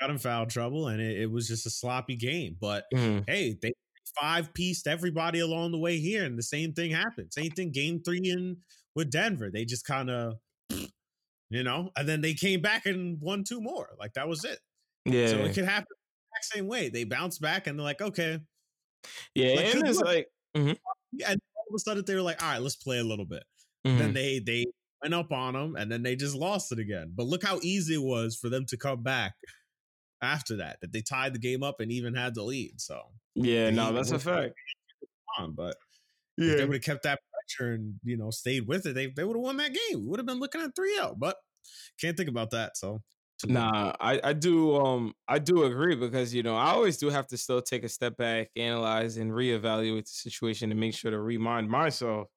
Got 0.00 0.10
in 0.10 0.18
foul 0.18 0.44
trouble, 0.44 0.88
and 0.88 1.00
it, 1.00 1.22
it 1.22 1.30
was 1.30 1.48
just 1.48 1.64
a 1.64 1.70
sloppy 1.70 2.16
game. 2.16 2.54
But 2.60 2.84
Mhm. 2.92 3.24
hey, 3.26 3.56
they 3.62 3.72
five 4.20 4.52
pieced 4.54 4.86
everybody 4.86 5.40
along 5.40 5.72
the 5.72 5.78
way 5.78 5.98
here, 5.98 6.24
and 6.24 6.38
the 6.38 6.42
same 6.42 6.72
thing 6.72 6.90
happened. 6.90 7.32
Same 7.32 7.50
thing, 7.50 7.70
game 7.72 8.02
three 8.04 8.20
in 8.24 8.58
with 8.94 9.10
Denver. 9.10 9.50
They 9.52 9.64
just 9.64 9.84
kind 9.86 10.10
of, 10.10 10.34
you 11.50 11.62
know, 11.62 11.90
and 11.96 12.08
then 12.08 12.20
they 12.20 12.34
came 12.34 12.60
back 12.60 12.86
and 12.86 13.20
won 13.20 13.44
two 13.44 13.60
more. 13.60 13.90
Like 13.98 14.14
that 14.14 14.28
was 14.28 14.44
it. 14.44 14.58
Yeah, 15.04 15.28
So 15.28 15.36
it 15.38 15.54
could 15.54 15.64
happen 15.64 15.86
the 15.88 16.36
exact 16.38 16.54
same 16.54 16.66
way. 16.66 16.88
They 16.88 17.04
bounce 17.04 17.38
back 17.38 17.66
and 17.66 17.78
they're 17.78 17.84
like, 17.84 18.00
okay. 18.00 18.40
yeah. 19.34 19.54
like, 19.54 19.74
and 19.74 19.86
it's 19.88 20.00
like, 20.00 20.26
Yeah, 21.12 21.30
and 21.32 21.40
all 21.56 21.64
of 21.70 21.74
a 21.76 21.78
sudden 21.78 22.04
they 22.06 22.14
were 22.14 22.22
like, 22.22 22.42
all 22.42 22.50
right, 22.50 22.62
let's 22.62 22.76
play 22.76 22.98
a 22.98 23.04
little 23.04 23.26
bit. 23.26 23.44
mhm. 23.86 23.98
Then 23.98 24.12
they 24.14 24.40
they 24.40 24.66
went 25.02 25.14
up 25.14 25.30
on 25.32 25.54
them 25.54 25.76
and 25.76 25.90
then 25.92 26.02
they 26.02 26.16
just 26.16 26.34
lost 26.34 26.72
it 26.72 26.78
again. 26.78 27.12
But 27.14 27.26
look 27.26 27.44
how 27.44 27.60
easy 27.62 27.94
it 27.94 28.02
was 28.02 28.36
for 28.36 28.48
them 28.48 28.64
to 28.66 28.76
come 28.76 29.02
back 29.02 29.34
after 30.22 30.56
that. 30.56 30.78
That 30.80 30.92
they 30.92 31.02
tied 31.02 31.34
the 31.34 31.38
game 31.38 31.62
up 31.62 31.80
and 31.80 31.92
even 31.92 32.14
had 32.14 32.34
the 32.34 32.42
lead. 32.42 32.80
So 32.80 33.00
yeah, 33.36 33.70
no, 33.70 33.92
that's 33.92 34.10
a 34.10 34.18
fact. 34.18 34.54
on, 35.38 35.52
but 35.52 35.76
if 36.46 36.46
Yeah, 36.46 36.56
they 36.56 36.64
would 36.66 36.74
have 36.76 36.82
kept 36.82 37.02
that 37.04 37.20
pressure 37.32 37.74
and 37.74 37.94
you 38.04 38.16
know 38.16 38.30
stayed 38.30 38.66
with 38.68 38.86
it, 38.86 38.94
they 38.94 39.06
they 39.08 39.24
would 39.24 39.36
have 39.36 39.42
won 39.42 39.56
that 39.58 39.74
game. 39.74 40.02
We 40.02 40.08
would 40.08 40.18
have 40.20 40.26
been 40.26 40.40
looking 40.40 40.60
at 40.60 40.74
3-0, 40.76 41.16
but 41.18 41.36
can't 42.00 42.16
think 42.16 42.28
about 42.28 42.50
that. 42.50 42.76
So. 42.76 43.02
Nah, 43.44 43.92
I, 44.00 44.20
I 44.24 44.32
do 44.32 44.74
um 44.76 45.14
I 45.28 45.38
do 45.38 45.64
agree 45.64 45.94
because 45.94 46.34
you 46.34 46.42
know 46.42 46.56
I 46.56 46.70
always 46.70 46.96
do 46.96 47.10
have 47.10 47.26
to 47.28 47.36
still 47.36 47.60
take 47.62 47.84
a 47.84 47.88
step 47.88 48.16
back, 48.16 48.50
analyze 48.56 49.18
and 49.18 49.30
reevaluate 49.30 50.04
the 50.04 50.10
situation 50.10 50.70
to 50.70 50.74
make 50.74 50.94
sure 50.94 51.10
to 51.10 51.20
remind 51.20 51.68
myself, 51.70 52.28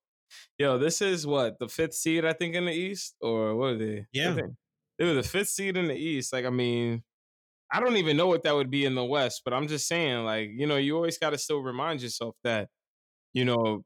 yo, 0.60 0.78
this 0.78 1.02
is 1.02 1.28
what 1.28 1.60
the 1.60 1.70
fifth 1.70 1.96
seed 1.96 2.26
I 2.26 2.34
think 2.34 2.56
in 2.56 2.66
the 2.66 2.74
East 2.74 3.16
or 3.22 3.56
what 3.56 3.72
are 3.72 3.78
they? 3.78 4.08
Yeah. 4.12 4.36
think 4.36 4.56
they 5.00 5.06
were 5.06 5.14
the 5.14 5.24
fifth 5.24 5.50
seed 5.50 5.78
in 5.78 5.88
the 5.88 5.96
East. 5.96 6.34
Like 6.34 6.46
I 6.46 6.52
mean, 6.52 7.04
I 7.72 7.80
don't 7.80 7.98
even 7.98 8.18
know 8.18 8.28
what 8.28 8.44
that 8.44 8.56
would 8.56 8.72
be 8.72 8.86
in 8.86 8.96
the 8.96 9.06
West, 9.06 9.42
but 9.46 9.54
I'm 9.54 9.68
just 9.68 9.88
saying, 9.88 10.26
like 10.26 10.50
you 10.54 10.68
know, 10.68 10.78
you 10.78 10.96
always 10.96 11.18
got 11.18 11.32
to 11.32 11.38
still 11.38 11.60
remind 11.60 12.02
yourself 12.02 12.36
that, 12.44 12.70
you 13.34 13.46
know, 13.46 13.84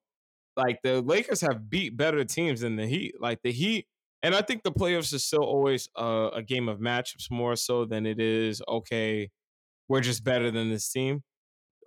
like 0.58 0.80
the 0.84 1.02
Lakers 1.02 1.42
have 1.42 1.70
beat 1.70 1.98
better 1.98 2.24
teams 2.26 2.62
than 2.62 2.76
the 2.78 2.88
Heat. 2.88 3.16
Like 3.20 3.42
the 3.44 3.52
Heat, 3.52 3.88
and 4.24 4.36
I 4.36 4.42
think 4.42 4.64
the 4.64 4.72
playoffs 4.72 5.14
is 5.14 5.26
still 5.26 5.44
always 5.44 5.90
uh, 6.00 6.32
a 6.34 6.44
game 6.44 6.70
of 6.70 6.80
matchups 6.80 7.32
more 7.32 7.56
so 7.56 7.86
than 7.86 8.06
it 8.06 8.20
is 8.20 8.62
okay. 8.68 9.30
We're 9.90 10.02
just 10.02 10.24
better 10.24 10.52
than 10.52 10.70
this 10.70 10.92
team. 10.92 11.24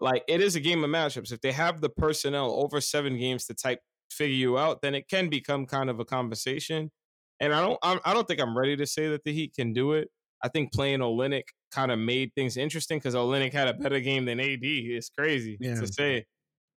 Like 0.01 0.25
it 0.29 0.41
is 0.41 0.57
a 0.57 0.61
game 0.61 0.85
of 0.85 0.91
matchups. 0.91 1.33
If 1.33 1.41
they 1.41 1.53
have 1.53 1.81
the 1.81 1.89
personnel 1.91 2.53
over 2.53 2.81
seven 2.81 3.19
games 3.19 3.47
to 3.47 3.55
type 3.55 3.81
figure 4.11 4.37
you 4.37 4.59
out, 4.59 4.83
then 4.83 4.95
it 4.95 5.09
can 5.09 5.29
become 5.31 5.67
kind 5.67 5.91
of 5.91 6.01
a 6.01 6.05
conversation. 6.05 6.91
And 7.41 7.55
I 7.55 7.61
don't, 7.61 7.79
I'm, 7.83 8.01
I 8.05 8.15
don't 8.15 8.27
think 8.29 8.41
I'm 8.41 8.57
ready 8.57 8.77
to 8.77 8.87
say 8.87 9.09
that 9.09 9.25
the 9.25 9.33
Heat 9.33 9.55
can 9.55 9.73
do 9.73 9.93
it. 9.93 10.11
I 10.43 10.49
think 10.49 10.73
playing 10.73 11.01
Olynyk 11.01 11.45
kind 11.71 11.91
of 11.91 11.99
made 11.99 12.33
things 12.35 12.57
interesting 12.57 12.99
because 12.99 13.15
Olynyk 13.15 13.53
had 13.53 13.69
a 13.69 13.75
better 13.75 14.01
game 14.01 14.25
than 14.27 14.39
AD. 14.41 14.59
It's 14.63 15.09
crazy 15.11 15.57
Yeah. 15.61 15.75
to 15.81 15.87
say, 15.87 16.25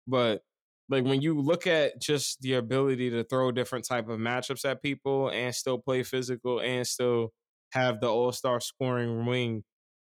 but 0.07 0.43
like 0.89 1.05
when 1.05 1.21
you 1.21 1.39
look 1.39 1.67
at 1.67 2.01
just 2.01 2.41
the 2.41 2.55
ability 2.55 3.11
to 3.11 3.25
throw 3.25 3.53
different 3.53 3.85
type 3.87 4.09
of 4.09 4.19
matchups 4.19 4.65
at 4.65 4.83
people 4.83 5.29
and 5.29 5.55
still 5.55 5.79
play 5.79 6.03
physical 6.03 6.61
and 6.61 6.87
still 6.87 7.33
have 7.73 8.01
the 8.01 8.09
All 8.09 8.33
Star 8.33 8.61
scoring 8.61 9.27
wing, 9.27 9.65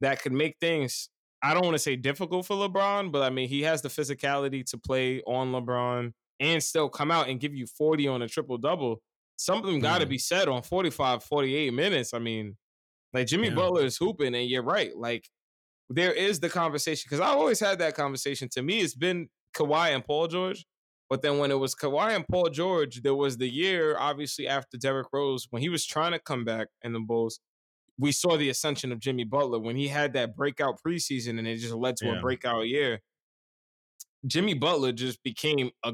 that 0.01 0.20
could 0.20 0.32
make 0.32 0.57
things. 0.61 1.09
I 1.42 1.55
don't 1.55 1.62
want 1.64 1.74
to 1.74 1.78
say 1.78 1.95
difficult 1.97 2.47
for 2.47 2.57
LeBron, 2.57 3.12
but 3.12 3.22
I 3.22 3.30
mean 3.30 3.49
he 3.49 3.62
has 3.62 3.82
the 3.82 3.88
physicality 3.88 4.64
to 4.70 4.78
play 4.78 5.20
on 5.26 5.53
LeBron 5.53 6.12
and 6.40 6.62
still 6.62 6.88
come 6.88 7.11
out 7.12 7.28
and 7.28 7.38
give 7.38 7.55
you 7.55 7.66
40 7.66 8.09
on 8.09 8.22
a 8.22 8.28
triple 8.28 8.59
double. 8.59 9.01
Something 9.36 9.78
got 9.80 9.99
to 10.01 10.07
be 10.07 10.18
said 10.18 10.49
on 10.49 10.62
45, 10.62 11.22
48 11.22 11.72
minutes. 11.72 12.14
I 12.14 12.18
mean, 12.18 12.57
like 13.15 13.27
Jimmy 13.29 13.49
Yeah. 13.49 13.55
Butler 13.55 13.85
is 13.85 13.97
hooping, 13.97 14.35
and 14.35 14.49
you're 14.49 14.62
right. 14.62 14.95
Like 14.97 15.29
there 15.89 16.12
is 16.12 16.41
the 16.41 16.49
conversation 16.51 17.07
because 17.09 17.21
I 17.21 17.29
always 17.29 17.61
had 17.61 17.79
that 17.79 17.95
conversation. 17.95 18.49
To 18.51 18.62
me, 18.62 18.81
it's 18.81 18.95
been 18.95 19.29
Kawhi 19.57 19.95
and 19.95 20.05
Paul 20.05 20.27
George. 20.27 20.67
But 21.11 21.21
then 21.23 21.39
when 21.39 21.51
it 21.51 21.59
was 21.59 21.75
Kawhi 21.75 22.17
and 22.17 22.27
Paul 22.27 22.49
George, 22.49 23.03
there 23.03 23.15
was 23.15 23.37
the 23.37 23.49
year, 23.49 23.97
obviously, 23.99 24.49
after 24.49 24.77
Derrick 24.79 25.07
Rose, 25.12 25.47
when 25.51 25.61
he 25.62 25.69
was 25.69 25.85
trying 25.87 26.12
to 26.12 26.19
come 26.19 26.45
back 26.45 26.69
in 26.83 26.93
the 26.95 26.99
Bulls, 27.01 27.41
we 27.99 28.11
saw 28.11 28.37
the 28.39 28.49
ascension 28.49 28.91
of 28.91 28.99
Jimmy 29.01 29.25
Butler 29.25 29.61
when 29.61 29.77
he 29.77 29.87
had 29.89 30.15
that 30.15 30.35
breakout 30.35 30.79
preseason 30.85 31.39
and 31.39 31.47
it 31.47 31.57
just 31.59 31.75
led 31.75 31.97
to 31.99 32.07
Yeah. 32.07 32.19
a 32.19 32.21
breakout 32.21 32.67
year. 32.67 33.01
Jimmy 34.27 34.55
Butler 34.55 34.93
just 34.93 35.23
became 35.23 35.71
a 35.85 35.93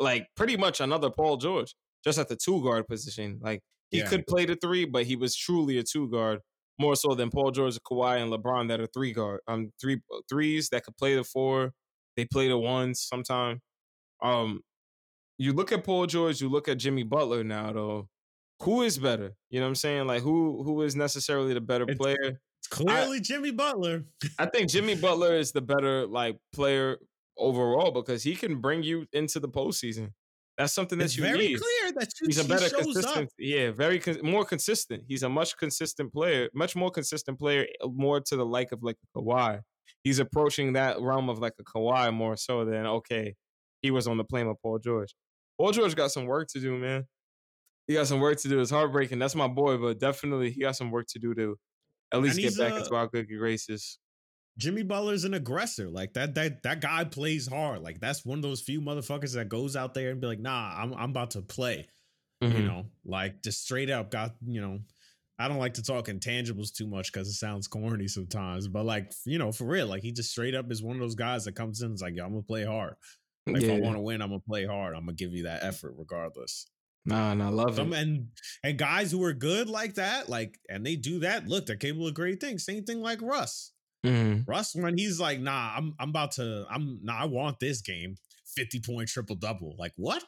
like 0.00 0.26
pretty 0.34 0.56
much 0.56 0.80
another 0.80 1.10
Paul 1.10 1.36
George, 1.36 1.74
just 2.02 2.18
at 2.18 2.28
the 2.28 2.36
two 2.36 2.62
guard 2.62 2.88
position. 2.88 3.38
Like 3.42 3.60
he 3.90 3.98
Yeah. 3.98 4.08
could 4.08 4.26
play 4.26 4.44
the 4.46 4.56
three, 4.56 4.84
but 4.84 5.06
he 5.06 5.16
was 5.16 5.34
truly 5.36 5.78
a 5.78 5.82
two 5.82 6.08
guard 6.08 6.40
more 6.78 6.94
so 6.96 7.14
than 7.14 7.30
Paul 7.30 7.50
George, 7.50 7.76
Kawhi, 7.80 8.22
and 8.22 8.32
LeBron 8.32 8.68
that 8.68 8.80
are 8.80 8.86
three 8.86 9.12
guard, 9.12 9.40
um, 9.48 9.72
three 9.80 10.00
threes 10.28 10.68
that 10.70 10.84
could 10.84 10.96
play 10.96 11.14
the 11.14 11.24
four. 11.24 11.72
They 12.16 12.24
play 12.24 12.48
the 12.48 12.58
ones 12.58 13.00
sometime. 13.00 13.60
Um, 14.22 14.62
you 15.38 15.52
look 15.52 15.72
at 15.72 15.84
Paul 15.84 16.06
George, 16.06 16.40
you 16.40 16.48
look 16.48 16.68
at 16.68 16.78
Jimmy 16.78 17.04
Butler 17.04 17.44
now 17.44 17.72
though. 17.72 18.08
Who 18.62 18.82
is 18.82 18.98
better? 18.98 19.36
You 19.50 19.60
know 19.60 19.66
what 19.66 19.70
I'm 19.70 19.74
saying? 19.76 20.06
Like 20.08 20.22
who 20.22 20.62
who 20.64 20.82
is 20.82 20.96
necessarily 20.96 21.54
the 21.54 21.60
better 21.60 21.86
player? 21.86 22.40
It's 22.58 22.68
clearly 22.68 23.20
Jimmy 23.20 23.52
Butler. 23.52 24.04
I 24.38 24.46
think 24.46 24.68
Jimmy 24.68 24.96
Butler 24.96 25.36
is 25.36 25.52
the 25.52 25.60
better 25.62 26.06
like 26.06 26.38
player 26.52 26.98
overall 27.36 27.92
because 27.92 28.24
he 28.24 28.34
can 28.34 28.60
bring 28.60 28.82
you 28.82 29.06
into 29.12 29.38
the 29.38 29.48
postseason. 29.48 30.12
That's 30.58 30.72
something 30.74 30.98
that 30.98 31.04
It's 31.06 31.16
you 31.16 31.22
very 31.22 31.38
need. 31.38 31.60
clear 31.60 31.92
that 31.92 32.08
you, 32.20 32.26
He's 32.26 32.38
a 32.38 32.42
he 32.42 32.48
better 32.48 32.68
shows 32.68 32.82
consistent, 32.82 33.26
up. 33.28 33.32
yeah, 33.38 33.70
very 33.70 34.00
con- 34.00 34.18
more 34.24 34.44
consistent. 34.44 35.04
He's 35.06 35.22
a 35.22 35.28
much 35.28 35.56
consistent 35.56 36.12
player, 36.12 36.48
much 36.52 36.74
more 36.74 36.90
consistent 36.90 37.38
player, 37.38 37.66
uh, 37.80 37.86
more 37.88 38.20
to 38.20 38.36
the 38.36 38.44
like 38.44 38.72
of 38.72 38.82
like 38.82 38.96
a 39.14 39.18
Kawhi. 39.18 39.60
He's 40.02 40.18
approaching 40.18 40.72
that 40.72 41.00
realm 41.00 41.28
of 41.28 41.38
like 41.38 41.54
a 41.60 41.64
Kawhi 41.64 42.12
more 42.12 42.36
so 42.36 42.64
than 42.64 42.86
okay, 42.86 43.36
he 43.82 43.92
was 43.92 44.08
on 44.08 44.16
the 44.16 44.24
plane 44.24 44.48
with 44.48 44.60
Paul 44.60 44.80
George. 44.80 45.14
Paul 45.58 45.70
George 45.70 45.94
got 45.94 46.10
some 46.10 46.26
work 46.26 46.48
to 46.48 46.60
do, 46.60 46.76
man. 46.76 47.06
He 47.86 47.94
got 47.94 48.08
some 48.08 48.18
work 48.20 48.38
to 48.38 48.48
do. 48.48 48.60
It's 48.60 48.70
heartbreaking. 48.72 49.18
That's 49.20 49.36
my 49.36 49.46
boy, 49.48 49.76
but 49.78 50.00
definitely 50.00 50.50
he 50.50 50.60
got 50.60 50.74
some 50.76 50.90
work 50.90 51.06
to 51.10 51.20
do 51.20 51.34
to 51.34 51.56
at 52.12 52.20
least 52.20 52.38
get 52.38 52.58
back 52.58 52.72
uh, 52.72 52.76
into 52.78 52.94
our 52.96 53.06
good 53.06 53.28
graces. 53.28 53.98
Jimmy 54.58 54.82
Butler's 54.82 55.24
an 55.24 55.34
aggressor. 55.34 55.88
Like 55.88 56.14
that 56.14 56.34
that 56.34 56.62
that 56.64 56.80
guy 56.80 57.04
plays 57.04 57.46
hard. 57.46 57.80
Like 57.82 58.00
that's 58.00 58.24
one 58.24 58.38
of 58.38 58.42
those 58.42 58.60
few 58.62 58.80
motherfuckers 58.80 59.34
that 59.34 59.48
goes 59.48 59.76
out 59.76 59.94
there 59.94 60.10
and 60.10 60.20
be 60.20 60.26
like, 60.26 60.40
"Nah, 60.40 60.74
I'm 60.76 60.92
I'm 60.94 61.10
about 61.10 61.32
to 61.32 61.42
play." 61.42 61.88
You 62.48 62.62
Mhm. 62.62 62.68
know, 62.68 62.86
like 63.04 63.42
just 63.42 63.62
straight 63.64 63.90
up 63.90 64.10
got, 64.10 64.36
you 64.46 64.60
know, 64.60 64.80
I 65.38 65.48
don't 65.48 65.58
like 65.58 65.74
to 65.74 65.82
talk 65.82 66.06
intangibles 66.06 66.72
too 66.74 66.86
much 66.86 67.12
cuz 67.12 67.28
it 67.28 67.34
sounds 67.34 67.68
corny 67.68 68.08
sometimes, 68.08 68.68
but 68.68 68.84
like, 68.84 69.12
you 69.26 69.38
know, 69.38 69.52
for 69.52 69.66
real, 69.66 69.86
like 69.88 70.02
he 70.02 70.12
just 70.12 70.30
straight 70.30 70.54
up 70.54 70.70
is 70.72 70.82
one 70.82 70.96
of 70.96 71.00
those 71.00 71.14
guys 71.16 71.44
that 71.44 71.52
comes 71.56 71.82
in 71.82 71.86
and 71.88 71.94
is 71.96 72.02
like, 72.02 72.16
"Yo, 72.16 72.24
I'm 72.24 72.32
going 72.32 72.42
to 72.42 72.46
play 72.46 72.64
hard. 72.64 72.96
Like, 73.52 73.62
If 73.62 73.70
I 73.70 73.74
want 73.74 73.96
to 73.96 74.02
win, 74.02 74.22
I'm 74.22 74.30
going 74.30 74.40
to 74.42 74.46
play 74.46 74.66
hard. 74.66 74.96
I'm 74.96 75.06
going 75.06 75.16
to 75.16 75.24
give 75.24 75.34
you 75.34 75.44
that 75.44 75.64
effort 75.64 75.94
regardless." 75.98 76.66
Nah, 77.04 77.34
nah, 77.34 77.46
I 77.46 77.50
love 77.50 77.76
Some 77.76 77.92
it. 77.92 77.92
and 77.92 78.30
and 78.62 78.78
guys 78.78 79.10
who 79.12 79.22
are 79.24 79.32
good 79.32 79.68
like 79.68 79.94
that, 79.94 80.28
like 80.28 80.58
and 80.68 80.84
they 80.84 80.96
do 80.96 81.20
that, 81.20 81.46
look, 81.46 81.66
they're 81.66 81.76
capable 81.76 82.08
of 82.08 82.14
great 82.14 82.40
things. 82.40 82.64
Same 82.64 82.84
thing 82.84 83.00
like 83.00 83.20
Russ. 83.22 83.72
Mhm. 84.06 84.46
Russ, 84.46 84.74
when 84.74 84.96
he's 84.96 85.18
like, 85.20 85.40
nah, 85.40 85.74
I'm 85.76 85.94
I'm 85.98 86.10
about 86.10 86.32
to, 86.32 86.66
I'm 86.70 87.00
nah, 87.02 87.18
I 87.22 87.24
want 87.26 87.58
this 87.60 87.80
game. 87.82 88.16
50 88.56 88.80
point 88.80 89.08
triple 89.08 89.36
double. 89.36 89.74
Like, 89.78 89.92
what? 89.96 90.24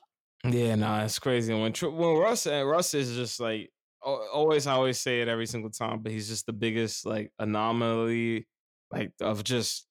Yeah, 0.49 0.75
nah, 0.75 1.05
it's 1.05 1.19
crazy. 1.19 1.53
When 1.55 1.73
when 1.73 2.17
Russ 2.19 2.47
Russ 2.47 2.95
is 2.95 3.15
just 3.15 3.41
like 3.41 3.71
always, 4.03 4.67
I 4.67 4.73
always 4.73 4.99
say 4.99 5.21
it 5.21 5.29
every 5.29 5.47
single 5.47 5.71
time, 5.71 6.03
but 6.03 6.13
he's 6.13 6.29
just 6.29 6.47
the 6.47 6.53
biggest 6.53 7.05
like 7.07 7.33
anomaly, 7.39 8.47
like 8.91 9.13
of 9.21 9.45
just 9.45 9.87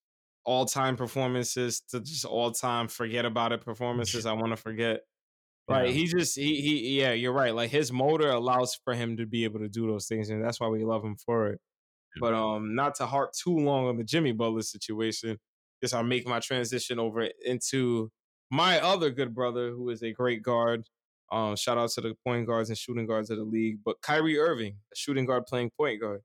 all 0.46 0.66
time 0.66 0.96
performances 0.96 1.82
to 1.92 2.00
just 2.00 2.26
all 2.26 2.52
time 2.52 2.88
forget 2.88 3.26
about 3.26 3.52
it 3.52 3.62
performances. 3.64 4.26
I 4.26 4.34
want 4.34 4.52
to 4.52 4.58
forget. 4.58 5.02
Right, 5.70 5.88
Yeah. 5.88 5.94
he 5.94 6.06
just 6.08 6.36
he 6.36 6.62
he 6.62 7.00
yeah, 7.00 7.12
you're 7.14 7.34
right. 7.34 7.54
Like 7.54 7.70
his 7.70 7.92
motor 7.92 8.30
allows 8.32 8.76
for 8.84 8.94
him 8.96 9.18
to 9.18 9.26
be 9.28 9.44
able 9.44 9.60
to 9.60 9.70
do 9.70 9.86
those 9.88 10.08
things, 10.08 10.30
and 10.30 10.44
that's 10.44 10.60
why 10.60 10.68
we 10.68 10.84
love 10.84 11.04
him 11.04 11.16
for 11.16 11.48
it. 11.50 11.62
But 12.20 12.34
um, 12.34 12.76
not 12.76 12.96
to 12.96 13.06
harp 13.06 13.32
too 13.34 13.58
long 13.58 13.88
on 13.88 13.98
the 13.98 14.04
Jimmy 14.04 14.32
Butler 14.32 14.62
situation, 14.62 15.38
guess 15.82 15.94
I'll 15.94 16.04
make 16.04 16.28
my 16.28 16.40
transition 16.40 17.00
over 17.00 17.28
into 17.46 18.12
my 18.52 18.80
other 18.80 19.10
good 19.10 19.34
brother, 19.34 19.72
who 19.72 19.90
is 19.90 20.02
a 20.04 20.12
great 20.12 20.44
guard. 20.44 20.86
Um, 21.32 21.56
shout 21.56 21.78
out 21.78 21.92
to 21.92 22.02
the 22.02 22.16
point 22.26 22.48
guards 22.48 22.70
and 22.70 22.78
shooting 22.78 23.06
guards 23.06 23.30
of 23.30 23.38
the 23.38 23.44
league. 23.44 23.80
But 23.86 24.02
Kyrie 24.02 24.40
Irving, 24.40 24.78
a 24.92 24.96
shooting 24.96 25.26
guard 25.26 25.46
playing 25.46 25.72
point 25.78 26.02
guard, 26.02 26.22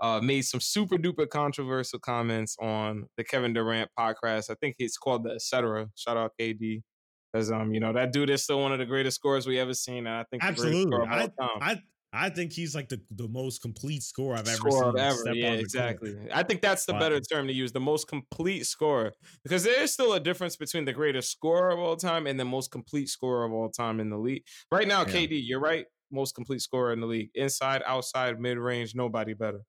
uh, 0.00 0.20
made 0.22 0.42
some 0.42 0.60
super 0.60 0.96
duper 0.96 1.28
controversial 1.28 1.98
comments 1.98 2.56
on 2.60 3.06
the 3.16 3.24
Kevin 3.24 3.52
Durant 3.52 3.90
podcast. 3.98 4.50
I 4.50 4.54
think 4.54 4.76
it's 4.78 4.96
called 4.96 5.24
the 5.24 5.30
Etc. 5.32 5.88
Shout 5.96 6.16
out 6.16 6.32
KD. 6.40 6.82
Because 7.30 7.52
um, 7.52 7.74
you 7.74 7.80
know, 7.80 7.92
that 7.92 8.12
dude 8.12 8.30
is 8.30 8.42
still 8.42 8.60
one 8.60 8.72
of 8.72 8.78
the 8.78 8.86
greatest 8.86 9.16
scorers 9.16 9.46
we 9.46 9.58
ever 9.58 9.74
seen. 9.74 10.06
And 10.06 10.16
I 10.16 10.24
think 10.30 10.42
Absolutely. 10.42 10.82
scorer 10.82 11.02
of 11.02 11.30
all 11.38 11.50
I. 11.60 11.72
I 11.72 11.82
I 12.12 12.30
think 12.30 12.52
he's 12.52 12.74
like 12.74 12.88
the, 12.88 13.00
the 13.10 13.28
most 13.28 13.60
complete 13.60 14.02
scorer 14.02 14.36
I've 14.36 14.48
ever 14.48 14.56
scorer 14.56 14.92
seen. 14.92 14.98
ever. 14.98 15.34
Yeah, 15.34 15.50
the 15.50 15.56
court. 15.56 15.60
exactly. 15.60 16.16
I 16.32 16.42
think 16.42 16.62
that's 16.62 16.86
the 16.86 16.92
But- 16.94 17.00
better 17.00 17.20
term 17.20 17.46
to 17.48 17.52
use, 17.52 17.72
the 17.72 17.80
most 17.80 18.08
complete 18.08 18.64
scorer. 18.64 19.12
Because 19.44 19.62
there 19.64 19.82
is 19.82 19.92
still 19.92 20.14
a 20.14 20.20
difference 20.20 20.56
between 20.56 20.86
the 20.86 20.92
greatest 20.94 21.30
scorer 21.30 21.70
of 21.70 21.78
all 21.78 21.96
time 21.96 22.26
and 22.26 22.40
the 22.40 22.46
most 22.46 22.70
complete 22.70 23.08
scorer 23.10 23.44
of 23.44 23.52
all 23.52 23.68
time 23.68 24.00
in 24.00 24.08
the 24.08 24.16
league. 24.18 24.42
Right 24.72 24.88
now, 24.88 25.00
Yeah. 25.02 25.12
KD, 25.12 25.42
you're 25.44 25.60
right. 25.60 25.84
Most 26.10 26.34
complete 26.34 26.62
scorer 26.62 26.94
in 26.94 27.00
the 27.00 27.06
league. 27.06 27.28
Inside, 27.34 27.82
outside, 27.84 28.40
mid 28.40 28.56
range, 28.56 28.94
nobody 28.94 29.34
better. 29.34 29.60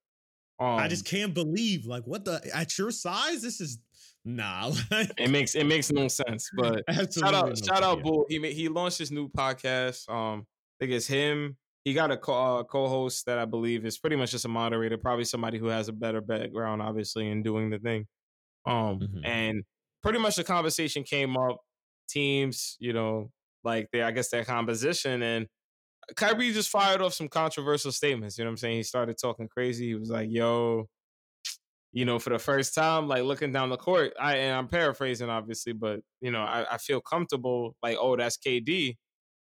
Um, 0.62 0.76
I 0.80 0.88
just 0.88 1.06
can't 1.06 1.34
believe, 1.34 1.86
like, 1.86 2.04
what 2.06 2.24
the 2.26 2.42
at 2.54 2.78
your 2.78 2.92
size, 2.92 3.42
this 3.42 3.60
is 3.62 3.80
nah. 4.26 4.72
it 4.92 5.30
makes 5.30 5.56
it 5.56 5.66
makes 5.66 5.92
no 5.92 6.08
sense. 6.08 6.50
But 6.56 6.84
shout 7.14 7.34
out, 7.34 7.50
no 7.50 7.56
shout 7.56 7.84
out, 7.84 8.00
idea. 8.00 8.04
Bull. 8.04 8.26
He 8.30 8.40
he 8.54 8.68
launched 8.70 8.98
his 9.00 9.12
new 9.12 9.28
podcast. 9.30 10.08
Um, 10.10 10.46
I 10.80 10.86
think 10.86 10.92
it's 10.94 11.08
him. 11.08 11.58
He 11.86 11.94
got 11.94 12.12
a 12.12 12.18
co- 12.18 12.60
uh, 12.60 12.64
co-host 12.64 13.26
that 13.26 13.40
I 13.40 13.46
believe 13.46 13.86
is 13.86 13.98
pretty 13.98 14.16
much 14.16 14.32
just 14.32 14.46
a 14.46 14.50
moderator, 14.50 14.98
probably 14.98 15.26
somebody 15.26 15.58
who 15.58 15.68
has 15.68 15.88
a 15.88 15.94
better 15.94 16.22
background, 16.22 16.82
obviously, 16.82 17.30
in 17.30 17.44
doing 17.44 17.70
the 17.70 17.80
thing. 17.80 18.08
Um, 18.66 19.08
Mhm. 19.08 19.24
and 19.24 19.64
pretty 20.04 20.20
much 20.20 20.36
the 20.38 20.44
conversation 20.46 21.04
came 21.04 21.38
up. 21.38 21.60
Teams, 22.10 22.78
you 22.80 22.94
know, 22.94 23.32
like 23.64 23.90
they, 23.94 24.02
I 24.04 24.12
guess 24.12 24.30
their 24.32 24.46
composition, 24.46 25.24
and 25.24 25.48
Kyrie 26.16 26.54
just 26.54 26.70
fired 26.70 27.02
off 27.02 27.14
some 27.14 27.30
controversial 27.30 27.92
statements. 27.92 28.38
You 28.38 28.46
know 28.46 28.50
what 28.50 28.54
I'm 28.54 28.58
saying? 28.58 28.78
He 28.78 28.84
started 28.84 29.18
talking 29.22 29.48
crazy. 29.50 29.88
He 29.90 29.96
was 29.96 30.10
like, 30.10 30.30
"Yo." 30.32 30.88
You 31.92 32.06
know, 32.06 32.20
for 32.20 32.30
the 32.30 32.38
first 32.40 32.76
time, 32.76 33.08
like 33.08 33.24
looking 33.24 33.52
down 33.52 33.70
the 33.70 33.78
court, 33.78 34.14
I 34.20 34.36
and 34.38 34.56
I'm 34.56 34.68
paraphrasing 34.68 35.30
obviously, 35.30 35.74
but 35.74 36.02
you 36.22 36.30
know, 36.32 36.42
I, 36.44 36.76
I 36.76 36.78
feel 36.78 37.02
comfortable, 37.02 37.76
like, 37.82 37.98
oh, 38.00 38.16
that's 38.16 38.38
KD. 38.38 38.98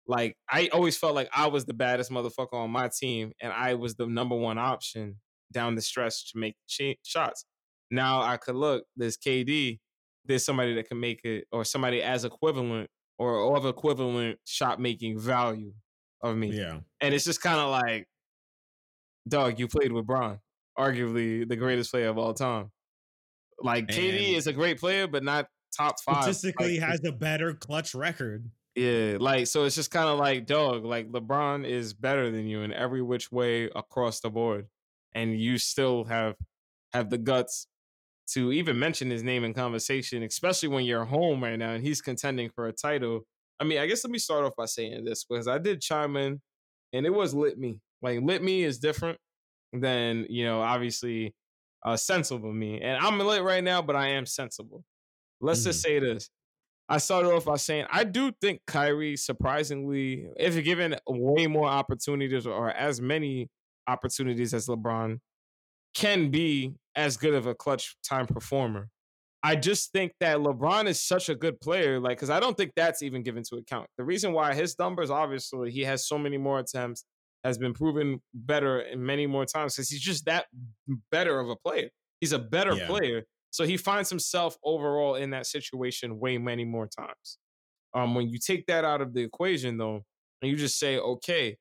Like, 0.09 0.35
I 0.49 0.69
always 0.73 0.97
felt 0.97 1.13
like 1.13 1.29
I 1.31 1.47
was 1.47 1.65
the 1.65 1.73
baddest 1.75 2.09
motherfucker 2.09 2.53
on 2.53 2.71
my 2.71 2.89
team, 2.89 3.31
and 3.39 3.53
I 3.53 3.75
was 3.75 3.93
the 3.95 4.07
number 4.07 4.35
one 4.35 4.57
option 4.57 5.17
down 5.53 5.75
the 5.75 5.83
stretch 5.83 6.31
to 6.31 6.39
make 6.39 6.55
ch- 6.67 6.97
shots. 7.03 7.45
Now 7.91 8.21
I 8.23 8.37
could 8.37 8.55
look, 8.55 8.85
there's 8.97 9.17
KD, 9.17 9.79
there's 10.25 10.43
somebody 10.43 10.73
that 10.75 10.87
can 10.89 10.99
make 10.99 11.23
it, 11.25 11.45
or 11.51 11.63
somebody 11.63 12.01
as 12.01 12.25
equivalent 12.25 12.89
or 13.19 13.55
of 13.55 13.65
equivalent 13.67 14.39
shot 14.45 14.79
making 14.81 15.19
value 15.19 15.73
of 16.23 16.35
me. 16.35 16.57
Yeah. 16.57 16.79
And 17.01 17.13
it's 17.13 17.25
just 17.25 17.41
kind 17.41 17.59
of 17.59 17.69
like, 17.69 18.07
dog, 19.27 19.59
you 19.59 19.67
played 19.67 19.91
with 19.91 20.07
Bron, 20.07 20.39
arguably 20.77 21.47
the 21.47 21.55
greatest 21.55 21.91
player 21.91 22.09
of 22.09 22.17
all 22.17 22.33
time. 22.33 22.71
Like 23.61 23.87
KD 23.87 24.27
And- 24.27 24.35
is 24.37 24.47
a 24.47 24.53
great 24.53 24.79
player, 24.79 25.07
but 25.07 25.23
not 25.23 25.47
top 25.77 25.95
five. 26.03 26.23
Statistically 26.23 26.79
Like, 26.79 26.89
has 26.89 27.03
a 27.05 27.11
better 27.11 27.53
clutch 27.53 27.93
record. 27.93 28.49
Yeah, 28.79 29.17
like 29.19 29.47
so 29.47 29.65
it's 29.65 29.75
just 29.75 29.91
kind 29.91 30.09
of 30.09 30.17
like, 30.19 30.45
dog, 30.45 30.85
like 30.85 31.11
LeBron 31.11 31.65
is 31.65 31.93
better 31.93 32.31
than 32.31 32.47
you 32.47 32.61
in 32.61 32.73
every 32.73 33.01
which 33.01 33.31
way 33.31 33.65
across 33.75 34.19
the 34.21 34.29
board, 34.29 34.67
and 35.13 35.39
you 35.39 35.57
still 35.57 36.05
have 36.05 36.35
have 36.93 37.09
the 37.09 37.17
guts 37.17 37.67
to 38.27 38.51
even 38.51 38.79
mention 38.79 39.09
his 39.09 39.23
name 39.23 39.43
in 39.43 39.53
conversation, 39.53 40.23
especially 40.23 40.69
when 40.69 40.85
you're 40.85 41.05
home 41.05 41.43
right 41.43 41.57
now 41.59 41.71
and 41.71 41.83
he's 41.83 42.01
contending 42.01 42.49
for 42.49 42.67
a 42.67 42.73
title. 42.73 43.21
I 43.59 43.65
mean, 43.65 43.79
I 43.79 43.87
guess 43.87 44.03
let 44.03 44.11
me 44.11 44.19
start 44.19 44.45
off 44.45 44.55
by 44.57 44.65
saying 44.65 45.05
this 45.05 45.25
because 45.25 45.47
I 45.47 45.57
did 45.59 45.81
chime 45.81 46.15
in, 46.17 46.41
and 46.93 47.05
it 47.05 47.11
was 47.13 47.33
lit 47.35 47.57
me. 47.59 47.81
Like 48.01 48.21
lit 48.21 48.43
me 48.43 48.63
is 48.63 48.79
different 48.79 49.19
than 49.73 50.27
you 50.29 50.45
know, 50.45 50.61
obviously, 50.61 51.35
uh, 51.85 51.97
sensible 51.97 52.53
me, 52.53 52.81
and 52.81 52.97
I'm 53.05 53.19
lit 53.19 53.43
right 53.43 53.63
now, 53.63 53.81
but 53.81 53.95
I 53.95 54.09
am 54.09 54.25
sensible. 54.25 54.83
Let's 55.41 55.63
just 55.65 55.81
say 55.81 55.99
this. 55.99 56.29
I 56.89 56.97
started 56.97 57.31
off 57.31 57.45
by 57.45 57.57
saying 57.57 57.85
I 57.91 58.03
do 58.03 58.31
think 58.41 58.61
Kyrie, 58.65 59.15
surprisingly, 59.15 60.27
if 60.37 60.61
given 60.63 60.95
way 61.07 61.45
more 61.47 61.67
opportunities 61.67 62.47
or 62.47 62.71
as 62.71 62.99
many 62.99 63.47
opportunities 63.87 64.53
as 64.53 64.67
LeBron, 64.67 65.19
can 65.93 66.31
be 66.31 66.73
as 66.95 67.15
good 67.17 67.33
of 67.33 67.45
a 67.45 67.53
clutch 67.55 67.95
time 68.03 68.25
performer. 68.25 68.89
I 69.41 69.55
just 69.55 69.91
think 69.93 70.11
that 70.19 70.37
LeBron 70.39 70.87
is 70.87 70.99
such 70.99 71.29
a 71.29 71.35
good 71.35 71.61
player, 71.61 71.99
like, 71.99 72.17
because 72.17 72.29
I 72.29 72.39
don't 72.39 72.57
think 72.57 72.73
that's 72.75 73.01
even 73.01 73.23
given 73.23 73.43
to 73.49 73.55
account. 73.55 73.87
The 73.97 74.03
reason 74.03 74.33
why 74.33 74.53
his 74.53 74.77
numbers, 74.77 75.09
obviously, 75.09 75.71
he 75.71 75.81
has 75.81 76.07
so 76.07 76.17
many 76.17 76.37
more 76.37 76.59
attempts, 76.59 77.05
has 77.45 77.57
been 77.57 77.73
proven 77.73 78.19
better 78.33 78.81
in 78.81 79.05
many 79.05 79.27
more 79.27 79.45
times 79.45 79.75
because 79.75 79.89
he's 79.89 80.01
just 80.01 80.25
that 80.25 80.47
better 81.09 81.39
of 81.39 81.49
a 81.49 81.55
player. 81.55 81.89
He's 82.19 82.33
a 82.33 82.39
better 82.39 82.75
Yeah. 82.75 82.87
player. 82.87 83.23
So 83.51 83.65
he 83.65 83.77
finds 83.77 84.09
himself 84.09 84.57
overall 84.63 85.15
in 85.15 85.31
that 85.31 85.45
situation 85.47 86.19
way 86.19 86.37
many 86.37 86.65
more 86.65 86.87
times. 86.87 87.37
Um, 87.93 88.15
when 88.15 88.29
you 88.29 88.37
take 88.39 88.67
that 88.67 88.85
out 88.85 89.01
of 89.01 89.13
the 89.13 89.21
equation, 89.23 89.77
though, 89.77 90.05
and 90.41 90.51
you 90.51 90.55
just 90.55 90.77
say, 90.79 90.97
okay, 90.99 91.57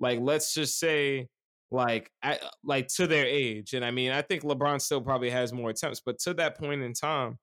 like 0.00 0.20
let's 0.20 0.54
just 0.54 0.78
say, 0.78 1.28
like, 1.70 2.10
at, 2.22 2.42
like 2.64 2.88
to 2.96 3.06
their 3.06 3.26
age, 3.26 3.72
and 3.74 3.84
I 3.84 3.90
mean, 3.90 4.12
I 4.12 4.22
think 4.22 4.42
LeBron 4.42 4.80
still 4.80 5.00
probably 5.00 5.30
has 5.30 5.52
more 5.52 5.70
attempts, 5.70 6.00
but 6.04 6.18
to 6.20 6.34
that 6.34 6.58
point 6.58 6.82
in 6.82 6.92
time, 6.92 7.38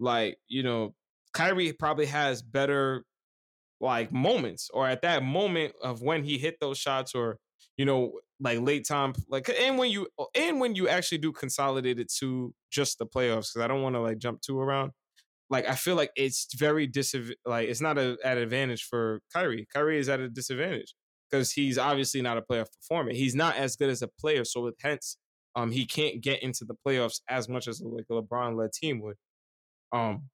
like 0.00 0.38
you 0.48 0.62
know, 0.62 0.94
Kyrie 1.34 1.72
probably 1.72 2.06
has 2.06 2.42
better 2.42 3.04
like 3.80 4.12
moments, 4.12 4.70
or 4.72 4.86
at 4.88 5.02
that 5.02 5.22
moment 5.24 5.74
of 5.82 6.02
when 6.02 6.24
he 6.24 6.38
hit 6.38 6.58
those 6.60 6.78
shots, 6.78 7.14
or 7.14 7.38
you 7.76 7.84
know, 7.84 8.12
like 8.40 8.60
late 8.60 8.86
time, 8.86 9.14
like 9.28 9.48
and 9.48 9.78
when 9.78 9.90
you 9.90 10.08
and 10.34 10.60
when 10.60 10.74
you 10.74 10.88
actually 10.88 11.18
do 11.18 11.32
consolidate 11.32 11.98
it 11.98 12.12
to 12.20 12.54
just 12.70 12.98
the 12.98 13.06
playoffs, 13.06 13.52
because 13.52 13.62
I 13.62 13.68
don't 13.68 13.82
want 13.82 13.94
to 13.94 14.00
like 14.00 14.18
jump 14.18 14.40
too 14.40 14.60
around. 14.60 14.92
Like 15.50 15.68
I 15.68 15.74
feel 15.74 15.96
like 15.96 16.10
it's 16.16 16.48
very 16.54 16.88
disav 16.88 17.32
like 17.44 17.68
it's 17.68 17.80
not 17.80 17.98
a, 17.98 18.16
at 18.24 18.38
advantage 18.38 18.84
for 18.84 19.20
Kyrie. 19.32 19.66
Kyrie 19.72 19.98
is 19.98 20.08
at 20.08 20.20
a 20.20 20.28
disadvantage 20.28 20.94
because 21.30 21.52
he's 21.52 21.78
obviously 21.78 22.22
not 22.22 22.38
a 22.38 22.42
playoff 22.42 22.68
performer. 22.80 23.12
He's 23.12 23.34
not 23.34 23.56
as 23.56 23.76
good 23.76 23.90
as 23.90 24.02
a 24.02 24.08
player, 24.08 24.44
so 24.44 24.62
with, 24.62 24.76
hence 24.80 25.18
um 25.54 25.70
he 25.70 25.84
can't 25.86 26.22
get 26.22 26.42
into 26.42 26.64
the 26.64 26.74
playoffs 26.86 27.20
as 27.28 27.48
much 27.48 27.68
as 27.68 27.80
like 27.82 28.06
a 28.10 28.14
LeBron 28.14 28.56
led 28.56 28.72
team 28.72 29.00
would. 29.02 29.16
Um, 29.92 30.30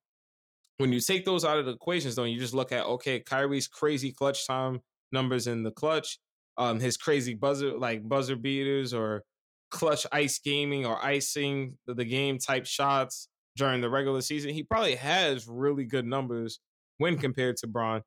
when 0.77 0.93
you 0.93 1.01
take 1.01 1.25
those 1.25 1.43
out 1.43 1.59
of 1.59 1.65
the 1.65 1.73
equations, 1.73 2.15
though, 2.15 2.23
you 2.23 2.39
just 2.39 2.53
look 2.53 2.71
at 2.71 2.85
okay, 2.85 3.19
Kyrie's 3.19 3.67
crazy 3.67 4.13
clutch 4.13 4.47
time 4.47 4.79
numbers 5.11 5.47
in 5.47 5.63
the 5.63 5.71
clutch, 5.71 6.19
um, 6.59 6.79
his 6.79 6.97
crazy 6.97 7.33
buzzer 7.33 7.75
like 7.77 8.07
buzzer 8.07 8.35
beaters 8.35 8.93
or 8.93 9.23
clutch 9.71 10.05
ice 10.11 10.39
gaming 10.39 10.85
or 10.85 11.03
icing 11.03 11.77
the, 11.87 12.05
game 12.05 12.37
type 12.37 12.65
shots 12.65 13.29
during 13.55 13.81
the 13.81 13.89
regular 13.89 14.21
season. 14.21 14.53
He 14.53 14.63
probably 14.63 14.95
has 14.95 15.47
really 15.47 15.85
good 15.85 16.05
numbers 16.05 16.59
when 16.97 17.17
compared 17.17 17.57
to 17.57 17.67
Bron. 17.67 18.01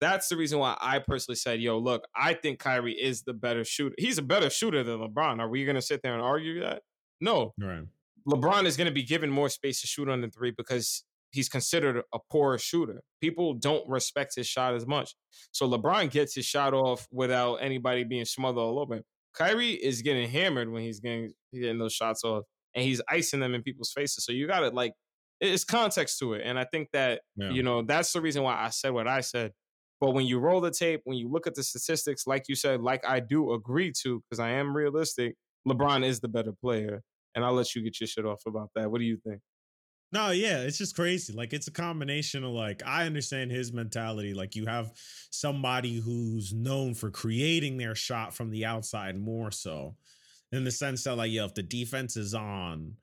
That's 0.00 0.28
the 0.28 0.36
reason 0.36 0.58
why 0.58 0.76
I 0.80 0.98
personally 0.98 1.36
said, 1.36 1.60
yo, 1.60 1.78
look, 1.78 2.02
I 2.14 2.34
think 2.34 2.58
Kyrie 2.58 3.00
is 3.00 3.22
the 3.22 3.34
better 3.34 3.62
shooter. 3.64 3.94
He's 3.98 4.18
a 4.18 4.22
better 4.22 4.50
shooter 4.50 4.82
than 4.82 4.98
LeBron. 4.98 5.38
Are 5.38 5.48
we 5.48 5.64
going 5.64 5.76
to 5.76 5.82
sit 5.82 6.02
there 6.02 6.14
and 6.14 6.22
argue 6.22 6.60
that? 6.60 6.82
No. 7.20 7.54
Right. 7.56 7.84
LeBron 8.26 8.64
is 8.64 8.76
going 8.76 8.88
to 8.88 8.92
be 8.92 9.04
given 9.04 9.30
more 9.30 9.48
space 9.48 9.80
to 9.82 9.86
shoot 9.86 10.08
on 10.08 10.20
the 10.20 10.28
three 10.28 10.50
because 10.50 11.04
he's 11.32 11.48
considered 11.48 12.02
a 12.12 12.18
poor 12.30 12.58
shooter. 12.58 13.02
People 13.20 13.54
don't 13.54 13.88
respect 13.88 14.34
his 14.36 14.46
shot 14.46 14.74
as 14.74 14.86
much. 14.86 15.14
So 15.50 15.68
LeBron 15.68 16.10
gets 16.10 16.34
his 16.34 16.44
shot 16.44 16.74
off 16.74 17.06
without 17.10 17.56
anybody 17.56 18.04
being 18.04 18.24
smothered 18.24 18.58
all 18.58 18.78
over 18.78 18.96
him. 18.96 19.02
Kyrie 19.34 19.72
is 19.72 20.02
getting 20.02 20.28
hammered 20.28 20.70
when 20.70 20.82
he's 20.82 21.00
getting 21.00 21.32
getting 21.52 21.78
those 21.78 21.94
shots 21.94 22.22
off, 22.22 22.44
and 22.74 22.84
he's 22.84 23.00
icing 23.08 23.40
them 23.40 23.54
in 23.54 23.62
people's 23.62 23.92
faces. 23.92 24.24
So 24.24 24.32
you 24.32 24.46
got 24.46 24.60
to 24.60 24.68
like, 24.68 24.92
it's 25.40 25.64
context 25.64 26.18
to 26.20 26.34
it, 26.34 26.42
and 26.44 26.58
I 26.58 26.64
think 26.64 26.88
that 26.92 27.22
yeah. 27.36 27.50
you 27.50 27.62
know 27.62 27.82
that's 27.82 28.12
the 28.12 28.20
reason 28.20 28.42
why 28.42 28.56
I 28.56 28.68
said 28.68 28.92
what 28.92 29.08
I 29.08 29.22
said. 29.22 29.52
But 30.00 30.12
when 30.12 30.26
you 30.26 30.38
roll 30.38 30.60
the 30.60 30.70
tape, 30.70 31.00
when 31.04 31.16
you 31.16 31.30
look 31.30 31.46
at 31.46 31.54
the 31.54 31.62
statistics, 31.62 32.26
like 32.26 32.44
you 32.48 32.56
said, 32.56 32.80
like 32.80 33.08
I 33.08 33.20
do 33.20 33.52
agree 33.52 33.92
to, 34.02 34.20
because 34.28 34.40
I 34.40 34.50
am 34.50 34.76
realistic, 34.76 35.36
LeBron 35.66 36.04
is 36.04 36.20
the 36.20 36.28
better 36.28 36.52
player. 36.60 37.02
And 37.34 37.44
I'll 37.44 37.54
let 37.54 37.74
you 37.74 37.82
get 37.82 37.98
your 38.00 38.06
shit 38.06 38.26
off 38.26 38.42
about 38.46 38.70
that. 38.74 38.90
What 38.90 38.98
do 38.98 39.06
you 39.06 39.16
think? 39.26 39.40
No, 40.12 40.30
yeah, 40.30 40.58
it's 40.58 40.76
just 40.76 40.94
crazy. 40.94 41.32
Like 41.32 41.54
it's 41.54 41.68
a 41.68 41.72
combination 41.72 42.44
of 42.44 42.50
like 42.50 42.82
I 42.86 43.06
understand 43.06 43.50
his 43.50 43.72
mentality. 43.72 44.34
Like 44.34 44.54
you 44.54 44.66
have 44.66 44.92
somebody 45.30 46.00
who's 46.00 46.52
known 46.52 46.94
for 46.94 47.10
creating 47.10 47.78
their 47.78 47.94
shot 47.94 48.34
from 48.34 48.50
the 48.50 48.66
outside 48.66 49.18
more 49.18 49.50
so, 49.50 49.96
in 50.52 50.64
the 50.64 50.70
sense 50.70 51.04
that 51.04 51.16
like, 51.16 51.32
yo, 51.32 51.46
if 51.46 51.54
the 51.54 51.62
defense 51.62 52.18
is 52.18 52.34
on, 52.34 52.94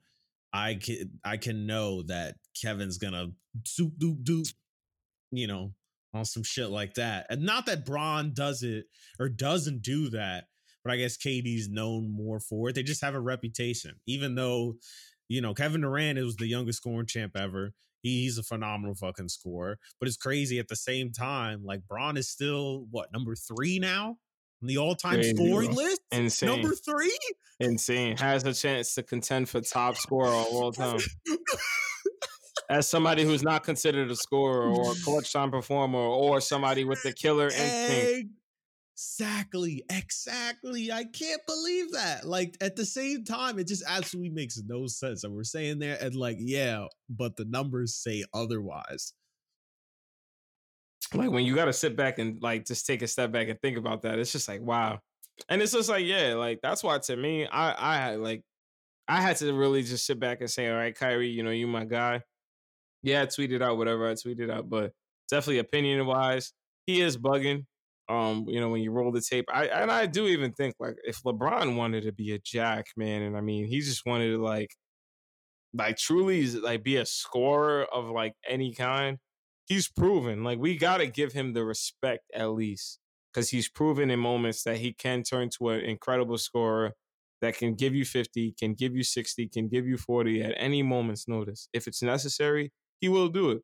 I 0.52 0.74
can 0.74 1.10
I 1.24 1.36
can 1.36 1.66
know 1.66 2.02
that 2.02 2.36
Kevin's 2.60 2.98
gonna 2.98 3.32
soup 3.64 3.98
doop 3.98 4.22
doop, 4.22 4.52
you 5.32 5.48
know, 5.48 5.72
on 6.14 6.24
some 6.24 6.44
shit 6.44 6.70
like 6.70 6.94
that. 6.94 7.26
And 7.28 7.42
not 7.42 7.66
that 7.66 7.84
Bron 7.84 8.32
does 8.34 8.62
it 8.62 8.84
or 9.18 9.28
doesn't 9.28 9.82
do 9.82 10.10
that, 10.10 10.44
but 10.84 10.92
I 10.92 10.96
guess 10.96 11.16
KD's 11.16 11.68
known 11.68 12.10
more 12.10 12.40
for 12.40 12.68
it. 12.68 12.74
They 12.74 12.82
just 12.84 13.02
have 13.02 13.14
a 13.14 13.20
reputation, 13.20 13.96
even 14.06 14.36
though 14.36 14.76
you 15.30 15.40
know, 15.40 15.54
Kevin 15.54 15.82
Durant 15.82 16.18
is 16.18 16.34
the 16.34 16.48
youngest 16.48 16.78
scoring 16.78 17.06
champ 17.06 17.36
ever. 17.36 17.72
He's 18.02 18.36
a 18.36 18.42
phenomenal 18.42 18.96
fucking 18.96 19.28
scorer. 19.28 19.78
But 20.00 20.08
it's 20.08 20.16
crazy 20.16 20.58
at 20.58 20.66
the 20.66 20.74
same 20.74 21.12
time. 21.12 21.62
Like 21.64 21.86
Bron 21.86 22.16
is 22.16 22.28
still 22.28 22.86
what 22.90 23.12
number 23.12 23.36
three 23.36 23.78
now 23.78 24.16
on 24.60 24.66
the 24.66 24.78
all-time 24.78 25.22
scoring 25.22 25.72
list. 25.72 26.00
Insane. 26.10 26.48
Number 26.48 26.74
three. 26.74 27.16
Insane. 27.60 28.16
Has 28.16 28.42
a 28.44 28.52
chance 28.52 28.94
to 28.94 29.04
contend 29.04 29.48
for 29.48 29.60
top 29.60 29.96
scorer 29.96 30.26
of 30.26 30.46
all 30.50 30.72
time. 30.72 30.98
As 32.68 32.88
somebody 32.88 33.22
who's 33.22 33.44
not 33.44 33.62
considered 33.62 34.10
a 34.10 34.16
scorer 34.16 34.68
or 34.68 34.92
a 34.92 34.94
clutch 35.04 35.32
time 35.32 35.52
performer 35.52 35.98
or 35.98 36.40
somebody 36.40 36.84
with 36.84 37.02
the 37.04 37.12
killer 37.12 37.46
instinct. 37.46 38.32
Exactly, 39.00 39.82
exactly. 39.90 40.92
I 40.92 41.04
can't 41.04 41.40
believe 41.46 41.92
that. 41.92 42.26
Like 42.26 42.58
at 42.60 42.76
the 42.76 42.84
same 42.84 43.24
time, 43.24 43.58
it 43.58 43.66
just 43.66 43.82
absolutely 43.86 44.28
makes 44.28 44.60
no 44.66 44.86
sense. 44.88 45.24
And 45.24 45.32
we're 45.34 45.42
saying 45.44 45.78
there, 45.78 45.96
and 46.00 46.14
like, 46.14 46.36
yeah, 46.38 46.84
but 47.08 47.36
the 47.36 47.46
numbers 47.46 47.94
say 47.94 48.24
otherwise. 48.34 49.14
Like 51.14 51.30
when 51.30 51.44
you 51.44 51.54
got 51.54 51.64
to 51.64 51.72
sit 51.72 51.96
back 51.96 52.18
and 52.18 52.40
like 52.42 52.66
just 52.66 52.86
take 52.86 53.02
a 53.02 53.08
step 53.08 53.32
back 53.32 53.48
and 53.48 53.58
think 53.60 53.78
about 53.78 54.02
that, 54.02 54.18
it's 54.18 54.32
just 54.32 54.48
like 54.48 54.60
wow. 54.60 55.00
And 55.48 55.62
it's 55.62 55.72
just 55.72 55.88
like 55.88 56.04
yeah, 56.04 56.34
like 56.34 56.60
that's 56.62 56.82
why 56.84 56.98
to 56.98 57.16
me, 57.16 57.46
I 57.46 57.70
I 57.72 58.14
like 58.16 58.42
I 59.08 59.20
had 59.22 59.36
to 59.38 59.52
really 59.54 59.82
just 59.82 60.06
sit 60.06 60.20
back 60.20 60.40
and 60.40 60.50
say, 60.50 60.68
all 60.68 60.76
right, 60.76 60.94
Kyrie, 60.94 61.30
you 61.30 61.42
know, 61.42 61.50
you 61.50 61.66
my 61.66 61.84
guy. 61.84 62.22
Yeah, 63.02 63.22
I 63.22 63.26
tweeted 63.26 63.62
out 63.62 63.78
whatever 63.78 64.08
I 64.08 64.14
tweeted 64.14 64.50
out, 64.50 64.68
but 64.70 64.92
definitely 65.30 65.58
opinion 65.60 66.06
wise, 66.06 66.52
he 66.86 67.00
is 67.00 67.16
bugging. 67.18 67.66
Um, 68.10 68.46
you 68.48 68.60
know, 68.60 68.70
when 68.70 68.82
you 68.82 68.90
roll 68.92 69.12
the 69.12 69.22
tape, 69.22 69.46
I 69.52 69.66
and 69.66 69.90
I 69.90 70.06
do 70.06 70.26
even 70.26 70.52
think 70.52 70.74
like 70.80 70.96
if 71.04 71.22
LeBron 71.22 71.76
wanted 71.76 72.04
to 72.04 72.12
be 72.12 72.32
a 72.34 72.40
jack, 72.40 72.86
man, 72.96 73.22
and 73.22 73.36
I 73.36 73.40
mean 73.40 73.66
he 73.66 73.80
just 73.80 74.04
wanted 74.06 74.32
to 74.32 74.42
like 74.42 74.74
like 75.74 75.96
truly 75.96 76.46
like 76.50 76.82
be 76.82 76.96
a 76.96 77.06
scorer 77.06 77.84
of 77.92 78.06
like 78.10 78.34
any 78.48 78.74
kind, 78.74 79.18
he's 79.66 79.88
proven. 79.88 80.42
Like 80.44 80.58
we 80.58 80.76
gotta 80.76 81.06
give 81.06 81.32
him 81.32 81.52
the 81.52 81.64
respect 81.64 82.24
at 82.34 82.50
least. 82.50 82.98
Because 83.32 83.50
he's 83.50 83.68
proven 83.68 84.10
in 84.10 84.18
moments 84.18 84.64
that 84.64 84.78
he 84.78 84.92
can 84.92 85.22
turn 85.22 85.50
to 85.58 85.68
an 85.68 85.80
incredible 85.82 86.36
scorer 86.36 86.94
that 87.40 87.56
can 87.56 87.74
give 87.74 87.94
you 87.94 88.04
50, 88.04 88.54
can 88.58 88.74
give 88.74 88.96
you 88.96 89.04
60, 89.04 89.46
can 89.48 89.68
give 89.68 89.86
you 89.86 89.96
40 89.96 90.42
at 90.42 90.54
any 90.56 90.82
moment's 90.82 91.28
notice. 91.28 91.68
If 91.72 91.86
it's 91.86 92.02
necessary, 92.02 92.72
he 93.00 93.08
will 93.08 93.28
do 93.28 93.50
it. 93.52 93.62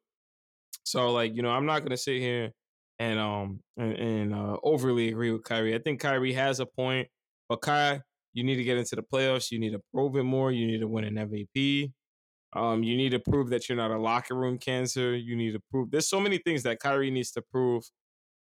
So 0.85 1.11
like, 1.11 1.35
you 1.35 1.43
know, 1.43 1.51
I'm 1.51 1.67
not 1.67 1.83
gonna 1.83 1.97
sit 1.97 2.21
here 2.21 2.53
and 2.99 3.19
um 3.19 3.61
and, 3.77 3.93
and 3.93 4.35
uh, 4.35 4.57
overly 4.63 5.09
agree 5.09 5.31
with 5.31 5.45
Kyrie. 5.45 5.75
I 5.75 5.79
think 5.79 6.01
Kyrie 6.01 6.33
has 6.33 6.61
a 6.61 6.67
point, 6.67 7.09
but 7.49 7.61
Kai, 7.61 8.01
you 8.33 8.45
need 8.45 8.57
to 8.57 8.65
get 8.65 8.79
into 8.79 8.97
the 8.97 9.03
playoffs. 9.03 9.51
You 9.51 9.59
need 9.59 9.73
to 9.73 9.81
prove 9.93 10.17
it 10.17 10.25
more. 10.25 10.51
You 10.53 10.67
need 10.67 10.81
to 10.81 10.89
win 10.89 11.05
an 11.05 11.15
MVP. 11.15 11.93
Um, 12.55 12.83
you 12.83 12.97
need 12.97 13.11
to 13.11 13.19
prove 13.19 13.51
that 13.51 13.69
you're 13.69 13.77
not 13.77 13.91
a 13.91 13.99
locker 13.99 14.35
room 14.35 14.59
cancer. 14.59 15.15
You 15.15 15.37
need 15.37 15.53
to 15.53 15.61
prove 15.71 15.91
there's 15.91 16.09
so 16.09 16.21
many 16.21 16.39
things 16.39 16.63
that 16.63 16.81
Kyrie 16.81 17.11
needs 17.11 17.33
to 17.33 17.43
prove 17.43 17.85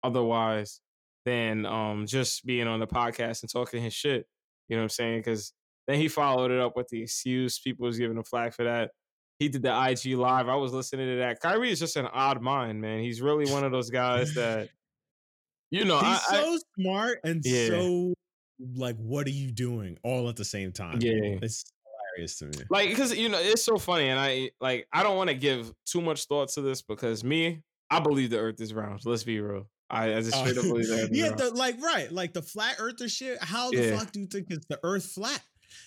otherwise 0.02 0.80
than 1.24 1.66
um 1.66 2.06
just 2.06 2.46
being 2.46 2.66
on 2.66 2.80
the 2.80 2.86
podcast 2.86 3.42
and 3.42 3.52
talking 3.52 3.82
his 3.82 3.94
shit. 3.94 4.26
You 4.68 4.76
know 4.76 4.82
what 4.82 4.84
I'm 4.84 4.90
saying? 4.90 5.18
Because 5.20 5.52
then 5.86 5.98
he 5.98 6.08
followed 6.08 6.50
it 6.50 6.60
up 6.60 6.76
with 6.76 6.88
the 6.88 7.02
excuse. 7.02 7.58
People 7.58 7.86
was 7.86 7.98
giving 7.98 8.16
him 8.16 8.24
flag 8.24 8.54
for 8.54 8.64
that. 8.64 8.90
He 9.38 9.48
did 9.48 9.62
the 9.62 9.68
IG 9.68 10.16
live. 10.16 10.48
I 10.48 10.56
was 10.56 10.72
listening 10.72 11.06
to 11.08 11.16
that. 11.18 11.40
Kyrie 11.40 11.70
is 11.70 11.78
just 11.78 11.96
an 11.96 12.06
odd 12.06 12.42
mind, 12.42 12.80
man. 12.80 13.00
He's 13.00 13.22
really 13.22 13.50
one 13.50 13.64
of 13.64 13.70
those 13.70 13.88
guys 13.88 14.34
that, 14.34 14.68
you 15.70 15.84
know, 15.84 15.98
he's 15.98 16.20
I, 16.28 16.34
so 16.34 16.54
I, 16.54 16.58
smart 16.76 17.18
and 17.22 17.42
yeah. 17.44 17.68
so 17.68 18.14
like, 18.74 18.96
what 18.96 19.26
are 19.26 19.30
you 19.30 19.52
doing 19.52 19.98
all 20.02 20.28
at 20.28 20.36
the 20.36 20.44
same 20.44 20.72
time? 20.72 20.98
Yeah, 21.00 21.38
it's 21.42 21.64
hilarious 22.16 22.38
to 22.38 22.46
me. 22.46 22.64
Like, 22.70 22.88
because 22.88 23.16
you 23.16 23.28
know, 23.28 23.38
it's 23.40 23.64
so 23.64 23.78
funny, 23.78 24.08
and 24.08 24.18
I 24.18 24.50
like, 24.60 24.88
I 24.92 25.02
don't 25.02 25.16
want 25.16 25.30
to 25.30 25.36
give 25.36 25.72
too 25.86 26.00
much 26.00 26.24
thought 26.24 26.48
to 26.50 26.60
this 26.60 26.82
because 26.82 27.22
me, 27.22 27.62
I 27.90 28.00
believe 28.00 28.30
the 28.30 28.38
Earth 28.38 28.60
is 28.60 28.74
round. 28.74 29.00
Let's 29.04 29.24
be 29.24 29.40
real. 29.40 29.68
I, 29.90 30.14
I 30.14 30.20
just 30.20 30.34
uh, 30.34 30.40
straight 30.40 30.58
up 30.58 30.64
believe 30.64 30.88
that. 30.88 31.10
yeah, 31.12 31.30
the, 31.30 31.50
like 31.54 31.80
right, 31.80 32.10
like 32.10 32.32
the 32.32 32.42
flat 32.42 32.76
Earther 32.78 33.08
shit. 33.08 33.42
How 33.42 33.70
the 33.70 33.76
yeah. 33.76 33.98
fuck 33.98 34.12
do 34.12 34.20
you 34.20 34.26
think 34.26 34.50
is 34.50 34.66
the 34.68 34.78
Earth 34.82 35.06
flat? 35.06 35.40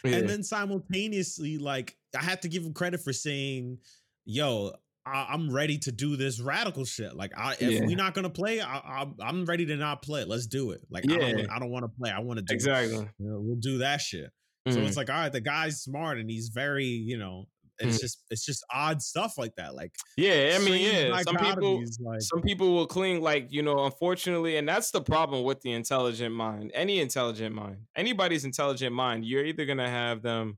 Yeah. 0.04 0.18
And 0.18 0.30
then 0.30 0.44
simultaneously, 0.44 1.58
like 1.58 1.98
I 2.18 2.24
have 2.24 2.42
to 2.42 2.50
give 2.50 2.64
him 2.64 2.74
credit 2.74 3.02
for 3.02 3.14
saying, 3.14 3.80
"Yo, 4.26 4.72
I, 5.06 5.34
am 5.34 5.52
ready 5.52 5.78
to 5.80 5.92
do 5.92 6.16
this 6.16 6.40
radical 6.40 6.86
shit. 6.86 7.16
Like, 7.16 7.32
I, 7.38 7.54
if 7.54 7.62
yeah. 7.62 7.86
we're 7.86 7.98
not 7.98 8.14
gonna 8.14 8.30
play, 8.30 8.62
I, 8.62 9.06
am 9.22 9.46
ready 9.46 9.66
to 9.68 9.76
not 9.76 10.02
play. 10.02 10.26
Let's 10.26 10.48
do 10.48 10.72
it. 10.72 10.82
Like, 10.90 11.06
yeah. 11.06 11.16
I 11.16 11.32
don't, 11.32 11.50
I 11.52 11.60
don't 11.60 11.72
want 11.72 11.86
to 11.86 11.90
play. 11.90 12.12
I 12.12 12.20
want 12.20 12.38
to 12.40 12.46
do 12.46 12.54
exactly. 12.54 12.96
You 12.96 13.30
know, 13.30 13.40
we'll 13.42 13.56
do 13.56 13.80
that 13.80 14.02
shit. 14.02 14.32
Mm-hmm. 14.68 14.74
So 14.74 14.86
it's 14.86 14.98
like, 14.98 15.10
all 15.10 15.16
right, 15.16 15.32
the 15.32 15.42
guy's 15.42 15.82
smart 15.82 16.20
and 16.20 16.30
he's 16.30 16.50
very, 16.50 16.86
you 16.86 17.18
know, 17.18 17.48
it's 17.82 17.98
mm. 17.98 18.02
just 18.02 18.24
it's 18.30 18.46
just 18.46 18.64
odd 18.74 19.02
stuff 19.02 19.38
like 19.38 19.56
that. 19.56 19.76
Like 19.76 19.94
yeah, 20.18 20.58
I 20.60 20.64
mean 20.64 20.82
yeah, 20.82 21.22
some 21.22 21.36
people 21.38 21.84
like, 22.00 22.22
some 22.22 22.42
people 22.42 22.74
will 22.74 22.88
cling 22.88 23.22
like 23.22 23.52
you 23.52 23.62
know, 23.62 23.86
unfortunately, 23.86 24.58
and 24.58 24.68
that's 24.68 24.92
the 24.92 25.02
problem 25.02 25.44
with 25.44 25.62
the 25.62 25.72
intelligent 25.72 26.34
mind. 26.34 26.72
Any 26.74 27.00
intelligent 27.00 27.56
mind, 27.56 27.78
anybody's 27.96 28.46
intelligent 28.46 28.94
mind, 28.94 29.26
you're 29.26 29.46
either 29.46 29.66
gonna 29.66 29.90
have 29.90 30.22
them 30.22 30.58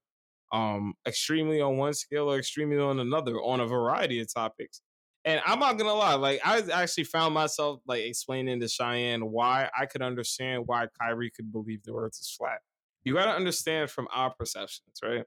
um 0.51 0.93
extremely 1.07 1.61
on 1.61 1.77
one 1.77 1.93
scale 1.93 2.31
or 2.31 2.37
extremely 2.37 2.77
on 2.77 2.99
another 2.99 3.33
on 3.35 3.59
a 3.59 3.65
variety 3.65 4.19
of 4.19 4.31
topics. 4.31 4.81
And 5.25 5.41
I'm 5.45 5.59
not 5.59 5.77
gonna 5.77 5.93
lie, 5.93 6.15
like 6.15 6.41
I 6.45 6.61
actually 6.71 7.05
found 7.05 7.33
myself 7.33 7.79
like 7.87 8.03
explaining 8.03 8.59
to 8.59 8.67
Cheyenne 8.67 9.31
why 9.31 9.69
I 9.77 9.85
could 9.85 10.01
understand 10.01 10.63
why 10.65 10.87
Kyrie 10.99 11.31
could 11.31 11.51
believe 11.51 11.83
the 11.83 11.95
earth 11.95 12.17
is 12.19 12.35
flat. 12.37 12.59
You 13.05 13.13
gotta 13.13 13.31
understand 13.31 13.89
from 13.89 14.07
our 14.13 14.33
perceptions, 14.33 14.99
right? 15.01 15.25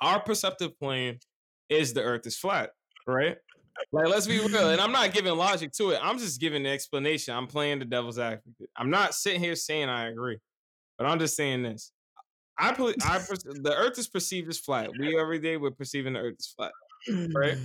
Our 0.00 0.20
perceptive 0.20 0.78
plane 0.78 1.18
is 1.68 1.92
the 1.92 2.02
earth 2.02 2.26
is 2.26 2.36
flat, 2.36 2.70
right? 3.06 3.36
like, 3.92 4.08
let's 4.08 4.26
be 4.26 4.38
real. 4.38 4.70
And 4.70 4.80
I'm 4.80 4.92
not 4.92 5.12
giving 5.12 5.34
logic 5.36 5.72
to 5.72 5.90
it. 5.90 6.00
I'm 6.02 6.18
just 6.18 6.40
giving 6.40 6.62
the 6.62 6.70
explanation. 6.70 7.34
I'm 7.34 7.46
playing 7.46 7.78
the 7.78 7.84
devil's 7.84 8.18
advocate. 8.18 8.70
I'm 8.76 8.90
not 8.90 9.14
sitting 9.14 9.40
here 9.40 9.54
saying 9.54 9.88
I 9.88 10.08
agree, 10.08 10.38
but 10.98 11.06
I'm 11.06 11.18
just 11.18 11.36
saying 11.36 11.62
this. 11.62 11.92
I 12.58 12.72
put 12.72 12.96
I 13.04 13.18
the 13.44 13.74
Earth 13.76 13.98
is 13.98 14.08
perceived 14.08 14.48
as 14.48 14.58
flat. 14.58 14.90
We 14.98 15.18
every 15.18 15.38
day 15.38 15.56
we're 15.56 15.70
perceiving 15.70 16.14
the 16.14 16.20
Earth 16.20 16.36
as 16.38 16.46
flat, 16.46 16.72
right? 17.34 17.58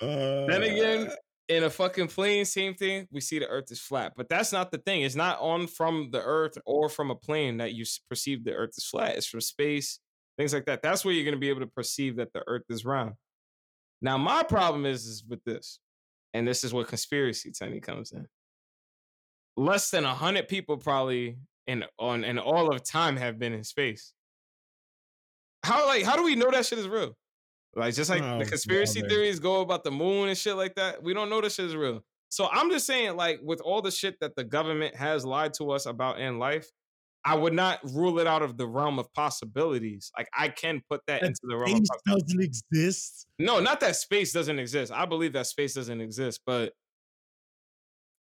Uh, 0.00 0.46
then 0.48 0.62
again, 0.62 1.10
in 1.48 1.64
a 1.64 1.70
fucking 1.70 2.08
plane, 2.08 2.44
same 2.44 2.74
thing. 2.74 3.06
We 3.12 3.20
see 3.20 3.38
the 3.38 3.46
Earth 3.46 3.70
is 3.70 3.80
flat, 3.80 4.14
but 4.16 4.28
that's 4.28 4.52
not 4.52 4.70
the 4.70 4.78
thing. 4.78 5.02
It's 5.02 5.14
not 5.14 5.38
on 5.40 5.66
from 5.66 6.10
the 6.12 6.20
Earth 6.22 6.56
or 6.64 6.88
from 6.88 7.10
a 7.10 7.14
plane 7.14 7.58
that 7.58 7.72
you 7.74 7.84
perceive 8.08 8.44
the 8.44 8.52
Earth 8.52 8.74
is 8.76 8.86
flat. 8.86 9.16
It's 9.16 9.26
from 9.26 9.40
space, 9.40 10.00
things 10.36 10.52
like 10.52 10.66
that. 10.66 10.82
That's 10.82 11.04
where 11.04 11.14
you're 11.14 11.24
going 11.24 11.34
to 11.34 11.40
be 11.40 11.48
able 11.48 11.60
to 11.60 11.66
perceive 11.66 12.16
that 12.16 12.32
the 12.32 12.42
Earth 12.46 12.64
is 12.68 12.84
round. 12.84 13.14
Now, 14.02 14.18
my 14.18 14.42
problem 14.42 14.86
is, 14.86 15.06
is 15.06 15.24
with 15.26 15.42
this, 15.44 15.80
and 16.34 16.46
this 16.46 16.64
is 16.64 16.72
where 16.72 16.84
conspiracy 16.84 17.52
Tony 17.58 17.80
comes 17.80 18.12
in. 18.12 18.26
Less 19.56 19.90
than 19.90 20.04
a 20.04 20.14
hundred 20.14 20.48
people 20.48 20.76
probably 20.76 21.38
in 21.66 21.84
on 21.98 22.24
in 22.24 22.38
all 22.38 22.70
of 22.70 22.84
time 22.84 23.16
have 23.16 23.38
been 23.38 23.54
in 23.54 23.64
space. 23.64 24.12
How 25.64 25.86
like 25.86 26.04
how 26.04 26.14
do 26.14 26.22
we 26.22 26.36
know 26.36 26.50
that 26.50 26.66
shit 26.66 26.78
is 26.78 26.86
real? 26.86 27.16
Like 27.74 27.94
just 27.94 28.10
like 28.10 28.22
oh, 28.22 28.38
the 28.38 28.44
conspiracy 28.44 29.00
theories 29.00 29.40
go 29.40 29.62
about 29.62 29.82
the 29.82 29.90
moon 29.90 30.28
and 30.28 30.36
shit 30.36 30.56
like 30.56 30.74
that. 30.74 31.02
We 31.02 31.14
don't 31.14 31.30
know 31.30 31.40
this 31.40 31.54
shit 31.54 31.64
is 31.66 31.74
real. 31.74 32.02
So 32.28 32.48
I'm 32.50 32.70
just 32.70 32.86
saying, 32.86 33.16
like, 33.16 33.40
with 33.42 33.60
all 33.60 33.82
the 33.82 33.90
shit 33.90 34.16
that 34.20 34.36
the 34.36 34.44
government 34.44 34.96
has 34.96 35.24
lied 35.24 35.54
to 35.54 35.70
us 35.70 35.86
about 35.86 36.20
in 36.20 36.38
life, 36.38 36.68
I 37.26 37.34
would 37.34 37.52
not 37.52 37.80
rule 37.82 38.20
it 38.20 38.28
out 38.28 38.42
of 38.42 38.56
the 38.56 38.68
realm 38.68 39.00
of 39.00 39.12
possibilities. 39.12 40.12
Like 40.16 40.28
I 40.32 40.48
can 40.48 40.80
put 40.88 41.00
that, 41.08 41.22
that 41.22 41.26
into 41.26 41.40
the 41.42 41.56
realm. 41.56 41.84
Space 41.84 41.88
doesn't 42.06 42.40
exist. 42.40 43.26
No, 43.40 43.58
not 43.58 43.80
that 43.80 43.96
space 43.96 44.32
doesn't 44.32 44.60
exist. 44.60 44.92
I 44.92 45.06
believe 45.06 45.32
that 45.32 45.48
space 45.48 45.74
doesn't 45.74 46.00
exist, 46.00 46.42
but 46.46 46.72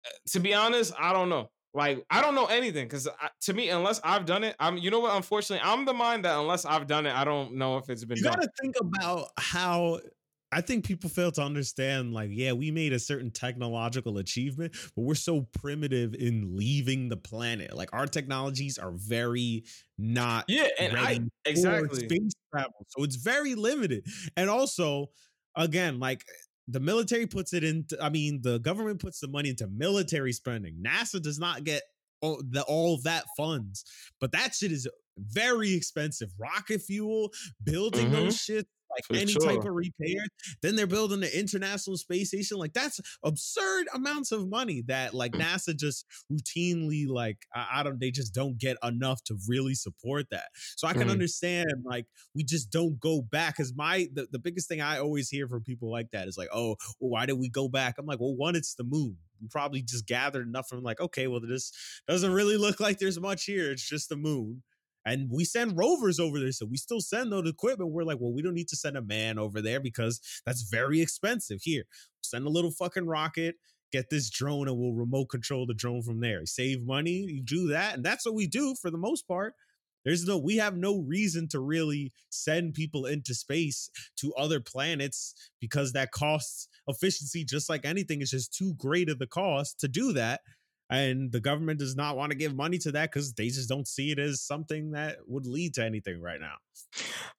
uh, 0.05 0.09
to 0.31 0.39
be 0.39 0.53
honest, 0.53 0.93
I 0.97 1.11
don't 1.11 1.27
know. 1.27 1.49
Like 1.73 2.05
I 2.09 2.21
don't 2.21 2.35
know 2.35 2.45
anything 2.45 2.85
because 2.87 3.09
to 3.41 3.53
me, 3.53 3.67
unless 3.67 3.99
I've 4.01 4.25
done 4.25 4.45
it, 4.45 4.55
I'm. 4.61 4.77
You 4.77 4.91
know 4.91 5.01
what? 5.01 5.13
Unfortunately, 5.13 5.61
I'm 5.61 5.83
the 5.83 5.93
mind 5.93 6.23
that 6.23 6.39
unless 6.39 6.63
I've 6.63 6.87
done 6.87 7.05
it, 7.05 7.13
I 7.13 7.25
don't 7.25 7.55
know 7.55 7.75
if 7.75 7.89
it's 7.89 8.05
been. 8.05 8.15
You 8.15 8.23
got 8.23 8.41
to 8.41 8.49
think 8.61 8.75
about 8.79 9.27
how 9.37 9.99
I 10.51 10.61
think 10.61 10.85
people 10.85 11.09
fail 11.09 11.31
to 11.33 11.41
understand, 11.41 12.13
like, 12.13 12.29
yeah, 12.31 12.53
we 12.53 12.71
made 12.71 12.93
a 12.93 12.99
certain 12.99 13.31
technological 13.31 14.19
achievement, 14.19 14.75
but 14.95 15.01
we're 15.01 15.15
so 15.15 15.47
primitive 15.53 16.13
in 16.13 16.55
leaving 16.55 17.09
the 17.09 17.17
planet. 17.17 17.75
Like, 17.75 17.89
our 17.93 18.07
technologies 18.07 18.77
are 18.77 18.91
very 18.91 19.65
not 19.97 20.45
yeah, 20.47 20.67
and 20.79 20.97
I 20.97 21.19
exactly 21.45 22.05
space 22.05 22.31
travel, 22.53 22.85
so 22.89 23.03
it's 23.03 23.15
very 23.15 23.55
limited. 23.55 24.05
And 24.37 24.49
also, 24.49 25.07
again, 25.55 25.99
like 25.99 26.23
the 26.67 26.79
military 26.79 27.27
puts 27.27 27.53
it 27.53 27.63
into 27.63 27.97
i 28.01 28.09
mean 28.09 28.39
the 28.41 28.59
government 28.59 28.99
puts 28.99 29.19
the 29.19 29.27
money 29.27 29.49
into 29.49 29.67
military 29.67 30.33
spending 30.33 30.75
nasa 30.83 31.21
does 31.21 31.39
not 31.39 31.63
get 31.63 31.83
all, 32.21 32.41
the, 32.49 32.63
all 32.63 32.99
that 33.03 33.25
funds 33.37 33.85
but 34.19 34.31
that 34.31 34.53
shit 34.53 34.71
is 34.71 34.87
very 35.17 35.73
expensive 35.73 36.29
rocket 36.39 36.81
fuel 36.81 37.29
building 37.63 38.07
mm-hmm. 38.07 38.25
those 38.25 38.37
shit 38.37 38.67
like 38.95 39.05
For 39.05 39.15
any 39.15 39.31
sure. 39.31 39.41
type 39.41 39.65
of 39.65 39.73
repair. 39.73 40.23
Then 40.61 40.75
they're 40.75 40.87
building 40.87 41.19
the 41.19 41.39
International 41.39 41.97
Space 41.97 42.29
Station. 42.29 42.57
Like 42.57 42.73
that's 42.73 42.99
absurd 43.23 43.87
amounts 43.93 44.31
of 44.31 44.49
money 44.49 44.83
that 44.87 45.13
like 45.13 45.33
mm. 45.33 45.41
NASA 45.41 45.75
just 45.75 46.05
routinely 46.31 47.07
like 47.07 47.37
I, 47.53 47.67
I 47.75 47.83
don't 47.83 47.99
they 47.99 48.11
just 48.11 48.33
don't 48.33 48.57
get 48.57 48.77
enough 48.83 49.23
to 49.25 49.37
really 49.47 49.75
support 49.75 50.27
that. 50.31 50.45
So 50.75 50.87
I 50.87 50.93
can 50.93 51.07
mm. 51.07 51.11
understand 51.11 51.67
like 51.83 52.05
we 52.33 52.43
just 52.43 52.71
don't 52.71 52.99
go 52.99 53.21
back 53.21 53.57
because 53.57 53.73
my 53.75 54.07
the, 54.13 54.27
the 54.31 54.39
biggest 54.39 54.67
thing 54.67 54.81
I 54.81 54.99
always 54.99 55.29
hear 55.29 55.47
from 55.47 55.63
people 55.63 55.91
like 55.91 56.11
that 56.11 56.27
is 56.27 56.37
like, 56.37 56.49
oh, 56.53 56.75
well, 56.99 57.11
why 57.11 57.25
did 57.25 57.39
we 57.39 57.49
go 57.49 57.67
back? 57.67 57.95
I'm 57.97 58.05
like, 58.05 58.19
well, 58.19 58.35
one, 58.35 58.55
it's 58.55 58.75
the 58.75 58.83
moon 58.83 59.17
we 59.41 59.47
probably 59.49 59.81
just 59.81 60.07
gathered 60.07 60.47
enough 60.47 60.67
from 60.67 60.81
like, 60.81 60.99
okay, 60.99 61.27
well, 61.27 61.41
this 61.41 61.71
doesn't 62.07 62.31
really 62.31 62.57
look 62.57 62.79
like 62.79 62.99
there's 62.99 63.19
much 63.19 63.45
here. 63.45 63.71
It's 63.71 63.87
just 63.87 64.09
the 64.09 64.15
moon. 64.15 64.63
And 65.05 65.29
we 65.29 65.45
send 65.45 65.77
rovers 65.77 66.19
over 66.19 66.39
there. 66.39 66.51
So 66.51 66.65
we 66.65 66.77
still 66.77 67.01
send 67.01 67.31
those 67.31 67.47
equipment. 67.47 67.91
We're 67.91 68.03
like, 68.03 68.19
well, 68.19 68.33
we 68.33 68.41
don't 68.41 68.55
need 68.55 68.69
to 68.69 68.75
send 68.75 68.97
a 68.97 69.01
man 69.01 69.37
over 69.37 69.61
there 69.61 69.79
because 69.79 70.19
that's 70.45 70.63
very 70.63 71.01
expensive. 71.01 71.59
Here, 71.61 71.83
send 72.21 72.45
a 72.45 72.49
little 72.49 72.71
fucking 72.71 73.05
rocket, 73.05 73.55
get 73.91 74.09
this 74.09 74.29
drone, 74.29 74.67
and 74.67 74.77
we'll 74.77 74.93
remote 74.93 75.27
control 75.27 75.65
the 75.65 75.73
drone 75.73 76.01
from 76.01 76.21
there. 76.21 76.45
Save 76.45 76.83
money, 76.83 77.25
you 77.29 77.43
do 77.43 77.67
that. 77.67 77.95
And 77.95 78.03
that's 78.03 78.25
what 78.25 78.35
we 78.35 78.47
do 78.47 78.75
for 78.81 78.89
the 78.89 78.97
most 78.97 79.27
part. 79.27 79.53
There's 80.03 80.25
no, 80.25 80.37
we 80.37 80.57
have 80.57 80.77
no 80.77 80.99
reason 80.99 81.47
to 81.49 81.59
really 81.59 82.11
send 82.29 82.75
people 82.75 83.07
into 83.07 83.33
space 83.33 83.89
to 84.17 84.33
other 84.35 84.59
planets 84.59 85.33
because 85.59 85.93
that 85.93 86.11
costs 86.11 86.67
efficiency, 86.87 87.43
just 87.43 87.69
like 87.69 87.85
anything, 87.85 88.21
is 88.21 88.29
just 88.29 88.53
too 88.53 88.75
great 88.75 89.09
of 89.09 89.17
the 89.17 89.25
cost 89.25 89.79
to 89.79 89.87
do 89.87 90.13
that 90.13 90.41
and 90.89 91.31
the 91.31 91.39
government 91.39 91.79
does 91.79 91.95
not 91.95 92.15
want 92.15 92.31
to 92.31 92.37
give 92.37 92.55
money 92.55 92.77
to 92.79 92.91
that 92.91 93.11
because 93.11 93.33
they 93.33 93.47
just 93.47 93.69
don't 93.69 93.87
see 93.87 94.11
it 94.11 94.19
as 94.19 94.41
something 94.41 94.91
that 94.91 95.17
would 95.27 95.45
lead 95.45 95.73
to 95.75 95.83
anything 95.83 96.21
right 96.21 96.39
now. 96.39 96.55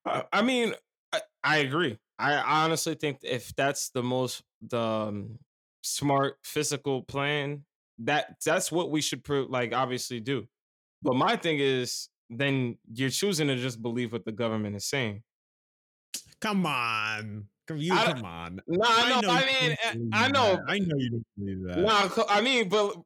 Uh, 0.05 0.23
I 0.33 0.43
mean, 0.43 0.75
I, 1.13 1.21
I, 1.45 1.57
agree. 1.59 1.99
I 2.19 2.35
honestly 2.35 2.95
think 2.95 3.19
if 3.23 3.55
that's 3.55 3.91
the 3.91 4.03
most 4.03 4.43
the 4.61 4.81
um, 4.81 5.39
smart 5.83 6.39
physical 6.43 7.03
plan, 7.03 7.65
that 8.01 8.37
that's 8.45 8.73
what 8.73 8.91
we 8.91 9.01
should 9.01 9.23
pro- 9.23 9.47
like 9.49 9.73
obviously 9.73 10.21
do. 10.21 10.47
But 11.03 11.15
my 11.15 11.37
thing 11.37 11.59
is, 11.61 12.09
then 12.29 12.79
you're 12.93 13.11
choosing 13.11 13.47
to 13.49 13.57
just 13.57 13.81
believe 13.81 14.13
what 14.13 14.25
the 14.25 14.33
government 14.33 14.75
is 14.75 14.85
saying. 14.85 15.23
Come 16.41 16.67
on. 16.67 17.47
Come, 17.67 17.79
you, 17.79 17.93
come 17.93 18.25
on. 18.25 18.61
No, 18.69 18.79
nah, 18.79 18.87
I, 18.89 19.21
know, 19.21 19.29
I 19.29 19.41
mean, 19.41 19.77
eh, 19.85 19.95
I 20.13 20.29
know. 20.29 20.59
I 20.69 20.79
know 20.79 20.97
you 20.97 21.11
don't 21.11 21.27
believe 21.37 21.63
that. 21.67 21.79
No, 21.79 21.85
nah, 21.85 22.25
I 22.29 22.41
mean, 22.41 22.69
but 22.69 22.97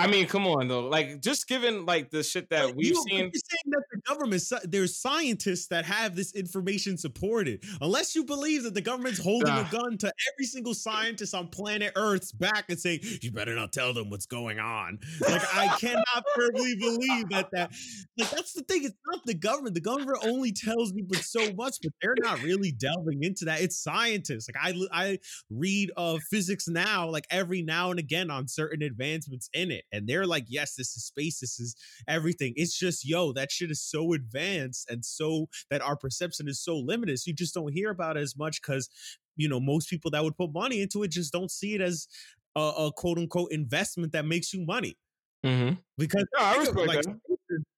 I 0.00 0.06
mean, 0.06 0.26
come 0.26 0.46
on 0.46 0.68
though. 0.68 0.86
Like, 0.86 1.20
just 1.20 1.48
given 1.48 1.84
like 1.84 2.10
the 2.10 2.22
shit 2.22 2.50
that 2.50 2.76
we've 2.76 2.88
you, 2.88 3.04
seen. 3.08 3.18
You're 3.18 3.30
saying 3.32 3.66
that 3.66 3.82
the 3.90 4.00
government, 4.02 4.42
there's 4.70 4.96
scientists 4.96 5.66
that 5.68 5.84
have 5.86 6.14
this 6.14 6.32
information 6.34 6.96
supported. 6.96 7.64
Unless 7.80 8.14
you 8.14 8.24
believe 8.24 8.62
that 8.62 8.74
the 8.74 8.80
government's 8.80 9.18
holding 9.18 9.52
a 9.52 9.68
gun 9.72 9.98
to 9.98 10.12
every 10.32 10.46
single 10.46 10.74
scientist 10.74 11.34
on 11.34 11.48
planet 11.48 11.92
Earth's 11.96 12.30
back 12.30 12.66
and 12.68 12.78
saying, 12.78 13.00
"You 13.22 13.32
better 13.32 13.56
not 13.56 13.72
tell 13.72 13.92
them 13.92 14.08
what's 14.08 14.26
going 14.26 14.60
on." 14.60 15.00
Like, 15.20 15.42
I 15.54 15.66
cannot 15.80 16.24
firmly 16.34 16.76
believe 16.76 17.28
that. 17.30 17.48
That 17.52 17.72
like 18.16 18.30
that's 18.30 18.52
the 18.52 18.62
thing. 18.62 18.84
It's 18.84 18.94
not 19.10 19.22
the 19.26 19.34
government. 19.34 19.74
The 19.74 19.80
government 19.80 20.18
only 20.22 20.52
tells 20.52 20.92
people 20.92 21.16
so 21.16 21.52
much, 21.54 21.78
but 21.82 21.92
they're 22.00 22.14
not 22.20 22.40
really 22.42 22.70
delving 22.70 23.22
into 23.22 23.46
that. 23.46 23.62
It's 23.62 23.82
scientists. 23.82 24.48
Like 24.48 24.74
I, 24.74 24.86
I 24.92 25.18
read 25.50 25.90
uh 25.96 26.18
physics 26.30 26.68
now, 26.68 27.08
like 27.08 27.26
every 27.30 27.62
now 27.62 27.90
and 27.90 27.98
again 27.98 28.30
on 28.30 28.46
certain 28.46 28.82
advancements 28.82 29.50
in 29.52 29.72
it 29.72 29.84
and 29.92 30.06
they're 30.06 30.26
like, 30.26 30.44
yes, 30.48 30.74
this 30.74 30.96
is 30.96 31.04
space, 31.04 31.40
this 31.40 31.58
is 31.58 31.76
everything. 32.06 32.52
It's 32.56 32.76
just, 32.76 33.08
yo, 33.08 33.32
that 33.32 33.50
shit 33.50 33.70
is 33.70 33.80
so 33.80 34.12
advanced 34.12 34.90
and 34.90 35.04
so 35.04 35.48
that 35.70 35.82
our 35.82 35.96
perception 35.96 36.48
is 36.48 36.60
so 36.60 36.76
limited. 36.78 37.18
So 37.18 37.28
you 37.28 37.34
just 37.34 37.54
don't 37.54 37.72
hear 37.72 37.90
about 37.90 38.16
it 38.16 38.20
as 38.20 38.36
much 38.36 38.60
because, 38.62 38.88
you 39.36 39.48
know, 39.48 39.60
most 39.60 39.88
people 39.88 40.10
that 40.12 40.24
would 40.24 40.36
put 40.36 40.52
money 40.52 40.82
into 40.82 41.02
it 41.02 41.10
just 41.10 41.32
don't 41.32 41.50
see 41.50 41.74
it 41.74 41.80
as 41.80 42.08
a, 42.56 42.60
a 42.60 42.92
quote 42.92 43.18
unquote 43.18 43.52
investment 43.52 44.12
that 44.12 44.24
makes 44.24 44.52
you 44.52 44.64
money. 44.64 44.96
Mm-hmm. 45.44 45.74
Because 45.96 46.26
no, 46.36 46.44
I 46.44 46.58
was 46.58 46.74
like, 46.74 47.04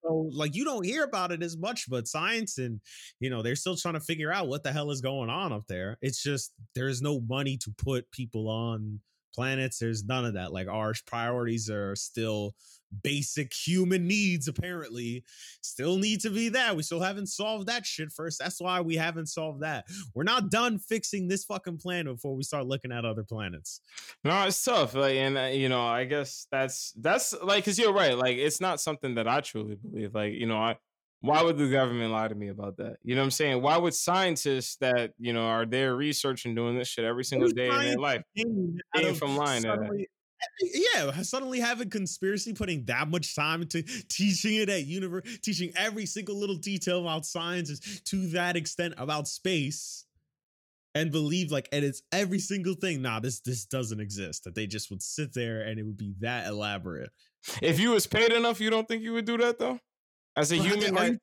so 0.03 0.31
like 0.33 0.55
you 0.55 0.65
don't 0.65 0.85
hear 0.85 1.05
about 1.05 1.31
it 1.31 1.43
as 1.43 1.57
much, 1.57 1.89
but 1.89 2.09
science 2.09 2.59
and 2.59 2.81
you 3.21 3.31
know 3.31 3.43
they're 3.43 3.57
still 3.57 3.77
trying 3.77 3.95
to 3.95 4.01
figure 4.01 4.33
out 4.33 4.49
what 4.49 4.63
the 4.63 4.73
hell 4.73 4.91
is 4.91 5.01
going 5.01 5.29
on 5.31 5.53
up 5.53 5.65
there. 5.69 5.99
It's 6.01 6.23
just 6.23 6.53
there's 6.75 7.03
no 7.03 7.21
money 7.21 7.59
to 7.59 7.71
put 7.77 8.11
people 8.11 8.49
on 8.49 9.01
planets. 9.35 9.79
There's 9.79 10.05
none 10.05 10.25
of 10.25 10.35
that. 10.35 10.53
Like 10.53 10.69
our 10.69 10.95
priorities 11.07 11.71
are 11.71 11.97
still 11.97 12.55
basic 13.03 13.53
human 13.53 14.07
needs, 14.07 14.49
apparently. 14.49 15.25
Still 15.61 15.97
need 15.97 16.21
to 16.21 16.31
be 16.31 16.49
that. 16.51 16.77
We 16.77 16.83
still 16.83 17.01
haven't 17.01 17.29
solved 17.29 17.69
that 17.69 17.87
shit 17.87 18.13
first. 18.13 18.39
That's 18.39 18.61
why 18.61 18.81
we 18.81 18.97
haven't 18.97 19.27
solved 19.27 19.63
that. 19.63 19.87
We're 20.15 20.25
not 20.25 20.51
done 20.51 20.79
fixing 20.79 21.29
this 21.29 21.45
fucking 21.45 21.79
planet 21.79 22.15
before 22.15 22.35
we 22.35 22.43
start 22.43 22.67
looking 22.67 22.93
at 22.93 23.05
other 23.05 23.23
planets. 23.25 23.81
No, 24.25 24.45
it's 24.45 24.63
tough. 24.63 24.95
Like, 24.95 25.17
and 25.17 25.39
uh, 25.39 25.43
you 25.53 25.69
know, 25.69 25.87
I 25.87 26.05
guess 26.05 26.47
that's 26.51 26.93
that's 27.01 27.35
like, 27.43 27.65
cause 27.65 27.79
you're 27.79 27.93
right. 27.93 28.17
Like, 28.17 28.37
it's 28.37 28.61
not 28.61 28.81
something 28.81 29.15
that 29.15 29.29
I 29.29 29.41
truly 29.41 29.77
believe. 29.77 30.15
Like, 30.15 30.33
you 30.33 30.47
know, 30.47 30.59
I 30.59 30.77
why 31.21 31.43
would 31.43 31.59
the 31.59 31.69
government 31.69 32.13
lie 32.13 32.29
to 32.29 32.35
me 32.35 32.49
about 32.49 32.79
that? 32.79 32.97
You 33.03 33.15
know 33.15 33.21
what 33.21 33.27
I'm 33.27 33.31
saying? 33.31 33.63
Why 33.63 33.77
would 33.77 33.95
scientists 33.95 34.77
that, 34.77 35.13
you 35.19 35.33
know, 35.33 35.43
are 35.43 35.67
there 35.67 35.95
researching 35.95 36.55
doing 36.55 36.79
this 36.79 36.89
shit 36.89 37.05
every 37.05 37.25
single 37.25 37.49
day 37.51 37.69
in 37.69 37.79
their 37.79 37.99
life 37.99 38.23
came 38.37 39.15
from 39.15 39.37
lying 39.37 39.63
suddenly, 39.63 40.09
yeah, 40.63 41.13
suddenly 41.21 41.61
having 41.61 41.91
conspiracy 41.91 42.55
putting 42.55 42.85
that 42.87 43.09
much 43.09 43.35
time 43.35 43.61
into 43.61 43.83
teaching 44.09 44.55
it 44.55 44.71
at 44.71 44.87
university, 44.87 45.37
teaching 45.43 45.73
every 45.77 46.07
single 46.07 46.37
little 46.37 46.57
detail 46.57 47.03
about 47.03 47.27
sciences 47.27 48.01
to 48.07 48.29
that 48.29 48.57
extent 48.57 48.95
about 48.97 49.29
space, 49.29 50.07
and 50.95 51.13
believe 51.13 51.53
like, 51.53 51.69
and 51.73 51.85
it's 51.85 52.03
every 52.13 52.39
single 52.39 52.75
thing. 52.75 53.03
Nah, 53.03 53.21
this 53.21 53.41
this 53.41 53.67
doesn't 53.67 54.01
exist. 54.01 54.45
That 54.45 54.55
they 54.55 54.67
just 54.67 54.91
would 54.91 55.03
sit 55.03 55.35
there 55.35 55.61
and 55.61 55.79
it 55.79 55.83
would 55.83 55.99
be 55.99 56.15
that 56.21 56.47
elaborate. 56.47 57.11
If 57.61 57.79
you 57.79 57.91
was 57.91 58.07
paid 58.07 58.33
enough, 58.33 58.61
you 58.61 58.71
don't 58.71 58.89
think 58.89 59.03
you 59.03 59.13
would 59.13 59.27
do 59.27 59.37
that 59.37 59.59
though? 59.59 59.79
As 60.37 60.53
a 60.53 60.57
human. 60.57 60.97
Are, 60.97 61.07
you, 61.09 61.19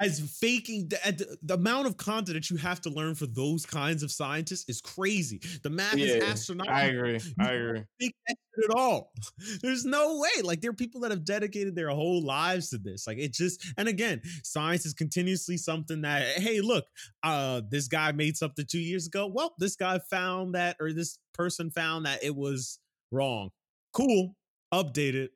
as 0.00 0.20
faking 0.40 0.88
the, 0.88 1.38
the, 1.42 1.54
amount 1.54 1.86
of 1.86 1.96
content 1.96 2.34
that 2.34 2.50
you 2.50 2.56
have 2.56 2.80
to 2.80 2.90
learn 2.90 3.14
for 3.14 3.26
those 3.26 3.66
kinds 3.66 4.02
of 4.02 4.12
scientists 4.12 4.68
is 4.68 4.80
crazy. 4.80 5.40
The 5.62 5.70
math 5.70 5.96
yeah, 5.96 6.06
is 6.06 6.24
astronomical. 6.24 6.76
I 6.76 6.82
agree. 6.84 7.20
I 7.40 7.52
agree. 7.52 7.84
At 8.30 8.76
all. 8.76 9.12
There's 9.62 9.84
no 9.84 10.18
way. 10.18 10.42
Like 10.42 10.60
there 10.60 10.70
are 10.70 10.74
people 10.74 11.00
that 11.00 11.10
have 11.10 11.24
dedicated 11.24 11.74
their 11.74 11.90
whole 11.90 12.22
lives 12.22 12.70
to 12.70 12.78
this. 12.78 13.06
Like 13.06 13.18
it 13.18 13.32
just 13.32 13.64
and 13.76 13.88
again, 13.88 14.20
science 14.44 14.86
is 14.86 14.94
continuously 14.94 15.56
something 15.56 16.02
that 16.02 16.22
hey, 16.38 16.60
look, 16.60 16.84
uh 17.22 17.62
this 17.68 17.88
guy 17.88 18.12
made 18.12 18.36
something 18.36 18.66
2 18.68 18.78
years 18.78 19.06
ago. 19.06 19.26
Well, 19.26 19.54
this 19.58 19.74
guy 19.74 19.98
found 20.10 20.54
that 20.54 20.76
or 20.80 20.92
this 20.92 21.18
person 21.34 21.70
found 21.70 22.06
that 22.06 22.22
it 22.22 22.34
was 22.34 22.78
wrong. 23.10 23.50
Cool. 23.92 24.34
Update 24.72 25.14
it. 25.14 25.32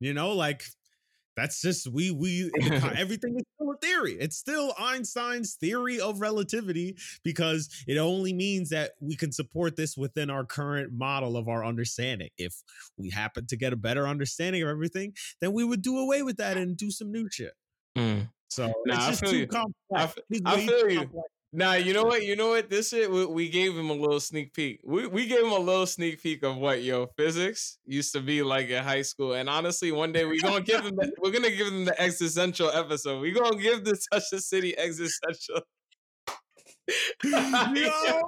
You 0.00 0.14
know, 0.14 0.32
like 0.32 0.64
that's 1.40 1.62
just 1.62 1.88
we 1.90 2.10
we 2.10 2.50
everything 2.96 3.36
is 3.36 3.44
still 3.54 3.72
a 3.72 3.76
theory. 3.78 4.16
It's 4.20 4.36
still 4.36 4.74
Einstein's 4.78 5.54
theory 5.54 6.00
of 6.00 6.20
relativity 6.20 6.96
because 7.24 7.68
it 7.86 7.96
only 7.96 8.32
means 8.32 8.70
that 8.70 8.92
we 9.00 9.16
can 9.16 9.32
support 9.32 9.76
this 9.76 9.96
within 9.96 10.28
our 10.28 10.44
current 10.44 10.92
model 10.92 11.36
of 11.36 11.48
our 11.48 11.64
understanding. 11.64 12.28
If 12.36 12.54
we 12.98 13.10
happen 13.10 13.46
to 13.46 13.56
get 13.56 13.72
a 13.72 13.76
better 13.76 14.06
understanding 14.06 14.62
of 14.62 14.68
everything, 14.68 15.14
then 15.40 15.52
we 15.52 15.64
would 15.64 15.82
do 15.82 15.98
away 15.98 16.22
with 16.22 16.36
that 16.36 16.56
and 16.56 16.76
do 16.76 16.90
some 16.90 17.10
new 17.10 17.28
shit. 17.30 17.54
Mm. 17.96 18.28
So 18.48 18.72
nah, 18.84 19.08
it's 19.08 19.20
just 19.20 19.32
too 19.32 19.38
you. 19.38 19.46
complex. 19.46 19.74
I, 19.94 20.40
I 20.44 20.66
feel 20.66 20.90
you. 20.90 20.98
Complex. 21.00 21.28
Nah, 21.52 21.74
you 21.74 21.92
know 21.92 22.04
what? 22.04 22.24
You 22.24 22.36
know 22.36 22.50
what? 22.50 22.70
This 22.70 22.90
shit, 22.90 23.10
we, 23.10 23.26
we, 23.26 23.48
gave 23.48 23.76
him 23.76 23.90
a 23.90 23.94
little 23.94 24.20
sneak 24.20 24.54
peek. 24.54 24.80
We 24.84 25.08
we 25.08 25.26
gave 25.26 25.40
him 25.40 25.50
a 25.50 25.58
little 25.58 25.86
sneak 25.86 26.22
peek 26.22 26.44
of 26.44 26.56
what 26.56 26.84
yo 26.84 27.06
physics 27.16 27.78
used 27.84 28.12
to 28.12 28.20
be 28.20 28.44
like 28.44 28.68
in 28.68 28.84
high 28.84 29.02
school. 29.02 29.32
And 29.32 29.48
honestly, 29.48 29.90
one 29.90 30.12
day 30.12 30.24
we're 30.24 30.40
gonna 30.40 30.60
give 30.60 30.84
him 30.84 30.94
the, 30.94 31.12
we're 31.20 31.32
gonna 31.32 31.50
give 31.50 31.66
him 31.66 31.86
the 31.86 32.00
existential 32.00 32.70
episode. 32.70 33.20
We're 33.20 33.34
gonna 33.34 33.60
give 33.60 33.84
the 33.84 34.00
Touch 34.12 34.22
the 34.30 34.40
City 34.40 34.78
existential. 34.78 35.62
yo, 37.24 38.22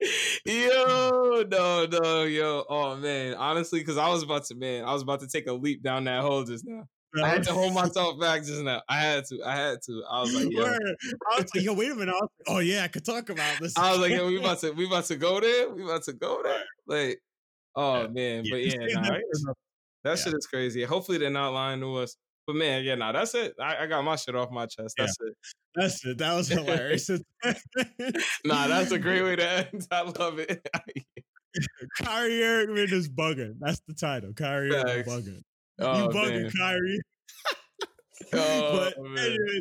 yo, 0.46 1.44
no, 1.50 1.86
no, 1.86 2.22
yo. 2.22 2.64
Oh 2.68 2.96
man, 2.96 3.34
honestly, 3.34 3.80
because 3.80 3.98
I 3.98 4.08
was 4.10 4.22
about 4.22 4.44
to, 4.44 4.54
man, 4.54 4.84
I 4.84 4.92
was 4.92 5.02
about 5.02 5.20
to 5.20 5.26
take 5.26 5.48
a 5.48 5.52
leap 5.52 5.82
down 5.82 6.04
that 6.04 6.22
hole 6.22 6.44
just 6.44 6.64
now. 6.64 6.84
I 7.22 7.28
had 7.28 7.42
to 7.44 7.52
hold 7.52 7.74
myself 7.74 8.20
back 8.20 8.44
just 8.44 8.62
now. 8.62 8.82
I 8.88 9.00
had 9.00 9.24
to. 9.26 9.42
I 9.44 9.56
had 9.56 9.82
to. 9.82 10.02
I 10.08 10.20
was 10.20 10.34
like, 10.34 10.52
yo. 10.52 10.64
I 10.64 11.40
was 11.40 11.54
like, 11.54 11.64
yo, 11.64 11.72
wait 11.72 11.90
a 11.90 11.94
minute. 11.94 12.14
Like, 12.14 12.30
oh 12.46 12.58
yeah, 12.58 12.84
I 12.84 12.88
could 12.88 13.04
talk 13.04 13.30
about 13.30 13.58
this. 13.60 13.76
I 13.76 13.92
was 13.92 14.00
like, 14.00 14.12
yo, 14.12 14.26
we 14.26 14.38
about 14.40 14.60
to 14.60 14.72
we 14.72 14.86
about 14.86 15.04
to 15.06 15.16
go 15.16 15.40
there. 15.40 15.70
We 15.70 15.84
about 15.84 16.04
to 16.04 16.12
go 16.12 16.42
there. 16.42 16.62
Like, 16.86 17.20
oh 17.74 18.08
man, 18.08 18.44
yeah, 18.44 18.50
but 18.50 18.64
yeah, 18.64 19.00
nah, 19.00 19.08
right? 19.08 19.22
that 20.04 20.10
yeah. 20.10 20.14
shit 20.14 20.34
is 20.34 20.46
crazy. 20.46 20.84
Hopefully 20.84 21.18
they're 21.18 21.30
not 21.30 21.52
lying 21.52 21.80
to 21.80 21.96
us. 21.96 22.16
But 22.46 22.56
man, 22.56 22.84
yeah, 22.84 22.94
nah, 22.94 23.12
that's 23.12 23.34
it. 23.34 23.54
I, 23.60 23.84
I 23.84 23.86
got 23.86 24.02
my 24.02 24.16
shit 24.16 24.34
off 24.34 24.50
my 24.50 24.66
chest. 24.66 24.94
That's 24.96 25.16
yeah. 25.20 25.28
it. 25.28 25.36
That's 25.74 26.04
it. 26.04 26.18
That 26.18 26.34
was 26.34 26.48
hilarious. 26.48 27.08
nah, 28.44 28.66
that's 28.66 28.90
a 28.90 28.98
great 28.98 29.22
way 29.22 29.36
to 29.36 29.48
end. 29.48 29.86
I 29.90 30.02
love 30.02 30.38
it. 30.38 30.66
Kyrie 32.02 32.42
Irving 32.42 32.88
is 32.90 33.08
bugging. 33.08 33.54
That's 33.60 33.80
the 33.86 33.94
title. 33.94 34.32
Kyrie 34.32 34.74
Irving 34.74 35.04
bugging. 35.04 35.42
Oh, 35.80 36.02
you 36.02 36.08
bugging 36.08 36.42
man. 36.42 36.50
Kyrie. 36.50 37.00
oh, 38.34 38.72
but 38.72 38.98
anyway, 39.18 39.60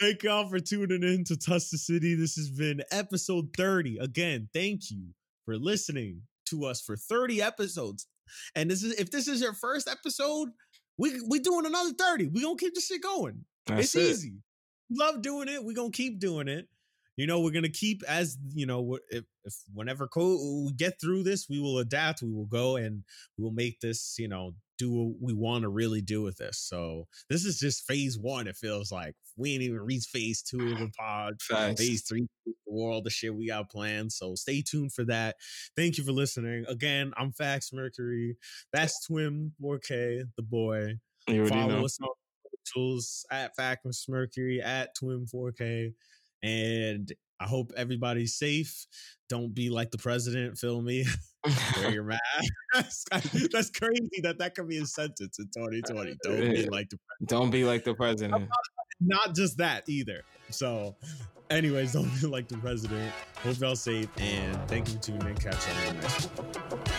thank 0.00 0.22
y'all 0.22 0.48
for 0.48 0.58
tuning 0.58 1.02
in 1.02 1.24
to 1.24 1.36
Touch 1.36 1.70
the 1.70 1.78
City. 1.78 2.14
This 2.14 2.36
has 2.36 2.50
been 2.50 2.82
episode 2.90 3.50
30. 3.56 3.98
Again, 3.98 4.48
thank 4.54 4.90
you 4.90 5.08
for 5.44 5.56
listening 5.56 6.22
to 6.46 6.64
us 6.64 6.80
for 6.80 6.96
30 6.96 7.42
episodes. 7.42 8.06
And 8.54 8.70
this 8.70 8.82
is 8.82 8.98
if 8.98 9.10
this 9.10 9.28
is 9.28 9.40
your 9.40 9.54
first 9.54 9.88
episode, 9.88 10.50
we 10.96 11.20
we 11.28 11.40
doing 11.40 11.66
another 11.66 11.92
30. 11.92 12.28
We 12.28 12.42
gonna 12.42 12.56
keep 12.56 12.74
this 12.74 12.86
shit 12.86 13.02
going. 13.02 13.44
That's 13.66 13.94
it's 13.94 13.96
it. 13.96 14.10
easy. 14.10 14.34
Love 14.90 15.22
doing 15.22 15.48
it. 15.48 15.64
We 15.64 15.74
gonna 15.74 15.90
keep 15.90 16.20
doing 16.20 16.48
it. 16.48 16.68
You 17.16 17.26
know, 17.26 17.40
we're 17.40 17.52
gonna 17.52 17.68
keep 17.68 18.02
as 18.08 18.38
you 18.54 18.66
know, 18.66 18.98
if, 19.10 19.24
if 19.44 19.54
whenever 19.72 20.06
co- 20.08 20.64
we 20.66 20.72
get 20.72 21.00
through 21.00 21.24
this, 21.24 21.48
we 21.48 21.60
will 21.60 21.78
adapt. 21.78 22.22
We 22.22 22.32
will 22.32 22.46
go 22.46 22.76
and 22.76 23.04
we 23.36 23.44
will 23.44 23.52
make 23.52 23.80
this, 23.80 24.16
you 24.18 24.28
know, 24.28 24.52
do 24.78 24.90
what 24.90 25.16
we 25.20 25.34
want 25.34 25.62
to 25.62 25.68
really 25.68 26.00
do 26.00 26.22
with 26.22 26.38
this. 26.38 26.58
So 26.58 27.06
this 27.28 27.44
is 27.44 27.58
just 27.58 27.86
phase 27.86 28.18
one. 28.18 28.46
It 28.46 28.56
feels 28.56 28.90
like 28.90 29.14
we 29.36 29.52
ain't 29.52 29.62
even 29.62 29.80
reached 29.80 30.08
phase 30.08 30.42
two 30.42 30.72
of 30.72 30.78
the 30.78 30.90
pod. 30.98 31.34
Uh, 31.50 31.56
Thanks. 31.56 31.80
Phase 31.80 32.02
three, 32.08 32.26
the 32.46 32.54
world, 32.66 33.04
the 33.04 33.10
shit 33.10 33.34
we 33.34 33.48
got 33.48 33.70
planned. 33.70 34.12
So 34.12 34.34
stay 34.34 34.62
tuned 34.62 34.94
for 34.94 35.04
that. 35.04 35.36
Thank 35.76 35.98
you 35.98 36.04
for 36.04 36.12
listening. 36.12 36.64
Again, 36.66 37.12
I'm 37.18 37.32
Fax 37.32 37.72
Mercury. 37.72 38.36
That's 38.72 39.06
Twim 39.06 39.50
4K, 39.62 40.22
the 40.36 40.42
boy. 40.42 40.94
Follow 41.26 41.68
know. 41.68 41.84
us 41.84 41.98
on 42.00 42.08
tools 42.72 43.24
at 43.30 43.54
Fax 43.56 44.06
Mercury 44.08 44.60
at 44.62 44.96
Twim 44.96 45.30
4K. 45.30 45.92
And 46.42 47.12
I 47.40 47.46
hope 47.46 47.72
everybody's 47.76 48.34
safe. 48.34 48.86
Don't 49.28 49.54
be 49.54 49.70
like 49.70 49.90
the 49.90 49.98
president. 49.98 50.58
Feel 50.58 50.82
me. 50.82 51.06
Wear 51.76 51.90
your 51.92 52.04
mask. 52.04 53.08
That's 53.52 53.70
crazy 53.70 54.20
that 54.22 54.36
that 54.38 54.54
could 54.54 54.68
be 54.68 54.78
a 54.78 54.86
sentence 54.86 55.38
in 55.38 55.46
2020. 55.46 56.16
Don't 56.22 56.40
be 56.40 56.66
like 56.66 56.90
the 56.90 56.98
president. 56.98 57.28
Don't 57.28 57.50
be 57.50 57.64
like 57.64 57.84
the 57.84 57.94
president. 57.94 58.48
Not 59.00 59.34
just 59.34 59.56
that 59.58 59.88
either. 59.88 60.22
So, 60.50 60.96
anyways, 61.48 61.92
don't 61.92 62.10
be 62.20 62.26
like 62.26 62.48
the 62.48 62.58
president. 62.58 63.12
Hope 63.42 63.58
y'all 63.60 63.76
safe 63.76 64.08
and 64.18 64.68
thank 64.68 64.88
you 64.88 64.94
for 64.94 65.00
tuning 65.00 65.28
in. 65.28 65.36
Catch 65.36 65.66
you 65.66 65.88
on 65.88 65.96
the 65.96 66.02
next 66.02 66.24
one. 66.26 66.89